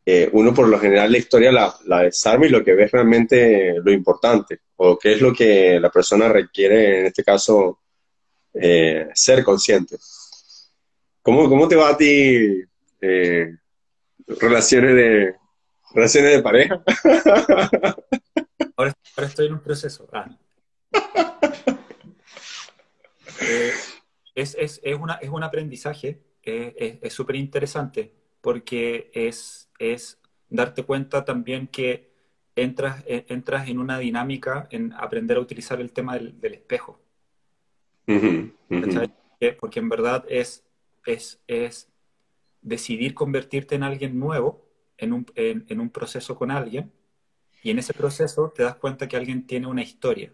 eh, 0.05 0.29
uno 0.33 0.53
por 0.53 0.69
lo 0.69 0.81
general 0.81 1.13
la 1.13 1.19
historia 1.19 1.53
la, 1.53 1.73
la, 1.87 2.03
desarma 2.03 2.47
y 2.47 2.49
lo 2.49 2.65
que 2.65 2.75
ve 2.75 2.85
es 2.85 2.91
realmente 2.91 3.75
lo 3.83 3.93
importante, 3.93 4.61
o 4.77 4.99
qué 4.99 5.13
es 5.13 5.21
lo 5.21 5.33
que 5.33 5.79
la 5.81 5.91
persona 5.91 6.29
requiere, 6.29 7.01
en 7.01 7.07
este 7.07 7.23
caso, 7.23 7.82
eh, 8.55 9.09
ser 9.15 9.45
consciente. 9.45 9.97
¿Cómo, 11.23 11.49
¿Cómo, 11.49 11.69
te 11.69 11.77
va 11.77 11.91
a 11.91 11.97
ti 11.97 12.63
eh, 13.01 13.57
relaciones, 14.27 14.95
de, 14.95 15.35
relaciones 15.95 16.37
de 16.37 16.43
pareja? 16.43 16.83
Ahora, 18.77 18.95
estoy 19.19 19.47
en 19.47 19.53
un 19.53 19.61
proceso. 19.61 20.09
Ah. 20.13 20.29
es, 24.35 24.57
es, 24.59 24.81
es, 24.83 24.99
una, 24.99 25.15
es 25.15 25.29
un 25.31 25.43
aprendizaje, 25.43 26.21
es 26.43 27.13
súper 27.13 27.37
interesante 27.37 28.13
porque 28.43 29.11
es, 29.15 29.71
es 29.79 30.19
darte 30.51 30.83
cuenta 30.83 31.25
también 31.25 31.69
que 31.69 32.13
entras, 32.57 33.03
eh, 33.07 33.25
entras 33.29 33.69
en 33.69 33.79
una 33.79 33.99
dinámica 33.99 34.69
en 34.71 34.93
aprender 34.93 35.39
a 35.39 35.41
utilizar 35.41 35.81
el 35.81 35.93
tema 35.93 36.19
del, 36.19 36.55
espejo. 36.55 37.01
Porque 38.07 39.81
en 39.81 39.89
verdad 39.89 40.25
es, 40.29 40.65
es, 41.07 41.41
es 41.47 41.89
decidir 42.61 43.15
convertirte 43.15 43.75
en 43.75 43.83
alguien 43.83 44.19
nuevo, 44.19 44.69
en 44.99 45.13
un, 45.13 45.27
en, 45.35 45.81
un 45.81 45.91
proceso 45.91 46.37
con 46.37 46.51
alguien, 46.51 46.93
y 47.63 47.71
en 47.71 47.79
ese 47.79 47.93
proceso 47.93 48.53
te 48.55 48.63
das 48.63 48.77
cuenta 48.77 49.09
que 49.09 49.17
alguien 49.17 49.47
tiene 49.47 49.67
una 49.67 49.83
historia. 49.83 50.33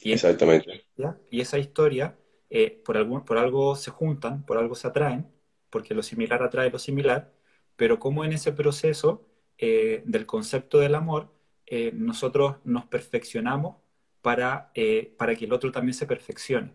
Y 0.00 0.12
Exactamente. 0.12 0.84
y 1.30 1.40
esa 1.40 1.58
historia, 1.58 2.16
eh, 2.50 2.82
por, 2.84 2.96
algún, 2.96 3.24
por 3.24 3.38
algo 3.38 3.76
se 3.76 3.90
juntan, 3.90 4.44
por 4.44 4.58
algo 4.58 4.74
se 4.74 4.88
atraen, 4.88 5.26
porque 5.70 5.94
lo 5.94 6.02
similar 6.02 6.42
atrae 6.42 6.70
lo 6.70 6.78
similar, 6.78 7.32
pero 7.76 7.98
como 7.98 8.24
en 8.24 8.32
ese 8.32 8.52
proceso 8.52 9.26
eh, 9.58 10.02
del 10.04 10.26
concepto 10.26 10.78
del 10.78 10.94
amor, 10.94 11.32
eh, 11.66 11.92
nosotros 11.94 12.56
nos 12.64 12.84
perfeccionamos 12.86 13.76
para, 14.22 14.70
eh, 14.74 15.14
para 15.18 15.34
que 15.36 15.44
el 15.44 15.52
otro 15.52 15.72
también 15.72 15.94
se 15.94 16.06
perfeccione. 16.06 16.72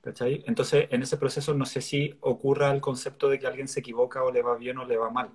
¿Cachai? 0.00 0.44
Entonces, 0.46 0.86
en 0.90 1.02
ese 1.02 1.16
proceso 1.16 1.52
no 1.54 1.66
sé 1.66 1.80
si 1.82 2.16
ocurra 2.20 2.70
el 2.70 2.80
concepto 2.80 3.28
de 3.28 3.38
que 3.40 3.46
alguien 3.46 3.68
se 3.68 3.80
equivoca 3.80 4.22
o 4.22 4.30
le 4.30 4.42
va 4.42 4.56
bien 4.56 4.78
o 4.78 4.84
le 4.84 4.96
va 4.96 5.10
mal, 5.10 5.30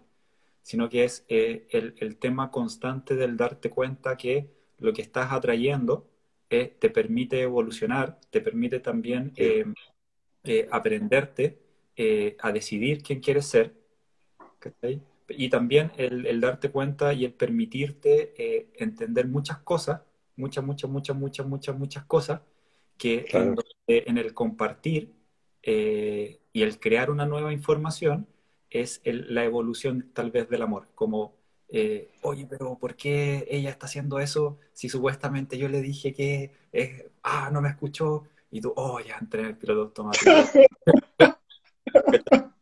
sino 0.62 0.90
que 0.90 1.04
es 1.04 1.26
el, 1.28 1.68
el, 2.00 2.18
tema 2.18 2.52
constante 2.52 3.16
del 3.16 3.36
darte 3.36 3.70
cuenta 3.70 4.16
que 4.16 4.50
lo 4.80 4.94
que 4.94 5.02
estás 5.02 5.32
atrayendo 5.34 6.08
te 6.48 6.90
permite 6.90 7.42
evolucionar, 7.42 8.20
te 8.30 8.42
permite 8.42 8.80
también 8.80 9.34
aprenderte 10.72 11.60
eh, 11.98 12.38
a 12.40 12.52
decidir 12.52 13.04
quién 13.04 13.20
quieres 13.20 13.46
ser, 13.46 13.76
y 15.28 15.50
también 15.50 15.92
el, 15.98 16.40
darte 16.42 16.72
cuenta 16.72 17.14
y 17.14 17.26
el 17.26 17.34
permitirte 17.34 18.34
eh, 18.38 18.70
entender 18.76 19.28
muchas 19.28 19.60
cosas, 19.60 20.02
muchas, 20.36 20.64
muchas, 20.64 20.90
muchas, 20.90 21.16
muchas, 21.16 21.46
muchas, 21.46 21.78
muchas 21.78 22.06
cosas, 22.06 22.42
que 22.98 23.26
en, 23.88 24.18
el 24.18 24.34
compartir 24.34 25.14
eh, 25.64 26.40
y 26.54 26.62
el 26.62 26.80
crear 26.80 27.10
una 27.10 27.26
nueva 27.26 27.54
información 27.54 28.28
es 28.70 29.02
la 29.06 29.44
evolución 29.44 30.12
tal 30.14 30.32
vez 30.32 30.50
del 30.50 30.62
amor, 30.62 30.88
como, 30.96 31.36
oye, 32.22 32.48
pero 32.50 32.78
¿por 32.78 32.96
qué 32.96 33.48
ella 33.50 33.70
está 33.70 33.88
haciendo 33.88 34.20
eso 34.20 34.60
si 34.74 34.90
supuestamente 34.90 35.58
yo 35.58 35.68
le 35.68 35.82
dije 35.82 36.14
que, 36.14 36.52
ah, 37.24 37.50
no 37.52 37.62
me 37.62 37.70
escuchó? 37.70 38.24
Y 38.52 38.62
tú, 38.62 38.74
oh, 38.76 39.00
ya 39.00 39.18
entré 39.20 39.42
en 39.42 39.48
el 39.48 39.58
piloto 39.58 39.82
automático. 39.82 40.32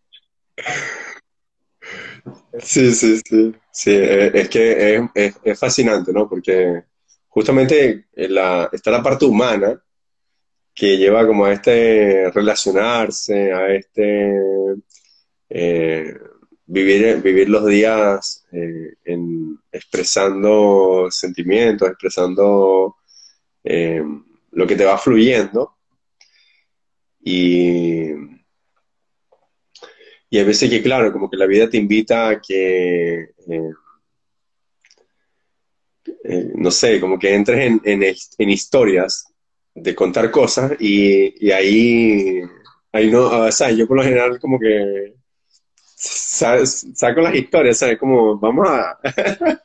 Sí, 2.61 2.93
sí, 2.93 3.21
sí. 3.25 3.55
Sí, 3.71 3.91
eh, 3.91 4.31
es 4.33 4.49
que 4.49 5.09
es, 5.43 5.59
fascinante, 5.59 6.11
¿no? 6.11 6.27
Porque 6.27 6.83
justamente 7.29 8.07
la, 8.15 8.69
está 8.71 8.91
la 8.91 9.03
parte 9.03 9.25
humana 9.25 9.81
que 10.73 10.97
lleva 10.97 11.25
como 11.25 11.45
a 11.45 11.53
este 11.53 12.29
relacionarse, 12.31 13.51
a 13.53 13.73
este 13.73 14.33
eh, 15.49 16.13
vivir, 16.65 17.21
vivir 17.21 17.49
los 17.49 17.65
días 17.65 18.45
eh, 18.51 18.95
en, 19.05 19.57
expresando 19.71 21.07
sentimientos, 21.09 21.89
expresando 21.89 22.97
lo 24.51 24.67
que 24.67 24.75
te 24.75 24.85
va 24.85 24.97
fluyendo. 24.97 25.75
Y 27.21 28.13
y 30.29 30.37
a 30.39 30.43
veces 30.43 30.69
que, 30.69 30.81
claro, 30.81 31.11
como 31.11 31.29
que 31.29 31.37
la 31.37 31.47
vida 31.47 31.69
te 31.69 31.77
invita 31.77 32.29
a 32.29 32.41
que, 32.41 33.29
eh, 36.23 36.51
no 36.55 36.71
sé, 36.71 36.99
como 36.99 37.17
que 37.17 37.33
entres 37.33 37.59
en, 37.59 37.81
en, 37.83 38.49
historias 38.49 39.25
de 39.73 39.95
contar 39.95 40.31
cosas 40.31 40.73
y, 40.79 41.51
ahí, 41.51 42.41
ahí 42.91 43.11
no, 43.11 43.27
o 43.27 43.51
sea, 43.51 43.71
yo 43.71 43.87
por 43.87 43.97
lo 43.97 44.03
general 44.03 44.39
como 44.39 44.59
que 44.59 45.15
saco 45.95 47.21
las 47.21 47.35
historias, 47.35 47.77
¿sabes? 47.77 47.97
Como, 47.97 48.37
vamos 48.37 48.67
a... 48.69 48.99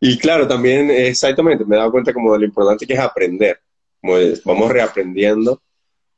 y 0.00 0.18
claro, 0.18 0.46
también 0.48 0.90
exactamente, 0.90 1.64
me 1.64 1.76
he 1.76 1.78
dado 1.78 1.92
cuenta 1.92 2.12
como 2.12 2.32
de 2.32 2.40
lo 2.40 2.44
importante 2.46 2.86
que 2.86 2.94
es 2.94 3.00
aprender, 3.00 3.60
como 4.00 4.16
vamos 4.44 4.70
reaprendiendo, 4.70 5.62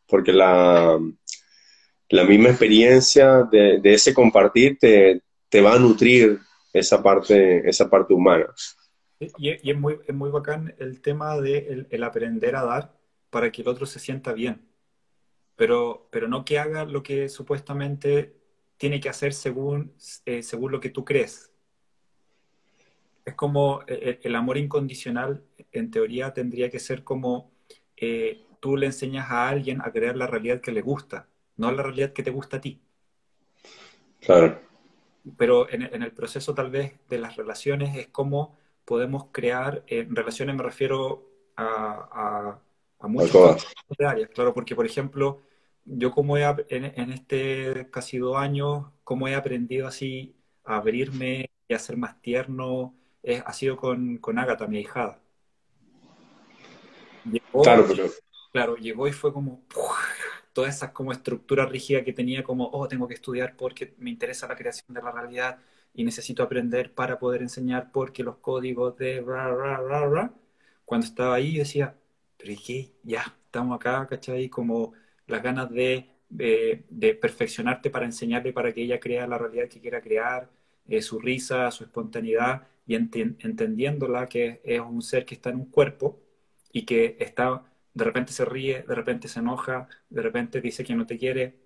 porque 0.07 0.33
la 0.33 0.99
la 2.09 2.25
misma 2.25 2.51
experiencia 2.51 3.43
de, 3.51 3.81
ese 3.83 4.15
compartir 4.15 4.79
te, 4.79 5.61
va 5.61 5.75
a 5.75 5.79
nutrir 5.79 6.39
esa 6.79 7.03
parte, 7.03 7.69
esa 7.69 7.89
parte 7.89 8.15
humana. 8.15 8.47
Y, 9.19 9.71
es, 9.71 9.79
muy, 9.79 9.99
es 10.07 10.15
muy 10.15 10.31
bacán 10.31 10.75
el 10.79 11.01
tema 11.01 11.41
de 11.41 11.87
el, 11.91 12.05
aprender 12.05 12.55
a 12.57 12.65
dar 12.65 12.97
para 13.31 13.51
que 13.51 13.63
el 13.63 13.69
otro 13.69 13.87
se 13.87 13.99
sienta 13.99 14.33
bien, 14.33 14.69
pero, 15.57 16.09
pero 16.11 16.29
no 16.29 16.45
que 16.45 16.59
haga 16.59 16.85
lo 16.85 17.03
que 17.03 17.29
supuestamente 17.29 18.37
tiene 18.77 19.01
que 19.01 19.09
hacer 19.09 19.33
según, 19.33 19.95
eh, 20.27 20.43
según 20.43 20.73
lo 20.73 20.81
que 20.81 20.91
tú 20.91 21.05
crees. 21.05 21.51
Es 23.25 23.35
como 23.35 23.81
eh, 23.87 23.99
eh, 24.03 24.21
el, 24.23 24.37
amor 24.37 24.59
incondicional, 24.59 25.43
en 25.73 25.91
teoría, 25.91 26.35
tendría 26.35 26.71
que 26.71 26.79
ser 26.79 27.03
como 27.05 27.51
tú 28.61 28.77
le 28.77 28.87
enseñas 28.87 29.31
a 29.31 29.49
alguien 29.49 29.81
a 29.81 29.91
crear 29.91 30.17
la 30.17 30.27
realidad 30.27 30.61
que 30.61 30.73
le 30.73 30.83
gusta 30.83 31.27
no 31.57 31.73
la 31.73 31.83
realidad 31.83 32.13
que 32.13 32.23
te 32.23 32.31
gusta 32.31 32.59
a 32.59 32.61
ti. 32.61 32.81
Claro. 34.21 34.61
Pero 35.37 35.69
en, 35.71 35.83
el 35.83 36.13
proceso 36.13 36.55
tal 36.55 36.71
vez 36.71 36.95
de 37.09 37.19
las 37.19 37.37
relaciones 37.37 37.97
es 37.97 38.09
como 38.09 38.57
podemos 38.85 39.27
crear, 39.33 39.83
en 39.89 40.15
relaciones 40.15 40.55
me 40.55 40.63
refiero 40.63 41.29
a, 41.57 42.09
a, 42.13 42.61
a 43.01 43.09
muchas 43.09 43.67
áreas, 43.99 44.31
claro, 44.31 44.55
porque 44.55 44.77
por 44.77 44.87
ejemplo, 44.87 45.43
yo 45.85 46.13
como 46.13 46.37
he, 46.37 46.45
en, 46.69 47.13
este 47.13 47.89
casi 47.91 48.19
dos 48.19 48.37
años, 48.37 48.87
como 49.03 49.27
he 49.27 49.35
aprendido 49.35 49.89
así 49.89 50.37
a 50.65 50.77
abrirme 50.77 51.51
y 51.69 51.75
a 51.75 51.79
ser 51.79 51.97
más 51.97 52.21
tierno, 52.21 52.95
ha 53.45 53.53
sido 53.53 53.77
con, 53.77 54.19
con 54.19 54.39
Agatha, 54.39 54.69
mi 54.69 54.81
hijada. 54.81 55.21
claro, 57.63 57.85
pero... 57.89 58.07
claro, 58.53 58.77
llegó 58.77 59.09
y 59.09 59.13
fue 59.13 59.33
como 59.33 59.65
toda 60.57 60.71
esa 60.71 60.91
como 60.95 61.13
estructura 61.13 61.67
rígida 61.67 62.03
que 62.03 62.15
tenía 62.15 62.43
como, 62.43 62.71
oh, 62.73 62.89
tengo 62.89 63.07
que 63.07 63.13
estudiar 63.13 63.57
porque 63.59 63.95
me 63.99 64.09
interesa 64.09 64.49
la 64.49 64.57
creación 64.57 64.95
de 64.95 65.03
la 65.03 65.13
realidad 65.13 65.59
y 65.93 66.03
necesito 66.03 66.43
aprender 66.43 66.95
para 66.95 67.19
poder 67.19 67.43
enseñar 67.43 67.93
porque 67.93 68.23
los 68.25 68.39
códigos 68.39 68.97
de 68.97 69.23
Cuando 70.87 71.07
estaba 71.07 71.35
ahí 71.35 71.59
decía, 71.59 71.95
pero 72.39 72.53
¿y 72.53 72.57
qué? 72.57 72.91
Ya, 73.03 73.37
estamos 73.45 73.77
acá, 73.77 74.07
¿cachai? 74.07 74.49
Como 74.49 74.95
las 75.27 75.43
ganas 75.43 75.71
de, 75.71 76.09
de, 76.31 77.15
perfeccionarte 77.21 77.91
para 77.91 78.07
enseñarle 78.07 78.55
para 78.55 78.73
que 78.73 78.83
ella 78.83 78.99
crea 78.99 79.27
la 79.27 79.37
realidad 79.37 79.69
que 79.69 79.81
quiera 79.81 80.01
crear, 80.01 80.49
eh, 80.89 81.03
su 81.03 81.19
risa, 81.19 81.71
su 81.71 81.85
espontaneidad 81.85 82.67
y 82.87 82.95
entendiéndola 82.95 84.27
que 84.29 84.63
es 84.65 84.81
un 84.81 85.03
ser 85.03 85.27
que 85.27 85.35
está 85.35 85.51
en 85.51 85.57
un 85.57 85.67
cuerpo 85.67 86.19
y 86.73 86.87
que 86.87 87.17
está 87.21 87.63
de 87.97 88.05
repente 88.05 88.33
se 88.33 88.45
ríe, 88.45 88.83
de 88.83 88.95
repente 88.95 89.27
se 89.27 89.41
enoja, 89.41 89.89
de 90.11 90.21
repente 90.21 90.61
dice 90.61 90.85
que 90.85 90.95
no 90.95 91.07
te 91.07 91.17
quiere, 91.17 91.57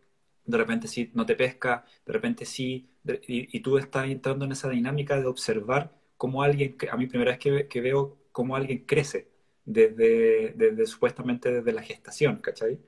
de 0.44 0.57
repente 0.57 0.86
sí 0.86 1.11
no 1.12 1.27
te 1.27 1.35
pesca, 1.35 1.85
de 2.07 2.12
repente 2.12 2.44
sí, 2.44 2.89
y, 3.27 3.61
tú 3.61 3.78
estás 3.78 4.07
entrando 4.09 4.44
en 4.44 4.52
esa 4.52 4.69
dinámica 4.69 5.19
de 5.19 5.27
observar 5.27 5.93
cómo 6.16 6.44
alguien, 6.44 6.77
a 6.89 6.97
mí 6.97 7.09
primera 7.09 7.32
vez 7.32 7.66
que, 7.69 7.81
veo 7.81 8.16
cómo 8.31 8.55
alguien 8.55 8.85
crece 8.86 9.28
desde, 9.65 10.52
desde, 10.55 10.86
supuestamente 10.86 11.51
desde 11.52 11.73
la 11.73 11.82
gestación, 11.82 12.36
¿cachai? 12.36 12.78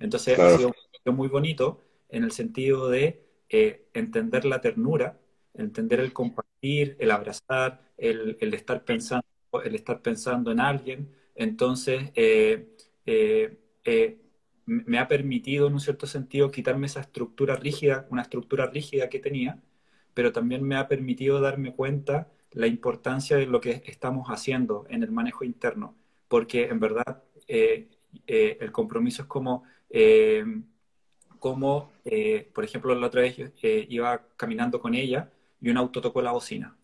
Entonces 0.00 0.36
ha 0.36 0.56
sido 0.56 0.72
muy 1.06 1.28
bonito 1.28 1.84
en 2.08 2.24
el 2.24 2.32
sentido 2.32 2.88
de 2.88 3.24
eh, 3.48 3.86
entender 3.94 4.44
la 4.44 4.60
ternura, 4.60 5.20
entender 5.54 6.00
el 6.00 6.12
compartir, 6.12 6.96
el 6.98 7.12
abrazar, 7.12 7.80
el, 7.96 8.36
el, 8.40 8.54
estar 8.54 8.84
pensando, 8.84 9.24
el 9.64 9.76
estar 9.76 10.02
pensando 10.02 10.50
en 10.50 10.58
alguien. 10.60 11.14
Entonces, 11.36 12.10
eh, 12.16 12.74
eh, 13.10 13.58
eh, 13.84 14.20
me 14.66 14.98
ha 14.98 15.08
permitido, 15.08 15.66
en 15.66 15.72
un 15.72 15.80
cierto 15.80 16.06
sentido, 16.06 16.50
quitarme 16.50 16.86
esa 16.86 17.00
estructura 17.00 17.56
rígida, 17.56 18.06
una 18.10 18.20
estructura 18.20 18.66
rígida 18.66 19.08
que 19.08 19.18
tenía, 19.18 19.62
pero 20.12 20.30
también 20.30 20.62
me 20.62 20.76
ha 20.76 20.88
permitido 20.88 21.40
darme 21.40 21.74
cuenta 21.74 22.30
la 22.52 22.66
importancia 22.66 23.38
de 23.38 23.46
lo 23.46 23.62
que 23.62 23.82
estamos 23.86 24.28
haciendo 24.28 24.84
en 24.90 25.02
el 25.02 25.10
manejo 25.10 25.44
interno, 25.44 25.96
porque 26.28 26.64
en 26.64 26.80
verdad 26.80 27.22
eh, 27.46 27.88
el 28.26 28.72
compromiso 28.72 29.22
es 29.22 29.28
como, 29.28 29.64
como 31.38 31.92
por 32.52 32.64
ejemplo, 32.64 32.94
la 32.94 33.06
otra 33.06 33.22
vez 33.22 33.36
iba 33.62 34.28
caminando 34.36 34.80
con 34.80 34.94
ella 34.94 35.30
y 35.62 35.70
un 35.70 35.78
auto 35.78 36.02
tocó 36.02 36.20
la 36.20 36.32
bocina, 36.32 36.76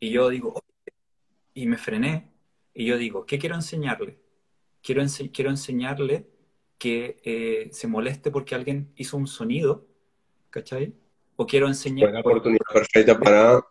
y 0.00 0.10
yo 0.10 0.28
digo, 0.30 0.54
y 1.54 1.66
me 1.66 1.78
frené, 1.78 2.32
y 2.74 2.86
yo 2.86 2.98
digo, 2.98 3.24
¿qué 3.26 3.38
quiero 3.38 3.54
enseñarle? 3.54 4.23
Quiero, 4.84 5.02
quiero 5.32 5.50
enseñarle 5.50 6.28
que 6.78 7.16
eh, 7.24 7.68
se 7.72 7.88
moleste 7.88 8.30
porque 8.30 8.54
alguien 8.54 8.92
hizo 8.96 9.16
un 9.16 9.26
sonido, 9.26 9.86
¿cachai? 10.50 10.92
O 11.36 11.46
quiero 11.46 11.66
enseñar... 11.66 12.10
Una 12.10 12.20
oportunidad 12.20 12.66
perfecta 12.72 13.18
para... 13.18 13.64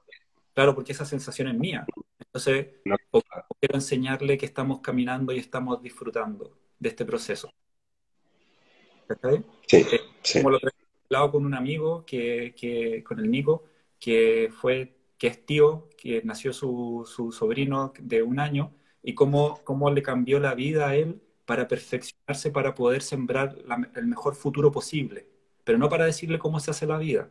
Claro, 0.54 0.76
porque 0.76 0.92
esa 0.92 1.06
sensación 1.06 1.48
es 1.48 1.56
mía. 1.56 1.86
Entonces, 2.20 2.68
o, 3.12 3.22
quiero 3.60 3.76
enseñarle 3.76 4.38
que 4.38 4.46
estamos 4.46 4.82
caminando 4.82 5.32
y 5.32 5.40
estamos 5.40 5.82
disfrutando 5.82 6.58
de 6.80 6.90
este 6.90 7.06
proceso. 7.06 7.50
¿Cachai? 9.08 9.44
Sí, 9.68 9.78
eh, 9.78 10.02
sí. 10.22 10.40
Como 10.40 10.52
lo 10.52 10.60
hablado 11.06 11.32
con 11.32 11.46
un 11.46 11.54
amigo, 11.54 12.04
que, 12.06 12.56
que, 12.58 13.04
con 13.04 13.20
el 13.20 13.30
Nico, 13.30 13.66
que 14.00 14.52
fue 14.52 14.96
que 15.18 15.28
es 15.28 15.46
tío, 15.46 15.90
que 15.98 16.22
nació 16.24 16.52
su, 16.52 17.08
su 17.08 17.32
sobrino 17.32 17.94
de 18.00 18.24
un 18.24 18.40
año, 18.40 18.74
y 19.04 19.14
cómo, 19.14 19.60
cómo 19.64 19.92
le 19.92 20.02
cambió 20.02 20.40
la 20.40 20.56
vida 20.56 20.90
a 20.90 20.96
él 20.96 21.22
para 21.46 21.68
perfeccionarse, 21.68 22.52
para 22.52 22.74
poder 22.74 23.02
sembrar 23.02 23.56
el 23.96 24.08
mejor 24.08 24.36
futuro 24.36 24.72
posible, 24.72 25.28
pero 25.64 25.78
no 25.78 25.90
para 25.90 26.06
decirle 26.06 26.40
cómo 26.40 26.60
se 26.60 26.72
hace 26.72 26.88
la 26.88 26.98
vida. 26.98 27.30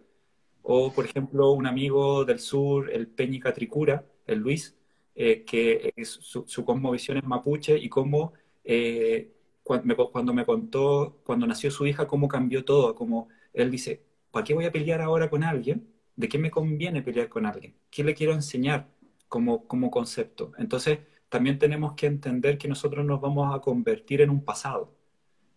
O, 0.62 0.93
por 0.93 1.07
ejemplo, 1.07 1.53
un 1.53 1.66
amigo 1.66 2.24
del 2.24 2.39
sur, 2.39 2.90
el 2.93 3.09
Peñica 3.09 3.53
Tricura, 3.53 4.07
el 4.27 4.39
Luis, 4.39 4.77
eh, 5.15 5.44
que 5.44 5.93
su, 6.05 6.44
su, 6.47 6.65
cosmovisión 6.65 7.19
es 7.19 7.24
mapuche 7.24 7.77
y 7.77 7.89
cómo 7.89 8.32
eh, 8.65 9.32
cuando, 9.62 9.86
me, 9.86 9.94
cuando, 9.94 10.35
me, 10.35 10.44
contó, 10.44 11.20
cuando 11.24 11.47
nació 11.47 11.70
su 11.70 11.86
hija, 11.86 12.07
cómo 12.07 12.28
cambió 12.28 12.65
todo, 12.65 12.94
como 12.94 13.28
él 13.53 13.70
dice, 13.70 14.03
¿para 14.31 14.44
qué 14.44 14.55
voy 14.55 14.65
a 14.66 14.73
pelear 14.73 15.01
ahora 15.01 15.31
con 15.31 15.44
alguien? 15.44 15.89
¿De 16.16 16.28
qué 16.28 16.39
me 16.39 16.51
conviene 16.51 17.03
pelear 17.03 17.28
con 17.28 17.47
alguien? 17.47 17.74
¿Qué 17.90 18.05
le 18.05 18.15
quiero 18.15 18.32
enseñar 18.35 18.89
como, 19.28 19.66
como 19.66 19.90
concepto? 19.90 20.53
Entonces, 20.59 21.01
también 21.33 21.59
tenemos 21.59 21.95
que 21.95 22.05
entender 22.05 22.59
que 22.59 22.69
nosotros 22.69 23.07
nos 23.07 23.19
vamos 23.19 23.57
a 23.57 23.61
convertir 23.61 24.21
en 24.21 24.29
un 24.29 24.45
pasado. 24.45 24.93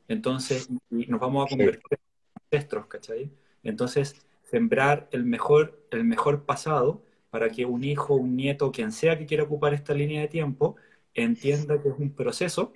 Entonces, 0.08 0.70
nos 0.90 1.20
vamos 1.20 1.46
a 1.46 1.50
convertir 1.50 1.84
en 1.92 2.00
ancestros, 2.46 2.88
¿cachai? 2.88 3.30
Entonces, 3.62 4.26
sembrar 4.42 5.10
el 5.12 5.26
mejor, 5.26 5.86
el 5.92 6.06
mejor 6.06 6.46
pasado 6.46 7.04
para 7.30 7.50
que 7.50 7.66
un 7.66 7.84
hijo, 7.84 8.16
un 8.16 8.38
nieto, 8.38 8.72
quien 8.72 8.94
sea 8.94 9.18
que 9.18 9.26
quiera 9.26 9.44
ocupar 9.44 9.74
esta 9.74 9.94
línea 9.94 10.22
de 10.22 10.30
tiempo, 10.30 10.78
entienda 11.14 11.82
que 11.82 11.90
es 11.90 11.96
un 12.00 12.12
proceso 12.12 12.72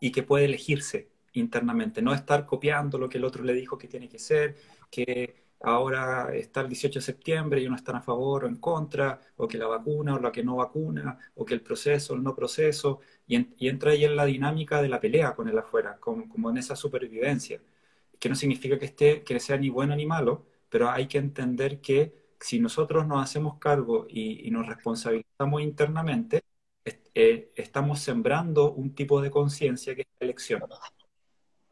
y 0.00 0.10
que 0.10 0.22
puede 0.22 0.46
elegirse 0.46 1.10
internamente, 1.34 2.00
no 2.00 2.14
estar 2.14 2.46
copiando 2.46 2.96
lo 2.96 3.10
que 3.10 3.18
el 3.18 3.26
otro 3.26 3.44
le 3.44 3.52
dijo 3.52 3.76
que 3.76 3.88
tiene 3.88 4.08
que 4.08 4.18
ser, 4.18 4.56
que 4.90 5.41
ahora 5.62 6.34
está 6.34 6.60
el 6.62 6.68
18 6.68 6.98
de 6.98 7.04
septiembre 7.04 7.60
y 7.60 7.66
uno 7.66 7.76
está 7.76 7.96
a 7.96 8.00
favor 8.00 8.44
o 8.44 8.48
en 8.48 8.56
contra, 8.56 9.20
o 9.36 9.46
que 9.48 9.58
la 9.58 9.66
vacuna 9.66 10.14
o 10.16 10.18
la 10.20 10.32
que 10.32 10.42
no 10.42 10.56
vacuna, 10.56 11.18
o 11.34 11.44
que 11.44 11.54
el 11.54 11.62
proceso 11.62 12.12
o 12.12 12.16
el 12.16 12.22
no 12.22 12.34
proceso, 12.34 13.00
y, 13.26 13.68
entra 13.68 13.92
ahí 13.92 14.04
en 14.04 14.16
la 14.16 14.24
dinámica 14.24 14.82
de 14.82 14.88
la 14.88 15.00
pelea 15.00 15.34
con 15.34 15.48
el 15.48 15.58
afuera, 15.58 15.98
como, 16.00 16.50
en 16.50 16.56
esa 16.58 16.76
supervivencia, 16.76 17.60
que 18.18 18.28
no 18.28 18.34
significa 18.34 18.78
que, 18.78 18.86
esté, 18.86 19.22
que 19.24 19.40
sea 19.40 19.56
ni 19.56 19.68
bueno 19.68 19.96
ni 19.96 20.06
malo, 20.06 20.46
pero 20.68 20.90
hay 20.90 21.06
que 21.08 21.18
entender 21.18 21.80
que 21.80 22.14
si 22.40 22.58
nosotros 22.60 23.06
nos 23.06 23.22
hacemos 23.22 23.58
cargo 23.58 24.06
y, 24.08 24.50
nos 24.50 24.66
responsabilizamos 24.66 25.62
internamente, 25.62 26.42
eh, 27.14 27.52
estamos 27.56 28.00
sembrando 28.00 28.72
un 28.72 28.94
tipo 28.94 29.20
de 29.20 29.30
conciencia 29.30 29.94
que 29.94 30.02
es 30.02 30.08
la 30.20 30.24
elección. 30.24 30.62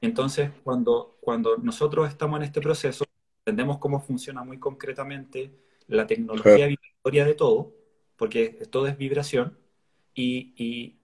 Entonces, 0.01 0.51
cuando, 0.65 1.19
cuando 1.21 1.57
nosotros 1.59 2.09
estamos 2.09 2.39
en 2.39 2.45
este 2.45 2.61
proceso, 2.61 3.05
entendemos 3.41 3.79
cómo 3.79 4.01
funciona 4.01 4.45
muy 4.45 4.59
concretamente 4.59 5.51
la 5.87 6.07
tecnología 6.07 6.67
vibratoria 6.67 7.25
de 7.25 7.35
todo, 7.35 7.75
porque 8.17 8.49
todo 8.71 8.87
es 8.87 8.97
vibración, 8.97 9.59
y, 10.15 10.97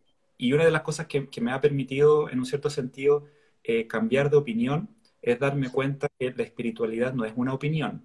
una 0.52 0.64
de 0.64 0.70
las 0.70 0.82
cosas 0.82 1.06
que, 1.06 1.40
me 1.40 1.52
ha 1.52 1.60
permitido, 1.60 2.30
en 2.30 2.38
un 2.38 2.46
cierto 2.46 2.70
sentido, 2.70 3.24
eh, 3.64 3.86
cambiar 3.86 4.30
de 4.30 4.36
opinión 4.36 4.88
es 5.22 5.38
darme 5.38 5.70
cuenta 5.70 6.08
que 6.18 6.32
la 6.36 6.42
espiritualidad 6.42 7.14
no 7.14 7.24
es 7.24 7.32
una 7.36 7.52
opinión, 7.52 8.04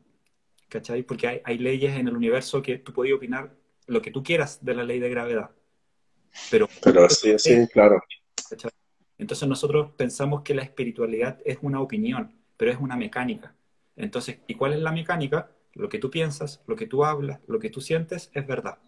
¿cachai? 0.69 1.03
Porque 1.03 1.41
hay, 1.43 1.57
leyes 1.57 1.95
en 1.97 2.07
el 2.07 2.15
universo 2.15 2.61
que 2.61 2.79
tú 2.79 2.93
puedes 2.93 3.13
opinar 3.13 3.53
lo 3.87 4.01
que 4.01 4.11
tú 4.11 4.23
quieras 4.23 4.63
de 4.63 4.73
la 4.73 4.83
ley 4.83 4.99
de 4.99 5.09
gravedad. 5.09 5.51
Pero, 6.49 6.67
pero 6.81 7.09
sí, 7.09 7.37
sí, 7.37 7.67
claro. 7.67 8.01
Entonces 9.17 9.47
nosotros 9.47 9.91
pensamos 9.95 10.41
que 10.41 10.55
la 10.55 10.63
espiritualidad 10.63 11.39
es 11.45 11.59
una 11.61 11.79
opinión, 11.79 12.33
pero 12.57 12.71
es 12.71 12.79
una 12.79 12.95
mecánica. 12.95 13.53
Entonces, 13.95 14.39
¿y 14.47 14.55
cuál 14.55 14.73
es 14.73 14.80
la 14.80 14.91
mecánica? 14.91 15.51
Lo 15.73 15.89
que 15.89 15.99
tú 15.99 16.09
piensas, 16.09 16.63
lo 16.68 16.76
que 16.76 16.88
tú 16.88 17.05
hablas, 17.05 17.39
lo 17.47 17.59
que 17.59 17.69
tú 17.69 17.81
sientes 17.81 18.31
es 18.34 18.45
verdad. 18.45 18.80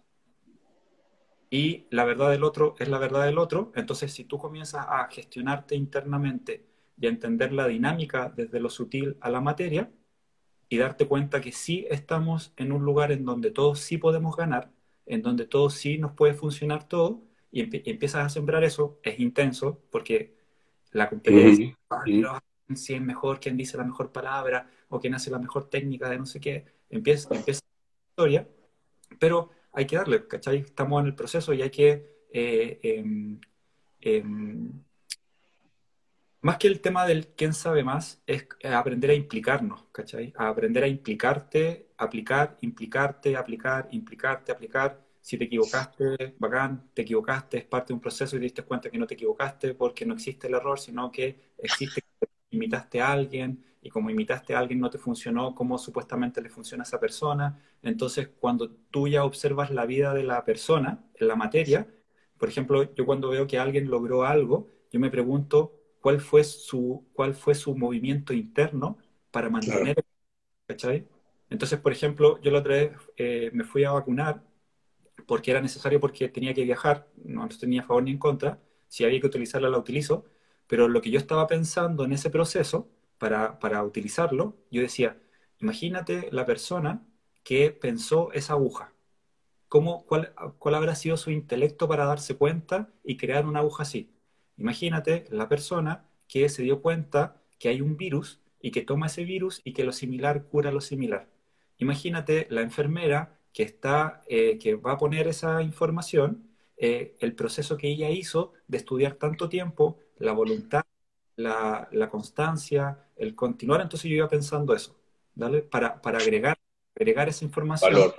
Y 1.50 1.86
la 1.90 2.04
verdad 2.04 2.30
del 2.30 2.44
otro 2.44 2.74
es 2.78 2.88
la 2.88 2.98
verdad 2.98 3.24
del 3.24 3.38
otro. 3.38 3.72
Entonces, 3.76 4.12
si 4.12 4.24
tú 4.24 4.38
comienzas 4.38 4.86
a 4.88 5.08
gestionarte 5.10 5.76
internamente 5.76 6.66
y 6.98 7.06
a 7.06 7.10
entender 7.10 7.52
la 7.52 7.66
dinámica 7.68 8.32
desde 8.34 8.60
lo 8.60 8.70
sutil 8.70 9.16
a 9.20 9.30
la 9.30 9.40
materia 9.40 9.90
y 10.68 10.78
darte 10.78 11.06
cuenta 11.06 11.40
que 11.40 11.52
sí 11.52 11.86
estamos 11.90 12.52
en 12.56 12.72
un 12.72 12.84
lugar 12.84 13.12
en 13.12 13.24
donde 13.24 13.50
todos 13.50 13.78
sí 13.80 13.98
podemos 13.98 14.36
ganar, 14.36 14.72
en 15.06 15.22
donde 15.22 15.46
todos 15.46 15.74
sí 15.74 15.98
nos 15.98 16.12
puede 16.12 16.34
funcionar 16.34 16.88
todo, 16.88 17.22
y, 17.52 17.60
empiezas 17.88 18.26
a 18.26 18.28
sembrar 18.28 18.64
eso, 18.64 18.98
es 19.04 19.20
intenso 19.20 19.80
porque 19.90 20.34
la 20.90 21.08
competencia, 21.08 21.76
si 22.74 22.94
es 22.94 23.00
mejor, 23.00 23.40
quién 23.40 23.56
dice 23.56 23.76
la 23.76 23.84
mejor 23.84 24.12
palabra 24.12 24.70
o 24.88 25.00
quién 25.00 25.14
hace 25.14 25.30
la 25.30 25.38
mejor 25.38 25.68
técnica 25.68 26.08
de 26.08 26.18
no 26.18 26.26
sé 26.26 26.40
qué. 26.40 26.64
Empieza, 26.88 27.34
empieza 27.34 27.60
la 27.62 28.10
historia, 28.10 28.48
pero 29.18 29.50
hay 29.72 29.86
que 29.86 29.96
darle, 29.96 30.26
¿cachai? 30.26 30.58
Estamos 30.58 31.00
en 31.00 31.06
el 31.06 31.14
proceso 31.14 31.52
y 31.52 31.62
hay 31.62 31.70
que... 31.70 32.24
Eh, 32.32 32.80
em, 32.82 33.40
em, 34.00 34.84
más 36.40 36.58
que 36.58 36.66
el 36.68 36.80
tema 36.80 37.06
del 37.06 37.28
quién 37.28 37.54
sabe 37.54 37.82
más, 37.82 38.22
es 38.26 38.46
aprender 38.70 39.10
a 39.10 39.14
implicarnos, 39.14 39.84
¿cachai? 39.92 40.32
A 40.36 40.48
aprender 40.48 40.84
a 40.84 40.88
implicarte, 40.88 41.88
aplicar, 41.96 42.58
implicarte, 42.60 43.34
aplicar, 43.36 43.88
implicarte, 43.92 44.52
aplicar. 44.52 45.00
Si 45.22 45.38
te 45.38 45.44
equivocaste, 45.44 46.34
bacán, 46.38 46.90
te 46.92 47.00
equivocaste, 47.00 47.56
es 47.58 47.64
parte 47.64 47.88
de 47.88 47.94
un 47.94 48.00
proceso 48.00 48.36
y 48.36 48.40
te 48.40 48.44
diste 48.44 48.62
cuenta 48.62 48.90
que 48.90 48.98
no 48.98 49.06
te 49.06 49.14
equivocaste 49.14 49.72
porque 49.72 50.04
no 50.04 50.12
existe 50.12 50.48
el 50.48 50.54
error, 50.54 50.78
sino 50.78 51.10
que 51.10 51.54
existe 51.56 52.02
imitaste 52.54 53.00
a 53.00 53.12
alguien 53.12 53.64
y 53.82 53.90
como 53.90 54.10
imitaste 54.10 54.54
a 54.54 54.58
alguien 54.60 54.80
no 54.80 54.90
te 54.90 54.98
funcionó, 54.98 55.54
cómo 55.54 55.78
supuestamente 55.78 56.40
le 56.40 56.48
funciona 56.50 56.82
a 56.82 56.86
esa 56.86 57.00
persona. 57.00 57.60
Entonces, 57.82 58.28
cuando 58.40 58.70
tú 58.90 59.08
ya 59.08 59.24
observas 59.24 59.70
la 59.70 59.86
vida 59.86 60.14
de 60.14 60.24
la 60.24 60.44
persona 60.44 61.04
en 61.14 61.28
la 61.28 61.36
materia, 61.36 61.86
por 62.38 62.48
ejemplo, 62.48 62.94
yo 62.94 63.06
cuando 63.06 63.28
veo 63.30 63.46
que 63.46 63.58
alguien 63.58 63.88
logró 63.90 64.24
algo, 64.24 64.68
yo 64.90 65.00
me 65.00 65.10
pregunto 65.10 65.74
cuál 66.00 66.20
fue 66.20 66.44
su, 66.44 67.06
cuál 67.14 67.34
fue 67.34 67.54
su 67.54 67.76
movimiento 67.76 68.32
interno 68.32 68.98
para 69.30 69.50
mantener, 69.50 69.96
¿cachai? 70.66 71.06
Entonces, 71.50 71.78
por 71.80 71.92
ejemplo, 71.92 72.40
yo 72.42 72.50
la 72.50 72.60
otra 72.60 72.74
vez 72.76 72.92
eh, 73.16 73.50
me 73.52 73.64
fui 73.64 73.84
a 73.84 73.92
vacunar 73.92 74.42
porque 75.26 75.50
era 75.50 75.60
necesario 75.60 76.00
porque 76.00 76.28
tenía 76.28 76.54
que 76.54 76.64
viajar, 76.64 77.08
no 77.24 77.48
tenía 77.48 77.82
a 77.82 77.84
favor 77.84 78.02
ni 78.02 78.12
en 78.12 78.18
contra, 78.18 78.60
si 78.88 79.04
había 79.04 79.20
que 79.20 79.26
utilizarla 79.26 79.68
la 79.70 79.78
utilizo, 79.78 80.24
pero 80.66 80.88
lo 80.88 81.00
que 81.00 81.10
yo 81.10 81.18
estaba 81.18 81.46
pensando 81.46 82.04
en 82.04 82.12
ese 82.12 82.30
proceso 82.30 82.88
para, 83.18 83.58
para 83.58 83.82
utilizarlo, 83.84 84.56
yo 84.70 84.82
decía, 84.82 85.20
imagínate 85.60 86.28
la 86.32 86.46
persona 86.46 87.06
que 87.42 87.70
pensó 87.70 88.32
esa 88.32 88.54
aguja. 88.54 88.92
¿Cómo, 89.68 90.06
cuál, 90.06 90.34
¿Cuál 90.58 90.74
habrá 90.76 90.94
sido 90.94 91.16
su 91.16 91.30
intelecto 91.30 91.88
para 91.88 92.06
darse 92.06 92.36
cuenta 92.36 92.92
y 93.02 93.16
crear 93.16 93.46
una 93.46 93.60
aguja 93.60 93.82
así? 93.82 94.14
Imagínate 94.56 95.26
la 95.30 95.48
persona 95.48 96.08
que 96.28 96.48
se 96.48 96.62
dio 96.62 96.80
cuenta 96.80 97.42
que 97.58 97.68
hay 97.68 97.80
un 97.80 97.96
virus 97.96 98.40
y 98.60 98.70
que 98.70 98.82
toma 98.82 99.06
ese 99.06 99.24
virus 99.24 99.60
y 99.64 99.72
que 99.72 99.84
lo 99.84 99.92
similar 99.92 100.44
cura 100.44 100.72
lo 100.72 100.80
similar. 100.80 101.28
Imagínate 101.78 102.46
la 102.50 102.62
enfermera 102.62 103.38
que, 103.52 103.62
está, 103.62 104.22
eh, 104.26 104.58
que 104.58 104.74
va 104.74 104.92
a 104.92 104.98
poner 104.98 105.28
esa 105.28 105.62
información, 105.62 106.48
eh, 106.76 107.16
el 107.20 107.34
proceso 107.34 107.76
que 107.76 107.88
ella 107.88 108.10
hizo 108.10 108.52
de 108.68 108.78
estudiar 108.78 109.14
tanto 109.14 109.48
tiempo, 109.48 109.98
la 110.18 110.32
voluntad, 110.32 110.84
la, 111.36 112.08
constancia, 112.10 112.98
el 113.16 113.34
continuar. 113.34 113.80
Entonces 113.80 114.10
yo 114.10 114.16
iba 114.16 114.28
pensando 114.28 114.74
eso, 114.74 114.96
¿vale? 115.34 115.62
Para, 115.62 116.00
para 116.00 116.18
agregar, 116.18 116.58
agregar 116.94 117.28
esa 117.28 117.44
información. 117.44 118.12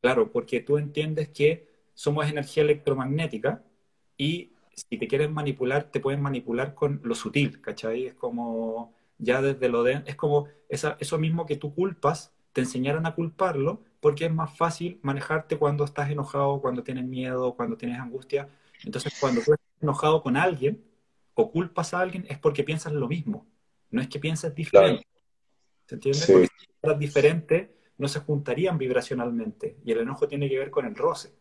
Claro, 0.00 0.32
porque 0.32 0.60
tú 0.60 0.78
entiendes 0.78 1.28
que 1.28 1.68
somos 1.94 2.26
energía 2.26 2.62
electromagnética 2.62 3.62
y 4.16 4.52
si 4.74 4.98
te 4.98 5.06
quieren 5.06 5.34
manipular, 5.34 5.90
te 5.90 6.00
pueden 6.00 6.22
manipular 6.22 6.74
con 6.74 7.00
lo 7.04 7.14
sutil, 7.14 7.60
¿cachai? 7.60 8.06
Es 8.06 8.14
como, 8.14 8.94
ya 9.18 9.42
desde 9.42 9.68
lo 9.68 9.82
de, 9.82 10.02
es 10.06 10.16
como 10.16 10.48
esa, 10.68 10.96
eso 11.00 11.18
mismo 11.18 11.44
que 11.44 11.56
tú 11.56 11.74
culpas, 11.74 12.32
te 12.52 12.62
enseñaron 12.62 13.06
a 13.06 13.14
culparlo 13.14 13.82
porque 14.00 14.24
es 14.24 14.32
más 14.32 14.56
fácil 14.56 14.98
manejarte 15.02 15.58
cuando 15.58 15.84
estás 15.84 16.10
enojado, 16.10 16.60
cuando 16.60 16.82
tienes 16.82 17.04
miedo, 17.04 17.54
cuando 17.54 17.76
tienes 17.76 18.00
angustia. 18.00 18.48
Entonces, 18.84 19.14
cuando 19.20 19.42
tú 19.42 19.52
estás 19.52 19.82
enojado 19.82 20.22
con 20.22 20.38
alguien 20.38 20.82
o 21.34 21.50
culpas 21.50 21.94
a 21.94 22.00
alguien, 22.00 22.26
es 22.28 22.38
porque 22.38 22.64
piensas 22.64 22.92
lo 22.92 23.08
mismo. 23.08 23.46
No 23.90 24.00
es 24.00 24.08
que 24.08 24.18
pienses 24.18 24.54
diferente. 24.54 25.06
¿Se 25.86 25.94
entiende? 25.96 26.20
Porque 26.26 26.48
si 26.58 26.66
piensas 26.66 26.98
diferente, 26.98 27.74
no 27.98 28.08
se 28.08 28.20
juntarían 28.20 28.78
vibracionalmente. 28.78 29.76
Y 29.84 29.92
el 29.92 29.98
enojo 29.98 30.28
tiene 30.28 30.48
que 30.48 30.58
ver 30.58 30.70
con 30.70 30.86
el 30.86 30.94
roce. 30.94 31.32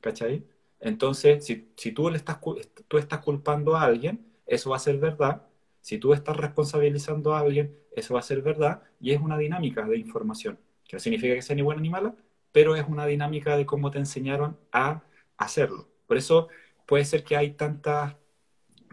¿Cachai? 0.00 0.44
Entonces, 0.80 1.44
si, 1.44 1.72
si 1.76 1.92
tú, 1.92 2.08
le 2.08 2.16
estás, 2.16 2.38
tú 2.86 2.98
estás 2.98 3.18
culpando 3.20 3.76
a 3.76 3.82
alguien, 3.82 4.24
eso 4.46 4.70
va 4.70 4.76
a 4.76 4.80
ser 4.80 4.98
verdad. 4.98 5.42
Si 5.80 5.98
tú 5.98 6.12
estás 6.12 6.36
responsabilizando 6.36 7.34
a 7.34 7.40
alguien, 7.40 7.76
eso 7.92 8.14
va 8.14 8.20
a 8.20 8.22
ser 8.22 8.42
verdad. 8.42 8.82
Y 9.00 9.12
es 9.12 9.20
una 9.20 9.36
dinámica 9.36 9.84
de 9.86 9.98
información 9.98 10.58
que 10.88 10.96
no 10.96 11.00
significa 11.00 11.34
que 11.34 11.42
sea 11.42 11.54
ni 11.54 11.62
buena 11.62 11.82
ni 11.82 11.90
mala, 11.90 12.16
pero 12.50 12.74
es 12.74 12.84
una 12.88 13.06
dinámica 13.06 13.56
de 13.56 13.66
cómo 13.66 13.90
te 13.90 13.98
enseñaron 13.98 14.58
a 14.72 15.02
hacerlo. 15.36 15.86
Por 16.06 16.16
eso 16.16 16.48
puede 16.86 17.04
ser 17.04 17.22
que 17.22 17.36
hay 17.36 17.50
tantas, 17.50 18.16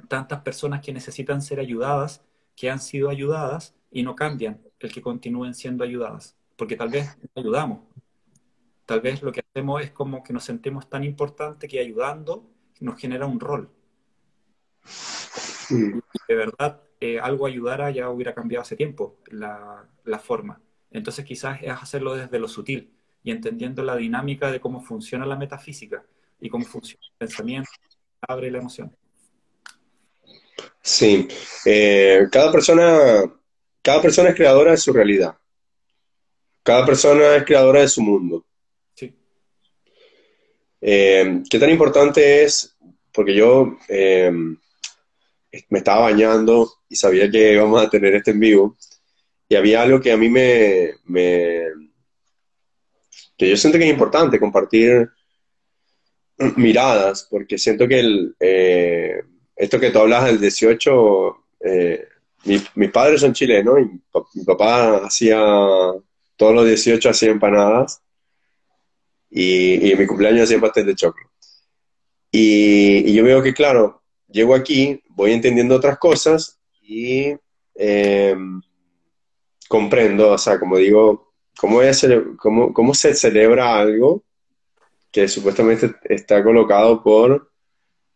tantas 0.08 0.42
personas 0.42 0.82
que 0.82 0.94
necesitan 0.94 1.42
ser 1.42 1.60
ayudadas, 1.60 2.24
que 2.56 2.70
han 2.70 2.80
sido 2.80 3.10
ayudadas 3.10 3.76
y 3.92 4.04
no 4.04 4.16
cambian 4.16 4.62
el 4.80 4.92
que 4.92 5.02
continúen 5.02 5.54
siendo 5.54 5.84
ayudadas, 5.84 6.36
porque 6.56 6.76
tal 6.76 6.90
vez 6.90 7.18
ayudamos. 7.36 7.80
Tal 8.86 9.02
vez 9.02 9.24
lo 9.24 9.32
que 9.32 9.42
hacemos 9.42 9.82
es 9.82 9.92
como 9.92 10.24
que 10.24 10.34
nos 10.34 10.44
sentimos 10.44 10.90
tan 10.90 11.04
importante 11.04 11.68
que 11.68 11.80
ayudando 11.80 12.48
nos 12.80 13.00
genera 13.00 13.26
un 13.26 13.40
rol. 13.40 13.70
De 16.28 16.36
verdad, 16.36 16.82
eh, 17.00 17.20
algo 17.20 17.48
ayudara 17.48 17.90
ya 17.90 18.10
hubiera 18.10 18.36
cambiado 18.36 18.62
hace 18.62 18.76
tiempo 18.76 19.18
la, 19.28 19.88
la 20.04 20.20
forma. 20.20 20.62
Entonces 20.92 21.26
quizás 21.26 21.62
es 21.64 21.72
hacerlo 21.72 22.16
desde 22.16 22.40
lo 22.40 22.48
sutil 22.48 22.94
y 23.24 23.32
entendiendo 23.32 23.84
la 23.84 23.96
dinámica 23.96 24.52
de 24.52 24.60
cómo 24.60 24.82
funciona 24.82 25.26
la 25.26 25.36
metafísica 25.36 26.06
y 26.40 26.50
cómo 26.50 26.66
funciona 26.66 27.04
el 27.06 27.18
pensamiento, 27.18 27.72
abre 28.22 28.52
la 28.52 28.60
emoción. 28.60 28.96
Sí, 30.86 31.28
eh, 31.66 32.28
cada 32.32 32.52
persona, 32.52 33.24
cada 33.82 34.04
persona 34.04 34.30
es 34.30 34.36
creadora 34.36 34.70
de 34.72 34.78
su 34.78 34.94
realidad. 34.94 35.36
Cada 36.62 36.86
persona 36.86 37.38
es 37.38 37.44
creadora 37.44 37.82
de 37.82 37.88
su 37.88 38.04
mundo. 38.04 38.46
Sí. 38.94 39.12
Eh, 40.82 41.42
¿Qué 41.50 41.58
tan 41.58 41.72
importante 41.72 42.44
es? 42.44 42.78
Porque 43.12 43.34
yo 43.34 43.80
eh, 43.90 44.32
me 45.70 45.80
estaba 45.80 46.02
bañando 46.02 46.72
y 46.88 46.96
sabía 46.96 47.32
que 47.32 47.54
íbamos 47.54 47.82
a 47.82 47.90
tener 47.90 48.14
este 48.14 48.30
en 48.30 48.40
vivo 48.40 48.78
y 49.50 49.56
había 49.56 49.82
algo 49.82 50.00
que 50.00 50.12
a 50.12 50.18
mí 50.18 50.30
me, 50.30 50.92
que 53.36 53.50
yo 53.50 53.58
siento 53.58 53.80
que 53.80 53.86
es 53.86 53.92
importante 53.92 54.40
compartir 54.40 55.10
miradas, 56.58 57.28
porque 57.28 57.58
siento 57.58 57.88
que 57.88 58.00
el, 58.00 58.36
eh, 58.40 59.24
esto 59.56 59.80
que 59.80 59.92
tú 59.92 60.00
hablas 60.00 60.26
del 60.26 60.40
18, 60.40 61.38
eh, 61.62 62.08
mis 62.76 62.92
padres 62.92 63.22
son 63.22 63.34
chilenos 63.34 63.80
y 63.80 63.86
mi 64.40 64.44
papá 64.46 64.98
hacía, 65.06 65.38
todos 66.36 66.54
los 66.54 66.66
18 66.66 67.10
hacía 67.10 67.32
empanadas 67.32 68.02
y, 69.30 69.92
y 69.92 69.96
mi 69.96 70.06
cumpleaños 70.06 70.44
hacía 70.44 70.62
pastel 70.62 70.86
de 70.86 70.96
chocolate. 70.96 71.36
Y, 72.38 73.14
yo 73.14 73.24
veo 73.24 73.42
que, 73.42 73.54
claro, 73.54 74.02
llego 74.28 74.56
aquí, 74.56 75.02
voy 75.12 75.32
entendiendo 75.32 75.76
otras 75.76 75.98
cosas 75.98 76.60
y 76.82 77.34
eh, 77.76 78.36
comprendo, 79.70 80.32
o 80.32 80.38
sea, 80.38 80.60
como 80.60 80.76
digo, 80.78 81.32
¿cómo, 81.58 81.82
es, 81.82 82.06
cómo, 82.38 82.74
cómo 82.74 82.94
se 82.94 83.16
celebra 83.16 83.80
algo 83.80 84.22
que 85.14 85.30
supuestamente 85.30 85.96
está 86.04 86.44
colocado 86.44 87.02
por, 87.02 87.50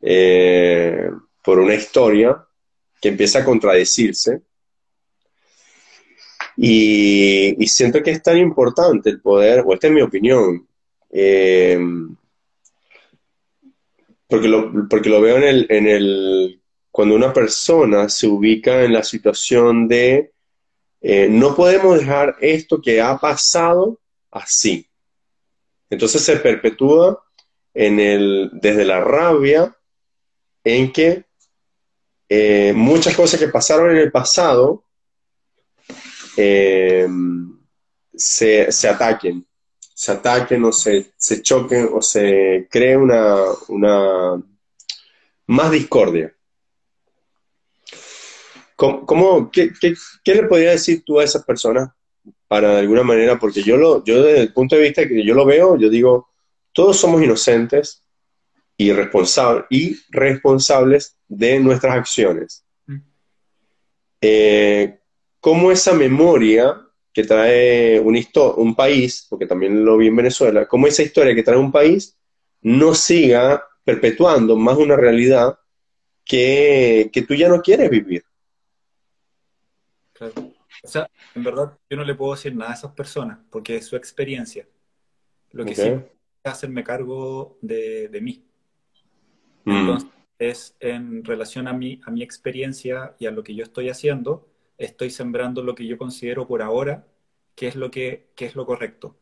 eh, 0.01 1.09
por 1.43 1.59
una 1.59 1.75
historia 1.75 2.45
que 3.01 3.09
empieza 3.09 3.39
a 3.39 3.45
contradecirse? 3.45 4.41
Y, 6.57 7.55
siento 7.67 8.03
que 8.03 8.11
es 8.11 8.21
tan 8.21 8.37
importante 8.37 9.09
el 9.09 9.21
poder, 9.21 9.63
o 9.65 9.73
esta 9.73 9.87
es 9.87 9.93
mi 9.93 10.01
opinión, 10.01 10.67
eh, 11.09 11.79
porque, 14.27 14.47
lo, 14.47 14.87
porque 14.89 15.09
lo 15.09 15.21
veo 15.21 15.37
en 15.37 15.43
el, 15.43 15.65
en 15.69 15.87
el, 15.87 16.61
cuando 16.91 17.15
una 17.15 17.31
persona 17.31 18.09
se 18.09 18.27
ubica 18.27 18.83
en 18.83 18.93
la 18.93 19.03
situación 19.03 19.87
de 19.87 20.33
eh, 21.01 21.27
no 21.29 21.55
podemos 21.55 21.97
dejar 21.97 22.35
esto 22.41 22.81
que 22.81 23.01
ha 23.01 23.17
pasado 23.17 23.99
así. 24.31 24.85
Entonces 25.89 26.21
se 26.21 26.37
perpetúa 26.37 27.23
en 27.73 27.99
el, 27.99 28.49
desde 28.53 28.85
la 28.85 29.01
rabia 29.01 29.75
en 30.63 30.91
que 30.91 31.25
eh, 32.29 32.73
muchas 32.75 33.15
cosas 33.15 33.39
que 33.39 33.47
pasaron 33.47 33.89
en 33.89 33.97
el 33.97 34.11
pasado 34.11 34.83
eh, 36.37 37.07
se, 38.13 38.87
ataquen, 38.87 39.45
se 39.79 40.11
ataquen 40.11 40.63
o 40.63 40.71
se, 40.71 41.11
se 41.17 41.41
choquen 41.41 41.89
o 41.91 42.01
se 42.03 42.67
cree 42.69 42.95
una, 42.95 43.35
una 43.69 44.41
más 45.47 45.71
discordia. 45.71 46.31
¿Cómo, 48.75 49.51
qué, 49.51 49.73
le 50.23 50.43
podría 50.43 50.71
decir 50.71 51.03
tú 51.03 51.19
a 51.19 51.25
esas 51.25 51.43
personas 51.43 51.89
para 52.47 52.75
de 52.75 52.79
alguna 52.79 53.03
manera? 53.03 53.37
Porque 53.37 53.61
yo, 53.61 53.75
lo, 53.75 54.05
yo 54.05 54.23
desde 54.23 54.41
el 54.41 54.53
punto 54.53 54.75
de 54.75 54.83
vista 54.83 55.05
que 55.05 55.25
yo 55.25 55.33
lo 55.33 55.45
veo, 55.45 55.77
yo 55.77 55.89
digo, 55.89 56.29
todos 56.71 56.95
somos 56.97 57.21
inocentes 57.21 58.05
y, 58.79 58.93
responsables 58.93 59.65
y 59.69 59.99
responsables 60.09 61.17
de 61.27 61.59
nuestras 61.59 61.97
acciones. 61.97 62.65
Mm. 62.87 62.97
Eh, 64.21 64.99
¿Cómo 65.41 65.71
esa 65.71 65.93
memoria 65.93 66.81
que 67.13 67.23
trae 67.25 67.99
un, 67.99 68.17
un 68.57 68.75
país, 68.75 69.27
porque 69.29 69.45
también 69.45 69.83
lo 69.83 69.97
vi 69.97 70.07
en 70.07 70.15
Venezuela, 70.15 70.65
cómo 70.65 70.87
esa 70.87 71.03
historia 71.03 71.35
que 71.35 71.43
trae 71.43 71.57
un 71.57 71.73
país 71.73 72.17
no 72.61 72.95
siga 72.95 73.63
perpetuando 73.83 74.55
más 74.55 74.77
una 74.77 74.95
realidad 74.95 75.59
que, 76.23 77.09
que 77.11 77.21
tú 77.23 77.35
ya 77.35 77.49
no 77.49 77.61
quieres 77.61 77.89
vivir? 77.89 78.23
O 80.21 80.87
sea, 80.87 81.09
en 81.35 81.43
verdad 81.43 81.77
yo 81.89 81.97
no 81.97 82.05
le 82.05 82.15
puedo 82.15 82.33
decir 82.33 82.55
nada 82.55 82.71
a 82.71 82.75
esas 82.75 82.93
personas 82.93 83.39
porque 83.49 83.75
es 83.75 83.85
su 83.85 83.97
experiencia. 83.97 84.65
Lo 85.51 85.65
que 85.65 85.75
sí 85.75 85.81
es 85.81 86.01
hacerme 86.43 86.83
cargo 86.83 87.57
de, 87.61 88.17
mí. 88.21 88.48
Mm. 89.69 89.77
Entonces, 89.77 90.09
es 90.39 90.77
en 90.79 91.23
relación 91.23 91.67
a 91.67 91.73
mi, 91.73 91.99
a 92.05 92.11
mi 92.11 92.23
experiencia 92.23 93.15
y 93.19 93.25
a 93.25 93.31
lo 93.31 93.43
que 93.43 93.55
yo 93.55 93.63
estoy 93.63 93.89
haciendo, 93.89 94.47
estoy 94.77 95.09
sembrando 95.09 95.61
lo 95.63 95.75
que 95.75 95.85
yo 95.85 95.97
considero 95.97 96.47
por 96.47 96.61
ahora 96.61 97.05
que 97.59 97.67
es 97.67 97.75
lo, 97.75 97.91
que, 97.91 98.31
que 98.35 98.45
es 98.45 98.55
lo 98.55 98.65
correcto. 98.65 99.17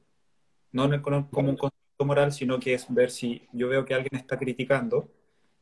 No 0.72 0.88
como 1.02 1.50
un 1.50 1.58
concepto 1.58 2.06
moral, 2.06 2.32
sino 2.32 2.60
que 2.60 2.76
es 2.76 2.86
ver 2.94 3.10
si 3.10 3.48
yo 3.52 3.68
veo 3.68 3.84
que 3.84 3.96
alguien 3.96 4.16
está 4.16 4.38
criticando 4.38 5.10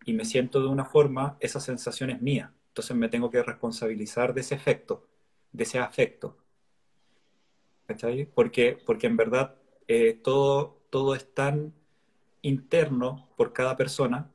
y 0.03 0.12
me 0.12 0.26
siento 0.26 0.62
de 0.62 0.68
una 0.68 0.84
forma, 0.84 1.38
esa 1.40 1.62
sensación 1.62 2.10
es 2.10 2.22
mía. 2.22 2.53
Entonces 2.68 2.98
me 2.98 3.07
tengo 3.07 3.30
que 3.30 3.41
responsabilizar 3.41 4.34
de 4.34 4.41
ese 4.41 4.56
efecto, 4.56 5.07
de 5.53 5.64
ese 5.64 5.80
afecto. 5.80 6.38
¿Cachai? 7.88 8.26
Porque, 8.26 8.78
porque 8.86 9.07
en 9.07 9.16
verdad 9.16 9.56
eh, 9.88 10.20
todo, 10.22 10.82
todo 10.90 11.16
es 11.16 11.34
tan 11.34 11.74
interno 12.41 13.30
por 13.38 13.53
cada 13.53 13.78
persona. 13.78 14.30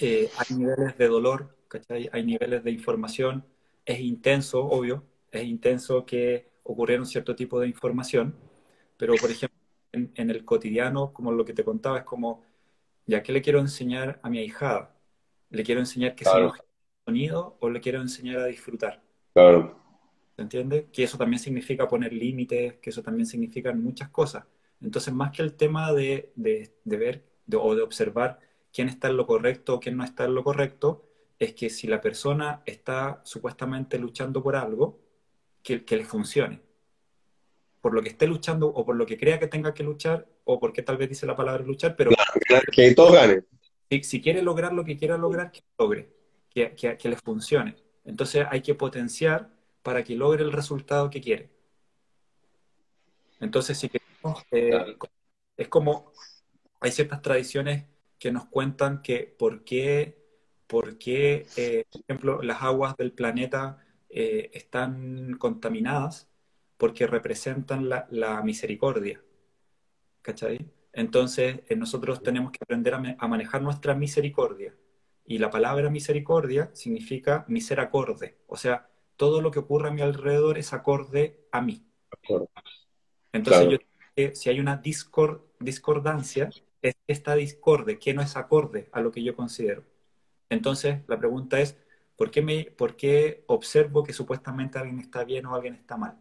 Eh, 0.00 0.30
hay 0.36 0.56
niveles 0.56 0.96
de 0.98 1.08
dolor, 1.08 1.56
¿cachai? 1.68 2.08
Hay 2.12 2.24
niveles 2.24 2.64
de 2.64 2.70
información. 2.70 3.46
Es 3.84 4.00
intenso, 4.00 4.64
obvio. 4.64 5.04
Es 5.30 5.44
intenso 5.44 6.04
que 6.06 6.50
ocurriera 6.62 7.02
un 7.02 7.06
cierto 7.06 7.34
tipo 7.36 7.60
de 7.60 7.68
información. 7.68 8.36
Pero, 8.96 9.18
por 9.18 9.30
ejemplo, 9.30 9.58
en, 9.92 10.12
en 10.16 10.30
el 10.30 10.44
cotidiano, 10.44 11.12
como 11.12 11.32
lo 11.32 11.44
que 11.44 11.54
te 11.54 11.64
contaba, 11.64 11.98
es 11.98 12.04
como 12.04 12.44
¿Ya 13.06 13.22
qué 13.22 13.32
le 13.32 13.42
quiero 13.42 13.60
enseñar 13.60 14.20
a 14.22 14.30
mi 14.30 14.38
ahijada? 14.40 14.96
¿Le 15.50 15.64
quiero 15.64 15.80
enseñar 15.80 16.14
que 16.16 16.24
claro. 16.24 16.52
sonido 17.06 17.56
o 17.60 17.70
le 17.70 17.80
quiero 17.80 18.00
enseñar 18.02 18.38
a 18.40 18.46
disfrutar? 18.46 19.02
Claro. 19.34 19.76
¿Se 20.36 20.42
entiende? 20.42 20.88
Que 20.92 21.04
eso 21.04 21.18
también 21.18 21.40
significa 21.40 21.86
poner 21.88 22.12
límites, 22.12 22.74
que 22.80 22.90
eso 22.90 23.02
también 23.02 23.26
significa 23.26 23.72
muchas 23.72 24.08
cosas. 24.10 24.44
Entonces, 24.80 25.12
más 25.14 25.30
que 25.30 25.42
el 25.42 25.54
tema 25.54 25.92
de, 25.92 26.32
de, 26.36 26.74
de 26.84 26.96
ver 26.96 27.24
o 27.54 27.74
de 27.74 27.82
observar 27.82 28.38
quién 28.72 28.88
está 28.88 29.08
en 29.08 29.16
lo 29.16 29.26
correcto 29.26 29.74
o 29.74 29.80
quién 29.80 29.96
no 29.96 30.04
está 30.04 30.24
en 30.24 30.34
lo 30.34 30.44
correcto, 30.44 31.04
es 31.38 31.54
que 31.54 31.70
si 31.70 31.86
la 31.86 32.00
persona 32.00 32.62
está 32.66 33.20
supuestamente 33.24 33.98
luchando 33.98 34.42
por 34.42 34.56
algo, 34.56 35.00
que, 35.62 35.84
que 35.84 35.96
le 35.96 36.04
funcione 36.04 36.60
por 37.82 37.92
lo 37.92 38.00
que 38.00 38.10
esté 38.10 38.26
luchando 38.28 38.68
o 38.68 38.86
por 38.86 38.94
lo 38.94 39.04
que 39.04 39.18
crea 39.18 39.40
que 39.40 39.48
tenga 39.48 39.74
que 39.74 39.82
luchar 39.82 40.26
o 40.44 40.58
porque 40.58 40.82
tal 40.82 40.96
vez 40.96 41.08
dice 41.08 41.26
la 41.26 41.34
palabra 41.34 41.64
luchar, 41.64 41.96
pero 41.96 42.12
que 42.70 42.94
todos 42.94 43.12
ganen. 43.12 43.44
Si, 43.90 44.04
si, 44.04 44.22
quiere 44.22 44.40
lograr 44.40 44.72
lo 44.72 44.84
que 44.84 44.96
quiera 44.96 45.18
lograr, 45.18 45.50
que 45.50 45.62
logre, 45.76 46.08
que, 46.48 46.74
que, 46.74 46.96
que 46.96 47.08
le 47.08 47.16
funcione. 47.16 47.74
Entonces 48.04 48.46
hay 48.48 48.62
que 48.62 48.76
potenciar 48.76 49.50
para 49.82 50.04
que 50.04 50.14
logre 50.14 50.44
el 50.44 50.52
resultado 50.52 51.10
que 51.10 51.20
quiere. 51.20 51.50
Entonces, 53.40 53.76
si 53.76 53.88
queremos, 53.88 54.44
eh, 54.52 54.96
es 55.56 55.68
como, 55.68 56.12
hay 56.78 56.92
ciertas 56.92 57.20
tradiciones 57.20 57.84
que 58.22 58.30
nos 58.30 58.44
cuentan 58.44 59.02
que 59.02 59.34
por 59.36 59.64
qué, 59.64 60.16
por 60.68 60.96
qué 60.96 61.44
eh, 61.56 61.86
por 61.90 62.02
ejemplo, 62.02 62.40
las 62.40 62.62
aguas 62.62 62.96
del 62.96 63.10
planeta 63.10 63.84
eh, 64.08 64.48
están 64.54 65.36
contaminadas 65.38 66.28
porque 66.76 67.08
representan 67.08 67.88
la, 67.88 68.42
misericordia. 68.44 69.20
¿Cachai? 70.22 70.70
Entonces, 70.92 71.62
eh, 71.68 71.74
nosotros 71.74 72.22
tenemos 72.22 72.52
que 72.52 72.60
aprender 72.62 72.94
a, 72.94 73.26
manejar 73.26 73.60
nuestra 73.60 73.96
misericordia. 73.96 74.72
Y 75.24 75.38
la 75.38 75.50
palabra 75.50 75.90
misericordia 75.90 76.70
significa 76.74 77.44
miseracorde. 77.48 78.38
O 78.46 78.56
sea, 78.56 78.88
todo 79.16 79.40
lo 79.40 79.50
que 79.50 79.58
ocurre 79.58 79.88
a 79.88 79.92
mi 79.92 80.00
alrededor 80.00 80.58
es 80.58 80.72
acorde 80.72 81.40
a 81.50 81.60
mí. 81.60 81.84
Entonces, 83.32 83.68
yo, 83.68 83.78
si 84.32 84.48
hay 84.48 84.60
una 84.60 84.80
discordancia, 84.80 86.50
es 86.82 86.96
esta 87.06 87.34
discorde, 87.34 87.98
que 87.98 88.14
no 88.14 88.22
es 88.22 88.36
acorde 88.36 88.88
a 88.92 89.00
lo 89.00 89.12
que 89.12 89.22
yo 89.22 89.36
considero. 89.36 89.84
Entonces, 90.50 91.00
la 91.08 91.18
pregunta 91.18 91.60
es, 91.60 91.76
¿por 92.16 92.30
qué, 92.30 92.42
me, 92.42 92.64
¿por 92.66 92.96
qué 92.96 93.44
observo 93.48 94.04
que 94.04 94.12
supuestamente 94.12 94.78
alguien 94.78 95.00
está 95.00 95.24
bien 95.24 95.46
o 95.46 95.54
alguien 95.54 95.74
está 95.74 95.96
mal? 95.96 96.18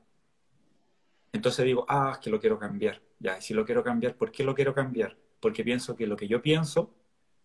Entonces 1.34 1.66
digo, 1.66 1.86
ah, 1.88 2.12
es 2.14 2.20
que 2.20 2.30
lo 2.30 2.40
quiero 2.40 2.60
cambiar. 2.60 3.02
Ya, 3.20 3.38
y 3.38 3.42
si 3.42 3.54
lo 3.54 3.66
quiero 3.66 3.84
cambiar, 3.84 4.16
¿por 4.18 4.32
qué 4.32 4.44
lo 4.44 4.56
quiero 4.56 4.74
cambiar? 4.74 5.18
Porque 5.40 5.64
pienso 5.64 5.96
que 5.96 6.08
lo 6.08 6.16
que 6.18 6.28
yo 6.28 6.42
pienso 6.42 6.94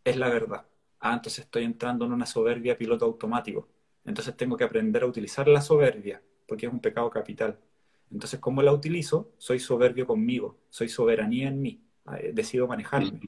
es 0.05 0.16
la 0.16 0.28
verdad. 0.28 0.66
Ah, 1.01 1.14
entonces 1.14 1.44
estoy 1.44 1.64
entrando 1.64 2.05
en 2.06 2.12
una 2.12 2.26
soberbia 2.26 2.76
piloto 2.78 3.05
automático. 3.05 3.68
Entonces 4.05 4.36
tengo 4.36 4.56
que 4.56 4.64
aprender 4.64 5.02
a 5.02 5.06
utilizar 5.06 5.48
la 5.48 5.60
soberbia, 5.60 6.22
porque 6.47 6.66
es 6.66 6.72
un 6.72 6.80
pecado 6.80 7.10
capital. 7.10 7.59
Entonces, 8.10 8.38
¿cómo 8.40 8.62
la 8.62 8.72
utilizo? 8.72 9.32
Soy 9.38 9.59
soberbio 9.59 10.06
conmigo, 10.06 10.59
soy 10.70 10.88
soberanía 10.88 11.48
en 11.48 11.60
mí, 11.60 11.82
decido 12.33 12.66
manejarme. 12.66 13.20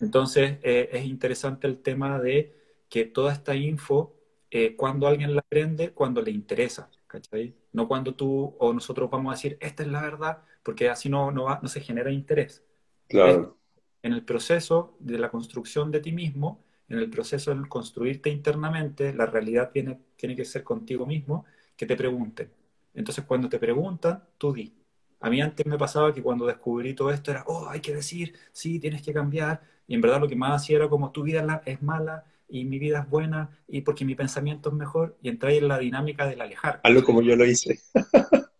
Entonces, 0.00 0.58
eh, 0.62 0.88
es 0.92 1.04
interesante 1.04 1.66
el 1.66 1.82
tema 1.82 2.18
de 2.18 2.54
que 2.88 3.04
toda 3.04 3.32
esta 3.32 3.54
info, 3.54 4.16
eh, 4.50 4.74
cuando 4.76 5.06
alguien 5.06 5.34
la 5.34 5.40
aprende, 5.40 5.92
cuando 5.92 6.22
le 6.22 6.30
interesa. 6.30 6.90
¿cachai? 7.10 7.54
No 7.72 7.88
cuando 7.88 8.14
tú 8.14 8.54
o 8.58 8.72
nosotros 8.72 9.10
vamos 9.10 9.32
a 9.32 9.36
decir, 9.36 9.58
esta 9.60 9.82
es 9.82 9.88
la 9.88 10.00
verdad, 10.00 10.42
porque 10.62 10.88
así 10.88 11.08
no, 11.08 11.30
no, 11.30 11.46
no 11.60 11.68
se 11.68 11.80
genera 11.80 12.10
interés. 12.10 12.64
Claro. 13.08 13.58
En 14.02 14.12
el 14.12 14.24
proceso 14.24 14.96
de 15.00 15.18
la 15.18 15.30
construcción 15.30 15.90
de 15.90 16.00
ti 16.00 16.12
mismo, 16.12 16.64
en 16.88 16.98
el 16.98 17.10
proceso 17.10 17.54
de 17.54 17.68
construirte 17.68 18.30
internamente, 18.30 19.12
la 19.12 19.26
realidad 19.26 19.70
tiene, 19.72 20.00
tiene 20.16 20.36
que 20.36 20.44
ser 20.44 20.62
contigo 20.64 21.04
mismo, 21.04 21.44
que 21.76 21.86
te 21.86 21.96
pregunten. 21.96 22.50
Entonces, 22.94 23.24
cuando 23.24 23.48
te 23.48 23.58
preguntan, 23.58 24.24
tú 24.38 24.52
di. 24.52 24.72
A 25.20 25.30
mí 25.30 25.40
antes 25.40 25.66
me 25.66 25.78
pasaba 25.78 26.12
que 26.12 26.22
cuando 26.22 26.46
descubrí 26.46 26.94
todo 26.94 27.10
esto 27.10 27.30
era, 27.30 27.44
oh, 27.46 27.68
hay 27.68 27.80
que 27.80 27.94
decir, 27.94 28.34
sí, 28.52 28.78
tienes 28.80 29.02
que 29.02 29.12
cambiar. 29.12 29.60
Y 29.86 29.94
en 29.94 30.00
verdad 30.00 30.20
lo 30.20 30.28
que 30.28 30.36
más 30.36 30.62
hacía 30.62 30.76
era 30.76 30.88
como, 30.88 31.12
tu 31.12 31.22
vida 31.22 31.62
es 31.66 31.82
mala, 31.82 32.24
y 32.50 32.64
mi 32.64 32.78
vida 32.78 33.00
es 33.00 33.08
buena 33.08 33.58
y 33.68 33.80
porque 33.82 34.04
mi 34.04 34.14
pensamiento 34.14 34.70
es 34.70 34.74
mejor 34.74 35.16
y 35.22 35.28
entrar 35.28 35.52
en 35.52 35.68
la 35.68 35.78
dinámica 35.78 36.26
del 36.26 36.40
alejar. 36.40 36.80
Algo 36.82 37.02
como 37.04 37.22
yo 37.22 37.36
lo 37.36 37.46
hice. 37.46 37.80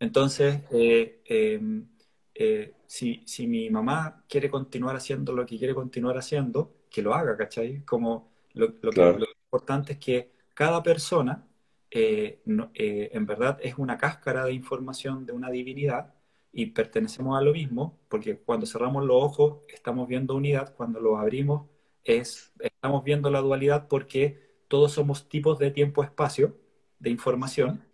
Entonces, 0.00 0.62
eh, 0.70 1.22
em, 1.24 1.86
eh, 2.34 2.74
si, 2.86 3.22
si, 3.24 3.46
mi 3.46 3.68
mamá 3.70 4.24
quiere 4.28 4.50
continuar 4.50 4.96
haciendo 4.96 5.32
lo 5.32 5.44
que 5.44 5.58
quiere 5.58 5.74
continuar 5.74 6.16
haciendo, 6.18 6.72
que 6.90 7.02
lo 7.02 7.14
haga, 7.14 7.36
¿cachai? 7.36 7.84
Como 7.84 8.30
lo, 8.54 8.74
lo, 8.80 8.90
que, 8.90 9.00
lo 9.00 9.26
importante 9.44 9.94
es 9.94 9.98
que 9.98 10.32
cada 10.54 10.82
persona 10.82 11.47
eh, 11.90 12.40
en 12.44 13.26
verdad 13.26 13.58
es 13.62 13.78
una 13.78 13.98
cáscara 13.98 14.44
de 14.44 14.52
información 14.52 15.24
de 15.26 15.32
una 15.32 15.50
divinidad 15.50 16.14
y 16.52 16.66
pertenecemos 16.66 17.38
a 17.38 17.42
lo 17.42 17.52
mismo, 17.52 17.98
porque 18.08 18.38
cuando 18.38 18.66
cerramos 18.66 19.04
los 19.04 19.22
ojos 19.22 19.58
estamos 19.68 20.08
viendo 20.08 20.34
unidad, 20.34 20.74
cuando 20.74 21.00
los 21.00 21.18
abrimos 21.18 21.68
es, 22.04 22.52
estamos 22.58 23.04
viendo 23.04 23.30
la 23.30 23.40
dualidad 23.40 23.86
porque 23.88 24.48
todos 24.68 24.92
somos 24.92 25.28
tipos 25.28 25.58
de 25.58 25.70
tiempo-espacio, 25.70 26.56
de 26.98 27.10
información. 27.10 27.84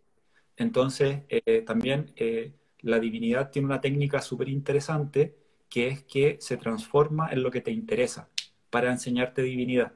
Entonces, 0.56 1.22
eh, 1.28 1.62
también 1.62 2.12
eh, 2.16 2.52
la 2.80 2.98
divinidad 2.98 3.50
tiene 3.50 3.66
una 3.66 3.80
técnica 3.80 4.20
súper 4.20 4.48
interesante 4.48 5.36
que 5.68 5.88
es 5.88 6.02
que 6.04 6.36
se 6.40 6.56
transforma 6.56 7.30
en 7.30 7.42
lo 7.42 7.50
que 7.50 7.60
te 7.60 7.70
interesa 7.70 8.28
para 8.70 8.92
enseñarte 8.92 9.42
divinidad. 9.42 9.92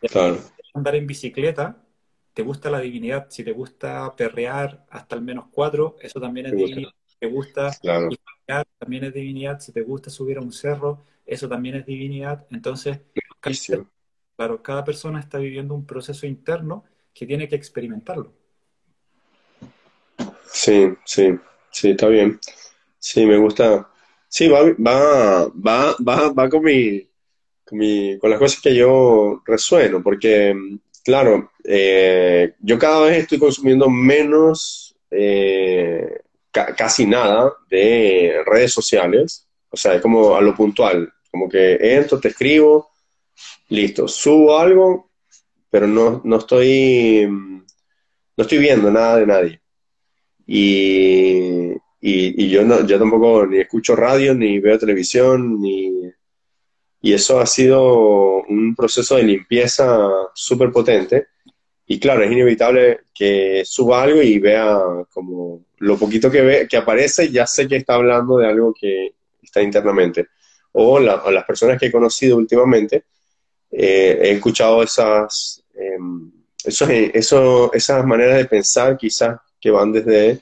Claro. 0.00 0.38
Andar 0.74 0.96
en 0.96 1.06
bicicleta, 1.06 1.84
te 2.32 2.42
gusta 2.42 2.70
la 2.70 2.80
divinidad. 2.80 3.26
Si 3.30 3.44
te 3.44 3.52
gusta 3.52 4.14
perrear 4.16 4.86
hasta 4.90 5.14
al 5.14 5.22
menos 5.22 5.46
cuatro, 5.50 5.96
eso 6.00 6.20
también 6.20 6.46
es 6.46 6.52
divinidad. 6.52 6.92
Si 7.06 7.16
te 7.18 7.26
gusta 7.26 7.70
claro. 7.80 8.08
también 8.78 9.04
es 9.04 9.14
divinidad. 9.14 9.60
Si 9.60 9.72
te 9.72 9.82
gusta 9.82 10.10
subir 10.10 10.38
a 10.38 10.40
un 10.40 10.52
cerro, 10.52 11.04
eso 11.26 11.48
también 11.48 11.76
es 11.76 11.86
divinidad. 11.86 12.46
Entonces, 12.50 13.00
cada, 13.40 13.86
claro, 14.36 14.62
cada 14.62 14.84
persona 14.84 15.20
está 15.20 15.38
viviendo 15.38 15.74
un 15.74 15.86
proceso 15.86 16.26
interno 16.26 16.84
que 17.14 17.26
tiene 17.26 17.48
que 17.48 17.56
experimentarlo. 17.56 18.32
Sí, 20.46 20.94
sí, 21.04 21.38
sí, 21.70 21.90
está 21.90 22.08
bien. 22.08 22.38
Sí, 22.98 23.26
me 23.26 23.36
gusta. 23.36 23.90
Sí, 24.28 24.48
va, 24.48 24.62
va, 24.62 25.48
va, 25.48 25.96
va, 26.06 26.32
va 26.32 26.48
con 26.48 26.62
mi, 26.62 27.06
con 27.64 27.78
mi, 27.78 28.18
con 28.18 28.30
las 28.30 28.38
cosas 28.38 28.60
que 28.60 28.74
yo 28.74 29.42
resueno, 29.44 30.02
porque, 30.02 30.54
claro, 31.04 31.50
eh, 31.64 32.54
yo 32.60 32.78
cada 32.78 33.06
vez 33.06 33.18
estoy 33.18 33.38
consumiendo 33.38 33.88
menos, 33.88 34.94
eh, 35.10 36.20
casi 36.50 37.06
nada 37.06 37.52
de 37.68 38.42
redes 38.46 38.72
sociales, 38.72 39.46
o 39.70 39.76
sea, 39.76 39.94
es 39.94 40.02
como 40.02 40.36
a 40.36 40.40
lo 40.40 40.54
puntual. 40.54 41.12
Como 41.30 41.48
que 41.48 41.78
entro, 41.80 42.20
te 42.20 42.28
escribo, 42.28 42.90
listo, 43.70 44.06
subo 44.06 44.58
algo, 44.58 45.10
pero 45.70 45.86
no, 45.86 46.20
no 46.24 46.36
estoy 46.36 47.26
no 48.36 48.42
estoy 48.42 48.58
viendo 48.58 48.90
nada 48.90 49.16
de 49.18 49.26
nadie. 49.26 49.60
Y, 50.46 51.72
y, 52.00 52.48
yo 52.48 52.64
no, 52.64 52.86
yo 52.86 52.98
tampoco 52.98 53.46
ni 53.46 53.58
escucho 53.58 53.94
radio, 53.94 54.34
ni 54.34 54.58
veo 54.58 54.78
televisión, 54.78 55.60
ni 55.60 56.10
y 57.02 57.12
eso 57.12 57.40
ha 57.40 57.46
sido 57.46 58.42
un 58.44 58.74
proceso 58.74 59.16
de 59.16 59.24
limpieza 59.24 60.08
súper 60.34 60.70
potente. 60.70 61.26
Y 61.86 61.98
claro, 61.98 62.22
es 62.22 62.32
inevitable 62.32 63.00
que 63.12 63.62
suba 63.66 64.02
algo 64.02 64.22
y 64.22 64.38
vea 64.38 64.78
como 65.12 65.64
lo 65.78 65.98
poquito 65.98 66.30
que 66.30 66.40
ve, 66.40 66.68
que 66.68 66.76
aparece, 66.76 67.30
ya 67.30 67.46
sé 67.46 67.68
que 67.68 67.76
está 67.76 67.94
hablando 67.94 68.38
de 68.38 68.46
algo 68.46 68.72
que 68.72 69.14
está 69.42 69.60
internamente 69.60 70.28
o, 70.72 70.98
las 70.98 71.44
personas 71.44 71.78
que 71.78 71.86
he 71.86 71.92
conocido 71.92 72.36
últimamente, 72.36 73.04
eh, 73.70 74.18
he 74.22 74.30
escuchado 74.32 74.82
esas, 74.82 75.62
em, 75.74 76.30
eso, 76.64 76.86
eso, 76.88 77.72
esas 77.72 78.04
maneras 78.06 78.38
de 78.38 78.44
pensar 78.46 78.96
quizás 78.96 79.38
que 79.60 79.70
van 79.70 79.92
desde 79.92 80.40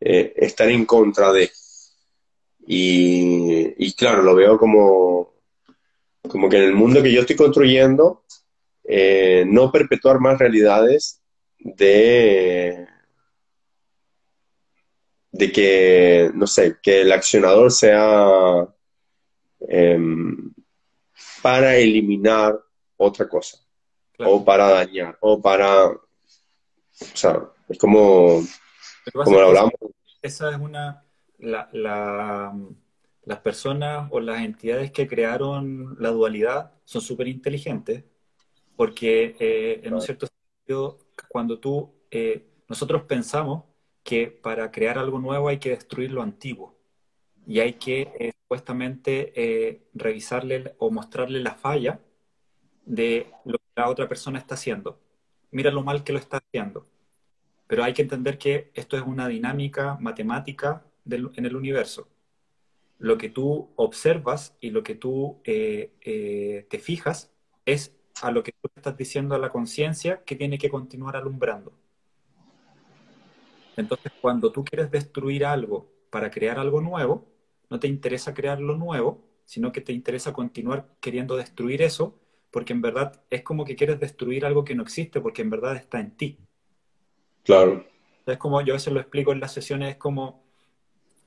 eh, 0.00 0.32
estar 0.36 0.68
en 0.68 0.84
contra 0.84 1.32
de. 1.32 1.50
Y, 2.66 3.92
claro, 3.94 4.22
lo 4.22 4.34
veo 4.34 4.58
como, 4.58 5.31
como 6.28 6.48
que 6.48 6.56
en 6.58 6.64
el 6.64 6.74
mundo 6.74 7.02
que 7.02 7.12
yo 7.12 7.20
estoy 7.20 7.36
construyendo, 7.36 8.24
eh, 8.84 9.44
no 9.46 9.70
perpetuar 9.70 10.20
más 10.20 10.38
realidades 10.38 11.20
de, 11.58 12.86
de 15.30 15.52
que, 15.52 16.30
no 16.34 16.46
sé, 16.46 16.78
que 16.82 17.02
el 17.02 17.12
accionador 17.12 17.70
sea 17.72 18.68
em, 19.60 20.52
para 21.42 21.76
eliminar 21.76 22.58
otra 22.96 23.28
cosa, 23.28 23.58
o 24.18 24.44
para 24.44 24.68
dañar, 24.68 25.16
o 25.20 25.40
para... 25.40 25.86
O 25.88 26.00
sea, 27.14 27.40
es 27.68 27.78
como, 27.78 28.42
como 29.12 29.40
lo 29.40 29.46
hablamos. 29.48 29.72
Esa 30.20 30.50
es 30.50 30.56
una... 30.56 31.04
La, 31.38 32.52
las 33.24 33.38
personas 33.40 34.08
o 34.10 34.20
las 34.20 34.42
entidades 34.42 34.90
que 34.92 35.06
crearon 35.06 35.96
la 36.00 36.10
dualidad 36.10 36.72
son 36.84 37.02
súper 37.02 37.28
inteligentes 37.28 38.04
porque 38.76 39.36
eh, 39.38 39.80
en 39.84 39.94
un 39.94 40.00
cierto 40.00 40.26
sentido, 40.26 40.98
cuando 41.28 41.58
tú, 41.58 41.94
eh, 42.10 42.46
nosotros 42.68 43.02
pensamos 43.02 43.64
que 44.02 44.26
para 44.26 44.70
crear 44.70 44.98
algo 44.98 45.18
nuevo 45.18 45.48
hay 45.48 45.58
que 45.58 45.70
destruir 45.70 46.10
lo 46.10 46.22
antiguo 46.22 46.76
y 47.46 47.60
hay 47.60 47.74
que 47.74 48.12
eh, 48.18 48.32
supuestamente 48.42 49.82
revisarle 49.94 50.74
o 50.78 50.90
mostrarle 50.90 51.40
la 51.40 51.54
falla 51.54 52.00
de 52.84 53.30
lo 53.44 53.58
que 53.58 53.64
la 53.76 53.88
otra 53.88 54.08
persona 54.08 54.38
está 54.38 54.54
haciendo. 54.54 55.00
Mira 55.50 55.70
lo 55.70 55.82
mal 55.82 56.02
que 56.02 56.12
lo 56.12 56.18
está 56.18 56.38
haciendo. 56.38 56.88
Pero 57.66 57.84
hay 57.84 57.94
que 57.94 58.02
entender 58.02 58.36
que 58.36 58.70
esto 58.74 58.96
es 58.96 59.02
una 59.04 59.28
dinámica 59.28 59.96
matemática 60.00 60.84
en 61.08 61.46
el 61.46 61.56
universo. 61.56 62.08
Lo 63.02 63.18
que 63.18 63.28
tú 63.28 63.68
observas 63.74 64.56
y 64.60 64.70
lo 64.70 64.84
que 64.84 64.94
tú 64.94 65.40
te 65.44 66.80
fijas 66.80 67.32
es 67.66 67.94
a 68.22 68.30
lo 68.30 68.44
que 68.44 68.52
tú 68.52 68.70
estás 68.76 68.96
diciendo 68.96 69.34
a 69.34 69.38
la 69.38 69.48
conciencia 69.48 70.22
que 70.24 70.36
tiene 70.36 70.56
que 70.56 70.70
continuar 70.70 71.16
alumbrando. 71.16 71.72
Entonces, 73.76 74.12
cuando 74.20 74.52
tú 74.52 74.64
quieres 74.64 74.90
destruir 74.90 75.44
algo 75.44 75.90
para 76.10 76.30
crear 76.30 76.60
algo 76.60 76.80
nuevo, 76.80 77.26
no 77.70 77.80
te 77.80 77.88
interesa 77.88 78.34
crear 78.34 78.60
lo 78.60 78.76
nuevo, 78.76 79.24
sino 79.46 79.72
que 79.72 79.80
te 79.80 79.92
interesa 79.92 80.32
continuar 80.32 80.86
queriendo 81.00 81.36
destruir 81.36 81.82
eso, 81.82 82.20
porque 82.52 82.72
en 82.72 82.82
verdad 82.82 83.20
es 83.30 83.42
como 83.42 83.64
que 83.64 83.74
quieres 83.74 83.98
destruir 83.98 84.46
algo 84.46 84.62
que 84.64 84.76
no 84.76 84.84
existe, 84.84 85.20
porque 85.20 85.42
en 85.42 85.50
verdad 85.50 85.74
está 85.74 85.98
en 85.98 86.12
ti. 86.12 86.38
Claro. 87.42 87.84
Es 88.26 88.38
como 88.38 88.60
yo 88.60 88.74
a 88.74 88.76
veces 88.76 88.92
lo 88.92 89.00
explico 89.00 89.32
en 89.32 89.40
las 89.40 89.52
sesiones, 89.52 89.90
es 89.90 89.96
como 89.96 90.44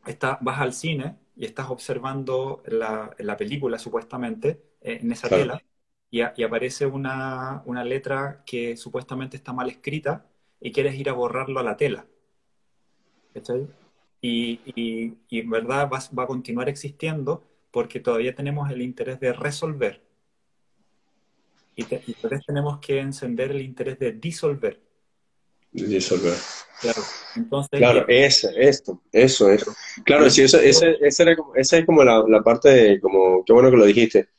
está, 0.06 0.38
vas 0.40 0.62
al 0.62 0.72
cine 0.72 1.18
y 1.36 1.46
estás 1.46 1.70
observando 1.70 2.64
la, 2.66 3.16
la 3.20 3.38
película 3.38 3.78
supuestamente 3.78 4.62
eh, 4.82 5.00
en 5.02 5.12
esa 5.12 5.30
tela 5.30 5.62
y, 6.10 6.22
aparece 6.22 6.86
una, 6.86 7.64
letra 7.84 8.44
que 8.46 8.78
supuestamente 8.78 9.36
está 9.36 9.52
mal 9.52 9.70
escrita 9.70 10.26
y 10.62 10.72
quieres 10.72 10.96
ir 10.96 11.10
a 11.10 11.14
borrarlo 11.14 11.60
a 11.60 11.64
la 11.64 11.76
tela. 11.76 12.06
Y, 14.22 14.62
y, 14.66 15.40
en 15.40 15.50
verdad 15.50 15.90
va, 15.92 16.00
va, 16.18 16.24
a 16.24 16.28
continuar 16.28 16.70
existiendo 16.70 17.44
porque 17.70 18.00
todavía 18.00 18.34
tenemos 18.34 18.72
el 18.72 18.82
interés 18.82 19.20
de 19.20 19.34
resolver. 19.34 20.02
Y, 21.76 21.84
entonces 21.84 22.46
tenemos 22.46 22.80
que 22.80 23.00
encender 23.00 23.52
el 23.52 23.62
interés 23.62 24.00
de 24.00 24.14
disolver. 24.14 24.85
Disolver. 25.84 26.34
Claro, 26.82 27.02
entonces, 27.36 27.80
claro 27.80 28.06
es, 28.08 28.44
esto, 28.44 29.02
eso 29.12 29.50
es. 29.50 29.66
Claro, 30.04 30.30
sí, 30.30 30.44
eso, 30.44 30.60
ese, 30.60 30.98
ese 31.02 31.36
esa 31.56 31.78
es 31.78 31.86
como 31.86 32.04
la, 32.04 32.24
la 32.28 32.42
parte 32.42 32.70
de, 32.70 33.00
como, 33.00 33.44
qué 33.46 33.54
bueno 33.54 33.72
que 33.72 33.78
lo 33.78 33.86
dijiste 33.86 34.30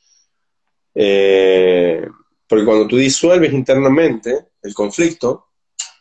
eh, 0.99 2.07
porque 2.47 2.65
cuando 2.65 2.87
tú 2.87 2.97
disuelves 2.97 3.53
internamente 3.53 4.47
el 4.63 4.73
conflicto, 4.73 5.49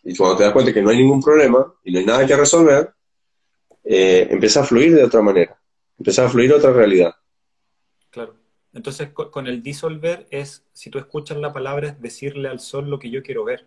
y 0.03 0.17
cuando 0.17 0.39
te 0.39 0.45
das 0.45 0.53
cuenta 0.53 0.73
que 0.73 0.81
no 0.81 0.89
hay 0.89 0.97
ningún 0.97 1.21
problema 1.21 1.75
y 1.85 1.93
no 1.93 1.99
hay 1.99 2.07
nada 2.07 2.27
que 2.27 2.37
resolver, 2.37 2.95
eh, 3.85 4.27
empieza 4.31 4.61
a 4.61 4.65
fluir 4.65 4.95
de 4.95 5.05
otra 5.05 5.21
manera, 5.21 5.61
empieza 5.99 6.25
a 6.25 6.29
fluir 6.31 6.53
otra 6.53 6.73
realidad. 6.73 7.15
Claro. 8.11 8.37
Entonces, 8.73 9.11
con 9.11 9.47
el 9.47 9.63
disolver 9.63 10.27
es, 10.31 10.67
si 10.73 10.91
tú 10.91 10.99
escuchas 10.99 11.37
la 11.39 11.53
palabra, 11.53 11.89
es 11.89 12.01
decirle 12.01 12.49
al 12.49 12.61
sol 12.61 12.89
lo 12.89 12.99
que 12.99 13.11
yo 13.11 13.23
quiero 13.23 13.45
ver. 13.45 13.67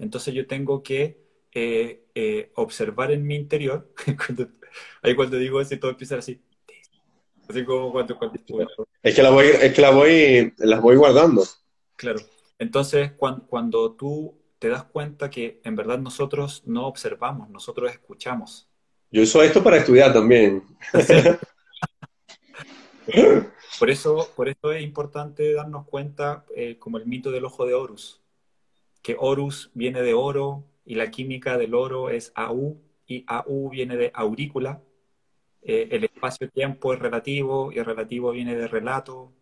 Entonces 0.00 0.34
yo 0.34 0.46
tengo 0.46 0.82
que 0.82 1.22
eh, 1.52 2.50
observar 2.54 3.12
en 3.12 3.24
mi 3.26 3.36
interior, 3.36 3.88
ahí 5.02 5.14
cuando 5.14 5.36
digo 5.36 5.60
eso, 5.60 5.78
todo 5.78 5.92
empieza 5.92 6.16
así, 6.16 6.40
es 9.02 9.14
que, 9.14 9.22
la 9.22 9.30
voy, 9.30 9.46
es 9.46 9.74
que 9.74 9.82
la 9.82 9.90
voy, 9.90 10.52
las 10.58 10.80
voy 10.80 10.96
guardando. 10.96 11.42
Claro. 11.96 12.20
Entonces, 12.58 13.12
cuando, 13.16 13.46
cuando 13.46 13.92
tú 13.92 14.38
te 14.58 14.68
das 14.68 14.84
cuenta 14.84 15.30
que 15.30 15.60
en 15.64 15.74
verdad 15.74 15.98
nosotros 15.98 16.62
no 16.66 16.86
observamos, 16.86 17.48
nosotros 17.50 17.90
escuchamos. 17.90 18.68
Yo 19.10 19.22
uso 19.22 19.42
esto 19.42 19.64
para 19.64 19.78
estudiar 19.78 20.12
también. 20.12 20.62
por, 23.78 23.90
eso, 23.90 24.30
por 24.36 24.48
eso 24.48 24.70
es 24.72 24.82
importante 24.82 25.52
darnos 25.52 25.86
cuenta, 25.86 26.44
eh, 26.54 26.76
como 26.78 26.98
el 26.98 27.06
mito 27.06 27.32
del 27.32 27.46
ojo 27.46 27.66
de 27.66 27.74
Horus, 27.74 28.20
que 29.02 29.16
Horus 29.18 29.70
viene 29.74 30.02
de 30.02 30.14
oro 30.14 30.64
y 30.84 30.94
la 30.94 31.10
química 31.10 31.56
del 31.58 31.74
oro 31.74 32.10
es 32.10 32.32
AU 32.34 32.80
y 33.06 33.24
AU 33.26 33.70
viene 33.70 33.96
de 33.96 34.10
aurícula 34.14 34.82
eh, 35.62 35.88
el 35.90 36.04
espacio-tiempo 36.04 36.94
es 36.94 37.00
relativo 37.00 37.70
y 37.72 37.78
el 37.78 37.84
relativo 37.84 38.32
viene 38.32 38.56
de 38.56 38.66
relato. 38.66 39.32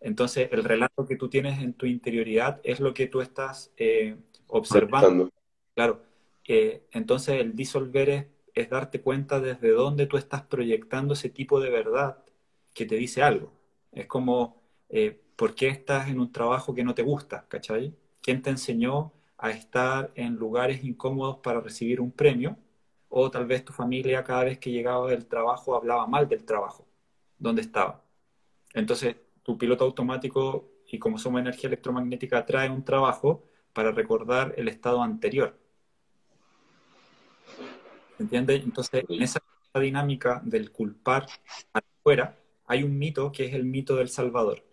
Entonces, 0.00 0.48
el 0.52 0.64
relato 0.64 1.06
que 1.06 1.16
tú 1.16 1.28
tienes 1.28 1.62
en 1.62 1.74
tu 1.74 1.86
interioridad 1.86 2.60
es 2.64 2.80
lo 2.80 2.92
que 2.92 3.06
tú 3.06 3.20
estás 3.20 3.72
eh, 3.76 4.16
observando. 4.48 5.30
Claro. 5.74 6.02
Eh, 6.46 6.82
entonces, 6.90 7.40
el 7.40 7.54
disolver 7.54 8.28
es, 8.54 8.68
darte 8.68 9.00
cuenta 9.00 9.40
desde 9.40 9.70
dónde 9.70 10.06
tú 10.06 10.16
estás 10.16 10.42
proyectando 10.42 11.14
ese 11.14 11.30
tipo 11.30 11.60
de 11.60 11.70
verdad 11.70 12.22
que 12.74 12.84
te 12.84 12.96
dice 12.96 13.22
algo. 13.22 13.52
Es 13.92 14.06
como, 14.06 14.62
¿por 15.36 15.54
qué 15.54 15.68
estás 15.68 16.08
en 16.08 16.20
un 16.20 16.32
trabajo 16.32 16.74
que 16.74 16.84
no 16.84 16.94
te 16.94 17.02
gusta? 17.02 17.46
¿Cachai? 17.48 17.94
¿Quién 18.22 18.40
te 18.40 18.50
enseñó 18.50 19.12
a 19.36 19.50
estar 19.50 20.12
en 20.14 20.36
lugares 20.36 20.84
incómodos 20.84 21.38
para 21.38 21.60
recibir 21.60 22.00
un 22.00 22.12
premio? 22.12 22.56
o 23.14 23.30
tal 23.30 23.46
vez 23.46 23.64
tu 23.64 23.72
familia 23.74 24.24
cada 24.24 24.44
vez 24.44 24.58
que 24.58 24.70
llegaba 24.70 25.10
del 25.10 25.26
trabajo 25.26 25.76
hablaba 25.76 26.06
mal 26.06 26.26
del 26.28 26.44
trabajo, 26.44 26.86
donde 27.38 27.60
estaba. 27.60 28.02
Entonces, 28.72 29.16
tu 29.42 29.58
piloto 29.58 29.84
automático, 29.84 30.70
y 30.90 30.98
como 30.98 31.18
somos 31.18 31.40
energía 31.40 31.68
electromagnética, 31.68 32.46
trae 32.46 32.70
un 32.70 32.84
trabajo 32.84 33.44
para 33.74 33.92
recordar 33.92 34.54
el 34.56 34.68
estado 34.68 35.02
anterior. 35.02 35.58
¿Entiendes? 38.18 38.64
Entonces, 38.64 39.04
en 39.06 39.22
esa 39.22 39.40
dinámica 39.74 40.40
del 40.42 40.72
culpar 40.72 41.26
afuera, 41.72 42.38
hay 42.66 42.82
un 42.82 42.98
mito 42.98 43.30
que 43.30 43.44
es 43.44 43.54
el 43.54 43.64
mito 43.66 43.96
del 43.96 44.08
Salvador. 44.08 44.64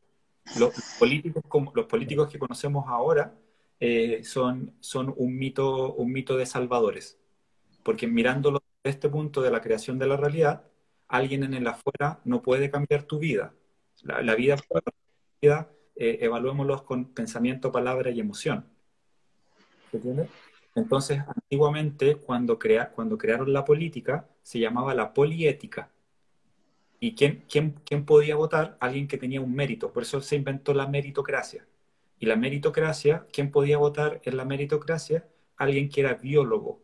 Los, 0.57 0.73
políticos, 0.97 1.43
como, 1.47 1.71
los 1.75 1.85
políticos 1.85 2.29
que 2.29 2.39
conocemos 2.39 2.85
ahora 2.87 3.35
eh, 3.79 4.23
son, 4.23 4.73
son 4.79 5.13
un, 5.15 5.37
mito, 5.37 5.93
un 5.93 6.11
mito 6.11 6.37
de 6.37 6.45
salvadores 6.45 7.19
porque 7.83 8.07
mirándolo 8.07 8.61
desde 8.83 8.97
este 8.97 9.09
punto 9.09 9.41
de 9.41 9.51
la 9.51 9.61
creación 9.61 9.97
de 9.99 10.07
la 10.07 10.17
realidad, 10.17 10.63
alguien 11.07 11.43
en 11.43 11.53
el 11.53 11.67
afuera 11.67 12.19
no 12.23 12.41
puede 12.41 12.69
cambiar 12.69 13.03
tu 13.03 13.19
vida. 13.19 13.53
La, 14.03 14.35
vida, 14.35 14.57
vida 15.41 15.69
eh, 15.95 16.29
con 16.85 17.05
pensamiento, 17.05 17.71
palabra 17.71 18.11
y 18.11 18.19
emoción. 18.19 18.65
Entonces, 20.75 21.23
antiguamente, 21.27 22.15
cuando, 22.15 22.59
crea, 22.59 22.91
cuando 22.91 23.17
crearon 23.17 23.51
la 23.51 23.65
política, 23.65 24.27
se 24.43 24.59
llamaba 24.59 24.93
la 24.93 25.13
poliética. 25.13 25.89
¿Y 26.99 27.15
quién, 27.15 27.45
quién, 27.49 27.79
quién 27.85 28.05
podía 28.05 28.35
votar? 28.35 28.77
Alguien 28.79 29.07
que 29.07 29.17
tenía 29.17 29.41
un 29.41 29.53
mérito. 29.53 29.93
Por 29.93 30.03
eso 30.03 30.21
se 30.21 30.35
inventó 30.35 30.73
la 30.73 30.87
meritocracia. 30.87 31.65
Y 32.19 32.25
la 32.25 32.35
meritocracia, 32.35 33.25
¿quién 33.31 33.51
podía 33.51 33.77
votar 33.77 34.21
en 34.23 34.37
la 34.37 34.45
meritocracia? 34.45 35.27
Alguien 35.57 35.89
que 35.89 36.01
era 36.01 36.15
biólogo, 36.15 36.81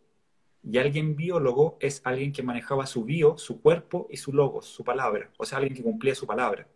y 0.67 0.79
alguien 0.79 1.15
biólogo 1.15 1.77
es 1.79 2.01
alguien 2.03 2.31
que 2.31 2.41
manejaba 2.41 2.87
su 2.87 3.03
bio, 3.05 3.37
su 3.37 3.61
cuerpo 3.61 4.07
y 4.09 4.17
su 4.17 4.33
logos, 4.33 4.65
su 4.65 4.83
palabra. 4.83 5.29
O 5.37 5.45
sea, 5.45 5.59
alguien 5.59 5.75
que 5.75 5.83
cumplía 5.83 6.15
su 6.15 6.25
palabra. 6.25 6.67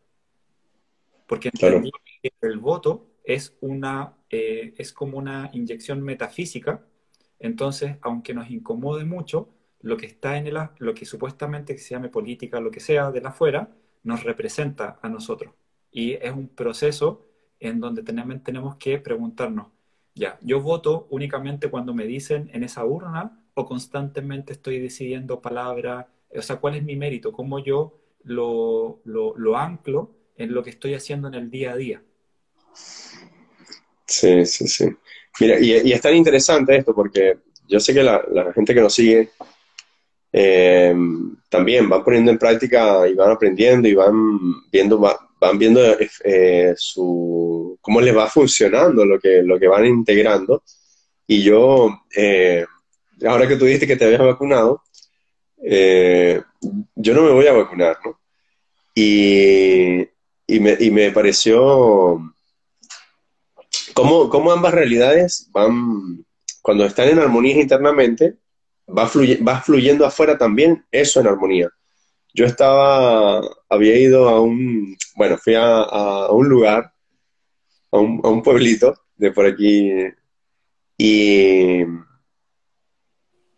Porque 1.26 1.50
que 1.50 1.92
el 2.42 2.60
voto 2.60 3.08
es, 3.24 3.58
una, 3.62 4.14
eh, 4.30 4.74
es 4.78 4.94
como 4.94 5.18
una 5.18 5.50
inyección 5.54 6.04
metafísica. 6.04 6.86
Entonces, 7.40 7.98
aunque 8.02 8.34
nos 8.34 8.52
incomode 8.52 9.06
mucho, 9.06 9.50
lo 9.82 9.98
que 9.98 10.06
está 10.06 10.38
en 10.38 10.48
el, 10.48 10.58
lo 10.80 10.94
que 10.94 11.06
supuestamente 11.06 11.78
se 11.78 11.92
llame 11.96 12.10
política, 12.10 12.60
lo 12.60 12.72
que 12.72 12.80
sea 12.80 13.12
de 13.12 13.22
la 13.22 13.30
afuera, 13.30 13.70
nos 14.04 14.24
representa 14.24 15.00
a 15.02 15.10
nosotros. 15.10 15.54
Y 15.92 16.14
es 16.14 16.32
un 16.32 16.48
proceso 16.50 17.26
en 17.60 17.80
donde 17.80 18.04
tenemos 18.04 18.76
que 18.78 19.00
preguntarnos, 19.00 19.68
Ya, 20.16 20.38
yo 20.42 20.62
voto 20.62 21.08
únicamente 21.12 21.70
cuando 21.70 21.94
me 21.94 22.06
dicen 22.06 22.50
en 22.54 22.64
esa 22.64 22.86
urna 22.86 23.42
o 23.54 23.66
constantemente 23.66 24.54
estoy 24.54 24.80
decidiendo 24.80 25.42
palabras, 25.42 26.08
o 26.36 26.42
sea, 26.42 26.58
¿cuál 26.58 26.76
es 26.76 26.84
mi 26.84 26.96
mérito? 26.96 27.32
¿Cómo 27.32 27.60
yo 27.60 28.00
lo, 28.24 29.02
lo, 29.06 29.36
lo 29.38 29.58
anclo 29.58 30.12
en 30.36 30.54
lo 30.54 30.64
que 30.64 30.72
estoy 30.72 30.94
haciendo 30.94 31.28
en 31.30 31.36
el 31.36 31.50
día 31.50 31.72
a 31.74 31.76
día? 31.78 32.04
Sí, 34.06 34.46
sí, 34.46 34.68
sí. 34.68 34.86
Mira, 35.40 35.60
y, 35.60 35.72
y 35.90 35.94
es 35.94 36.02
tan 36.02 36.16
interesante 36.16 36.76
esto 36.78 36.94
porque 36.96 37.38
yo 37.68 37.80
sé 37.80 37.94
que 37.94 38.04
la, 38.04 38.24
la 38.32 38.52
gente 38.54 38.74
que 38.74 38.82
nos 38.82 38.94
sigue 38.94 39.30
eh, 40.32 40.96
también 41.50 41.90
van 41.90 42.04
poniendo 42.04 42.32
en 42.32 42.38
práctica 42.38 43.08
y 43.08 43.14
van 43.16 43.32
aprendiendo 43.32 43.88
y 43.88 43.94
van 43.96 44.70
viendo, 44.72 45.00
va- 45.00 45.20
van 45.40 45.58
viendo 45.58 45.82
eh, 46.24 46.74
su, 46.78 47.78
cómo 47.82 48.02
les 48.02 48.16
va 48.16 48.28
funcionando 48.28 49.06
lo 49.06 49.20
que, 49.20 49.42
lo 49.44 49.60
que 49.60 49.68
van 49.68 49.86
integrando. 49.86 50.64
Y 51.28 51.44
yo, 51.44 51.90
eh, 52.16 52.66
ahora 53.26 53.48
que 53.48 53.56
tú 53.56 53.66
dijiste 53.66 53.88
que 53.88 53.96
te 53.96 54.06
habías 54.06 54.22
vacunado, 54.22 54.84
eh, 55.64 56.42
yo 56.96 57.14
no 57.14 57.24
me 57.24 57.32
voy 57.32 57.48
a 57.48 57.54
vacunar, 57.54 57.98
¿no? 58.06 58.20
Y, 58.96 60.00
y 60.48 60.60
me, 60.60 60.76
y 60.80 60.92
me 60.92 61.12
pareció 61.12 62.20
cómo, 63.94 64.30
cómo 64.30 64.52
ambas 64.52 64.74
realidades 64.74 65.48
van, 65.52 66.26
cuando 66.62 66.86
están 66.86 67.10
en 67.10 67.20
armonía 67.20 67.62
internamente, 67.62 68.36
va, 68.98 69.08
fluye- 69.08 69.40
va 69.46 69.62
fluyendo 69.62 70.06
afuera 70.06 70.38
también 70.38 70.86
eso 70.92 71.20
en 71.20 71.28
armonía. 71.28 71.70
Yo 72.34 72.46
estaba, 72.46 73.42
había 73.70 73.98
ido 73.98 74.30
a 74.30 74.42
un, 74.42 74.96
bueno, 75.16 75.38
fui 75.38 75.56
a, 75.56 76.28
un 76.32 76.48
lugar, 76.50 76.94
a 77.92 78.00
un, 78.00 78.22
a 78.24 78.30
un 78.30 78.44
pueblito 78.44 78.94
de 79.18 79.32
por 79.32 79.46
aquí, 79.46 79.92
y, 80.98 81.84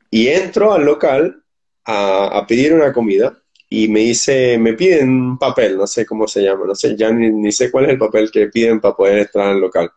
y 0.09 0.27
entro 0.27 0.73
al 0.73 0.85
local 0.85 1.43
a, 1.85 2.37
a 2.39 2.47
pedir 2.47 2.73
una 2.73 2.93
comida 2.93 3.37
y 3.69 3.87
me 3.87 4.01
dice, 4.01 4.57
me 4.57 4.73
piden 4.73 5.09
un 5.09 5.37
papel, 5.37 5.77
no 5.77 5.87
sé 5.87 6.05
cómo 6.05 6.27
se 6.27 6.41
llama, 6.41 6.65
no 6.67 6.75
sé, 6.75 6.95
ya 6.97 7.09
ni, 7.11 7.31
ni 7.31 7.51
sé 7.53 7.71
cuál 7.71 7.85
es 7.85 7.91
el 7.91 7.97
papel 7.97 8.29
que 8.29 8.47
piden 8.47 8.81
para 8.81 8.95
poder 8.95 9.19
entrar 9.19 9.47
al 9.47 9.61
local. 9.61 9.89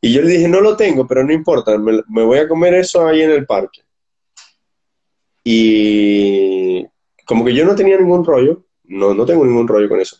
Y 0.00 0.12
yo 0.12 0.22
le 0.22 0.30
dije, 0.30 0.48
no 0.48 0.60
lo 0.60 0.76
tengo, 0.76 1.06
pero 1.06 1.24
no 1.24 1.32
importa, 1.32 1.76
me, 1.78 2.02
me 2.08 2.22
voy 2.22 2.38
a 2.38 2.48
comer 2.48 2.74
eso 2.74 3.06
ahí 3.06 3.22
en 3.22 3.30
el 3.30 3.46
parque. 3.46 3.82
Y 5.44 6.86
como 7.24 7.44
que 7.44 7.54
yo 7.54 7.64
no 7.64 7.74
tenía 7.74 7.96
ningún 7.98 8.24
rollo, 8.24 8.64
no, 8.84 9.14
no 9.14 9.24
tengo 9.26 9.44
ningún 9.44 9.68
rollo 9.68 9.88
con 9.88 10.00
eso. 10.00 10.18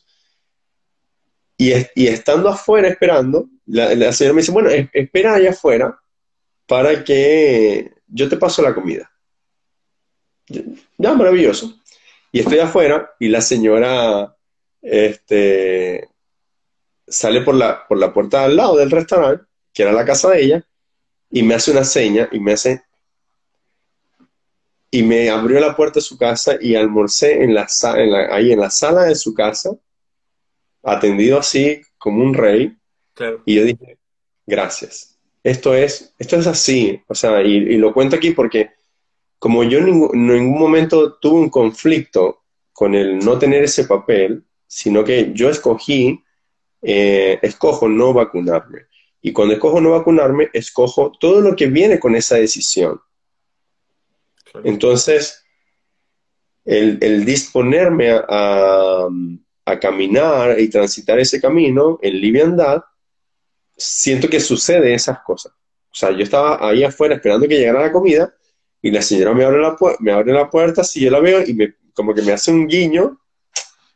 Y, 1.57 1.73
y 1.95 2.07
estando 2.07 2.49
afuera 2.49 2.89
esperando, 2.89 3.49
la, 3.67 3.95
la 3.95 4.13
señora 4.13 4.35
me 4.35 4.41
dice, 4.43 4.53
bueno, 4.53 4.71
es- 4.71 4.89
espera 4.93 5.35
allá 5.35 5.51
afuera 5.51 5.99
para 6.67 7.03
que 7.05 7.93
yo 8.07 8.29
te 8.29 8.37
paso 8.37 8.63
la 8.63 8.75
comida. 8.75 9.11
Ya, 10.97 11.13
maravilloso. 11.15 11.75
Y 12.33 12.41
estoy 12.41 12.59
afuera 12.59 13.11
y 13.19 13.29
la 13.29 13.41
señora 13.41 14.35
este, 14.83 16.09
sale 17.07 17.41
por 17.43 17.55
la, 17.55 17.87
por 17.87 17.99
la 17.99 18.13
puerta 18.13 18.45
al 18.45 18.57
lado 18.57 18.77
del 18.77 18.91
restaurante, 18.91 19.45
que 19.73 19.83
era 19.83 19.93
la 19.93 20.05
casa 20.05 20.31
de 20.31 20.43
ella, 20.43 20.65
y 21.31 21.43
me 21.43 21.55
hace 21.55 21.71
una 21.73 21.85
seña 21.85 22.29
y 22.33 22.41
me 22.41 22.53
hace, 22.53 22.83
y 24.91 25.03
me 25.03 25.31
abrió 25.31 25.61
la 25.61 25.77
puerta 25.77 25.97
de 26.01 26.03
su 26.03 26.19
casa 26.19 26.57
y 26.61 26.75
almorcé 26.75 27.43
en 27.43 27.55
la, 27.55 27.67
en 27.97 28.11
la- 28.13 28.35
ahí 28.35 28.53
en 28.53 28.61
la 28.61 28.71
sala 28.71 29.05
de 29.05 29.15
su 29.15 29.35
casa, 29.35 29.71
atendido 30.83 31.39
así 31.39 31.81
como 31.99 32.23
un 32.25 32.35
rey, 32.35 32.77
Claro, 33.15 33.43
y 33.45 33.57
yo 33.57 33.65
dije, 33.65 33.99
gracias. 34.47 35.19
Esto 35.43 35.75
es, 35.75 36.15
esto 36.19 36.37
es 36.37 36.47
así, 36.47 37.03
o 37.09 37.15
sea, 37.15 37.43
y, 37.43 37.57
y 37.57 37.77
lo 37.79 37.95
cuento 37.95 38.17
aquí 38.17 38.33
porque 38.33 38.71
como 39.39 39.65
yo 39.65 39.79
en 39.81 39.87
ningún, 39.87 40.11
en 40.15 40.27
ningún 40.29 40.61
momento 40.61 41.15
tuve 41.15 41.41
un 41.41 41.51
conflicto 41.51 42.43
con 42.73 42.95
el 42.95 43.19
no 43.21 43.39
tener 43.39 43.65
ese 43.65 43.85
papel, 43.85 44.45
sino 44.67 45.05
que 45.05 45.33
yo 45.35 45.51
escogí, 45.51 46.23
eh, 46.83 47.39
escojo 47.43 47.89
no 47.89 48.13
vacunarme. 48.15 48.83
Y 49.23 49.33
cuando 49.33 49.55
escojo 49.55 49.81
no 49.81 49.93
vacunarme, 49.93 50.51
escojo 50.53 51.13
todo 51.21 51.41
lo 51.43 51.57
que 51.57 51.67
viene 51.69 52.01
con 52.01 52.17
esa 52.17 52.37
decisión. 52.37 53.01
Entonces, 54.65 55.45
el, 56.65 57.25
disponerme 57.25 58.11
a, 58.11 59.09
caminar 59.81 60.59
y 60.59 60.69
transitar 60.71 61.19
ese 61.19 61.41
camino 61.41 61.99
en 62.01 62.19
liviandad, 62.19 62.83
siento 63.77 64.29
que 64.29 64.41
sucede 64.41 64.95
esas 64.95 65.21
cosas. 65.21 65.53
O 65.53 65.95
sea, 65.95 66.11
yo 66.11 66.23
estaba 66.23 66.67
ahí 66.67 66.85
afuera 66.85 67.17
esperando 67.17 67.47
que 67.47 67.59
llegara 67.59 67.83
la 67.83 67.93
comida 67.93 68.35
y 68.81 68.91
la 68.91 69.03
señora 69.03 69.35
me 69.35 69.45
abre 69.45 69.61
la, 69.61 69.77
me 70.01 70.13
abre 70.13 70.33
la 70.33 70.49
puerta, 70.49 70.83
si 70.83 71.01
yo 71.01 71.11
la 71.11 71.21
veo 71.21 71.43
y 71.47 71.53
me, 71.53 71.75
como 71.93 72.15
que 72.15 72.23
me 72.23 72.33
hace 72.33 72.51
un 72.51 72.67
guiño, 72.67 73.21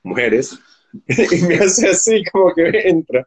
mujeres, 0.02 0.58
y 1.08 1.42
me 1.42 1.56
hace 1.56 1.88
así 1.88 2.22
como 2.30 2.52
que 2.54 2.68
entra. 2.84 3.26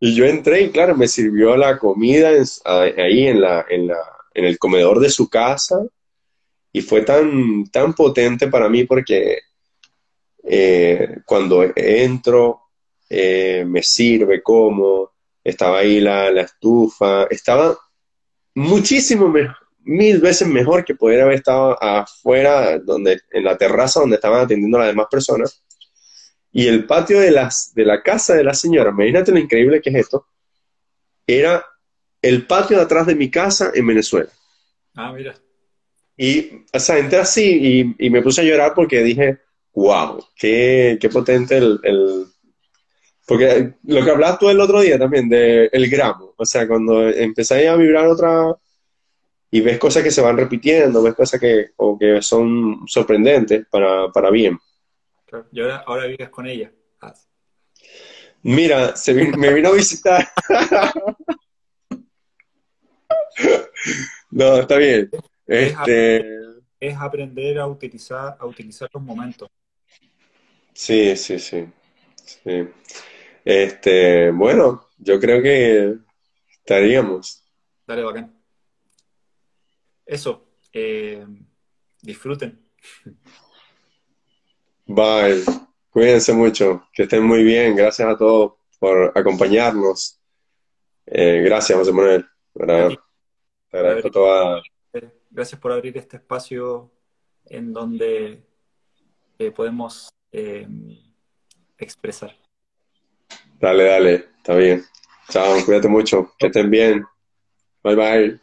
Y 0.00 0.14
yo 0.14 0.24
entré 0.24 0.62
y 0.62 0.70
claro, 0.70 0.96
me 0.96 1.06
sirvió 1.06 1.54
la 1.54 1.78
comida 1.78 2.30
ahí 2.64 3.26
en 3.26 3.90
el 4.34 4.58
comedor 4.58 5.00
de 5.00 5.10
su 5.10 5.28
casa 5.28 5.84
y 6.74 6.82
fue 6.82 7.02
tan, 7.02 7.66
tan 7.70 7.94
potente 7.94 8.48
para 8.48 8.68
mí 8.68 8.82
porque 8.82 9.38
eh, 10.42 11.18
cuando 11.24 11.64
entro, 11.72 12.62
eh, 13.08 13.64
me 13.64 13.80
sirve, 13.80 14.42
como, 14.42 15.12
estaba 15.44 15.78
ahí 15.78 16.00
la, 16.00 16.32
la 16.32 16.42
estufa, 16.42 17.28
estaba 17.30 17.78
muchísimo 18.56 19.28
mejor, 19.28 19.56
mil 19.84 20.20
veces 20.20 20.48
mejor 20.48 20.84
que 20.84 20.96
poder 20.96 21.20
haber 21.20 21.36
estado 21.36 21.80
afuera, 21.80 22.76
donde, 22.80 23.20
en 23.30 23.44
la 23.44 23.56
terraza 23.56 24.00
donde 24.00 24.16
estaban 24.16 24.40
atendiendo 24.40 24.76
a 24.76 24.80
las 24.80 24.88
demás 24.88 25.06
personas. 25.08 25.62
Y 26.50 26.66
el 26.66 26.86
patio 26.86 27.20
de, 27.20 27.30
las, 27.30 27.72
de 27.72 27.84
la 27.84 28.02
casa 28.02 28.34
de 28.34 28.42
la 28.42 28.54
señora, 28.54 28.90
imagínate 28.90 29.30
lo 29.30 29.38
increíble 29.38 29.80
que 29.80 29.90
es 29.90 29.96
esto, 29.96 30.26
era 31.24 31.64
el 32.20 32.48
patio 32.48 32.78
de 32.78 32.82
atrás 32.82 33.06
de 33.06 33.14
mi 33.14 33.30
casa 33.30 33.70
en 33.72 33.86
Venezuela. 33.86 34.30
Ah, 34.96 35.12
mira, 35.12 35.36
Y, 36.16 36.64
o 36.72 36.78
sea, 36.78 36.98
entré 36.98 37.18
así 37.18 37.94
y, 37.98 38.06
y 38.06 38.10
me 38.10 38.22
puse 38.22 38.40
a 38.40 38.44
llorar 38.44 38.72
porque 38.74 39.02
dije, 39.02 39.38
wow, 39.72 40.24
qué, 40.36 40.96
qué 41.00 41.08
potente 41.08 41.56
el, 41.56 41.80
el- 41.82 42.26
Porque 43.26 43.72
lo 43.84 44.04
que 44.04 44.10
hablabas 44.10 44.38
tú 44.38 44.48
el 44.50 44.60
otro 44.60 44.80
día 44.80 44.98
también, 44.98 45.28
de 45.28 45.66
el 45.72 45.88
gramo. 45.90 46.34
O 46.36 46.44
sea, 46.44 46.68
cuando 46.68 47.08
empezáis 47.08 47.68
a 47.68 47.76
vibrar 47.76 48.06
otra 48.06 48.54
y 49.50 49.60
ves 49.60 49.78
cosas 49.78 50.02
que 50.02 50.10
se 50.10 50.20
van 50.20 50.36
repitiendo, 50.36 51.02
ves 51.02 51.14
cosas 51.14 51.40
que, 51.40 51.70
o 51.76 51.98
que 51.98 52.20
son 52.22 52.80
sorprendentes 52.86 53.66
para, 53.70 54.08
para 54.12 54.30
bien. 54.30 54.58
Y 55.52 55.60
ahora, 55.60 55.82
ahora 55.86 56.06
vives 56.06 56.28
con 56.28 56.46
ella. 56.46 56.70
Ah, 57.00 57.12
Mira, 58.42 58.94
se 58.94 59.12
vi- 59.14 59.32
me 59.36 59.52
vino 59.52 59.70
a 59.70 59.72
visitar. 59.72 60.28
No, 64.30 64.56
está 64.56 64.76
bien. 64.76 65.10
Este, 65.46 66.38
es 66.80 66.96
aprender 66.96 67.58
a 67.58 67.66
utilizar, 67.66 68.36
a 68.38 68.46
utilizar 68.46 68.88
los 68.92 69.02
momentos. 69.02 69.48
sí, 70.72 71.16
sí, 71.16 71.38
sí. 71.38 71.66
Sí. 72.24 72.68
Este, 73.44 74.30
bueno, 74.30 74.88
yo 74.98 75.20
creo 75.20 75.42
que 75.42 75.96
estaríamos. 76.50 77.44
Dale, 77.86 78.02
bacán. 78.02 78.34
Eso, 80.06 80.48
eh, 80.72 81.26
disfruten. 82.00 82.60
Bye. 84.86 85.42
Cuídense 85.90 86.32
mucho. 86.32 86.88
Que 86.92 87.04
estén 87.04 87.22
muy 87.22 87.42
bien. 87.42 87.76
Gracias 87.76 88.08
a 88.08 88.16
todos 88.16 88.54
por 88.78 89.12
acompañarnos. 89.14 90.20
Eh, 91.06 91.42
gracias, 91.44 91.78
José 91.78 91.92
Manuel. 91.92 92.26
Te 92.54 93.78
agradezco 93.78 94.10
toda. 94.10 94.62
Gracias 95.34 95.60
por 95.60 95.72
abrir 95.72 95.98
este 95.98 96.18
espacio 96.18 96.92
en 97.46 97.72
donde 97.72 98.46
eh, 99.36 99.50
podemos 99.50 100.08
eh, 100.30 100.68
expresar. 101.76 102.36
Dale, 103.58 103.84
dale. 103.84 104.14
Está 104.36 104.54
bien. 104.54 104.84
Chao, 105.28 105.56
cuídate 105.64 105.88
mucho. 105.88 106.32
Que 106.38 106.46
estén 106.46 106.70
bien. 106.70 107.04
Bye, 107.82 107.96
bye. 107.96 108.40